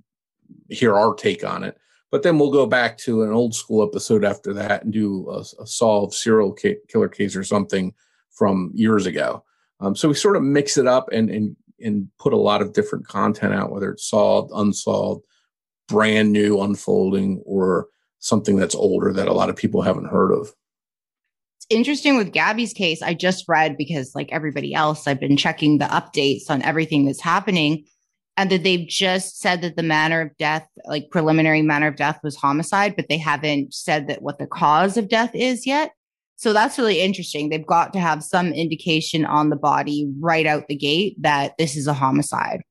hear 0.69 0.95
our 0.95 1.13
take 1.13 1.43
on 1.43 1.63
it. 1.63 1.77
But 2.13 2.21
then 2.21 2.37
we'll 2.37 2.51
go 2.51 2.67
back 2.67 2.99
to 2.99 3.23
an 3.23 3.31
old 3.31 3.55
school 3.55 3.83
episode 3.83 4.23
after 4.23 4.53
that 4.53 4.83
and 4.83 4.93
do 4.93 5.27
a, 5.31 5.39
a 5.59 5.65
solved 5.65 6.13
serial 6.13 6.53
ca- 6.53 6.77
killer 6.87 7.09
case 7.09 7.35
or 7.35 7.43
something 7.43 7.91
from 8.29 8.69
years 8.75 9.07
ago. 9.07 9.43
Um, 9.79 9.95
so 9.95 10.09
we 10.09 10.13
sort 10.13 10.35
of 10.35 10.43
mix 10.43 10.77
it 10.77 10.85
up 10.85 11.09
and 11.11 11.31
and 11.31 11.55
and 11.79 12.07
put 12.19 12.31
a 12.31 12.37
lot 12.37 12.61
of 12.61 12.73
different 12.73 13.07
content 13.07 13.55
out, 13.55 13.71
whether 13.71 13.89
it's 13.89 14.07
solved, 14.07 14.51
unsolved, 14.53 15.25
brand 15.87 16.31
new, 16.31 16.61
unfolding, 16.61 17.41
or 17.47 17.87
something 18.19 18.57
that's 18.57 18.75
older 18.75 19.11
that 19.11 19.27
a 19.27 19.33
lot 19.33 19.49
of 19.49 19.55
people 19.55 19.81
haven't 19.81 20.05
heard 20.05 20.31
of. 20.31 20.53
It's 21.57 21.65
interesting 21.71 22.15
with 22.15 22.31
Gabby's 22.31 22.73
case. 22.73 23.01
I 23.01 23.15
just 23.15 23.45
read 23.47 23.75
because, 23.75 24.13
like 24.13 24.31
everybody 24.31 24.75
else, 24.75 25.07
I've 25.07 25.19
been 25.19 25.35
checking 25.35 25.79
the 25.79 25.85
updates 25.85 26.43
on 26.47 26.61
everything 26.61 27.05
that's 27.05 27.21
happening 27.21 27.85
and 28.37 28.49
that 28.49 28.63
they've 28.63 28.87
just 28.87 29.39
said 29.39 29.61
that 29.61 29.75
the 29.75 29.83
manner 29.83 30.21
of 30.21 30.37
death, 30.37 30.67
like 30.85 31.11
preliminary 31.11 31.61
manner 31.61 31.87
of 31.87 31.95
death, 31.95 32.19
was 32.23 32.35
homicide, 32.35 32.95
but 32.95 33.07
they 33.07 33.17
haven't 33.17 33.73
said 33.73 34.07
that 34.07 34.21
what 34.21 34.39
the 34.39 34.47
cause 34.47 34.97
of 34.97 35.07
death 35.07 35.35
is 35.35 35.67
yet. 35.67 35.91
So 36.35 36.51
that's 36.51 36.77
really 36.77 36.99
interesting. 36.99 37.49
They've 37.49 37.65
got 37.65 37.93
to 37.93 37.99
have 37.99 38.23
some 38.23 38.47
indication 38.47 39.23
on 39.23 39.49
the 39.49 39.55
body 39.55 40.11
right 40.19 40.45
out 40.45 40.67
the 40.67 40.75
gate 40.75 41.15
that 41.21 41.57
this 41.57 41.75
is 41.75 41.87
a 41.87 41.93
homicide. 41.93 42.63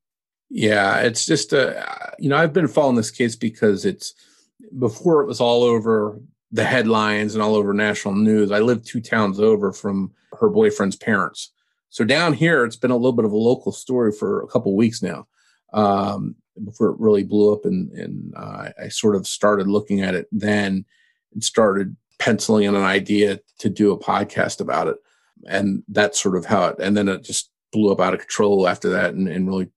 Yeah, 0.50 0.98
it's 0.98 1.24
just 1.24 1.52
a, 1.52 2.14
you 2.18 2.28
know, 2.28 2.36
I've 2.36 2.52
been 2.52 2.68
following 2.68 2.96
this 2.96 3.10
case 3.10 3.36
because 3.36 3.84
it's 3.84 4.14
before 4.78 5.22
it 5.22 5.26
was 5.26 5.40
all 5.40 5.62
over 5.62 6.20
the 6.50 6.64
headlines 6.64 7.34
and 7.34 7.42
all 7.42 7.54
over 7.54 7.72
national 7.72 8.16
news. 8.16 8.50
I 8.50 8.58
lived 8.58 8.86
two 8.86 9.00
towns 9.00 9.40
over 9.40 9.72
from 9.72 10.12
her 10.38 10.50
boyfriend's 10.50 10.96
parents. 10.96 11.52
So 11.88 12.04
down 12.04 12.34
here, 12.34 12.64
it's 12.64 12.76
been 12.76 12.90
a 12.90 12.96
little 12.96 13.12
bit 13.12 13.24
of 13.24 13.32
a 13.32 13.36
local 13.36 13.72
story 13.72 14.12
for 14.12 14.42
a 14.42 14.46
couple 14.48 14.74
weeks 14.76 15.02
now 15.02 15.26
um, 15.72 16.34
before 16.64 16.90
it 16.90 17.00
really 17.00 17.24
blew 17.24 17.52
up. 17.52 17.64
And, 17.64 17.90
and 17.92 18.34
uh, 18.36 18.70
I 18.82 18.88
sort 18.88 19.16
of 19.16 19.26
started 19.26 19.68
looking 19.68 20.00
at 20.02 20.14
it 20.14 20.26
then 20.32 20.84
and 21.32 21.42
started 21.42 21.96
penciling 22.18 22.64
in 22.64 22.74
an 22.74 22.82
idea 22.82 23.40
to 23.58 23.68
do 23.68 23.92
a 23.92 23.98
podcast 23.98 24.60
about 24.60 24.88
it. 24.88 24.96
And 25.46 25.82
that's 25.88 26.20
sort 26.22 26.36
of 26.36 26.44
how 26.44 26.66
it, 26.66 26.76
and 26.78 26.96
then 26.96 27.08
it 27.08 27.24
just 27.24 27.50
blew 27.72 27.90
up 27.90 28.00
out 28.00 28.14
of 28.14 28.20
control 28.20 28.68
after 28.68 28.90
that 28.90 29.14
and, 29.14 29.28
and 29.28 29.48
really 29.48 29.70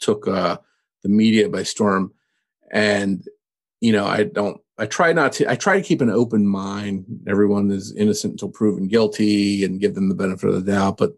took 0.00 0.26
uh, 0.26 0.58
the 1.02 1.08
media 1.08 1.48
by 1.48 1.62
storm. 1.62 2.12
And, 2.70 3.24
you 3.80 3.92
know, 3.92 4.06
I 4.06 4.24
don't, 4.24 4.60
I 4.76 4.86
try 4.86 5.12
not 5.12 5.32
to, 5.34 5.50
I 5.50 5.54
try 5.54 5.76
to 5.76 5.86
keep 5.86 6.00
an 6.00 6.10
open 6.10 6.46
mind. 6.46 7.04
Everyone 7.28 7.70
is 7.70 7.94
innocent 7.96 8.32
until 8.32 8.48
proven 8.48 8.88
guilty 8.88 9.64
and 9.64 9.80
give 9.80 9.94
them 9.94 10.08
the 10.08 10.14
benefit 10.14 10.48
of 10.48 10.54
the 10.64 10.72
doubt. 10.72 10.96
But 10.96 11.12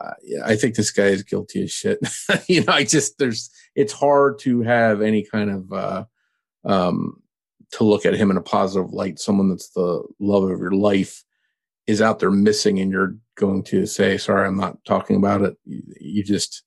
uh, 0.00 0.14
I 0.44 0.56
think 0.56 0.74
this 0.74 0.90
guy 0.90 1.06
is 1.06 1.22
guilty 1.22 1.62
as 1.62 1.72
shit. 1.72 1.98
you 2.46 2.64
know, 2.64 2.72
I 2.72 2.84
just 2.84 3.18
there's 3.18 3.50
it's 3.74 3.92
hard 3.92 4.38
to 4.40 4.62
have 4.62 5.02
any 5.02 5.24
kind 5.24 5.50
of 5.50 5.72
uh, 5.72 6.04
um, 6.64 7.22
to 7.72 7.84
look 7.84 8.06
at 8.06 8.14
him 8.14 8.30
in 8.30 8.36
a 8.36 8.42
positive 8.42 8.92
light. 8.92 9.18
Someone 9.18 9.48
that's 9.48 9.70
the 9.70 10.02
love 10.20 10.44
of 10.44 10.58
your 10.58 10.72
life 10.72 11.24
is 11.86 12.02
out 12.02 12.18
there 12.18 12.30
missing, 12.30 12.78
and 12.78 12.90
you're 12.90 13.16
going 13.36 13.62
to 13.64 13.86
say, 13.86 14.18
"Sorry, 14.18 14.46
I'm 14.46 14.56
not 14.56 14.84
talking 14.84 15.16
about 15.16 15.42
it." 15.42 15.56
You, 15.64 15.82
you 16.00 16.24
just, 16.24 16.62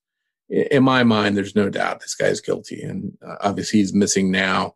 in 0.49 0.84
my 0.84 1.03
mind, 1.03 1.38
there's 1.38 1.55
no 1.55 1.69
doubt 1.69 2.01
this 2.01 2.15
guy 2.15 2.27
is 2.27 2.41
guilty, 2.41 2.82
and 2.82 3.17
uh, 3.25 3.36
obviously 3.41 3.79
he's 3.79 3.93
missing 3.93 4.32
now. 4.32 4.75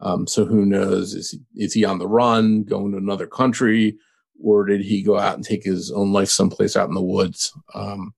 Um, 0.00 0.26
so 0.26 0.44
who 0.44 0.66
knows? 0.66 1.14
Is 1.14 1.38
is 1.56 1.72
he 1.72 1.84
on 1.84 1.98
the 1.98 2.08
run, 2.08 2.64
going 2.64 2.92
to 2.92 2.98
another 2.98 3.26
country? 3.26 3.96
Or 4.42 4.66
did 4.66 4.82
he 4.82 5.02
go 5.02 5.18
out 5.18 5.34
and 5.34 5.44
take 5.44 5.64
his 5.64 5.90
own 5.90 6.12
life 6.12 6.28
someplace 6.28 6.76
out 6.76 6.88
in 6.88 6.94
the 6.94 7.02
woods? 7.02 7.52
Um, 7.74 8.14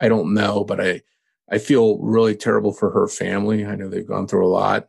I 0.00 0.08
don't 0.08 0.34
know, 0.34 0.64
but 0.64 0.80
I 0.80 1.02
I 1.52 1.58
feel 1.58 1.98
really 1.98 2.36
terrible 2.36 2.72
for 2.72 2.90
her 2.90 3.08
family. 3.08 3.66
I 3.66 3.74
know 3.74 3.88
they've 3.88 4.06
gone 4.06 4.26
through 4.28 4.46
a 4.46 4.48
lot, 4.48 4.86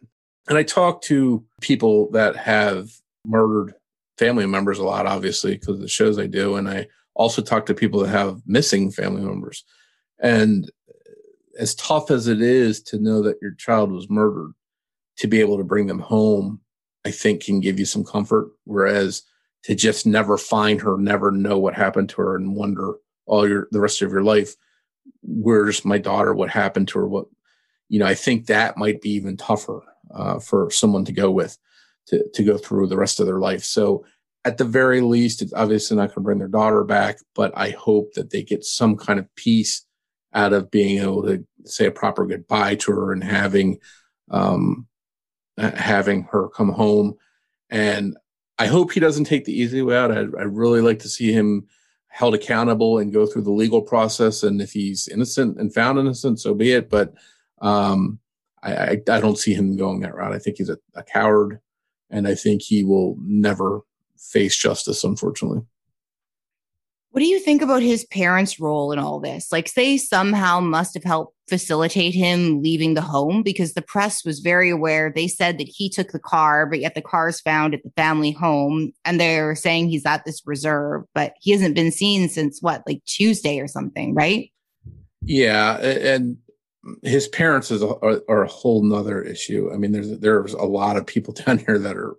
and 0.48 0.58
I 0.58 0.64
talk 0.64 1.02
to 1.04 1.44
people 1.62 2.10
that 2.12 2.36
have 2.36 2.90
murdered 3.26 3.74
family 4.18 4.46
members 4.46 4.78
a 4.78 4.84
lot, 4.84 5.08
obviously 5.08 5.58
because 5.58 5.80
the 5.80 5.88
shows 5.88 6.20
I 6.20 6.28
do, 6.28 6.56
and 6.56 6.70
I 6.70 6.88
also 7.16 7.42
talk 7.42 7.66
to 7.66 7.74
people 7.74 8.00
that 8.02 8.10
have 8.10 8.42
missing 8.46 8.92
family 8.92 9.22
members. 9.22 9.64
And 10.20 10.70
as 11.60 11.76
tough 11.76 12.12
as 12.12 12.28
it 12.28 12.42
is 12.42 12.82
to 12.84 13.00
know 13.00 13.22
that 13.24 13.38
your 13.42 13.54
child 13.56 13.92
was 13.92 14.10
murdered, 14.10 14.54
to 15.18 15.28
be 15.28 15.40
able 15.40 15.58
to 15.58 15.64
bring 15.64 15.88
them 15.88 16.00
home, 16.00 16.62
I 17.06 17.12
think 17.12 17.44
can 17.44 17.60
give 17.60 17.80
you 17.80 17.86
some 17.86 18.04
comfort. 18.04 18.52
Whereas 18.66 19.24
to 19.64 19.76
just 19.76 20.06
never 20.06 20.38
find 20.38 20.82
her, 20.82 20.98
never 20.98 21.32
know 21.32 21.58
what 21.60 21.76
happened 21.76 22.10
to 22.10 22.22
her, 22.22 22.36
and 22.36 22.56
wonder 22.56 22.96
all 23.26 23.48
your 23.48 23.68
the 23.72 23.80
rest 23.80 24.02
of 24.02 24.12
your 24.12 24.24
life, 24.24 24.56
where's 25.22 25.86
my 25.86 25.98
daughter? 25.98 26.34
What 26.34 26.50
happened 26.50 26.88
to 26.90 27.00
her? 27.00 27.08
What 27.08 27.26
you 27.90 28.00
know? 28.00 28.06
I 28.06 28.16
think 28.16 28.46
that 28.46 28.78
might 28.78 29.02
be 29.02 29.12
even 29.12 29.38
tougher 29.38 29.82
uh, 30.14 30.40
for 30.40 30.70
someone 30.72 31.06
to 31.06 31.14
go 31.14 31.32
with 31.32 31.58
to 32.08 32.28
to 32.34 32.44
go 32.44 32.58
through 32.58 32.88
the 32.88 32.98
rest 32.98 33.20
of 33.20 33.26
their 33.26 33.40
life. 33.40 33.64
So 33.64 34.06
at 34.44 34.58
the 34.58 34.66
very 34.66 35.02
least, 35.02 35.42
it's 35.42 35.54
obviously 35.54 35.98
not 35.98 36.08
going 36.08 36.16
to 36.16 36.22
bring 36.22 36.40
their 36.40 36.48
daughter 36.48 36.84
back, 36.84 37.20
but 37.36 37.56
I 37.56 37.72
hope 37.72 38.14
that 38.14 38.32
they 38.32 38.44
get 38.44 38.64
some 38.64 38.98
kind 38.98 39.20
of 39.20 39.34
peace 39.36 39.86
out 40.34 40.54
of 40.54 40.72
being 40.72 41.02
able 41.02 41.24
to 41.24 41.46
say 41.66 41.86
a 41.86 41.92
proper 41.92 42.26
goodbye 42.26 42.76
to 42.76 42.92
her 42.92 43.12
and 43.12 43.24
having 43.24 43.78
um, 44.32 44.88
having 45.58 46.24
her 46.32 46.50
come 46.50 46.70
home. 46.70 47.16
And 47.70 48.18
I 48.62 48.68
hope 48.68 48.92
he 48.92 49.00
doesn't 49.00 49.24
take 49.24 49.46
the 49.46 49.60
easy 49.60 49.82
way 49.82 49.98
out. 49.98 50.12
I'd, 50.12 50.36
I'd, 50.36 50.56
really 50.56 50.82
like 50.82 51.00
to 51.00 51.10
see 51.10 51.32
him 51.32 51.66
held 52.10 52.36
accountable 52.36 53.00
and 53.00 53.12
go 53.12 53.26
through 53.26 53.42
the 53.42 53.52
legal 53.52 53.82
process. 53.82 54.44
And 54.44 54.62
if 54.62 54.72
he's 54.72 55.08
innocent 55.08 55.58
and 55.58 55.74
found 55.74 55.98
innocent, 55.98 56.40
so 56.40 56.54
be 56.54 56.72
it. 56.72 56.88
But 56.88 57.12
um, 57.60 58.20
I, 58.62 58.76
I, 58.76 58.90
I, 59.10 59.20
don't 59.20 59.40
see 59.40 59.56
him 59.56 59.78
going 59.78 60.02
that 60.02 60.14
route. 60.14 60.32
I 60.32 60.38
think 60.38 60.58
he's 60.58 60.70
a, 60.70 60.78
a 60.94 61.02
coward, 61.02 61.60
and 62.12 62.28
I 62.28 62.36
think 62.36 62.62
he 62.62 62.84
will 62.84 63.18
never 63.20 63.82
face 64.20 64.56
justice, 64.56 65.04
unfortunately. 65.04 65.64
What 67.10 67.22
do 67.22 67.26
you 67.26 67.40
think 67.40 67.64
about 67.64 67.82
his 67.82 68.06
parents' 68.06 68.60
role 68.60 68.92
in 68.92 69.00
all 69.00 69.20
this? 69.20 69.52
Like, 69.52 69.68
say 69.68 69.98
somehow 69.98 70.60
must 70.60 70.94
have 70.94 71.04
helped 71.04 71.36
facilitate 71.52 72.16
him 72.16 72.62
leaving 72.62 72.94
the 72.94 73.02
home? 73.02 73.44
Because 73.44 73.74
the 73.74 73.82
press 73.82 74.24
was 74.24 74.40
very 74.40 74.70
aware. 74.70 75.12
They 75.14 75.28
said 75.28 75.58
that 75.58 75.68
he 75.68 75.90
took 75.90 76.12
the 76.12 76.20
car, 76.20 76.66
but 76.66 76.80
yet 76.80 76.96
the 76.96 77.02
car 77.02 77.28
is 77.28 77.42
found 77.42 77.74
at 77.74 77.84
the 77.84 77.92
family 77.98 78.32
home. 78.32 78.94
And 79.04 79.20
they're 79.20 79.54
saying 79.54 79.90
he's 79.90 80.06
at 80.06 80.24
this 80.24 80.42
reserve, 80.46 81.04
but 81.14 81.34
he 81.42 81.52
hasn't 81.52 81.76
been 81.76 81.92
seen 81.92 82.30
since 82.30 82.62
what, 82.62 82.84
like 82.88 83.04
Tuesday 83.06 83.60
or 83.60 83.68
something, 83.68 84.16
right? 84.16 84.50
Yeah. 85.22 85.78
And 85.78 86.38
his 87.04 87.28
parents 87.28 87.70
is 87.70 87.84
a, 87.84 87.90
are, 88.00 88.22
are, 88.30 88.44
a 88.44 88.48
whole 88.48 88.82
nother 88.82 89.22
issue. 89.22 89.70
I 89.74 89.78
mean, 89.78 89.92
there's 89.92 90.18
there's 90.20 90.54
a 90.54 90.64
lot 90.64 90.98
of 90.98 91.06
people 91.06 91.34
down 91.46 91.58
here 91.58 91.78
that 91.78 91.98
are. 91.98 92.16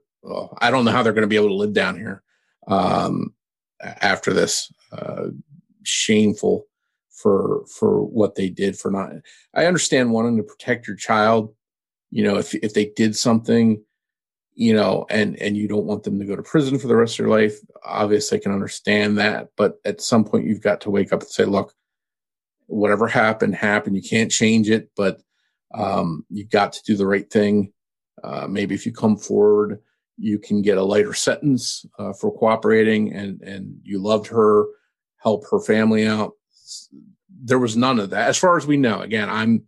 I 0.58 0.70
don't 0.70 0.84
know 0.84 0.92
how 0.92 1.02
they're 1.02 1.12
going 1.12 1.22
to 1.22 1.26
be 1.28 1.34
able 1.34 1.48
to 1.48 1.54
live 1.54 1.72
down 1.72 1.96
here 1.96 2.22
um, 2.68 3.34
after 3.80 4.32
this. 4.32 4.72
Uh, 4.92 5.30
shameful 5.82 6.66
for 7.22 7.64
for 7.66 8.02
what 8.04 8.34
they 8.34 8.48
did 8.48 8.78
for 8.78 8.90
not. 8.90 9.12
I 9.54 9.66
understand 9.66 10.12
wanting 10.12 10.36
to 10.36 10.42
protect 10.42 10.86
your 10.86 10.96
child. 10.96 11.54
You 12.10 12.24
know, 12.24 12.36
if 12.36 12.54
if 12.56 12.74
they 12.74 12.86
did 12.96 13.16
something, 13.16 13.82
you 14.54 14.74
know, 14.74 15.06
and 15.08 15.40
and 15.40 15.56
you 15.56 15.68
don't 15.68 15.86
want 15.86 16.02
them 16.02 16.18
to 16.18 16.24
go 16.24 16.36
to 16.36 16.42
prison 16.42 16.78
for 16.78 16.88
the 16.88 16.96
rest 16.96 17.18
of 17.18 17.26
their 17.26 17.34
life, 17.34 17.58
obviously 17.84 18.38
I 18.38 18.40
can 18.42 18.52
understand 18.52 19.18
that. 19.18 19.48
But 19.56 19.76
at 19.84 20.00
some 20.00 20.24
point, 20.24 20.46
you've 20.46 20.60
got 20.60 20.80
to 20.82 20.90
wake 20.90 21.12
up 21.12 21.20
and 21.20 21.30
say, 21.30 21.44
look, 21.44 21.72
whatever 22.66 23.06
happened 23.06 23.54
happened. 23.54 23.96
You 23.96 24.02
can't 24.02 24.30
change 24.30 24.68
it, 24.68 24.90
but 24.96 25.20
um, 25.74 26.26
you 26.28 26.44
got 26.44 26.72
to 26.74 26.82
do 26.84 26.96
the 26.96 27.06
right 27.06 27.30
thing. 27.30 27.72
Uh, 28.22 28.46
maybe 28.48 28.74
if 28.74 28.84
you 28.84 28.92
come 28.92 29.16
forward, 29.16 29.80
you 30.18 30.38
can 30.38 30.60
get 30.60 30.78
a 30.78 30.82
lighter 30.82 31.14
sentence 31.14 31.86
uh, 31.98 32.12
for 32.12 32.36
cooperating, 32.36 33.14
and 33.14 33.40
and 33.42 33.76
you 33.84 34.00
loved 34.00 34.26
her, 34.26 34.66
help 35.22 35.44
her 35.50 35.60
family 35.60 36.06
out 36.06 36.32
there 37.44 37.58
was 37.58 37.76
none 37.76 37.98
of 37.98 38.10
that. 38.10 38.28
As 38.28 38.38
far 38.38 38.56
as 38.56 38.66
we 38.66 38.76
know 38.76 39.00
again 39.00 39.28
i'm 39.28 39.62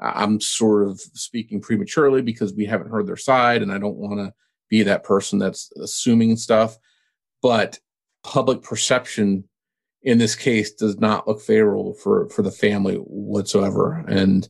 i'm 0.00 0.40
sort 0.40 0.88
of 0.88 1.00
speaking 1.00 1.60
prematurely 1.60 2.22
because 2.22 2.54
we 2.54 2.64
haven't 2.64 2.90
heard 2.90 3.06
their 3.06 3.16
side 3.16 3.62
and 3.62 3.72
i 3.72 3.78
don't 3.78 3.96
want 3.96 4.18
to 4.18 4.32
be 4.68 4.82
that 4.82 5.04
person 5.04 5.38
that's 5.38 5.70
assuming 5.72 6.36
stuff 6.36 6.78
but 7.42 7.78
public 8.22 8.62
perception 8.62 9.44
in 10.02 10.18
this 10.18 10.34
case 10.34 10.72
does 10.72 10.98
not 10.98 11.28
look 11.28 11.40
favorable 11.40 11.94
for 11.94 12.28
for 12.30 12.42
the 12.42 12.50
family 12.50 12.96
whatsoever. 12.96 14.04
And 14.08 14.48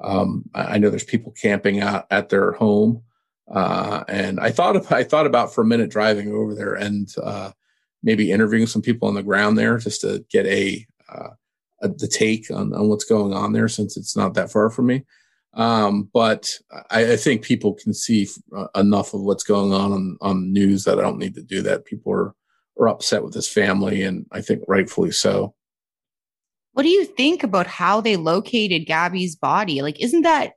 um, 0.00 0.44
I 0.54 0.78
know 0.78 0.90
there's 0.90 1.04
people 1.04 1.32
camping 1.32 1.80
out 1.80 2.06
at 2.10 2.28
their 2.28 2.52
home 2.52 3.02
uh, 3.52 4.04
and 4.08 4.38
I 4.40 4.50
thought 4.50 4.90
I 4.92 5.04
thought 5.04 5.26
about 5.26 5.54
for 5.54 5.62
a 5.62 5.66
minute 5.66 5.90
driving 5.90 6.32
over 6.32 6.54
there 6.54 6.74
and 6.74 7.12
uh, 7.22 7.52
maybe 8.02 8.32
interviewing 8.32 8.66
some 8.66 8.82
people 8.82 9.08
on 9.08 9.14
the 9.14 9.22
ground 9.22 9.58
there 9.58 9.78
just 9.78 10.02
to 10.02 10.24
get 10.30 10.46
a 10.46 10.86
uh, 11.08 11.30
the 11.80 12.08
take 12.08 12.50
on, 12.50 12.74
on 12.74 12.88
what's 12.88 13.04
going 13.04 13.32
on 13.32 13.52
there 13.52 13.68
since 13.68 13.96
it's 13.96 14.16
not 14.16 14.34
that 14.34 14.50
far 14.50 14.70
from 14.70 14.86
me. 14.86 15.04
Um, 15.54 16.08
but 16.12 16.50
I, 16.90 17.12
I, 17.12 17.16
think 17.16 17.42
people 17.42 17.74
can 17.74 17.94
see 17.94 18.28
uh, 18.54 18.66
enough 18.76 19.14
of 19.14 19.22
what's 19.22 19.42
going 19.42 19.72
on, 19.72 19.92
on 19.92 20.18
on 20.20 20.52
news 20.52 20.84
that 20.84 20.98
I 20.98 21.02
don't 21.02 21.18
need 21.18 21.34
to 21.36 21.42
do 21.42 21.62
that. 21.62 21.86
People 21.86 22.12
are 22.12 22.34
are 22.78 22.88
upset 22.88 23.24
with 23.24 23.34
his 23.34 23.48
family, 23.48 24.02
and 24.02 24.26
I 24.30 24.40
think 24.40 24.62
rightfully 24.68 25.10
so. 25.10 25.54
What 26.72 26.82
do 26.84 26.90
you 26.90 27.04
think 27.04 27.42
about 27.42 27.66
how 27.66 28.00
they 28.00 28.16
located 28.16 28.86
Gabby's 28.86 29.34
body? 29.34 29.82
Like, 29.82 30.00
isn't 30.00 30.22
that 30.22 30.52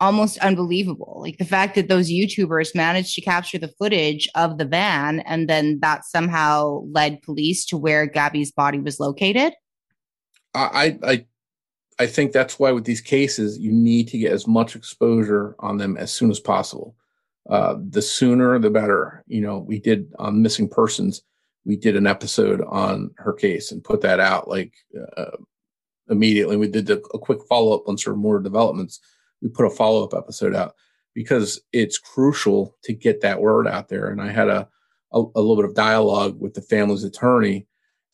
almost 0.00 0.38
unbelievable? 0.38 1.18
Like 1.22 1.38
the 1.38 1.44
fact 1.44 1.74
that 1.76 1.88
those 1.88 2.10
YouTubers 2.10 2.74
managed 2.74 3.14
to 3.14 3.20
capture 3.20 3.58
the 3.58 3.72
footage 3.78 4.28
of 4.34 4.58
the 4.58 4.64
van, 4.64 5.20
and 5.20 5.48
then 5.48 5.78
that 5.80 6.06
somehow 6.06 6.82
led 6.90 7.22
police 7.22 7.64
to 7.66 7.76
where 7.76 8.06
Gabby's 8.06 8.50
body 8.50 8.80
was 8.80 8.98
located. 8.98 9.52
I, 10.54 10.98
I, 11.02 11.26
I 11.98 12.06
think 12.06 12.32
that's 12.32 12.58
why 12.58 12.72
with 12.72 12.84
these 12.84 13.00
cases, 13.00 13.58
you 13.58 13.72
need 13.72 14.08
to 14.08 14.18
get 14.18 14.32
as 14.32 14.46
much 14.46 14.74
exposure 14.74 15.54
on 15.58 15.76
them 15.76 15.96
as 15.96 16.12
soon 16.12 16.30
as 16.30 16.40
possible. 16.40 16.96
Uh, 17.48 17.76
the 17.88 18.02
sooner, 18.02 18.58
the 18.58 18.70
better. 18.70 19.24
You 19.26 19.42
know, 19.42 19.58
we 19.58 19.78
did 19.78 20.12
on 20.18 20.42
missing 20.42 20.68
persons, 20.68 21.22
we 21.64 21.76
did 21.76 21.96
an 21.96 22.06
episode 22.06 22.62
on 22.62 23.10
her 23.18 23.32
case 23.32 23.70
and 23.70 23.84
put 23.84 24.00
that 24.00 24.20
out 24.20 24.48
like 24.48 24.72
uh, 25.16 25.36
immediately. 26.08 26.56
We 26.56 26.68
did 26.68 26.88
a, 26.90 26.98
quick 26.98 27.40
follow 27.48 27.76
up 27.76 27.88
on 27.88 27.98
sort 27.98 28.16
of 28.16 28.22
more 28.22 28.40
developments. 28.40 29.00
We 29.42 29.48
put 29.48 29.66
a 29.66 29.70
follow 29.70 30.04
up 30.04 30.14
episode 30.14 30.54
out 30.54 30.74
because 31.14 31.60
it's 31.72 31.98
crucial 31.98 32.76
to 32.84 32.92
get 32.92 33.20
that 33.20 33.40
word 33.40 33.66
out 33.66 33.88
there. 33.88 34.08
And 34.08 34.20
I 34.20 34.30
had 34.30 34.48
a, 34.48 34.68
a, 35.12 35.18
a 35.18 35.40
little 35.40 35.56
bit 35.56 35.64
of 35.64 35.74
dialogue 35.74 36.40
with 36.40 36.54
the 36.54 36.62
family's 36.62 37.04
attorney, 37.04 37.66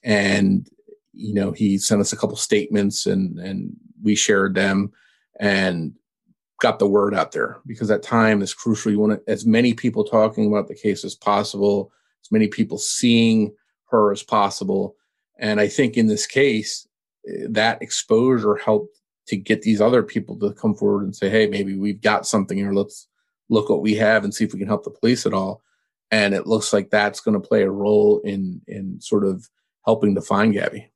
and 0.02 0.68
you 1.16 1.34
know, 1.34 1.50
he 1.50 1.78
sent 1.78 2.00
us 2.00 2.12
a 2.12 2.16
couple 2.16 2.36
statements 2.36 3.06
and 3.06 3.38
and 3.38 3.74
we 4.02 4.14
shared 4.14 4.54
them 4.54 4.92
and 5.40 5.94
got 6.60 6.78
the 6.78 6.86
word 6.86 7.14
out 7.14 7.32
there 7.32 7.60
because 7.66 7.88
that 7.88 8.02
time 8.02 8.42
is 8.42 8.54
crucial. 8.54 8.92
You 8.92 8.98
want 8.98 9.20
as 9.26 9.44
many 9.44 9.74
people 9.74 10.04
talking 10.04 10.46
about 10.46 10.68
the 10.68 10.74
case 10.74 11.04
as 11.04 11.14
possible, 11.14 11.92
as 12.24 12.30
many 12.30 12.48
people 12.48 12.78
seeing 12.78 13.54
her 13.90 14.12
as 14.12 14.22
possible. 14.22 14.96
And 15.38 15.60
I 15.60 15.68
think 15.68 15.96
in 15.96 16.06
this 16.06 16.26
case, 16.26 16.86
eh, 17.28 17.46
that 17.50 17.82
exposure 17.82 18.56
helped 18.56 19.00
to 19.28 19.36
get 19.36 19.62
these 19.62 19.80
other 19.80 20.02
people 20.02 20.38
to 20.38 20.52
come 20.52 20.74
forward 20.74 21.04
and 21.04 21.14
say, 21.14 21.28
hey, 21.28 21.46
maybe 21.46 21.76
we've 21.76 22.00
got 22.00 22.26
something 22.26 22.56
here. 22.56 22.72
Let's 22.72 23.08
look 23.48 23.68
what 23.68 23.82
we 23.82 23.94
have 23.94 24.24
and 24.24 24.34
see 24.34 24.44
if 24.44 24.52
we 24.52 24.58
can 24.58 24.68
help 24.68 24.84
the 24.84 24.90
police 24.90 25.26
at 25.26 25.34
all. 25.34 25.62
And 26.10 26.34
it 26.34 26.46
looks 26.46 26.72
like 26.72 26.90
that's 26.90 27.20
going 27.20 27.40
to 27.40 27.46
play 27.46 27.62
a 27.62 27.70
role 27.70 28.20
in 28.20 28.60
in 28.68 29.00
sort 29.00 29.26
of 29.26 29.48
helping 29.84 30.14
to 30.14 30.20
find 30.20 30.52
Gabby. 30.52 30.90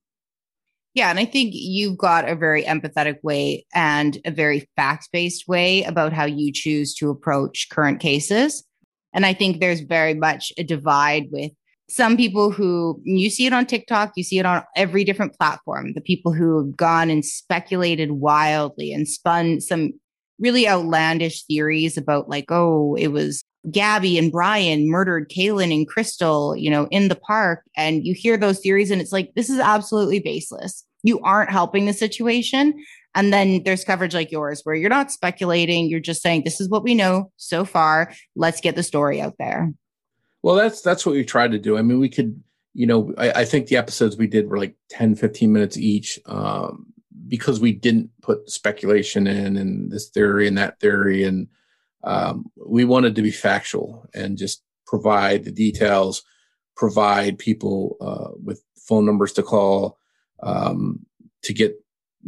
Yeah, 0.95 1.11
and 1.11 1.21
I 1.21 1.25
think 1.25 1.53
you've 1.55 1.99
got 1.99 2.29
a 2.29 2.35
very 2.35 2.65
empathetic 2.65 3.23
way 3.23 3.65
and 3.75 4.19
a 4.25 4.31
very 4.31 4.69
fact 4.75 5.09
based 5.13 5.47
way 5.47 5.85
about 5.85 6.13
how 6.13 6.25
you 6.25 6.53
choose 6.53 6.95
to 6.95 7.11
approach 7.11 7.69
current 7.71 8.01
cases. 8.01 8.65
And 9.13 9.25
I 9.25 9.33
think 9.33 9.61
there's 9.61 9.81
very 9.81 10.15
much 10.15 10.53
a 10.59 10.65
divide 10.65 11.29
with 11.31 11.53
some 11.89 12.17
people 12.17 12.51
who 12.51 13.01
you 13.05 13.31
see 13.31 13.47
it 13.47 13.53
on 13.53 13.67
TikTok, 13.67 14.13
you 14.17 14.23
see 14.23 14.39
it 14.39 14.47
on 14.47 14.63
every 14.77 15.03
different 15.03 15.37
platform. 15.37 15.93
The 15.95 16.01
people 16.01 16.33
who 16.33 16.59
have 16.59 16.77
gone 16.77 17.11
and 17.11 17.25
speculated 17.25 18.13
wildly 18.13 18.93
and 18.93 19.09
spun 19.09 19.61
some 19.61 19.93
really 20.39 20.69
outlandish 20.69 21.45
theories 21.45 21.97
about, 21.97 22.29
like, 22.29 22.47
oh, 22.49 22.95
it 22.95 23.09
was 23.09 23.45
Gabby 23.71 24.17
and 24.17 24.33
Brian 24.33 24.89
murdered 24.89 25.31
Kylen 25.31 25.75
and 25.75 25.87
Crystal, 25.87 26.57
you 26.57 26.71
know, 26.71 26.87
in 26.91 27.09
the 27.09 27.17
park. 27.17 27.63
And 27.77 28.07
you 28.07 28.15
hear 28.15 28.37
those 28.37 28.61
theories 28.61 28.91
and 28.91 29.01
it's 29.01 29.13
like, 29.13 29.33
this 29.35 29.51
is 29.51 29.59
absolutely 29.59 30.21
baseless. 30.21 30.85
You 31.03 31.21
aren't 31.21 31.51
helping 31.51 31.87
the 31.87 31.93
situation. 31.93 32.83
And 33.15 33.33
then 33.33 33.63
there's 33.65 33.85
coverage 33.85 34.15
like 34.15 34.31
yours 34.31 34.61
where 34.63 34.75
you're 34.75 34.89
not 34.89 35.11
speculating. 35.11 35.89
You're 35.89 36.01
just 36.01 36.23
saying, 36.23 36.43
this 36.45 36.61
is 36.61 36.69
what 36.69 36.85
we 36.85 36.95
know 36.95 37.31
so 37.37 37.65
far. 37.65 38.13
Let's 38.37 38.61
get 38.61 38.77
the 38.77 38.83
story 38.83 39.21
out 39.21 39.35
there. 39.39 39.73
Well, 40.43 40.55
that's, 40.55 40.81
that's 40.81 41.05
what 41.05 41.15
we 41.15 41.25
tried 41.25 41.53
to 41.53 41.59
do. 41.59 41.77
I 41.77 41.83
mean, 41.83 42.01
we 42.01 42.09
could, 42.09 42.43
you 42.73 42.87
know, 42.87 43.13
I, 43.19 43.31
I 43.33 43.45
think 43.45 43.67
the 43.67 43.77
episodes 43.77 44.17
we 44.17 44.27
did 44.27 44.49
were 44.49 44.59
like 44.59 44.77
10, 44.91 45.17
15 45.17 45.53
minutes 45.53 45.77
each. 45.77 46.19
Um, 46.27 46.87
because 47.31 47.61
we 47.61 47.73
didn't 47.73 48.11
put 48.23 48.51
speculation 48.51 49.27
in 49.27 49.57
and 49.57 49.91
this 49.91 50.09
theory 50.09 50.49
and 50.49 50.59
that 50.59 50.81
theory 50.81 51.25
and 51.25 51.47
um, 52.05 52.51
we 52.57 52.85
wanted 52.85 53.15
to 53.15 53.23
be 53.23 53.31
factual 53.31 54.09
and 54.15 54.39
just 54.39 54.63
provide 54.87 55.45
the 55.45 55.53
details, 55.53 56.23
provide 56.77 57.39
people 57.39 57.97
uh, 58.01 58.37
with 58.43 58.63
phone 58.77 59.05
numbers 59.05 59.33
to 59.35 59.43
call 59.43 59.99
um, 60.43 61.05
to 61.43 61.53
get 61.53 61.77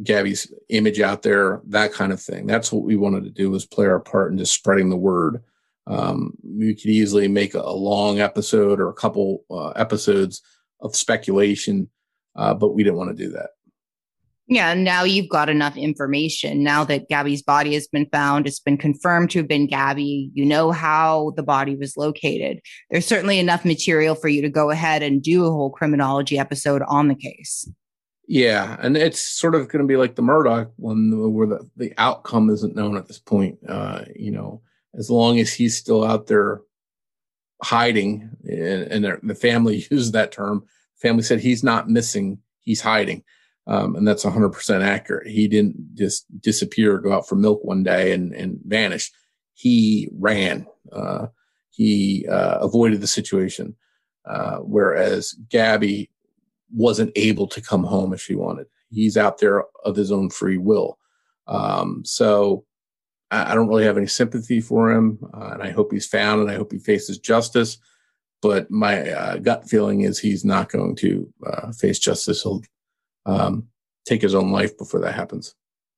Gabby's 0.03 0.53
image 0.69 1.01
out 1.01 1.23
there, 1.23 1.61
that 1.67 1.93
kind 1.93 2.13
of 2.13 2.21
thing. 2.21 2.47
That's 2.47 2.73
what 2.73 2.85
we 2.85 2.97
wanted 2.97 3.25
to 3.25 3.31
do 3.31 3.51
was 3.51 3.67
play 3.67 3.87
our 3.87 4.01
part 4.01 4.33
in 4.33 4.39
just 4.39 4.55
spreading 4.55 4.89
the 4.89 4.97
word. 4.97 5.43
Um, 5.87 6.35
we 6.43 6.75
could 6.75 6.91
easily 6.91 7.29
make 7.29 7.55
a, 7.55 7.71
long 7.71 8.21
episode 8.21 8.81
or 8.81 8.89
a 8.89 8.95
couple 8.95 9.45
uh, 9.51 9.71
episodes 9.71 10.41
of 10.81 10.95
speculation, 10.95 11.91
uh, 12.37 12.55
but 12.55 12.75
we 12.75 12.85
didn't 12.85 12.97
want 12.97 13.17
to 13.17 13.25
do 13.25 13.31
that. 13.33 13.51
Yeah, 14.53 14.75
now 14.75 15.03
you've 15.03 15.31
got 15.31 15.49
enough 15.49 15.79
information. 15.79 16.63
Now 16.63 16.85
that 16.85 17.09
Gabby's 17.09 17.43
body 17.43 17.73
has 17.73 17.89
been 17.89 18.05
found, 18.13 18.47
it's 18.47 18.61
been 18.61 18.77
confirmed 18.77 19.31
to 19.31 19.39
have 19.39 19.49
been 19.49 19.67
Gabby. 19.67 20.31
You 20.35 20.45
know 20.45 20.73
how 20.73 21.33
the 21.37 21.43
body 21.43 21.75
was 21.75 21.97
located. 21.97 22.61
There's 22.91 23.07
certainly 23.07 23.39
enough 23.39 23.65
material 23.65 24.15
for 24.15 24.29
you 24.29 24.43
to 24.43 24.51
go 24.51 24.69
ahead 24.69 25.03
and 25.03 25.23
do 25.23 25.47
a 25.47 25.51
whole 25.51 25.71
criminology 25.71 26.39
episode 26.39 26.83
on 26.87 27.09
the 27.09 27.15
case. 27.15 27.67
Yeah, 28.29 28.77
and 28.81 28.95
it's 28.95 29.21
sort 29.21 29.55
of 29.55 29.69
going 29.69 29.83
to 29.83 29.89
be 29.89 29.97
like 29.97 30.17
the 30.17 30.23
Murdaugh 30.23 30.71
one, 30.77 31.33
where 31.33 31.47
the, 31.47 31.71
the 31.79 31.95
outcome 31.97 32.51
isn't 32.51 32.77
known 32.77 32.99
at 32.99 33.07
this 33.07 33.19
point. 33.19 33.59
Uh, 33.67 34.05
you 34.15 34.33
know, 34.33 34.61
as 34.95 35.11
long 35.11 35.39
as 35.39 35.51
he's 35.51 35.79
still 35.79 36.05
out 36.05 36.27
there 36.27 36.61
hiding, 37.63 38.29
and, 38.45 39.07
and 39.07 39.31
the 39.31 39.35
family 39.35 39.87
used 39.91 40.13
that 40.13 40.31
term. 40.31 40.67
family 41.01 41.23
said 41.23 41.41
he's 41.41 41.65
not 41.65 41.89
missing; 41.89 42.39
he's 42.61 42.83
hiding 42.83 43.25
um, 43.67 43.95
and 43.95 44.07
that's 44.07 44.25
100% 44.25 44.83
accurate. 44.83 45.29
He 45.29 45.49
didn't 45.49 45.95
just 45.95 46.27
disappear, 46.41 46.99
go 46.99 47.13
out 47.13 47.29
for 47.29 47.37
milk 47.37 47.63
one 47.63 47.83
day 47.83 48.13
and, 48.13 48.33
and 48.35 48.59
vanish. 48.65 49.13
He 49.55 50.09
ran. 50.13 50.67
Uh, 50.91 51.27
he 51.71 52.27
uh, 52.29 52.59
avoided 52.59 53.01
the 53.01 53.07
situation. 53.07 53.77
Uh, 54.25 54.59
whereas 54.59 55.33
Gabby 55.49 56.09
wasn't 56.73 57.13
able 57.17 57.47
to 57.49 57.61
come 57.61 57.85
home 57.85 58.13
if 58.13 58.21
she 58.21 58.35
wanted. 58.35 58.67
He's 58.91 59.17
out 59.17 59.39
there 59.39 59.65
of 59.85 59.97
his 59.97 60.13
own 60.13 60.31
free 60.31 60.59
will. 60.59 60.99
Um, 61.49 62.03
so 62.05 62.65
I, 63.31 63.51
I, 63.51 63.55
don't 63.55 63.67
really 63.67 63.85
have 63.85 63.97
any 63.97 64.07
sympathy 64.07 64.61
for 64.61 64.93
him, 64.93 65.19
uh, 65.35 65.51
and 65.55 65.63
I 65.63 65.71
hope 65.71 65.93
he's 65.93 66.07
found 66.07 66.41
and 66.41 66.51
I 66.51 66.55
hope 66.55 66.71
he 66.71 66.79
faces 66.79 67.19
justice. 67.19 67.79
But 68.43 68.71
my 68.71 69.11
uh, 69.11 69.37
gut 69.39 69.69
feeling 69.69 70.03
is 70.03 70.19
he's 70.19 70.45
not 70.45 70.71
going 70.71 70.95
to 70.97 71.33
uh, 71.45 71.73
face 71.73 71.99
justice. 71.99 72.43
He'll 72.43 72.63
um, 73.27 73.69
take 74.07 74.23
his 74.23 74.35
own 74.35 74.51
life 74.51 74.77
before 74.77 75.01
that 75.01 75.15
happens. 75.15 75.55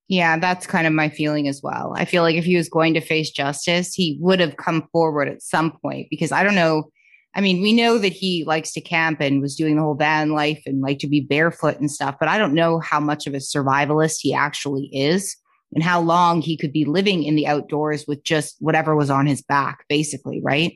Yeah, 0.08 0.38
that's 0.38 0.66
kind 0.66 0.86
of 0.86 0.92
my 0.92 1.08
feeling 1.08 1.48
as 1.48 1.62
well. 1.62 1.94
I 1.96 2.04
feel 2.04 2.22
like 2.22 2.36
if 2.36 2.44
he 2.44 2.56
was 2.56 2.68
going 2.68 2.94
to 2.94 3.00
face 3.00 3.30
justice, 3.30 3.94
he 3.94 4.18
would 4.20 4.38
have 4.38 4.56
come 4.56 4.86
forward 4.92 5.28
at 5.28 5.42
some 5.42 5.72
point 5.78 6.08
because 6.10 6.30
I 6.30 6.44
don't 6.44 6.54
know. 6.54 6.90
I 7.34 7.40
mean, 7.40 7.62
we 7.62 7.72
know 7.72 7.98
that 7.98 8.12
he 8.12 8.44
likes 8.44 8.72
to 8.74 8.80
camp 8.80 9.20
and 9.20 9.40
was 9.40 9.56
doing 9.56 9.76
the 9.76 9.82
whole 9.82 9.94
van 9.94 10.32
life 10.32 10.62
and 10.66 10.82
like 10.82 10.98
to 11.00 11.08
be 11.08 11.20
barefoot 11.20 11.80
and 11.80 11.90
stuff, 11.90 12.16
but 12.20 12.28
I 12.28 12.38
don't 12.38 12.54
know 12.54 12.78
how 12.78 13.00
much 13.00 13.26
of 13.26 13.34
a 13.34 13.38
survivalist 13.38 14.18
he 14.20 14.32
actually 14.34 14.88
is 14.92 15.36
and 15.74 15.82
how 15.82 16.00
long 16.00 16.42
he 16.42 16.56
could 16.56 16.72
be 16.72 16.84
living 16.84 17.24
in 17.24 17.34
the 17.34 17.46
outdoors 17.46 18.04
with 18.06 18.22
just 18.22 18.56
whatever 18.60 18.94
was 18.94 19.10
on 19.10 19.26
his 19.26 19.42
back, 19.42 19.84
basically, 19.88 20.40
right? 20.42 20.74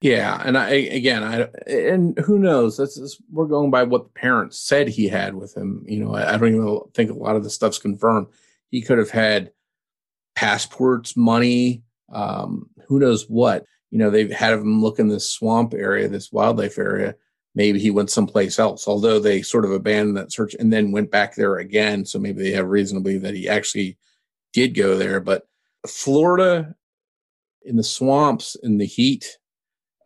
Yeah, 0.00 0.40
and 0.44 0.56
I 0.56 0.70
again, 0.70 1.22
I 1.22 1.48
and 1.70 2.18
who 2.20 2.38
knows? 2.38 2.78
That's 2.78 2.96
just, 2.96 3.20
we're 3.30 3.44
going 3.46 3.70
by 3.70 3.82
what 3.82 4.04
the 4.04 4.20
parents 4.20 4.58
said 4.58 4.88
he 4.88 5.06
had 5.06 5.34
with 5.34 5.54
him. 5.54 5.84
You 5.86 6.02
know, 6.02 6.14
I, 6.14 6.34
I 6.34 6.36
don't 6.38 6.54
even 6.54 6.80
think 6.94 7.10
a 7.10 7.14
lot 7.14 7.36
of 7.36 7.44
the 7.44 7.50
stuff's 7.50 7.78
confirmed 7.78 8.28
he 8.70 8.80
could 8.80 8.96
have 8.96 9.10
had 9.10 9.52
passports, 10.34 11.18
money, 11.18 11.82
um, 12.12 12.70
who 12.86 12.98
knows 12.98 13.24
what. 13.28 13.66
You 13.90 13.98
know, 13.98 14.08
they've 14.08 14.30
had 14.30 14.54
him 14.54 14.80
look 14.80 14.98
in 14.98 15.08
this 15.08 15.28
swamp 15.28 15.74
area, 15.74 16.08
this 16.08 16.32
wildlife 16.32 16.78
area. 16.78 17.14
Maybe 17.54 17.78
he 17.78 17.90
went 17.90 18.10
someplace 18.10 18.58
else, 18.58 18.88
although 18.88 19.18
they 19.18 19.42
sort 19.42 19.64
of 19.64 19.72
abandoned 19.72 20.16
that 20.16 20.32
search 20.32 20.54
and 20.54 20.72
then 20.72 20.92
went 20.92 21.10
back 21.10 21.34
there 21.34 21.56
again. 21.56 22.06
So 22.06 22.18
maybe 22.18 22.42
they 22.42 22.52
have 22.52 22.68
reason 22.68 22.96
to 22.96 23.02
believe 23.02 23.22
that 23.22 23.34
he 23.34 23.48
actually 23.48 23.98
did 24.52 24.74
go 24.74 24.96
there. 24.96 25.20
But 25.20 25.48
Florida 25.86 26.74
in 27.62 27.76
the 27.76 27.82
swamps, 27.82 28.56
in 28.62 28.78
the 28.78 28.86
heat, 28.86 29.36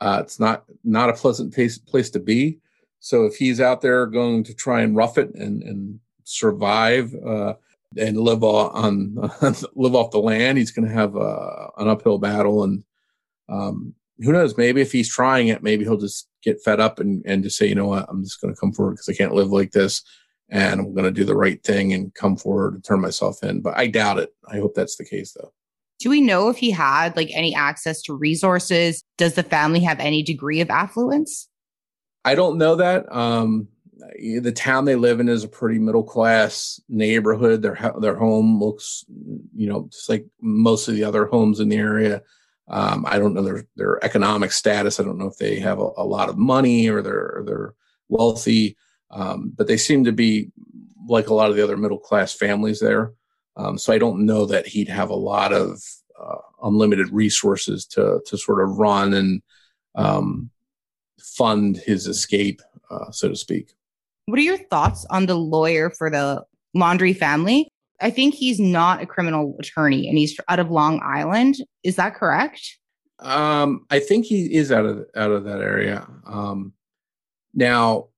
uh, 0.04 0.20
it's 0.20 0.38
not 0.38 0.64
not 0.84 1.10
a 1.10 1.14
pleasant 1.14 1.54
place, 1.54 1.78
place 1.78 2.10
to 2.10 2.20
be. 2.20 2.58
So 3.00 3.24
if 3.24 3.36
he's 3.36 3.60
out 3.60 3.80
there 3.80 4.06
going 4.06 4.44
to 4.44 4.54
try 4.54 4.82
and 4.82 4.94
rough 4.94 5.18
it 5.18 5.34
and, 5.34 5.62
and 5.62 6.00
survive, 6.24 7.14
uh, 7.14 7.54
and 7.96 8.18
live 8.18 8.42
on, 8.42 9.14
live 9.74 9.94
off 9.94 10.10
the 10.10 10.18
land. 10.18 10.58
He's 10.58 10.70
going 10.70 10.88
to 10.88 10.94
have 10.94 11.16
a, 11.16 11.70
an 11.78 11.88
uphill 11.88 12.18
battle, 12.18 12.64
and 12.64 12.84
um, 13.48 13.94
who 14.18 14.32
knows? 14.32 14.56
Maybe 14.56 14.80
if 14.80 14.92
he's 14.92 15.08
trying 15.08 15.48
it, 15.48 15.62
maybe 15.62 15.84
he'll 15.84 15.96
just 15.96 16.28
get 16.42 16.62
fed 16.62 16.80
up 16.80 16.98
and 16.98 17.22
and 17.26 17.42
just 17.42 17.56
say, 17.56 17.66
you 17.66 17.74
know 17.74 17.86
what, 17.86 18.06
I'm 18.08 18.24
just 18.24 18.40
going 18.40 18.54
to 18.54 18.60
come 18.60 18.72
forward 18.72 18.92
because 18.92 19.08
I 19.08 19.14
can't 19.14 19.34
live 19.34 19.50
like 19.50 19.72
this, 19.72 20.02
and 20.50 20.80
I'm 20.80 20.94
going 20.94 21.04
to 21.04 21.10
do 21.10 21.24
the 21.24 21.36
right 21.36 21.62
thing 21.62 21.92
and 21.92 22.14
come 22.14 22.36
forward 22.36 22.74
and 22.74 22.84
turn 22.84 23.00
myself 23.00 23.42
in. 23.42 23.60
But 23.60 23.76
I 23.76 23.86
doubt 23.86 24.18
it. 24.18 24.34
I 24.48 24.58
hope 24.58 24.74
that's 24.74 24.96
the 24.96 25.04
case, 25.04 25.32
though. 25.32 25.52
Do 26.00 26.10
we 26.10 26.20
know 26.20 26.48
if 26.48 26.56
he 26.56 26.70
had 26.70 27.16
like 27.16 27.30
any 27.32 27.54
access 27.54 28.02
to 28.02 28.14
resources? 28.14 29.02
Does 29.16 29.34
the 29.34 29.42
family 29.42 29.80
have 29.80 30.00
any 30.00 30.22
degree 30.22 30.60
of 30.60 30.70
affluence? 30.70 31.48
I 32.24 32.34
don't 32.34 32.58
know 32.58 32.76
that. 32.76 33.10
Um, 33.14 33.68
the 34.40 34.52
town 34.52 34.84
they 34.84 34.96
live 34.96 35.20
in 35.20 35.28
is 35.28 35.44
a 35.44 35.48
pretty 35.48 35.78
middle 35.78 36.02
class 36.02 36.80
neighborhood. 36.88 37.62
Their 37.62 37.92
their 38.00 38.16
home 38.16 38.60
looks, 38.60 39.04
you 39.54 39.68
know, 39.68 39.88
just 39.90 40.08
like 40.08 40.26
most 40.40 40.88
of 40.88 40.94
the 40.94 41.04
other 41.04 41.26
homes 41.26 41.60
in 41.60 41.68
the 41.68 41.76
area. 41.76 42.22
Um, 42.68 43.04
I 43.06 43.18
don't 43.18 43.34
know 43.34 43.42
their 43.42 43.64
their 43.76 44.04
economic 44.04 44.52
status. 44.52 44.98
I 44.98 45.04
don't 45.04 45.18
know 45.18 45.28
if 45.28 45.36
they 45.36 45.58
have 45.60 45.78
a, 45.78 45.90
a 45.96 46.04
lot 46.04 46.28
of 46.28 46.38
money 46.38 46.88
or 46.88 47.02
they're 47.02 47.42
they're 47.46 47.74
wealthy, 48.08 48.76
um, 49.10 49.52
but 49.54 49.66
they 49.66 49.76
seem 49.76 50.04
to 50.04 50.12
be 50.12 50.50
like 51.06 51.28
a 51.28 51.34
lot 51.34 51.50
of 51.50 51.56
the 51.56 51.62
other 51.62 51.76
middle 51.76 51.98
class 51.98 52.32
families 52.32 52.80
there. 52.80 53.12
Um, 53.56 53.78
so 53.78 53.92
I 53.92 53.98
don't 53.98 54.26
know 54.26 54.46
that 54.46 54.66
he'd 54.66 54.88
have 54.88 55.10
a 55.10 55.14
lot 55.14 55.52
of 55.52 55.82
uh, 56.20 56.38
unlimited 56.62 57.10
resources 57.10 57.86
to 57.86 58.20
to 58.26 58.36
sort 58.38 58.62
of 58.62 58.78
run 58.78 59.14
and 59.14 59.42
um, 59.94 60.50
fund 61.20 61.76
his 61.76 62.06
escape, 62.06 62.62
uh, 62.90 63.10
so 63.10 63.28
to 63.28 63.36
speak. 63.36 63.72
What 64.26 64.38
are 64.38 64.42
your 64.42 64.58
thoughts 64.58 65.04
on 65.10 65.26
the 65.26 65.34
lawyer 65.34 65.90
for 65.90 66.10
the 66.10 66.44
Laundrie 66.76 67.16
family? 67.16 67.68
I 68.00 68.10
think 68.10 68.34
he's 68.34 68.58
not 68.58 69.02
a 69.02 69.06
criminal 69.06 69.56
attorney 69.60 70.08
and 70.08 70.18
he's 70.18 70.38
out 70.48 70.58
of 70.58 70.70
Long 70.70 71.00
Island. 71.02 71.56
Is 71.82 71.96
that 71.96 72.14
correct? 72.14 72.78
Um, 73.20 73.86
I 73.90 74.00
think 74.00 74.26
he 74.26 74.52
is 74.52 74.72
out 74.72 74.84
of 74.84 75.04
out 75.14 75.30
of 75.30 75.44
that 75.44 75.60
area. 75.60 76.06
Um, 76.26 76.72
now, 77.54 78.08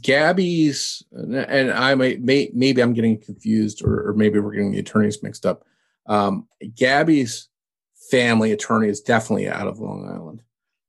Gabby's 0.00 1.02
and 1.12 1.70
I 1.70 1.94
may, 1.94 2.16
may 2.16 2.50
maybe 2.54 2.82
I'm 2.82 2.94
getting 2.94 3.20
confused, 3.20 3.82
or, 3.84 4.08
or, 4.08 4.14
maybe 4.14 4.38
we're 4.38 4.52
getting 4.52 4.72
the 4.72 4.78
attorneys 4.78 5.22
mixed 5.22 5.46
up. 5.46 5.64
Um, 6.06 6.48
Gabby's 6.74 7.48
family 8.10 8.52
attorney 8.52 8.88
is 8.88 9.00
definitely 9.00 9.48
out 9.48 9.68
of 9.68 9.78
Long 9.78 10.08
Island. 10.08 10.42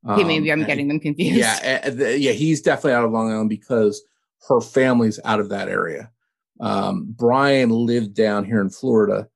Okay, 0.07 0.23
maybe 0.23 0.51
I'm 0.51 0.61
um, 0.61 0.67
getting 0.67 0.87
them 0.87 0.99
confused. 0.99 1.35
Yeah, 1.35 1.89
yeah, 1.89 2.31
he's 2.31 2.61
definitely 2.61 2.93
out 2.93 3.05
of 3.05 3.11
Long 3.11 3.31
Island 3.31 3.49
because 3.49 4.03
her 4.47 4.61
family's 4.61 5.19
out 5.25 5.39
of 5.39 5.49
that 5.49 5.67
area. 5.67 6.11
Um, 6.59 7.07
Brian 7.09 7.69
lived 7.69 8.13
down 8.13 8.45
here 8.45 8.61
in 8.61 8.69
Florida, 8.69 9.27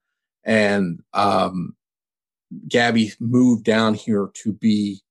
and 0.43 1.01
um, 1.13 1.75
Gabby 2.67 3.11
moved 3.19 3.65
down 3.65 3.93
here 3.93 4.29
to 4.43 4.53
be 4.53 5.01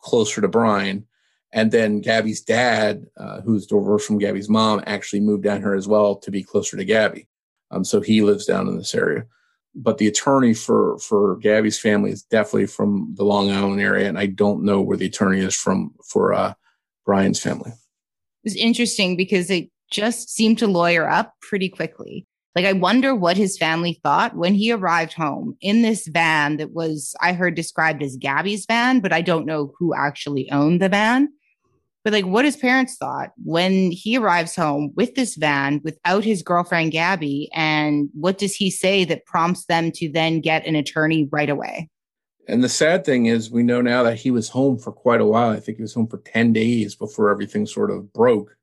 closer 0.00 0.40
to 0.40 0.48
Brian. 0.48 1.06
And 1.52 1.72
then 1.72 2.00
Gabby's 2.00 2.42
dad, 2.42 3.06
uh, 3.16 3.40
who's 3.40 3.66
divorced 3.66 4.06
from 4.06 4.18
Gabby's 4.18 4.48
mom, 4.48 4.82
actually 4.86 5.20
moved 5.20 5.44
down 5.44 5.60
here 5.60 5.74
as 5.74 5.88
well 5.88 6.16
to 6.16 6.30
be 6.30 6.42
closer 6.42 6.76
to 6.76 6.84
Gabby. 6.84 7.26
Um, 7.70 7.84
so 7.84 8.00
he 8.00 8.22
lives 8.22 8.46
down 8.46 8.68
in 8.68 8.76
this 8.76 8.94
area. 8.94 9.24
But 9.74 9.98
the 9.98 10.08
attorney 10.08 10.54
for 10.54 10.98
for 10.98 11.36
Gabby's 11.36 11.78
family 11.78 12.10
is 12.10 12.22
definitely 12.22 12.66
from 12.66 13.14
the 13.16 13.24
Long 13.24 13.50
Island 13.50 13.80
area, 13.80 14.08
and 14.08 14.18
I 14.18 14.26
don't 14.26 14.64
know 14.64 14.80
where 14.80 14.96
the 14.96 15.06
attorney 15.06 15.40
is 15.40 15.54
from 15.54 15.94
for 16.04 16.32
uh, 16.32 16.54
Brian's 17.04 17.40
family 17.40 17.72
was 18.48 18.56
interesting 18.56 19.14
because 19.14 19.50
it 19.50 19.70
just 19.90 20.30
seemed 20.30 20.58
to 20.58 20.66
lawyer 20.66 21.08
up 21.08 21.34
pretty 21.42 21.68
quickly. 21.68 22.26
Like, 22.54 22.64
I 22.64 22.72
wonder 22.72 23.14
what 23.14 23.36
his 23.36 23.58
family 23.58 24.00
thought 24.02 24.34
when 24.34 24.54
he 24.54 24.72
arrived 24.72 25.12
home 25.12 25.56
in 25.60 25.82
this 25.82 26.08
van 26.08 26.56
that 26.56 26.72
was, 26.72 27.14
I 27.20 27.34
heard 27.34 27.54
described 27.54 28.02
as 28.02 28.16
Gabby's 28.16 28.64
van, 28.66 29.00
but 29.00 29.12
I 29.12 29.20
don't 29.20 29.46
know 29.46 29.74
who 29.78 29.94
actually 29.94 30.50
owned 30.50 30.80
the 30.80 30.88
van. 30.88 31.28
But 32.08 32.14
like, 32.14 32.24
what 32.24 32.46
his 32.46 32.56
parents 32.56 32.96
thought 32.96 33.32
when 33.44 33.90
he 33.90 34.16
arrives 34.16 34.56
home 34.56 34.92
with 34.96 35.14
this 35.14 35.34
van 35.34 35.82
without 35.84 36.24
his 36.24 36.40
girlfriend 36.40 36.90
Gabby, 36.90 37.50
and 37.52 38.08
what 38.14 38.38
does 38.38 38.54
he 38.54 38.70
say 38.70 39.04
that 39.04 39.26
prompts 39.26 39.66
them 39.66 39.92
to 39.96 40.10
then 40.10 40.40
get 40.40 40.64
an 40.64 40.74
attorney 40.74 41.28
right 41.30 41.50
away? 41.50 41.90
And 42.48 42.64
the 42.64 42.68
sad 42.70 43.04
thing 43.04 43.26
is, 43.26 43.50
we 43.50 43.62
know 43.62 43.82
now 43.82 44.04
that 44.04 44.16
he 44.16 44.30
was 44.30 44.48
home 44.48 44.78
for 44.78 44.90
quite 44.90 45.20
a 45.20 45.26
while. 45.26 45.50
I 45.50 45.60
think 45.60 45.76
he 45.76 45.82
was 45.82 45.92
home 45.92 46.06
for 46.06 46.16
10 46.16 46.54
days 46.54 46.94
before 46.94 47.28
everything 47.28 47.66
sort 47.66 47.90
of 47.90 48.10
broke. 48.14 48.56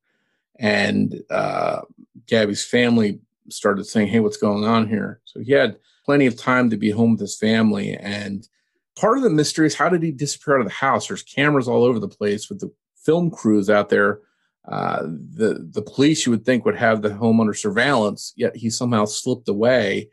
And 0.57 1.22
uh, 1.30 1.81
Gabby's 2.26 2.65
family 2.65 3.19
started 3.49 3.85
saying, 3.85 4.07
Hey, 4.07 4.22
what's 4.22 4.38
going 4.38 4.63
on 4.63 4.89
here? 4.89 5.22
So 5.26 5.39
he 5.41 5.51
had 5.51 5.77
plenty 6.03 6.26
of 6.26 6.35
time 6.35 6.72
to 6.72 6.77
be 6.77 6.89
home 6.89 7.11
with 7.11 7.19
his 7.19 7.38
family. 7.38 7.93
And 7.93 8.49
part 8.95 9.17
of 9.17 9.23
the 9.23 9.30
mystery 9.30 9.67
is 9.67 9.76
how 9.76 9.89
did 9.89 10.01
he 10.01 10.09
disappear 10.09 10.55
out 10.55 10.61
of 10.61 10.67
the 10.67 10.73
house? 10.73 11.09
There's 11.09 11.22
cameras 11.22 11.67
all 11.67 11.84
over 11.84 11.99
the 11.99 12.07
place 12.07 12.49
with 12.49 12.59
the 12.59 12.72
film 13.06 13.30
crews 13.30 13.69
out 13.69 13.90
there. 13.90 14.19
Uh, 14.68 15.03
the 15.03 15.68
the 15.72 15.82
police 15.82 16.26
you 16.26 16.32
would 16.32 16.44
think 16.44 16.65
would 16.65 16.76
have 16.76 17.02
the 17.02 17.14
home 17.14 17.40
under 17.40 17.53
surveillance, 17.53 18.34
yet 18.36 18.56
he 18.56 18.69
somehow 18.69 19.06
slipped 19.06 19.48
away 19.48 20.10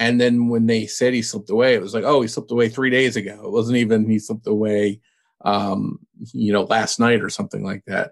and 0.00 0.18
then 0.18 0.48
when 0.48 0.66
they 0.66 0.86
said 0.86 1.12
he 1.12 1.20
slipped 1.20 1.50
away, 1.50 1.74
it 1.74 1.82
was 1.82 1.92
like, 1.92 2.04
oh, 2.04 2.22
he 2.22 2.26
slipped 2.26 2.50
away 2.50 2.70
three 2.70 2.88
days 2.88 3.16
ago. 3.16 3.38
It 3.44 3.52
wasn't 3.52 3.76
even 3.76 4.08
he 4.08 4.18
slipped 4.18 4.46
away, 4.46 4.98
um, 5.44 5.98
you 6.32 6.54
know, 6.54 6.62
last 6.62 6.98
night 6.98 7.20
or 7.20 7.28
something 7.28 7.62
like 7.62 7.84
that. 7.84 8.10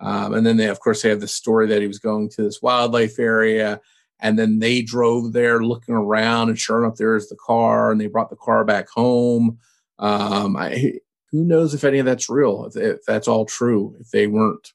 Um, 0.00 0.34
and 0.34 0.44
then 0.44 0.56
they, 0.56 0.66
of 0.66 0.80
course, 0.80 1.00
they 1.00 1.10
have 1.10 1.20
the 1.20 1.28
story 1.28 1.68
that 1.68 1.80
he 1.80 1.86
was 1.86 2.00
going 2.00 2.28
to 2.30 2.42
this 2.42 2.60
wildlife 2.60 3.20
area, 3.20 3.80
and 4.18 4.36
then 4.36 4.58
they 4.58 4.82
drove 4.82 5.32
there 5.32 5.62
looking 5.62 5.94
around, 5.94 6.48
and 6.48 6.58
sure 6.58 6.82
enough, 6.82 6.96
there's 6.96 7.28
the 7.28 7.36
car, 7.36 7.92
and 7.92 8.00
they 8.00 8.08
brought 8.08 8.30
the 8.30 8.36
car 8.36 8.64
back 8.64 8.88
home. 8.88 9.58
Um, 10.00 10.56
I, 10.56 10.94
who 11.30 11.44
knows 11.44 11.74
if 11.74 11.84
any 11.84 11.98
of 11.98 12.06
that's 12.06 12.28
real? 12.28 12.66
If, 12.66 12.76
if 12.76 13.04
that's 13.06 13.28
all 13.28 13.44
true? 13.44 13.96
If 14.00 14.10
they 14.10 14.26
weren't, 14.26 14.72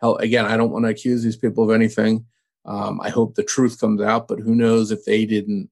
hell, 0.00 0.16
again, 0.16 0.46
I 0.46 0.56
don't 0.56 0.70
want 0.70 0.84
to 0.84 0.90
accuse 0.90 1.22
these 1.22 1.36
people 1.36 1.64
of 1.64 1.74
anything. 1.74 2.24
Um, 2.64 3.00
I 3.00 3.08
hope 3.08 3.34
the 3.34 3.42
truth 3.42 3.80
comes 3.80 4.00
out, 4.00 4.28
but 4.28 4.40
who 4.40 4.54
knows 4.54 4.90
if 4.90 5.04
they 5.04 5.24
didn't 5.24 5.70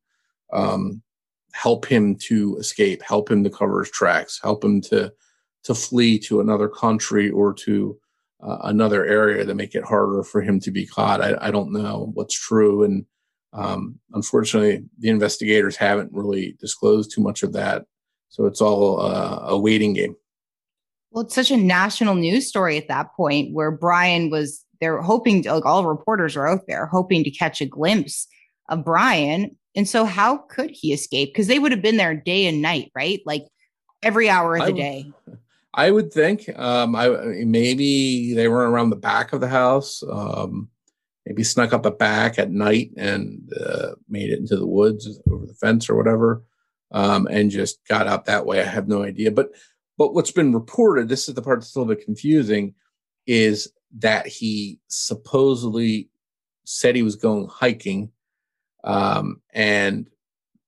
um, 0.53 1.03
help 1.53 1.87
him 1.87 2.17
to 2.17 2.57
escape, 2.57 3.03
help 3.03 3.31
him 3.31 3.45
to 3.45 3.51
cover 3.51 3.81
his 3.81 3.91
tracks, 3.91 4.41
help 4.43 4.65
him 4.65 4.81
to 4.83 5.13
to 5.65 5.75
flee 5.75 6.19
to 6.19 6.41
another 6.41 6.69
country 6.69 7.31
or 7.31 7.53
to 7.53 7.99
uh, 8.41 8.59
another 8.63 9.05
area 9.05 9.45
to 9.45 9.55
make 9.55 9.75
it 9.75 9.85
harder 9.85 10.23
for 10.23 10.41
him 10.41 10.61
to 10.61 10.71
be 10.71 10.87
caught. 10.87 11.21
I, 11.21 11.35
I 11.41 11.51
don't 11.51 11.73
know 11.73 12.11
what's 12.15 12.35
true, 12.35 12.85
and 12.85 13.05
um, 13.53 13.99
unfortunately, 14.13 14.85
the 14.99 15.09
investigators 15.09 15.77
haven't 15.77 16.13
really 16.13 16.57
disclosed 16.61 17.13
too 17.13 17.21
much 17.21 17.43
of 17.43 17.53
that. 17.55 17.85
So 18.29 18.47
it's 18.47 18.61
all 18.61 19.01
uh, 19.01 19.41
a 19.49 19.59
waiting 19.59 19.95
game. 19.95 20.17
Well, 21.11 21.25
it's 21.25 21.35
such 21.35 21.51
a 21.51 21.57
national 21.57 22.15
news 22.15 22.47
story 22.47 22.77
at 22.77 22.89
that 22.89 23.15
point 23.15 23.53
where 23.53 23.71
Brian 23.71 24.31
was. 24.31 24.65
They're 24.81 25.03
hoping, 25.03 25.43
to, 25.43 25.55
like 25.55 25.67
all 25.67 25.85
reporters 25.87 26.37
are 26.37 26.47
out 26.47 26.69
there, 26.69 26.87
hoping 26.87 27.25
to 27.25 27.33
catch 27.33 27.61
a 27.61 27.67
glimpse 27.67 28.29
of 28.69 28.85
Brian 28.85 29.57
And 29.75 29.89
so, 29.89 30.05
how 30.05 30.37
could 30.37 30.71
he 30.71 30.93
escape? 30.93 31.31
Because 31.31 31.49
they 31.49 31.59
would 31.59 31.73
have 31.73 31.83
been 31.83 31.97
there 31.97 32.15
day 32.15 32.47
and 32.47 32.63
night, 32.63 32.93
right? 32.95 33.21
Like 33.27 33.45
every 34.05 34.29
hour 34.29 34.57
of 34.57 34.67
the 34.67 34.73
I- 34.73 34.77
day. 34.77 35.13
I 35.75 35.91
would 35.91 36.13
think 36.13 36.49
um, 36.59 36.97
I 36.97 37.09
maybe 37.45 38.35
they 38.35 38.49
were 38.49 38.69
around 38.69 38.91
the 38.91 38.97
back 38.97 39.33
of 39.33 39.41
the 39.41 39.49
house, 39.49 40.03
um, 40.11 40.69
maybe 41.27 41.45
snuck 41.45 41.73
up 41.73 41.83
the 41.83 41.91
back 41.91 42.39
at 42.39 42.51
night 42.51 42.91
and 42.97 43.53
uh, 43.65 43.91
made 44.09 44.31
it 44.31 44.39
into 44.39 44.57
the 44.57 44.67
woods 44.67 45.21
over 45.31 45.47
the 45.47 45.55
fence 45.55 45.89
or 45.89 45.95
whatever, 45.95 46.43
um, 46.91 47.27
and 47.31 47.51
just 47.51 47.79
got 47.89 48.07
out 48.07 48.27
that 48.27 48.47
way. 48.47 48.61
I 48.61 48.65
have 48.65 48.89
no 48.89 49.03
idea, 49.03 49.31
but 49.31 49.51
but 49.97 50.15
what's 50.15 50.31
been 50.31 50.55
reported, 50.55 51.09
this 51.09 51.29
is 51.29 51.35
the 51.35 51.43
part 51.43 51.61
that's 51.61 51.75
a 51.75 51.79
little 51.81 51.93
bit 51.93 52.05
confusing, 52.05 52.75
is 53.27 53.73
that 53.99 54.27
he 54.27 54.79
supposedly 54.87 56.09
said 56.65 56.95
he 56.95 57.03
was 57.03 57.17
going 57.17 57.49
hiking 57.49 58.13
um, 58.85 59.41
and 59.53 60.09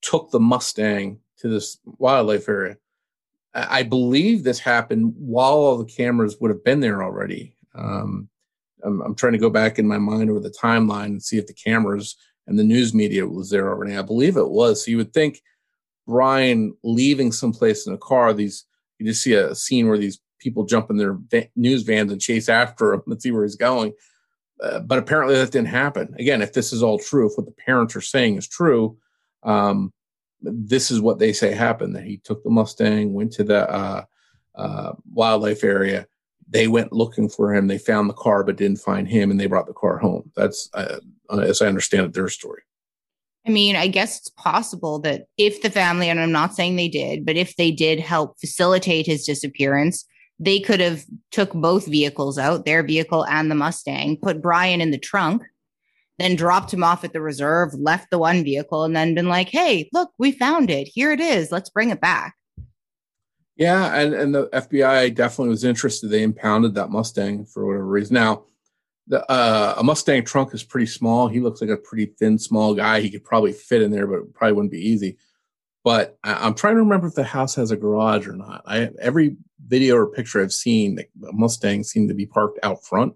took 0.02 0.30
the 0.30 0.40
Mustang 0.40 1.20
to 1.38 1.48
this 1.48 1.78
wildlife 1.84 2.48
area. 2.48 2.76
I 3.54 3.82
believe 3.82 4.42
this 4.42 4.58
happened 4.58 5.14
while 5.16 5.54
all 5.54 5.78
the 5.78 5.84
cameras 5.84 6.36
would 6.40 6.50
have 6.50 6.64
been 6.64 6.80
there 6.80 7.02
already. 7.02 7.54
Um, 7.74 8.28
I'm, 8.82 9.00
I'm 9.02 9.14
trying 9.14 9.32
to 9.32 9.38
go 9.38 9.50
back 9.50 9.78
in 9.78 9.86
my 9.86 9.98
mind 9.98 10.30
over 10.30 10.40
the 10.40 10.50
timeline 10.50 11.06
and 11.06 11.22
see 11.22 11.38
if 11.38 11.46
the 11.46 11.52
cameras 11.52 12.16
and 12.46 12.58
the 12.58 12.64
news 12.64 12.94
media 12.94 13.26
was 13.26 13.50
there 13.50 13.68
already. 13.68 13.96
I 13.96 14.02
believe 14.02 14.36
it 14.36 14.48
was. 14.48 14.84
So 14.84 14.90
you 14.90 14.96
would 14.96 15.12
think 15.12 15.42
Brian 16.10 16.76
leaving 16.82 17.30
someplace 17.30 17.86
in 17.86 17.94
a 17.94 17.98
car, 17.98 18.34
these 18.34 18.66
you 18.98 19.06
just 19.06 19.22
see 19.22 19.34
a 19.34 19.54
scene 19.54 19.86
where 19.88 19.96
these 19.96 20.20
people 20.40 20.64
jump 20.64 20.90
in 20.90 20.96
their 20.96 21.14
va- 21.30 21.48
news 21.54 21.82
vans 21.82 22.10
and 22.10 22.20
chase 22.20 22.48
after 22.48 22.92
him 22.92 23.02
and 23.06 23.22
see 23.22 23.30
where 23.30 23.44
he's 23.44 23.54
going. 23.54 23.92
Uh, 24.60 24.80
but 24.80 24.98
apparently 24.98 25.36
that 25.36 25.52
didn't 25.52 25.68
happen. 25.68 26.12
Again, 26.18 26.42
if 26.42 26.52
this 26.52 26.72
is 26.72 26.82
all 26.82 26.98
true, 26.98 27.30
if 27.30 27.36
what 27.36 27.46
the 27.46 27.52
parents 27.52 27.94
are 27.94 28.00
saying 28.00 28.36
is 28.36 28.48
true, 28.48 28.98
um, 29.44 29.92
this 30.42 30.90
is 30.90 31.00
what 31.00 31.18
they 31.18 31.32
say 31.32 31.52
happened 31.52 31.94
that 31.94 32.04
he 32.04 32.18
took 32.18 32.42
the 32.42 32.50
Mustang, 32.50 33.14
went 33.14 33.32
to 33.34 33.44
the 33.44 33.70
uh, 33.70 34.04
uh, 34.56 34.92
wildlife 35.12 35.62
area. 35.64 36.06
They 36.48 36.66
went 36.66 36.92
looking 36.92 37.28
for 37.28 37.54
him. 37.54 37.68
They 37.68 37.78
found 37.78 38.10
the 38.10 38.14
car, 38.14 38.42
but 38.42 38.56
didn't 38.56 38.80
find 38.80 39.06
him, 39.06 39.30
and 39.30 39.38
they 39.38 39.46
brought 39.46 39.68
the 39.68 39.72
car 39.72 39.98
home. 39.98 40.32
That's, 40.34 40.68
uh, 40.74 40.98
as 41.40 41.62
I 41.62 41.68
understand 41.68 42.06
it, 42.06 42.12
their 42.12 42.28
story. 42.28 42.62
I 43.46 43.50
mean, 43.50 43.74
I 43.74 43.86
guess 43.86 44.18
it's 44.18 44.28
possible 44.30 44.98
that 45.00 45.26
if 45.38 45.62
the 45.62 45.70
family, 45.70 46.08
and 46.10 46.20
I'm 46.20 46.32
not 46.32 46.54
saying 46.54 46.76
they 46.76 46.88
did, 46.88 47.24
but 47.24 47.36
if 47.36 47.56
they 47.56 47.70
did 47.70 47.98
help 47.98 48.38
facilitate 48.38 49.06
his 49.06 49.24
disappearance, 49.24 50.04
they 50.38 50.60
could 50.60 50.80
have 50.80 51.04
took 51.30 51.52
both 51.52 51.86
vehicles 51.86 52.38
out, 52.38 52.64
their 52.64 52.82
vehicle 52.82 53.26
and 53.26 53.50
the 53.50 53.54
Mustang, 53.54 54.18
put 54.20 54.42
Brian 54.42 54.80
in 54.80 54.90
the 54.90 54.98
trunk, 54.98 55.42
then 56.18 56.36
dropped 56.36 56.72
him 56.72 56.84
off 56.84 57.02
at 57.02 57.12
the 57.12 57.20
reserve, 57.20 57.72
left 57.74 58.10
the 58.10 58.18
one 58.18 58.44
vehicle, 58.44 58.84
and 58.84 58.94
then 58.94 59.14
been 59.14 59.28
like, 59.28 59.48
"Hey, 59.48 59.88
look, 59.92 60.10
we 60.18 60.32
found 60.32 60.70
it. 60.70 60.88
Here 60.88 61.12
it 61.12 61.20
is. 61.20 61.50
Let's 61.50 61.70
bring 61.70 61.90
it 61.90 62.00
back." 62.00 62.34
Yeah, 63.56 63.94
and, 63.94 64.14
and 64.14 64.34
the 64.34 64.48
FBI 64.48 65.14
definitely 65.14 65.50
was 65.50 65.64
interested. 65.64 66.08
They 66.08 66.22
impounded 66.22 66.74
that 66.74 66.90
Mustang 66.90 67.44
for 67.44 67.66
whatever 67.66 67.86
reason. 67.86 68.14
Now, 68.14 68.44
the 69.10 69.28
uh, 69.30 69.74
a 69.76 69.82
Mustang 69.82 70.24
trunk 70.24 70.54
is 70.54 70.62
pretty 70.62 70.86
small. 70.86 71.26
He 71.26 71.40
looks 71.40 71.60
like 71.60 71.70
a 71.70 71.76
pretty 71.76 72.06
thin, 72.06 72.38
small 72.38 72.74
guy. 72.74 73.00
He 73.00 73.10
could 73.10 73.24
probably 73.24 73.52
fit 73.52 73.82
in 73.82 73.90
there, 73.90 74.06
but 74.06 74.20
it 74.20 74.34
probably 74.34 74.52
wouldn't 74.52 74.72
be 74.72 74.88
easy. 74.88 75.18
But 75.82 76.16
I, 76.22 76.34
I'm 76.34 76.54
trying 76.54 76.76
to 76.76 76.80
remember 76.80 77.08
if 77.08 77.14
the 77.14 77.24
house 77.24 77.56
has 77.56 77.72
a 77.72 77.76
garage 77.76 78.28
or 78.28 78.36
not. 78.36 78.62
I 78.66 78.88
every 79.02 79.36
video 79.66 79.96
or 79.96 80.06
picture 80.06 80.40
I've 80.40 80.52
seen, 80.52 80.94
the 80.94 81.32
Mustang 81.32 81.82
seemed 81.82 82.08
to 82.08 82.14
be 82.14 82.24
parked 82.24 82.60
out 82.62 82.84
front. 82.84 83.14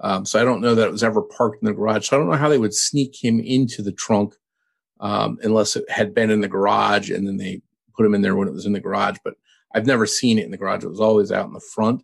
Um, 0.00 0.26
so 0.26 0.40
I 0.40 0.44
don't 0.44 0.60
know 0.60 0.74
that 0.74 0.86
it 0.86 0.92
was 0.92 1.02
ever 1.02 1.22
parked 1.22 1.62
in 1.62 1.66
the 1.66 1.72
garage. 1.72 2.08
So 2.08 2.16
I 2.16 2.20
don't 2.20 2.28
know 2.28 2.36
how 2.36 2.48
they 2.48 2.58
would 2.58 2.74
sneak 2.74 3.16
him 3.22 3.40
into 3.40 3.82
the 3.82 3.92
trunk 3.92 4.34
um, 5.00 5.38
unless 5.42 5.76
it 5.76 5.88
had 5.88 6.14
been 6.14 6.30
in 6.30 6.40
the 6.40 6.48
garage 6.48 7.10
and 7.10 7.26
then 7.26 7.38
they 7.38 7.62
put 7.96 8.04
him 8.04 8.14
in 8.14 8.20
there 8.20 8.36
when 8.36 8.48
it 8.48 8.54
was 8.54 8.66
in 8.66 8.72
the 8.72 8.80
garage. 8.80 9.18
But 9.24 9.34
I've 9.74 9.86
never 9.86 10.04
seen 10.04 10.38
it 10.38 10.44
in 10.44 10.50
the 10.50 10.58
garage. 10.58 10.84
It 10.84 10.90
was 10.90 11.00
always 11.00 11.32
out 11.32 11.46
in 11.46 11.54
the 11.54 11.60
front. 11.60 12.02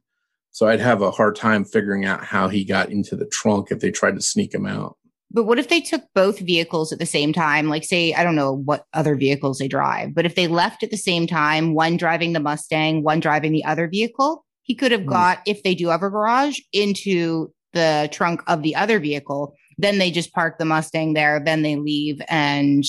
So 0.58 0.66
I'd 0.66 0.80
have 0.80 1.02
a 1.02 1.12
hard 1.12 1.36
time 1.36 1.64
figuring 1.64 2.04
out 2.04 2.24
how 2.24 2.48
he 2.48 2.64
got 2.64 2.90
into 2.90 3.14
the 3.14 3.26
trunk 3.26 3.70
if 3.70 3.78
they 3.78 3.92
tried 3.92 4.16
to 4.16 4.20
sneak 4.20 4.52
him 4.52 4.66
out. 4.66 4.96
But 5.30 5.44
what 5.44 5.60
if 5.60 5.68
they 5.68 5.80
took 5.80 6.02
both 6.16 6.40
vehicles 6.40 6.92
at 6.92 6.98
the 6.98 7.06
same 7.06 7.32
time? 7.32 7.68
Like, 7.68 7.84
say, 7.84 8.12
I 8.12 8.24
don't 8.24 8.34
know 8.34 8.54
what 8.54 8.84
other 8.92 9.14
vehicles 9.14 9.58
they 9.58 9.68
drive, 9.68 10.16
but 10.16 10.26
if 10.26 10.34
they 10.34 10.48
left 10.48 10.82
at 10.82 10.90
the 10.90 10.96
same 10.96 11.28
time, 11.28 11.74
one 11.74 11.96
driving 11.96 12.32
the 12.32 12.40
Mustang, 12.40 13.04
one 13.04 13.20
driving 13.20 13.52
the 13.52 13.64
other 13.64 13.86
vehicle, 13.86 14.44
he 14.62 14.74
could 14.74 14.90
have 14.90 15.02
Hmm. 15.02 15.10
got, 15.10 15.38
if 15.46 15.62
they 15.62 15.76
do 15.76 15.90
have 15.90 16.02
a 16.02 16.10
garage, 16.10 16.58
into 16.72 17.52
the 17.72 18.08
trunk 18.10 18.42
of 18.48 18.64
the 18.64 18.74
other 18.74 18.98
vehicle. 18.98 19.54
Then 19.78 19.98
they 19.98 20.10
just 20.10 20.32
park 20.32 20.58
the 20.58 20.64
Mustang 20.64 21.14
there, 21.14 21.38
then 21.38 21.62
they 21.62 21.76
leave. 21.76 22.20
And 22.28 22.82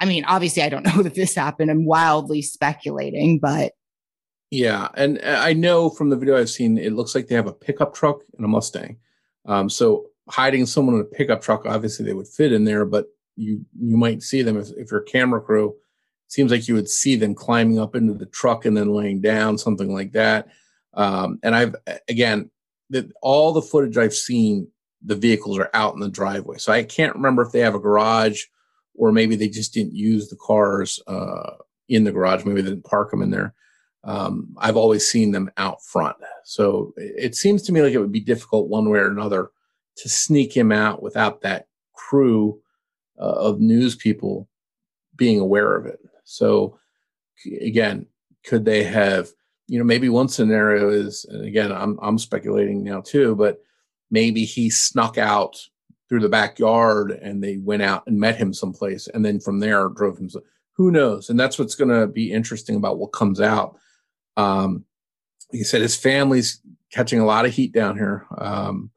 I 0.00 0.06
mean, 0.06 0.24
obviously, 0.24 0.62
I 0.62 0.70
don't 0.70 0.86
know 0.96 1.02
that 1.02 1.16
this 1.16 1.34
happened. 1.34 1.70
I'm 1.70 1.84
wildly 1.84 2.40
speculating, 2.40 3.40
but 3.40 3.72
Yeah, 4.56 4.88
and 4.94 5.18
uh, 5.22 5.40
I 5.42 5.52
know 5.52 5.90
from 5.90 6.08
the 6.08 6.16
video 6.16 6.34
I've 6.34 6.48
seen, 6.48 6.78
it 6.78 6.94
looks 6.94 7.14
like 7.14 7.26
they 7.26 7.34
have 7.34 7.46
a 7.46 7.52
pickup 7.52 7.94
truck 7.94 8.20
and 8.38 8.44
a 8.46 8.48
Mustang. 8.48 8.96
Um, 9.44 9.68
so 9.68 10.06
hiding 10.30 10.64
someone 10.64 10.94
in 10.94 11.02
a 11.02 11.04
pickup 11.04 11.42
truck, 11.42 11.66
obviously 11.66 12.06
they 12.06 12.14
would 12.14 12.26
fit 12.26 12.54
in 12.54 12.64
there, 12.64 12.86
but 12.86 13.04
you 13.36 13.66
you 13.78 13.98
might 13.98 14.22
see 14.22 14.40
them 14.40 14.56
if, 14.56 14.70
if 14.78 14.90
you're 14.90 15.02
a 15.02 15.04
camera 15.04 15.42
crew. 15.42 15.76
Seems 16.28 16.50
like 16.50 16.68
you 16.68 16.74
would 16.74 16.88
see 16.88 17.16
them 17.16 17.34
climbing 17.34 17.78
up 17.78 17.94
into 17.94 18.14
the 18.14 18.24
truck 18.24 18.64
and 18.64 18.74
then 18.74 18.94
laying 18.94 19.20
down, 19.20 19.58
something 19.58 19.92
like 19.92 20.12
that. 20.12 20.48
Um, 20.94 21.38
and 21.42 21.54
I've 21.54 21.76
again, 22.08 22.50
that 22.88 23.12
all 23.20 23.52
the 23.52 23.60
footage 23.60 23.98
I've 23.98 24.14
seen, 24.14 24.68
the 25.04 25.16
vehicles 25.16 25.58
are 25.58 25.70
out 25.74 25.92
in 25.92 26.00
the 26.00 26.08
driveway. 26.08 26.56
So 26.56 26.72
I 26.72 26.82
can't 26.82 27.14
remember 27.14 27.42
if 27.42 27.52
they 27.52 27.60
have 27.60 27.74
a 27.74 27.78
garage 27.78 28.44
or 28.94 29.12
maybe 29.12 29.36
they 29.36 29.50
just 29.50 29.74
didn't 29.74 29.94
use 29.94 30.30
the 30.30 30.36
cars 30.36 30.98
uh, 31.06 31.56
in 31.90 32.04
the 32.04 32.12
garage. 32.12 32.46
Maybe 32.46 32.62
they 32.62 32.70
didn't 32.70 32.86
park 32.86 33.10
them 33.10 33.20
in 33.20 33.30
there 33.30 33.54
um, 34.06 34.54
I've 34.58 34.76
always 34.76 35.06
seen 35.06 35.32
them 35.32 35.50
out 35.56 35.82
front. 35.82 36.16
So 36.44 36.94
it, 36.96 37.34
seems 37.34 37.62
to 37.62 37.72
me 37.72 37.82
like 37.82 37.92
it 37.92 37.98
would 37.98 38.12
be 38.12 38.20
difficult 38.20 38.68
one 38.68 38.88
way 38.88 39.00
or 39.00 39.08
another 39.08 39.50
to 39.96 40.08
sneak 40.08 40.56
him 40.56 40.70
out 40.70 41.02
without 41.02 41.40
that 41.40 41.66
crew 41.92 42.60
uh, 43.20 43.32
of 43.32 43.60
news 43.60 43.96
people 43.96 44.48
being 45.16 45.40
aware 45.40 45.74
of 45.74 45.86
it. 45.86 45.98
So 46.22 46.78
again, 47.60 48.06
could 48.44 48.64
they 48.64 48.84
have, 48.84 49.28
you 49.66 49.78
know, 49.78 49.84
maybe 49.84 50.08
one 50.08 50.28
scenario 50.28 50.88
is, 50.88 51.24
and 51.24 51.44
again, 51.44 51.72
I'm, 51.72 51.98
I'm 52.00 52.18
speculating 52.18 52.84
now 52.84 53.00
too, 53.00 53.34
but 53.34 53.60
maybe 54.12 54.44
he 54.44 54.70
snuck 54.70 55.18
out 55.18 55.56
through 56.08 56.20
the 56.20 56.28
backyard 56.28 57.10
and 57.10 57.42
they 57.42 57.56
went 57.56 57.82
out 57.82 58.04
and 58.06 58.20
met 58.20 58.36
him 58.36 58.52
someplace 58.52 59.08
and 59.08 59.24
then 59.24 59.40
from 59.40 59.58
there 59.58 59.88
drove 59.88 60.18
him. 60.18 60.30
Who 60.74 60.92
knows? 60.92 61.28
And 61.28 61.40
that's 61.40 61.58
what's 61.58 61.74
going 61.74 61.90
to 61.90 62.06
be 62.06 62.30
interesting 62.30 62.76
about 62.76 62.98
what 62.98 63.08
comes 63.08 63.40
out 63.40 63.76
um, 64.36 64.84
I 65.52 65.58
said, 65.58 65.82
his 65.82 65.96
family's 65.96 66.60
catching 66.90 67.20
a 67.20 67.26
lot 67.26 67.46
of 67.46 67.52
heat 67.52 67.72
down 67.72 67.96
here, 67.96 68.26
um, 68.38 68.90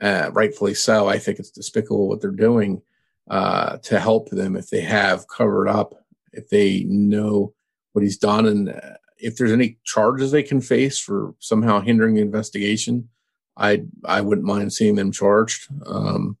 uh, 0.00 0.30
rightfully 0.32 0.74
so. 0.74 1.08
I 1.08 1.18
think 1.18 1.38
it's 1.38 1.50
despicable 1.50 2.08
what 2.08 2.20
they're 2.20 2.30
doing 2.30 2.82
uh, 3.28 3.78
to 3.78 4.00
help 4.00 4.30
them 4.30 4.56
if 4.56 4.70
they 4.70 4.80
have 4.80 5.28
covered 5.28 5.68
up, 5.68 5.94
if 6.32 6.48
they 6.48 6.84
know 6.84 7.54
what 7.92 8.02
he's 8.02 8.18
done, 8.18 8.46
and 8.46 8.68
uh, 8.70 8.96
if 9.18 9.36
there's 9.36 9.52
any 9.52 9.78
charges 9.84 10.30
they 10.30 10.42
can 10.42 10.60
face 10.60 10.98
for 10.98 11.34
somehow 11.38 11.80
hindering 11.80 12.14
the 12.14 12.22
investigation. 12.22 13.08
I 13.56 13.82
I 14.04 14.20
wouldn't 14.20 14.46
mind 14.46 14.72
seeing 14.72 14.94
them 14.94 15.12
charged. 15.12 15.68
Um, 15.86 16.38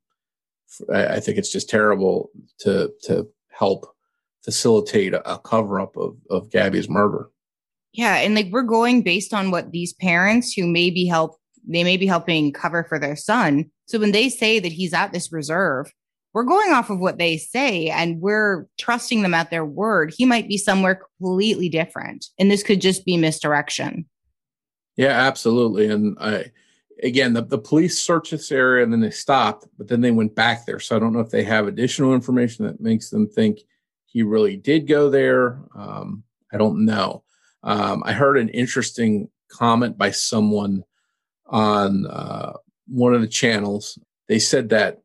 I, 0.92 1.06
I 1.06 1.20
think 1.20 1.38
it's 1.38 1.52
just 1.52 1.68
terrible 1.68 2.30
to 2.60 2.92
to 3.02 3.28
help 3.48 3.94
facilitate 4.42 5.12
a, 5.12 5.34
a 5.34 5.38
cover 5.38 5.80
up 5.80 5.96
of 5.96 6.16
of 6.30 6.50
Gabby's 6.50 6.88
murder. 6.88 7.30
Yeah, 7.92 8.16
and 8.16 8.34
like 8.34 8.48
we're 8.50 8.62
going 8.62 9.02
based 9.02 9.34
on 9.34 9.50
what 9.50 9.72
these 9.72 9.92
parents 9.94 10.52
who 10.52 10.66
may 10.66 10.90
be 10.90 11.06
help 11.06 11.36
they 11.66 11.84
may 11.84 11.96
be 11.96 12.06
helping 12.06 12.52
cover 12.52 12.84
for 12.84 12.98
their 12.98 13.16
son. 13.16 13.70
So 13.86 13.98
when 13.98 14.12
they 14.12 14.28
say 14.28 14.58
that 14.60 14.72
he's 14.72 14.94
at 14.94 15.12
this 15.12 15.32
reserve, 15.32 15.92
we're 16.32 16.44
going 16.44 16.72
off 16.72 16.90
of 16.90 17.00
what 17.00 17.18
they 17.18 17.36
say 17.36 17.88
and 17.88 18.20
we're 18.20 18.66
trusting 18.78 19.22
them 19.22 19.34
at 19.34 19.50
their 19.50 19.64
word. 19.64 20.14
He 20.16 20.24
might 20.24 20.48
be 20.48 20.56
somewhere 20.56 21.00
completely 21.18 21.68
different. 21.68 22.26
And 22.38 22.50
this 22.50 22.62
could 22.62 22.80
just 22.80 23.04
be 23.04 23.16
misdirection. 23.16 24.06
Yeah, 24.96 25.08
absolutely. 25.08 25.88
And 25.88 26.16
I, 26.20 26.52
again, 27.02 27.32
the, 27.32 27.42
the 27.42 27.58
police 27.58 28.00
searched 28.00 28.30
this 28.30 28.52
area 28.52 28.84
and 28.84 28.92
then 28.92 29.00
they 29.00 29.10
stopped, 29.10 29.66
but 29.76 29.88
then 29.88 30.00
they 30.00 30.12
went 30.12 30.34
back 30.34 30.66
there. 30.66 30.78
So 30.78 30.94
I 30.94 30.98
don't 30.98 31.12
know 31.12 31.20
if 31.20 31.30
they 31.30 31.44
have 31.44 31.66
additional 31.66 32.14
information 32.14 32.64
that 32.66 32.80
makes 32.80 33.10
them 33.10 33.28
think 33.28 33.60
he 34.06 34.22
really 34.22 34.56
did 34.56 34.86
go 34.86 35.10
there. 35.10 35.58
Um, 35.74 36.22
I 36.52 36.58
don't 36.58 36.84
know. 36.84 37.24
Um, 37.62 38.02
I 38.04 38.12
heard 38.12 38.38
an 38.38 38.48
interesting 38.50 39.28
comment 39.48 39.98
by 39.98 40.10
someone 40.10 40.84
on 41.46 42.06
uh, 42.06 42.52
one 42.86 43.14
of 43.14 43.20
the 43.20 43.28
channels. 43.28 43.98
They 44.28 44.38
said 44.38 44.70
that 44.70 45.02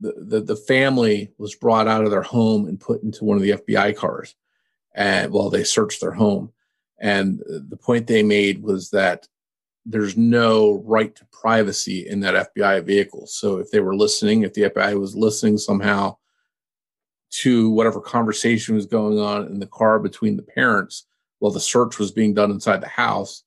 the, 0.00 0.14
the, 0.16 0.40
the 0.40 0.56
family 0.56 1.32
was 1.38 1.54
brought 1.54 1.88
out 1.88 2.04
of 2.04 2.10
their 2.10 2.22
home 2.22 2.66
and 2.66 2.80
put 2.80 3.02
into 3.02 3.24
one 3.24 3.36
of 3.36 3.42
the 3.42 3.52
FBI 3.52 3.96
cars 3.96 4.34
and 4.94 5.32
while 5.32 5.50
they 5.50 5.64
searched 5.64 6.00
their 6.00 6.12
home. 6.12 6.52
And 6.98 7.42
the 7.46 7.76
point 7.76 8.06
they 8.06 8.22
made 8.22 8.62
was 8.62 8.90
that 8.90 9.26
there's 9.84 10.16
no 10.16 10.82
right 10.84 11.14
to 11.16 11.26
privacy 11.32 12.06
in 12.06 12.20
that 12.20 12.54
FBI 12.54 12.84
vehicle. 12.84 13.26
So 13.26 13.58
if 13.58 13.70
they 13.70 13.80
were 13.80 13.96
listening, 13.96 14.42
if 14.42 14.54
the 14.54 14.62
FBI 14.62 14.98
was 14.98 15.16
listening 15.16 15.58
somehow 15.58 16.16
to 17.30 17.70
whatever 17.70 18.00
conversation 18.00 18.74
was 18.74 18.86
going 18.86 19.18
on 19.18 19.46
in 19.46 19.58
the 19.58 19.66
car 19.66 19.98
between 19.98 20.36
the 20.36 20.42
parents 20.42 21.06
while 21.42 21.50
the 21.50 21.58
search 21.58 21.98
was 21.98 22.12
being 22.12 22.34
done 22.34 22.52
inside 22.52 22.80
the 22.80 22.86
house. 22.86 23.42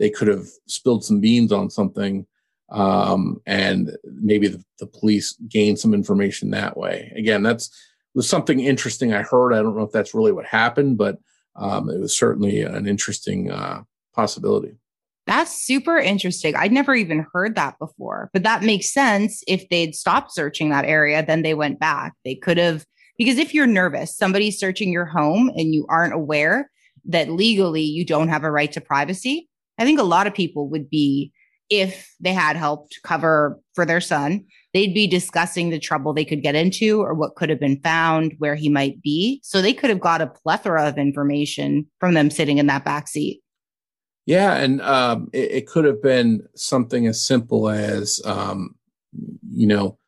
They 0.00 0.10
could 0.10 0.26
have 0.26 0.48
spilled 0.66 1.04
some 1.04 1.20
beans 1.20 1.52
on 1.52 1.70
something, 1.70 2.26
um, 2.70 3.40
and 3.46 3.96
maybe 4.04 4.48
the, 4.48 4.64
the 4.80 4.88
police 4.88 5.38
gained 5.48 5.78
some 5.78 5.94
information 5.94 6.50
that 6.50 6.76
way. 6.76 7.12
Again, 7.16 7.44
that's 7.44 7.70
was 8.16 8.28
something 8.28 8.58
interesting 8.58 9.14
I 9.14 9.22
heard. 9.22 9.52
I 9.52 9.62
don't 9.62 9.76
know 9.76 9.84
if 9.84 9.92
that's 9.92 10.12
really 10.12 10.32
what 10.32 10.44
happened, 10.44 10.98
but 10.98 11.18
um, 11.54 11.88
it 11.88 12.00
was 12.00 12.18
certainly 12.18 12.62
an 12.62 12.88
interesting 12.88 13.52
uh, 13.52 13.82
possibility. 14.12 14.74
That's 15.28 15.52
super 15.52 15.98
interesting. 15.98 16.56
I'd 16.56 16.72
never 16.72 16.96
even 16.96 17.26
heard 17.32 17.54
that 17.54 17.78
before, 17.78 18.28
but 18.32 18.42
that 18.42 18.64
makes 18.64 18.92
sense. 18.92 19.44
If 19.46 19.68
they'd 19.68 19.94
stopped 19.94 20.32
searching 20.32 20.70
that 20.70 20.84
area, 20.84 21.24
then 21.24 21.42
they 21.42 21.54
went 21.54 21.78
back. 21.78 22.14
They 22.24 22.34
could 22.34 22.58
have, 22.58 22.84
because 23.18 23.38
if 23.38 23.54
you're 23.54 23.68
nervous, 23.68 24.16
somebody's 24.16 24.58
searching 24.58 24.90
your 24.90 25.06
home 25.06 25.52
and 25.54 25.72
you 25.72 25.86
aren't 25.88 26.12
aware 26.12 26.70
that 27.08 27.30
legally 27.30 27.82
you 27.82 28.04
don't 28.04 28.28
have 28.28 28.44
a 28.44 28.50
right 28.50 28.72
to 28.72 28.80
privacy. 28.80 29.48
I 29.78 29.84
think 29.84 30.00
a 30.00 30.04
lot 30.04 30.26
of 30.26 30.34
people 30.34 30.68
would 30.70 30.88
be, 30.88 31.32
if 31.68 32.14
they 32.20 32.32
had 32.32 32.56
helped 32.56 33.00
cover 33.02 33.60
for 33.74 33.84
their 33.84 34.00
son, 34.00 34.44
they'd 34.72 34.94
be 34.94 35.06
discussing 35.06 35.70
the 35.70 35.78
trouble 35.78 36.12
they 36.12 36.24
could 36.24 36.42
get 36.42 36.54
into 36.54 37.00
or 37.00 37.12
what 37.12 37.34
could 37.34 37.50
have 37.50 37.58
been 37.58 37.80
found, 37.80 38.34
where 38.38 38.54
he 38.54 38.68
might 38.68 39.02
be. 39.02 39.40
So 39.42 39.60
they 39.60 39.72
could 39.72 39.90
have 39.90 40.00
got 40.00 40.20
a 40.20 40.28
plethora 40.28 40.86
of 40.86 40.96
information 40.96 41.86
from 41.98 42.14
them 42.14 42.30
sitting 42.30 42.58
in 42.58 42.66
that 42.68 42.84
back 42.84 43.08
seat. 43.08 43.42
Yeah, 44.26 44.54
and 44.54 44.82
um, 44.82 45.28
it, 45.32 45.50
it, 45.52 45.66
could 45.68 45.84
have 45.84 46.02
been 46.02 46.46
something 46.56 47.06
as 47.06 47.24
simple 47.24 47.68
as, 47.68 48.20
um, 48.24 48.74
you 49.48 49.68
know, 49.68 49.98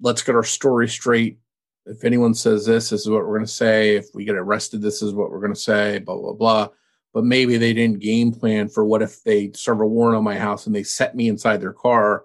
let's 0.00 0.22
get 0.22 0.34
our 0.34 0.44
story 0.44 0.86
straight. 0.86 1.38
If 1.86 2.04
anyone 2.04 2.34
says 2.34 2.66
this, 2.66 2.90
this 2.90 3.02
is 3.02 3.10
what 3.10 3.26
we're 3.26 3.36
going 3.36 3.46
to 3.46 3.52
say. 3.52 3.96
If 3.96 4.06
we 4.14 4.24
get 4.24 4.36
arrested, 4.36 4.80
this 4.80 5.02
is 5.02 5.12
what 5.12 5.30
we're 5.30 5.40
going 5.40 5.54
to 5.54 5.60
say. 5.60 5.98
Blah 5.98 6.16
blah 6.16 6.32
blah. 6.32 6.68
But 7.12 7.24
maybe 7.24 7.56
they 7.56 7.72
didn't 7.72 8.00
game 8.00 8.32
plan 8.32 8.68
for 8.68 8.84
what 8.84 9.02
if 9.02 9.22
they 9.22 9.52
serve 9.54 9.80
a 9.80 9.86
warrant 9.86 10.16
on 10.16 10.24
my 10.24 10.36
house 10.36 10.66
and 10.66 10.74
they 10.74 10.82
set 10.82 11.14
me 11.14 11.28
inside 11.28 11.60
their 11.60 11.72
car. 11.72 12.24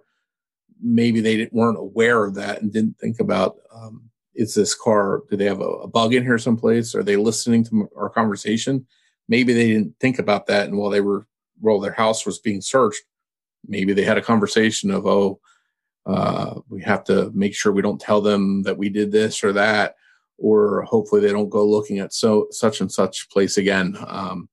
Maybe 0.81 1.21
they 1.21 1.37
didn't 1.37 1.53
weren't 1.53 1.77
aware 1.77 2.23
of 2.23 2.35
that 2.35 2.61
and 2.61 2.71
didn't 2.71 2.97
think 2.97 3.19
about 3.19 3.57
um, 3.73 4.09
is 4.33 4.55
this 4.55 4.73
car? 4.73 5.23
Do 5.29 5.35
they 5.35 5.45
have 5.45 5.59
a, 5.59 5.63
a 5.63 5.87
bug 5.87 6.13
in 6.13 6.23
here 6.23 6.37
someplace? 6.37 6.95
Are 6.95 7.03
they 7.03 7.17
listening 7.17 7.63
to 7.65 7.89
our 7.95 8.09
conversation? 8.09 8.87
maybe 9.29 9.53
they 9.53 9.67
didn't 9.67 9.95
think 10.01 10.19
about 10.19 10.47
that 10.47 10.67
and 10.67 10.77
while 10.77 10.89
they 10.89 10.99
were 10.99 11.25
while 11.61 11.79
their 11.79 11.93
house 11.93 12.25
was 12.25 12.39
being 12.39 12.59
searched 12.59 13.03
maybe 13.65 13.93
they 13.93 14.03
had 14.03 14.17
a 14.17 14.21
conversation 14.21 14.91
of 14.91 15.05
oh 15.05 15.39
uh, 16.09 16.61
we 16.69 16.81
have 16.81 17.03
to 17.05 17.31
make 17.33 17.53
sure 17.53 17.71
we 17.71 17.81
don't 17.81 18.01
tell 18.01 18.21
them 18.21 18.63
that 18.63 18.77
we 18.77 18.89
did 18.89 19.11
this 19.11 19.43
or 19.43 19.53
that 19.53 19.95
or 20.37 20.83
hopefully 20.83 21.21
they 21.21 21.31
don't 21.31 21.49
go 21.49 21.65
looking 21.65 21.99
at 21.99 22.13
so 22.13 22.47
such 22.51 22.81
and 22.81 22.91
such 22.91 23.29
place 23.29 23.57
again. 23.57 23.97
Um, 24.07 24.49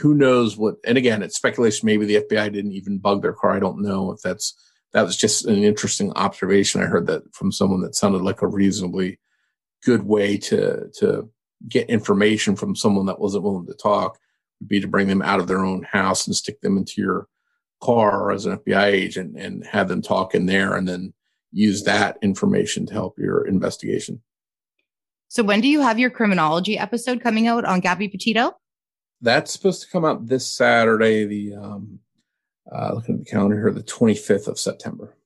who 0.00 0.14
knows 0.14 0.56
what 0.56 0.76
and 0.86 0.96
again 0.96 1.22
it's 1.22 1.36
speculation. 1.36 1.86
Maybe 1.86 2.06
the 2.06 2.22
fbi 2.22 2.52
didn't 2.52 2.72
even 2.72 2.98
bug 2.98 3.22
their 3.22 3.32
car. 3.32 3.52
I 3.52 3.60
don't 3.60 3.82
know 3.82 4.12
if 4.12 4.20
that's 4.22 4.54
that 4.92 5.02
was 5.02 5.16
just 5.16 5.46
an 5.46 5.62
interesting 5.64 6.12
observation 6.12 6.82
i 6.82 6.86
heard 6.86 7.06
that 7.06 7.22
from 7.34 7.50
someone 7.50 7.80
that 7.80 7.94
sounded 7.94 8.22
like 8.22 8.42
a 8.42 8.46
reasonably 8.46 9.18
good 9.84 10.02
way 10.02 10.36
to 10.36 10.90
to 10.98 11.28
get 11.68 11.88
information 11.88 12.56
from 12.56 12.76
someone 12.76 13.06
that 13.06 13.20
wasn't 13.20 13.42
willing 13.42 13.66
to 13.66 13.74
talk 13.74 14.18
would 14.60 14.68
be 14.68 14.80
to 14.80 14.88
bring 14.88 15.08
them 15.08 15.22
out 15.22 15.40
of 15.40 15.46
their 15.46 15.64
own 15.64 15.82
house 15.84 16.26
and 16.26 16.36
stick 16.36 16.60
them 16.60 16.76
into 16.76 17.00
your 17.00 17.26
car 17.82 18.22
or 18.22 18.32
as 18.32 18.46
an 18.46 18.56
FBI 18.58 18.84
agent 18.84 19.36
and 19.36 19.66
have 19.66 19.88
them 19.88 20.00
talk 20.00 20.34
in 20.34 20.46
there 20.46 20.74
and 20.74 20.88
then 20.88 21.12
use 21.52 21.82
that 21.82 22.16
information 22.22 22.86
to 22.86 22.94
help 22.94 23.18
your 23.18 23.46
investigation. 23.46 24.22
So 25.28 25.42
when 25.42 25.60
do 25.60 25.68
you 25.68 25.80
have 25.80 25.98
your 25.98 26.10
criminology 26.10 26.78
episode 26.78 27.20
coming 27.20 27.46
out 27.46 27.64
on 27.64 27.80
Gabby 27.80 28.08
Petito? 28.08 28.56
That's 29.20 29.52
supposed 29.52 29.82
to 29.82 29.90
come 29.90 30.04
out 30.04 30.26
this 30.26 30.46
Saturday, 30.46 31.24
the 31.24 31.54
um 31.54 31.98
uh 32.70 32.92
looking 32.94 33.16
at 33.16 33.24
the 33.24 33.30
calendar 33.30 33.56
here, 33.56 33.70
the 33.70 33.82
25th 33.82 34.48
of 34.48 34.58
September. 34.58 35.16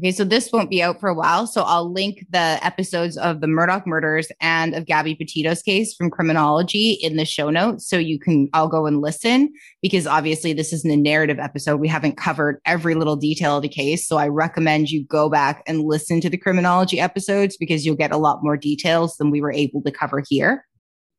Okay, 0.00 0.12
so 0.12 0.24
this 0.24 0.50
won't 0.50 0.70
be 0.70 0.82
out 0.82 0.98
for 0.98 1.10
a 1.10 1.14
while. 1.14 1.46
So 1.46 1.60
I'll 1.60 1.92
link 1.92 2.24
the 2.30 2.58
episodes 2.62 3.18
of 3.18 3.42
the 3.42 3.46
Murdaugh 3.46 3.84
murders 3.86 4.28
and 4.40 4.74
of 4.74 4.86
Gabby 4.86 5.14
Petito's 5.14 5.60
case 5.60 5.94
from 5.94 6.08
criminology 6.08 6.92
in 7.02 7.18
the 7.18 7.26
show 7.26 7.50
notes. 7.50 7.86
So 7.86 7.98
you 7.98 8.18
can 8.18 8.48
I'll 8.54 8.66
go 8.66 8.86
and 8.86 9.02
listen 9.02 9.52
because 9.82 10.06
obviously 10.06 10.54
this 10.54 10.72
isn't 10.72 10.90
a 10.90 10.96
narrative 10.96 11.38
episode. 11.38 11.76
We 11.76 11.88
haven't 11.88 12.16
covered 12.16 12.62
every 12.64 12.94
little 12.94 13.14
detail 13.14 13.56
of 13.56 13.62
the 13.62 13.68
case. 13.68 14.08
So 14.08 14.16
I 14.16 14.28
recommend 14.28 14.90
you 14.90 15.04
go 15.04 15.28
back 15.28 15.62
and 15.66 15.84
listen 15.84 16.22
to 16.22 16.30
the 16.30 16.38
criminology 16.38 16.98
episodes 16.98 17.58
because 17.58 17.84
you'll 17.84 17.94
get 17.94 18.10
a 18.10 18.16
lot 18.16 18.42
more 18.42 18.56
details 18.56 19.18
than 19.18 19.30
we 19.30 19.42
were 19.42 19.52
able 19.52 19.82
to 19.82 19.90
cover 19.90 20.24
here. 20.26 20.64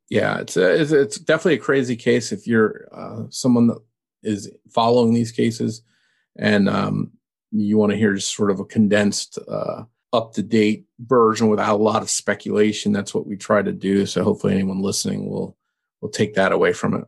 Yeah, 0.10 0.40
it's 0.40 0.58
a, 0.58 0.82
it's, 0.82 0.92
it's 0.92 1.20
definitely 1.20 1.60
a 1.60 1.60
crazy 1.60 1.96
case 1.96 2.32
if 2.32 2.48
you're 2.48 2.88
uh, 2.92 3.26
someone 3.30 3.68
that 3.68 3.78
is 4.24 4.50
following 4.74 5.14
these 5.14 5.32
cases 5.32 5.84
and 6.36 6.68
um, 6.68 7.12
you 7.52 7.78
want 7.78 7.92
to 7.92 7.98
hear 7.98 8.14
just 8.14 8.36
sort 8.36 8.52
of 8.52 8.60
a 8.60 8.66
condensed, 8.66 9.38
uh, 9.48 9.84
up 10.14 10.34
to 10.34 10.44
date 10.44 10.86
version 11.00 11.48
without 11.48 11.80
a 11.80 11.84
lot 11.84 12.02
of 12.02 12.10
speculation. 12.10 12.92
That's 12.92 13.14
what 13.14 13.28
we 13.28 13.38
try 13.38 13.62
to 13.62 13.72
do. 13.72 14.06
So 14.06 14.24
hopefully, 14.24 14.54
anyone 14.54 14.82
listening 14.82 15.30
will 15.30 15.58
will 16.02 16.10
take 16.10 16.34
that 16.34 16.52
away 16.52 16.74
from 16.74 16.96
it. 16.96 17.06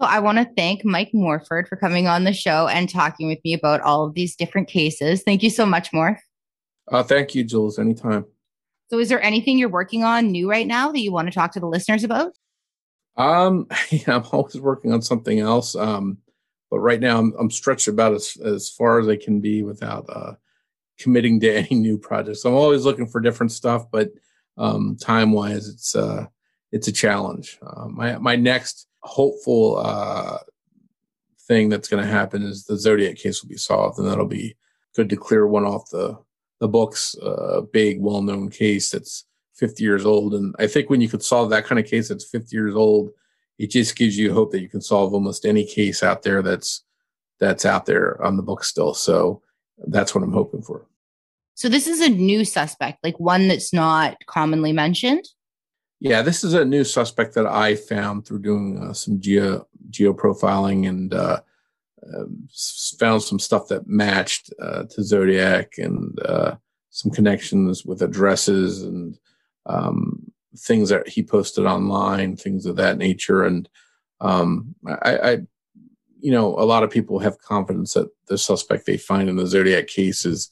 So 0.00 0.06
I 0.06 0.18
want 0.18 0.38
to 0.38 0.48
thank 0.56 0.84
Mike 0.84 1.10
Morford 1.12 1.68
for 1.68 1.76
coming 1.76 2.08
on 2.08 2.24
the 2.24 2.32
show 2.32 2.66
and 2.66 2.88
talking 2.88 3.28
with 3.28 3.38
me 3.44 3.54
about 3.54 3.80
all 3.82 4.04
of 4.04 4.14
these 4.14 4.34
different 4.34 4.68
cases. 4.68 5.22
Thank 5.22 5.42
you 5.42 5.50
so 5.50 5.64
much, 5.64 5.92
Morph. 5.92 6.18
Uh, 6.90 7.04
thank 7.04 7.34
you, 7.34 7.44
Jules. 7.44 7.78
Anytime. 7.78 8.26
So, 8.90 8.98
is 8.98 9.08
there 9.08 9.22
anything 9.22 9.58
you're 9.58 9.68
working 9.68 10.04
on 10.04 10.32
new 10.32 10.50
right 10.50 10.66
now 10.66 10.90
that 10.90 11.00
you 11.00 11.12
want 11.12 11.28
to 11.28 11.34
talk 11.34 11.52
to 11.52 11.60
the 11.60 11.68
listeners 11.68 12.04
about? 12.04 12.32
Um, 13.16 13.68
yeah, 13.90 14.16
I'm 14.16 14.24
always 14.32 14.60
working 14.60 14.92
on 14.92 15.02
something 15.02 15.38
else. 15.38 15.76
Um, 15.76 16.18
but 16.72 16.80
right 16.80 17.00
now 17.00 17.18
I'm, 17.18 17.34
I'm 17.38 17.50
stretched 17.50 17.86
about 17.86 18.14
as, 18.14 18.34
as 18.42 18.70
far 18.70 18.98
as 18.98 19.06
I 19.06 19.16
can 19.16 19.40
be 19.40 19.62
without 19.62 20.06
uh, 20.08 20.32
committing 20.98 21.38
to 21.40 21.54
any 21.58 21.74
new 21.74 21.98
projects. 21.98 22.46
I'm 22.46 22.54
always 22.54 22.86
looking 22.86 23.06
for 23.06 23.20
different 23.20 23.52
stuff, 23.52 23.90
but 23.92 24.08
um, 24.56 24.96
time 24.98 25.32
wise, 25.32 25.68
it's 25.68 25.94
uh, 25.94 26.24
it's 26.72 26.88
a 26.88 26.92
challenge. 26.92 27.58
Uh, 27.60 27.88
my 27.88 28.16
my 28.16 28.36
next 28.36 28.86
hopeful 29.02 29.76
uh, 29.84 30.38
thing 31.46 31.68
that's 31.68 31.88
going 31.88 32.02
to 32.02 32.10
happen 32.10 32.42
is 32.42 32.64
the 32.64 32.78
Zodiac 32.78 33.16
case 33.16 33.42
will 33.42 33.50
be 33.50 33.58
solved, 33.58 33.98
and 33.98 34.08
that'll 34.08 34.24
be 34.24 34.56
good 34.96 35.10
to 35.10 35.16
clear 35.16 35.46
one 35.46 35.66
off 35.66 35.90
the 35.90 36.18
the 36.58 36.68
books. 36.68 37.14
A 37.20 37.26
uh, 37.26 37.60
big, 37.60 38.00
well 38.00 38.22
known 38.22 38.48
case 38.48 38.92
that's 38.92 39.26
50 39.56 39.84
years 39.84 40.06
old, 40.06 40.32
and 40.32 40.54
I 40.58 40.68
think 40.68 40.88
when 40.88 41.02
you 41.02 41.08
could 41.10 41.22
solve 41.22 41.50
that 41.50 41.66
kind 41.66 41.78
of 41.78 41.84
case 41.84 42.08
that's 42.08 42.24
50 42.24 42.56
years 42.56 42.74
old 42.74 43.10
it 43.62 43.70
just 43.70 43.94
gives 43.94 44.18
you 44.18 44.34
hope 44.34 44.50
that 44.50 44.60
you 44.60 44.68
can 44.68 44.80
solve 44.80 45.14
almost 45.14 45.46
any 45.46 45.64
case 45.64 46.02
out 46.02 46.24
there 46.24 46.42
that's 46.42 46.82
that's 47.38 47.64
out 47.64 47.86
there 47.86 48.20
on 48.20 48.36
the 48.36 48.42
book 48.42 48.64
still. 48.64 48.92
So 48.92 49.40
that's 49.86 50.14
what 50.14 50.24
I'm 50.24 50.32
hoping 50.32 50.62
for. 50.62 50.84
So 51.54 51.68
this 51.68 51.86
is 51.86 52.00
a 52.00 52.08
new 52.08 52.44
suspect, 52.44 53.04
like 53.04 53.20
one 53.20 53.46
that's 53.46 53.72
not 53.72 54.16
commonly 54.26 54.72
mentioned. 54.72 55.24
Yeah, 56.00 56.22
this 56.22 56.42
is 56.42 56.54
a 56.54 56.64
new 56.64 56.82
suspect 56.82 57.34
that 57.34 57.46
I 57.46 57.76
found 57.76 58.26
through 58.26 58.42
doing 58.42 58.80
uh, 58.82 58.94
some 58.94 59.20
geo 59.20 59.68
geo 59.90 60.12
profiling 60.12 60.88
and 60.88 61.14
uh, 61.14 61.40
uh, 62.02 62.24
found 62.98 63.22
some 63.22 63.38
stuff 63.38 63.68
that 63.68 63.86
matched 63.86 64.52
uh, 64.60 64.84
to 64.90 65.04
Zodiac 65.04 65.74
and 65.78 66.18
uh, 66.24 66.56
some 66.90 67.12
connections 67.12 67.84
with 67.84 68.02
addresses 68.02 68.82
and 68.82 69.16
um, 69.66 70.21
things 70.58 70.88
that 70.88 71.08
he 71.08 71.22
posted 71.22 71.66
online, 71.66 72.36
things 72.36 72.66
of 72.66 72.76
that 72.76 72.98
nature. 72.98 73.44
And 73.44 73.68
um, 74.20 74.74
I, 74.86 75.16
I, 75.16 75.38
you 76.20 76.30
know, 76.30 76.48
a 76.58 76.64
lot 76.64 76.82
of 76.82 76.90
people 76.90 77.18
have 77.18 77.40
confidence 77.40 77.94
that 77.94 78.08
the 78.28 78.38
suspect 78.38 78.86
they 78.86 78.96
find 78.96 79.28
in 79.28 79.36
the 79.36 79.46
Zodiac 79.46 79.88
case 79.88 80.24
is 80.24 80.50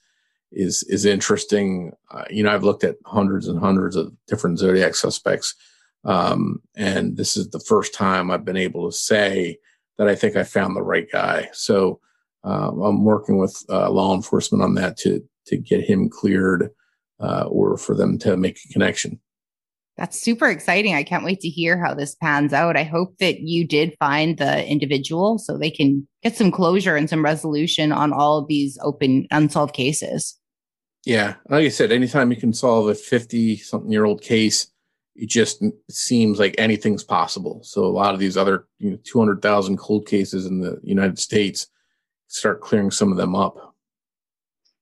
is 0.53 0.83
is 0.85 1.05
interesting. 1.05 1.93
Uh, 2.11 2.25
you 2.29 2.43
know, 2.43 2.51
I've 2.51 2.65
looked 2.65 2.85
at 2.85 2.97
hundreds 3.07 3.47
and 3.47 3.59
hundreds 3.59 3.95
of 3.95 4.13
different 4.27 4.59
Zodiac 4.59 4.97
suspects, 4.97 5.55
um, 6.05 6.61
and 6.77 7.17
this 7.17 7.37
is 7.37 7.51
the 7.51 7.61
first 7.61 7.95
time 7.95 8.31
I've 8.31 8.45
been 8.45 8.57
able 8.57 8.91
to 8.91 8.97
say 8.97 9.59
that 9.97 10.09
I 10.09 10.17
think 10.17 10.35
I 10.35 10.43
found 10.43 10.75
the 10.75 10.83
right 10.83 11.07
guy. 11.11 11.49
So 11.53 12.01
um, 12.43 12.81
I'm 12.81 13.05
working 13.05 13.39
with 13.39 13.63
uh, 13.69 13.91
law 13.91 14.15
enforcement 14.15 14.65
on 14.65 14.75
that 14.75 14.97
to 14.99 15.23
to 15.47 15.57
get 15.57 15.85
him 15.85 16.09
cleared 16.09 16.71
uh, 17.21 17.45
or 17.49 17.77
for 17.77 17.95
them 17.95 18.19
to 18.19 18.37
make 18.37 18.59
a 18.65 18.73
connection. 18.73 19.21
That's 20.01 20.19
super 20.19 20.49
exciting. 20.49 20.95
I 20.95 21.03
can't 21.03 21.27
wait 21.27 21.41
to 21.41 21.51
hear 21.51 21.79
how 21.79 21.93
this 21.93 22.15
pans 22.15 22.55
out. 22.55 22.75
I 22.75 22.85
hope 22.85 23.19
that 23.19 23.41
you 23.41 23.67
did 23.67 23.95
find 24.01 24.39
the 24.39 24.67
individual 24.67 25.37
so 25.37 25.59
they 25.59 25.71
can 25.71 26.09
get 26.23 26.35
some 26.35 26.51
closure 26.51 26.97
and 26.97 27.09
some 27.09 27.23
resolution 27.23 27.93
on 27.93 28.11
all 28.11 28.39
of 28.39 28.49
these 28.49 28.79
open, 28.83 29.27
unsolved 29.31 29.75
cases. 29.75 30.39
Yeah. 31.05 31.35
Like 31.51 31.67
I 31.67 31.69
said, 31.69 31.93
anytime 31.93 32.31
you 32.31 32.39
can 32.39 32.55
solve 32.55 32.89
a 32.89 32.95
50 32.95 33.59
something 33.59 33.93
year 33.93 34.07
old 34.07 34.23
case, 34.23 34.69
it 35.17 35.29
just 35.29 35.63
seems 35.91 36.39
like 36.39 36.55
anything's 36.57 37.05
possible. 37.05 37.61
So 37.63 37.85
a 37.85 37.93
lot 37.93 38.15
of 38.15 38.21
these 38.21 38.39
other 38.39 38.67
you 38.79 38.93
know, 38.93 38.99
200,000 39.05 39.77
cold 39.77 40.07
cases 40.07 40.47
in 40.47 40.63
the 40.63 40.81
United 40.83 41.19
States 41.19 41.67
start 42.29 42.63
clearing 42.63 42.91
some 42.91 43.13
of 43.13 43.19
them 43.19 43.37
up. 43.37 43.75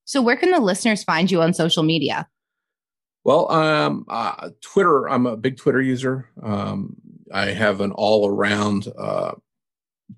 So, 0.05 0.23
where 0.23 0.37
can 0.37 0.53
the 0.53 0.61
listeners 0.61 1.03
find 1.03 1.29
you 1.29 1.43
on 1.43 1.53
social 1.53 1.83
media? 1.83 2.29
Well, 3.25 3.51
um, 3.51 4.07
uh, 4.09 4.51
Twitter, 4.63 5.09
I'm 5.09 5.27
a 5.27 5.37
big 5.37 5.57
Twitter 5.57 5.83
user. 5.83 6.31
Um, 6.43 6.97
I 7.33 7.47
have 7.47 7.81
an 7.81 7.93
all 7.93 8.29
around 8.29 8.89
uh, 8.99 9.33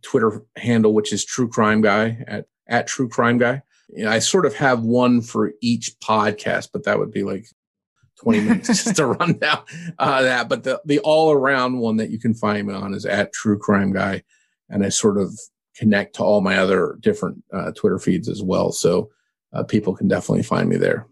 Twitter 0.02 0.44
handle, 0.56 0.94
which 0.94 1.12
is 1.12 1.24
True 1.24 1.48
Crime 1.48 1.80
Guy 1.80 2.18
at, 2.26 2.46
at 2.68 2.86
True 2.86 3.08
Crime 3.08 3.38
Guy. 3.38 3.62
You 3.88 4.04
know, 4.04 4.10
I 4.10 4.20
sort 4.20 4.46
of 4.46 4.54
have 4.54 4.82
one 4.82 5.20
for 5.22 5.52
each 5.60 5.92
podcast, 6.02 6.68
but 6.72 6.84
that 6.84 6.98
would 6.98 7.10
be 7.10 7.24
like 7.24 7.46
20 8.20 8.40
minutes 8.44 8.68
just 8.68 8.96
to 8.96 9.06
run 9.06 9.38
down 9.38 9.62
uh, 9.98 10.22
that. 10.22 10.48
But 10.48 10.64
the, 10.64 10.80
the 10.84 11.00
all 11.00 11.32
around 11.32 11.78
one 11.78 11.96
that 11.96 12.10
you 12.10 12.20
can 12.20 12.34
find 12.34 12.68
me 12.68 12.74
on 12.74 12.94
is 12.94 13.06
at 13.06 13.32
True 13.32 13.58
Crime 13.58 13.92
Guy. 13.92 14.22
And 14.68 14.84
I 14.84 14.88
sort 14.88 15.18
of 15.18 15.36
connect 15.74 16.14
to 16.16 16.22
all 16.22 16.40
my 16.40 16.58
other 16.58 16.96
different 17.00 17.42
uh, 17.52 17.72
Twitter 17.72 17.98
feeds 17.98 18.28
as 18.28 18.42
well. 18.42 18.70
So 18.70 19.10
uh, 19.52 19.64
people 19.64 19.96
can 19.96 20.06
definitely 20.06 20.44
find 20.44 20.68
me 20.68 20.76
there. 20.76 21.06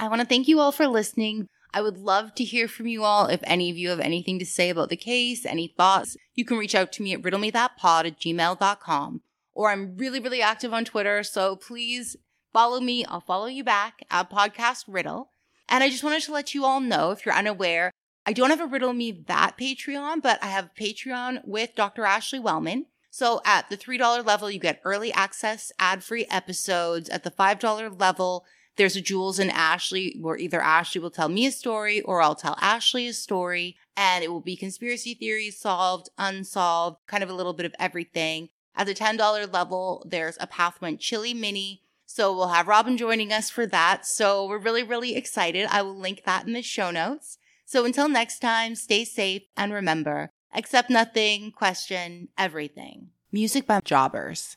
I 0.00 0.08
want 0.08 0.22
to 0.22 0.26
thank 0.26 0.48
you 0.48 0.60
all 0.60 0.72
for 0.72 0.88
listening. 0.88 1.46
I 1.74 1.82
would 1.82 1.98
love 1.98 2.34
to 2.36 2.42
hear 2.42 2.68
from 2.68 2.86
you 2.86 3.04
all. 3.04 3.26
If 3.26 3.40
any 3.44 3.70
of 3.70 3.76
you 3.76 3.90
have 3.90 4.00
anything 4.00 4.38
to 4.38 4.46
say 4.46 4.70
about 4.70 4.88
the 4.88 4.96
case, 4.96 5.44
any 5.44 5.74
thoughts, 5.76 6.16
you 6.34 6.42
can 6.42 6.56
reach 6.56 6.74
out 6.74 6.90
to 6.92 7.02
me 7.02 7.12
at 7.12 7.20
riddlemethatpod 7.20 8.06
at 8.06 8.18
gmail.com. 8.18 9.20
Or 9.52 9.70
I'm 9.70 9.98
really, 9.98 10.18
really 10.18 10.40
active 10.40 10.72
on 10.72 10.86
Twitter. 10.86 11.22
So 11.22 11.54
please 11.54 12.16
follow 12.50 12.80
me. 12.80 13.04
I'll 13.04 13.20
follow 13.20 13.44
you 13.44 13.62
back 13.62 14.06
at 14.10 14.30
Podcast 14.30 14.84
Riddle. 14.88 15.32
And 15.68 15.84
I 15.84 15.90
just 15.90 16.02
wanted 16.02 16.22
to 16.22 16.32
let 16.32 16.54
you 16.54 16.64
all 16.64 16.80
know 16.80 17.10
if 17.10 17.26
you're 17.26 17.34
unaware, 17.34 17.90
I 18.24 18.32
don't 18.32 18.48
have 18.48 18.60
a 18.62 18.66
Riddle 18.66 18.94
Me 18.94 19.12
That 19.26 19.58
Patreon, 19.60 20.22
but 20.22 20.42
I 20.42 20.46
have 20.46 20.70
a 20.74 20.82
Patreon 20.82 21.42
with 21.44 21.74
Dr. 21.74 22.06
Ashley 22.06 22.40
Wellman. 22.40 22.86
So 23.10 23.42
at 23.44 23.68
the 23.68 23.76
$3 23.76 24.24
level, 24.24 24.50
you 24.50 24.60
get 24.60 24.80
early 24.82 25.12
access, 25.12 25.72
ad 25.78 26.02
free 26.02 26.26
episodes. 26.30 27.10
At 27.10 27.22
the 27.22 27.30
$5 27.30 28.00
level, 28.00 28.46
there's 28.80 28.96
a 28.96 29.02
Jules 29.02 29.38
and 29.38 29.50
Ashley 29.50 30.16
where 30.18 30.38
either 30.38 30.58
Ashley 30.58 31.02
will 31.02 31.10
tell 31.10 31.28
me 31.28 31.44
a 31.44 31.52
story 31.52 32.00
or 32.00 32.22
I'll 32.22 32.34
tell 32.34 32.56
Ashley 32.62 33.06
a 33.08 33.12
story. 33.12 33.76
And 33.94 34.24
it 34.24 34.32
will 34.32 34.40
be 34.40 34.56
conspiracy 34.56 35.12
theories 35.12 35.60
solved, 35.60 36.08
unsolved, 36.16 36.96
kind 37.06 37.22
of 37.22 37.28
a 37.28 37.34
little 37.34 37.52
bit 37.52 37.66
of 37.66 37.74
everything. 37.78 38.48
At 38.74 38.86
the 38.86 38.94
$10 38.94 39.52
level, 39.52 40.06
there's 40.08 40.38
a 40.40 40.46
Path 40.46 40.80
Went 40.80 40.98
Chili 40.98 41.34
mini. 41.34 41.82
So 42.06 42.34
we'll 42.34 42.48
have 42.48 42.68
Robin 42.68 42.96
joining 42.96 43.34
us 43.34 43.50
for 43.50 43.66
that. 43.66 44.06
So 44.06 44.48
we're 44.48 44.56
really, 44.56 44.82
really 44.82 45.14
excited. 45.14 45.66
I 45.70 45.82
will 45.82 45.98
link 45.98 46.22
that 46.24 46.46
in 46.46 46.54
the 46.54 46.62
show 46.62 46.90
notes. 46.90 47.36
So 47.66 47.84
until 47.84 48.08
next 48.08 48.38
time, 48.38 48.74
stay 48.74 49.04
safe 49.04 49.42
and 49.58 49.74
remember, 49.74 50.30
accept 50.54 50.88
nothing, 50.88 51.52
question 51.52 52.28
everything. 52.38 53.10
Music 53.30 53.66
by 53.66 53.80
Jobbers. 53.80 54.56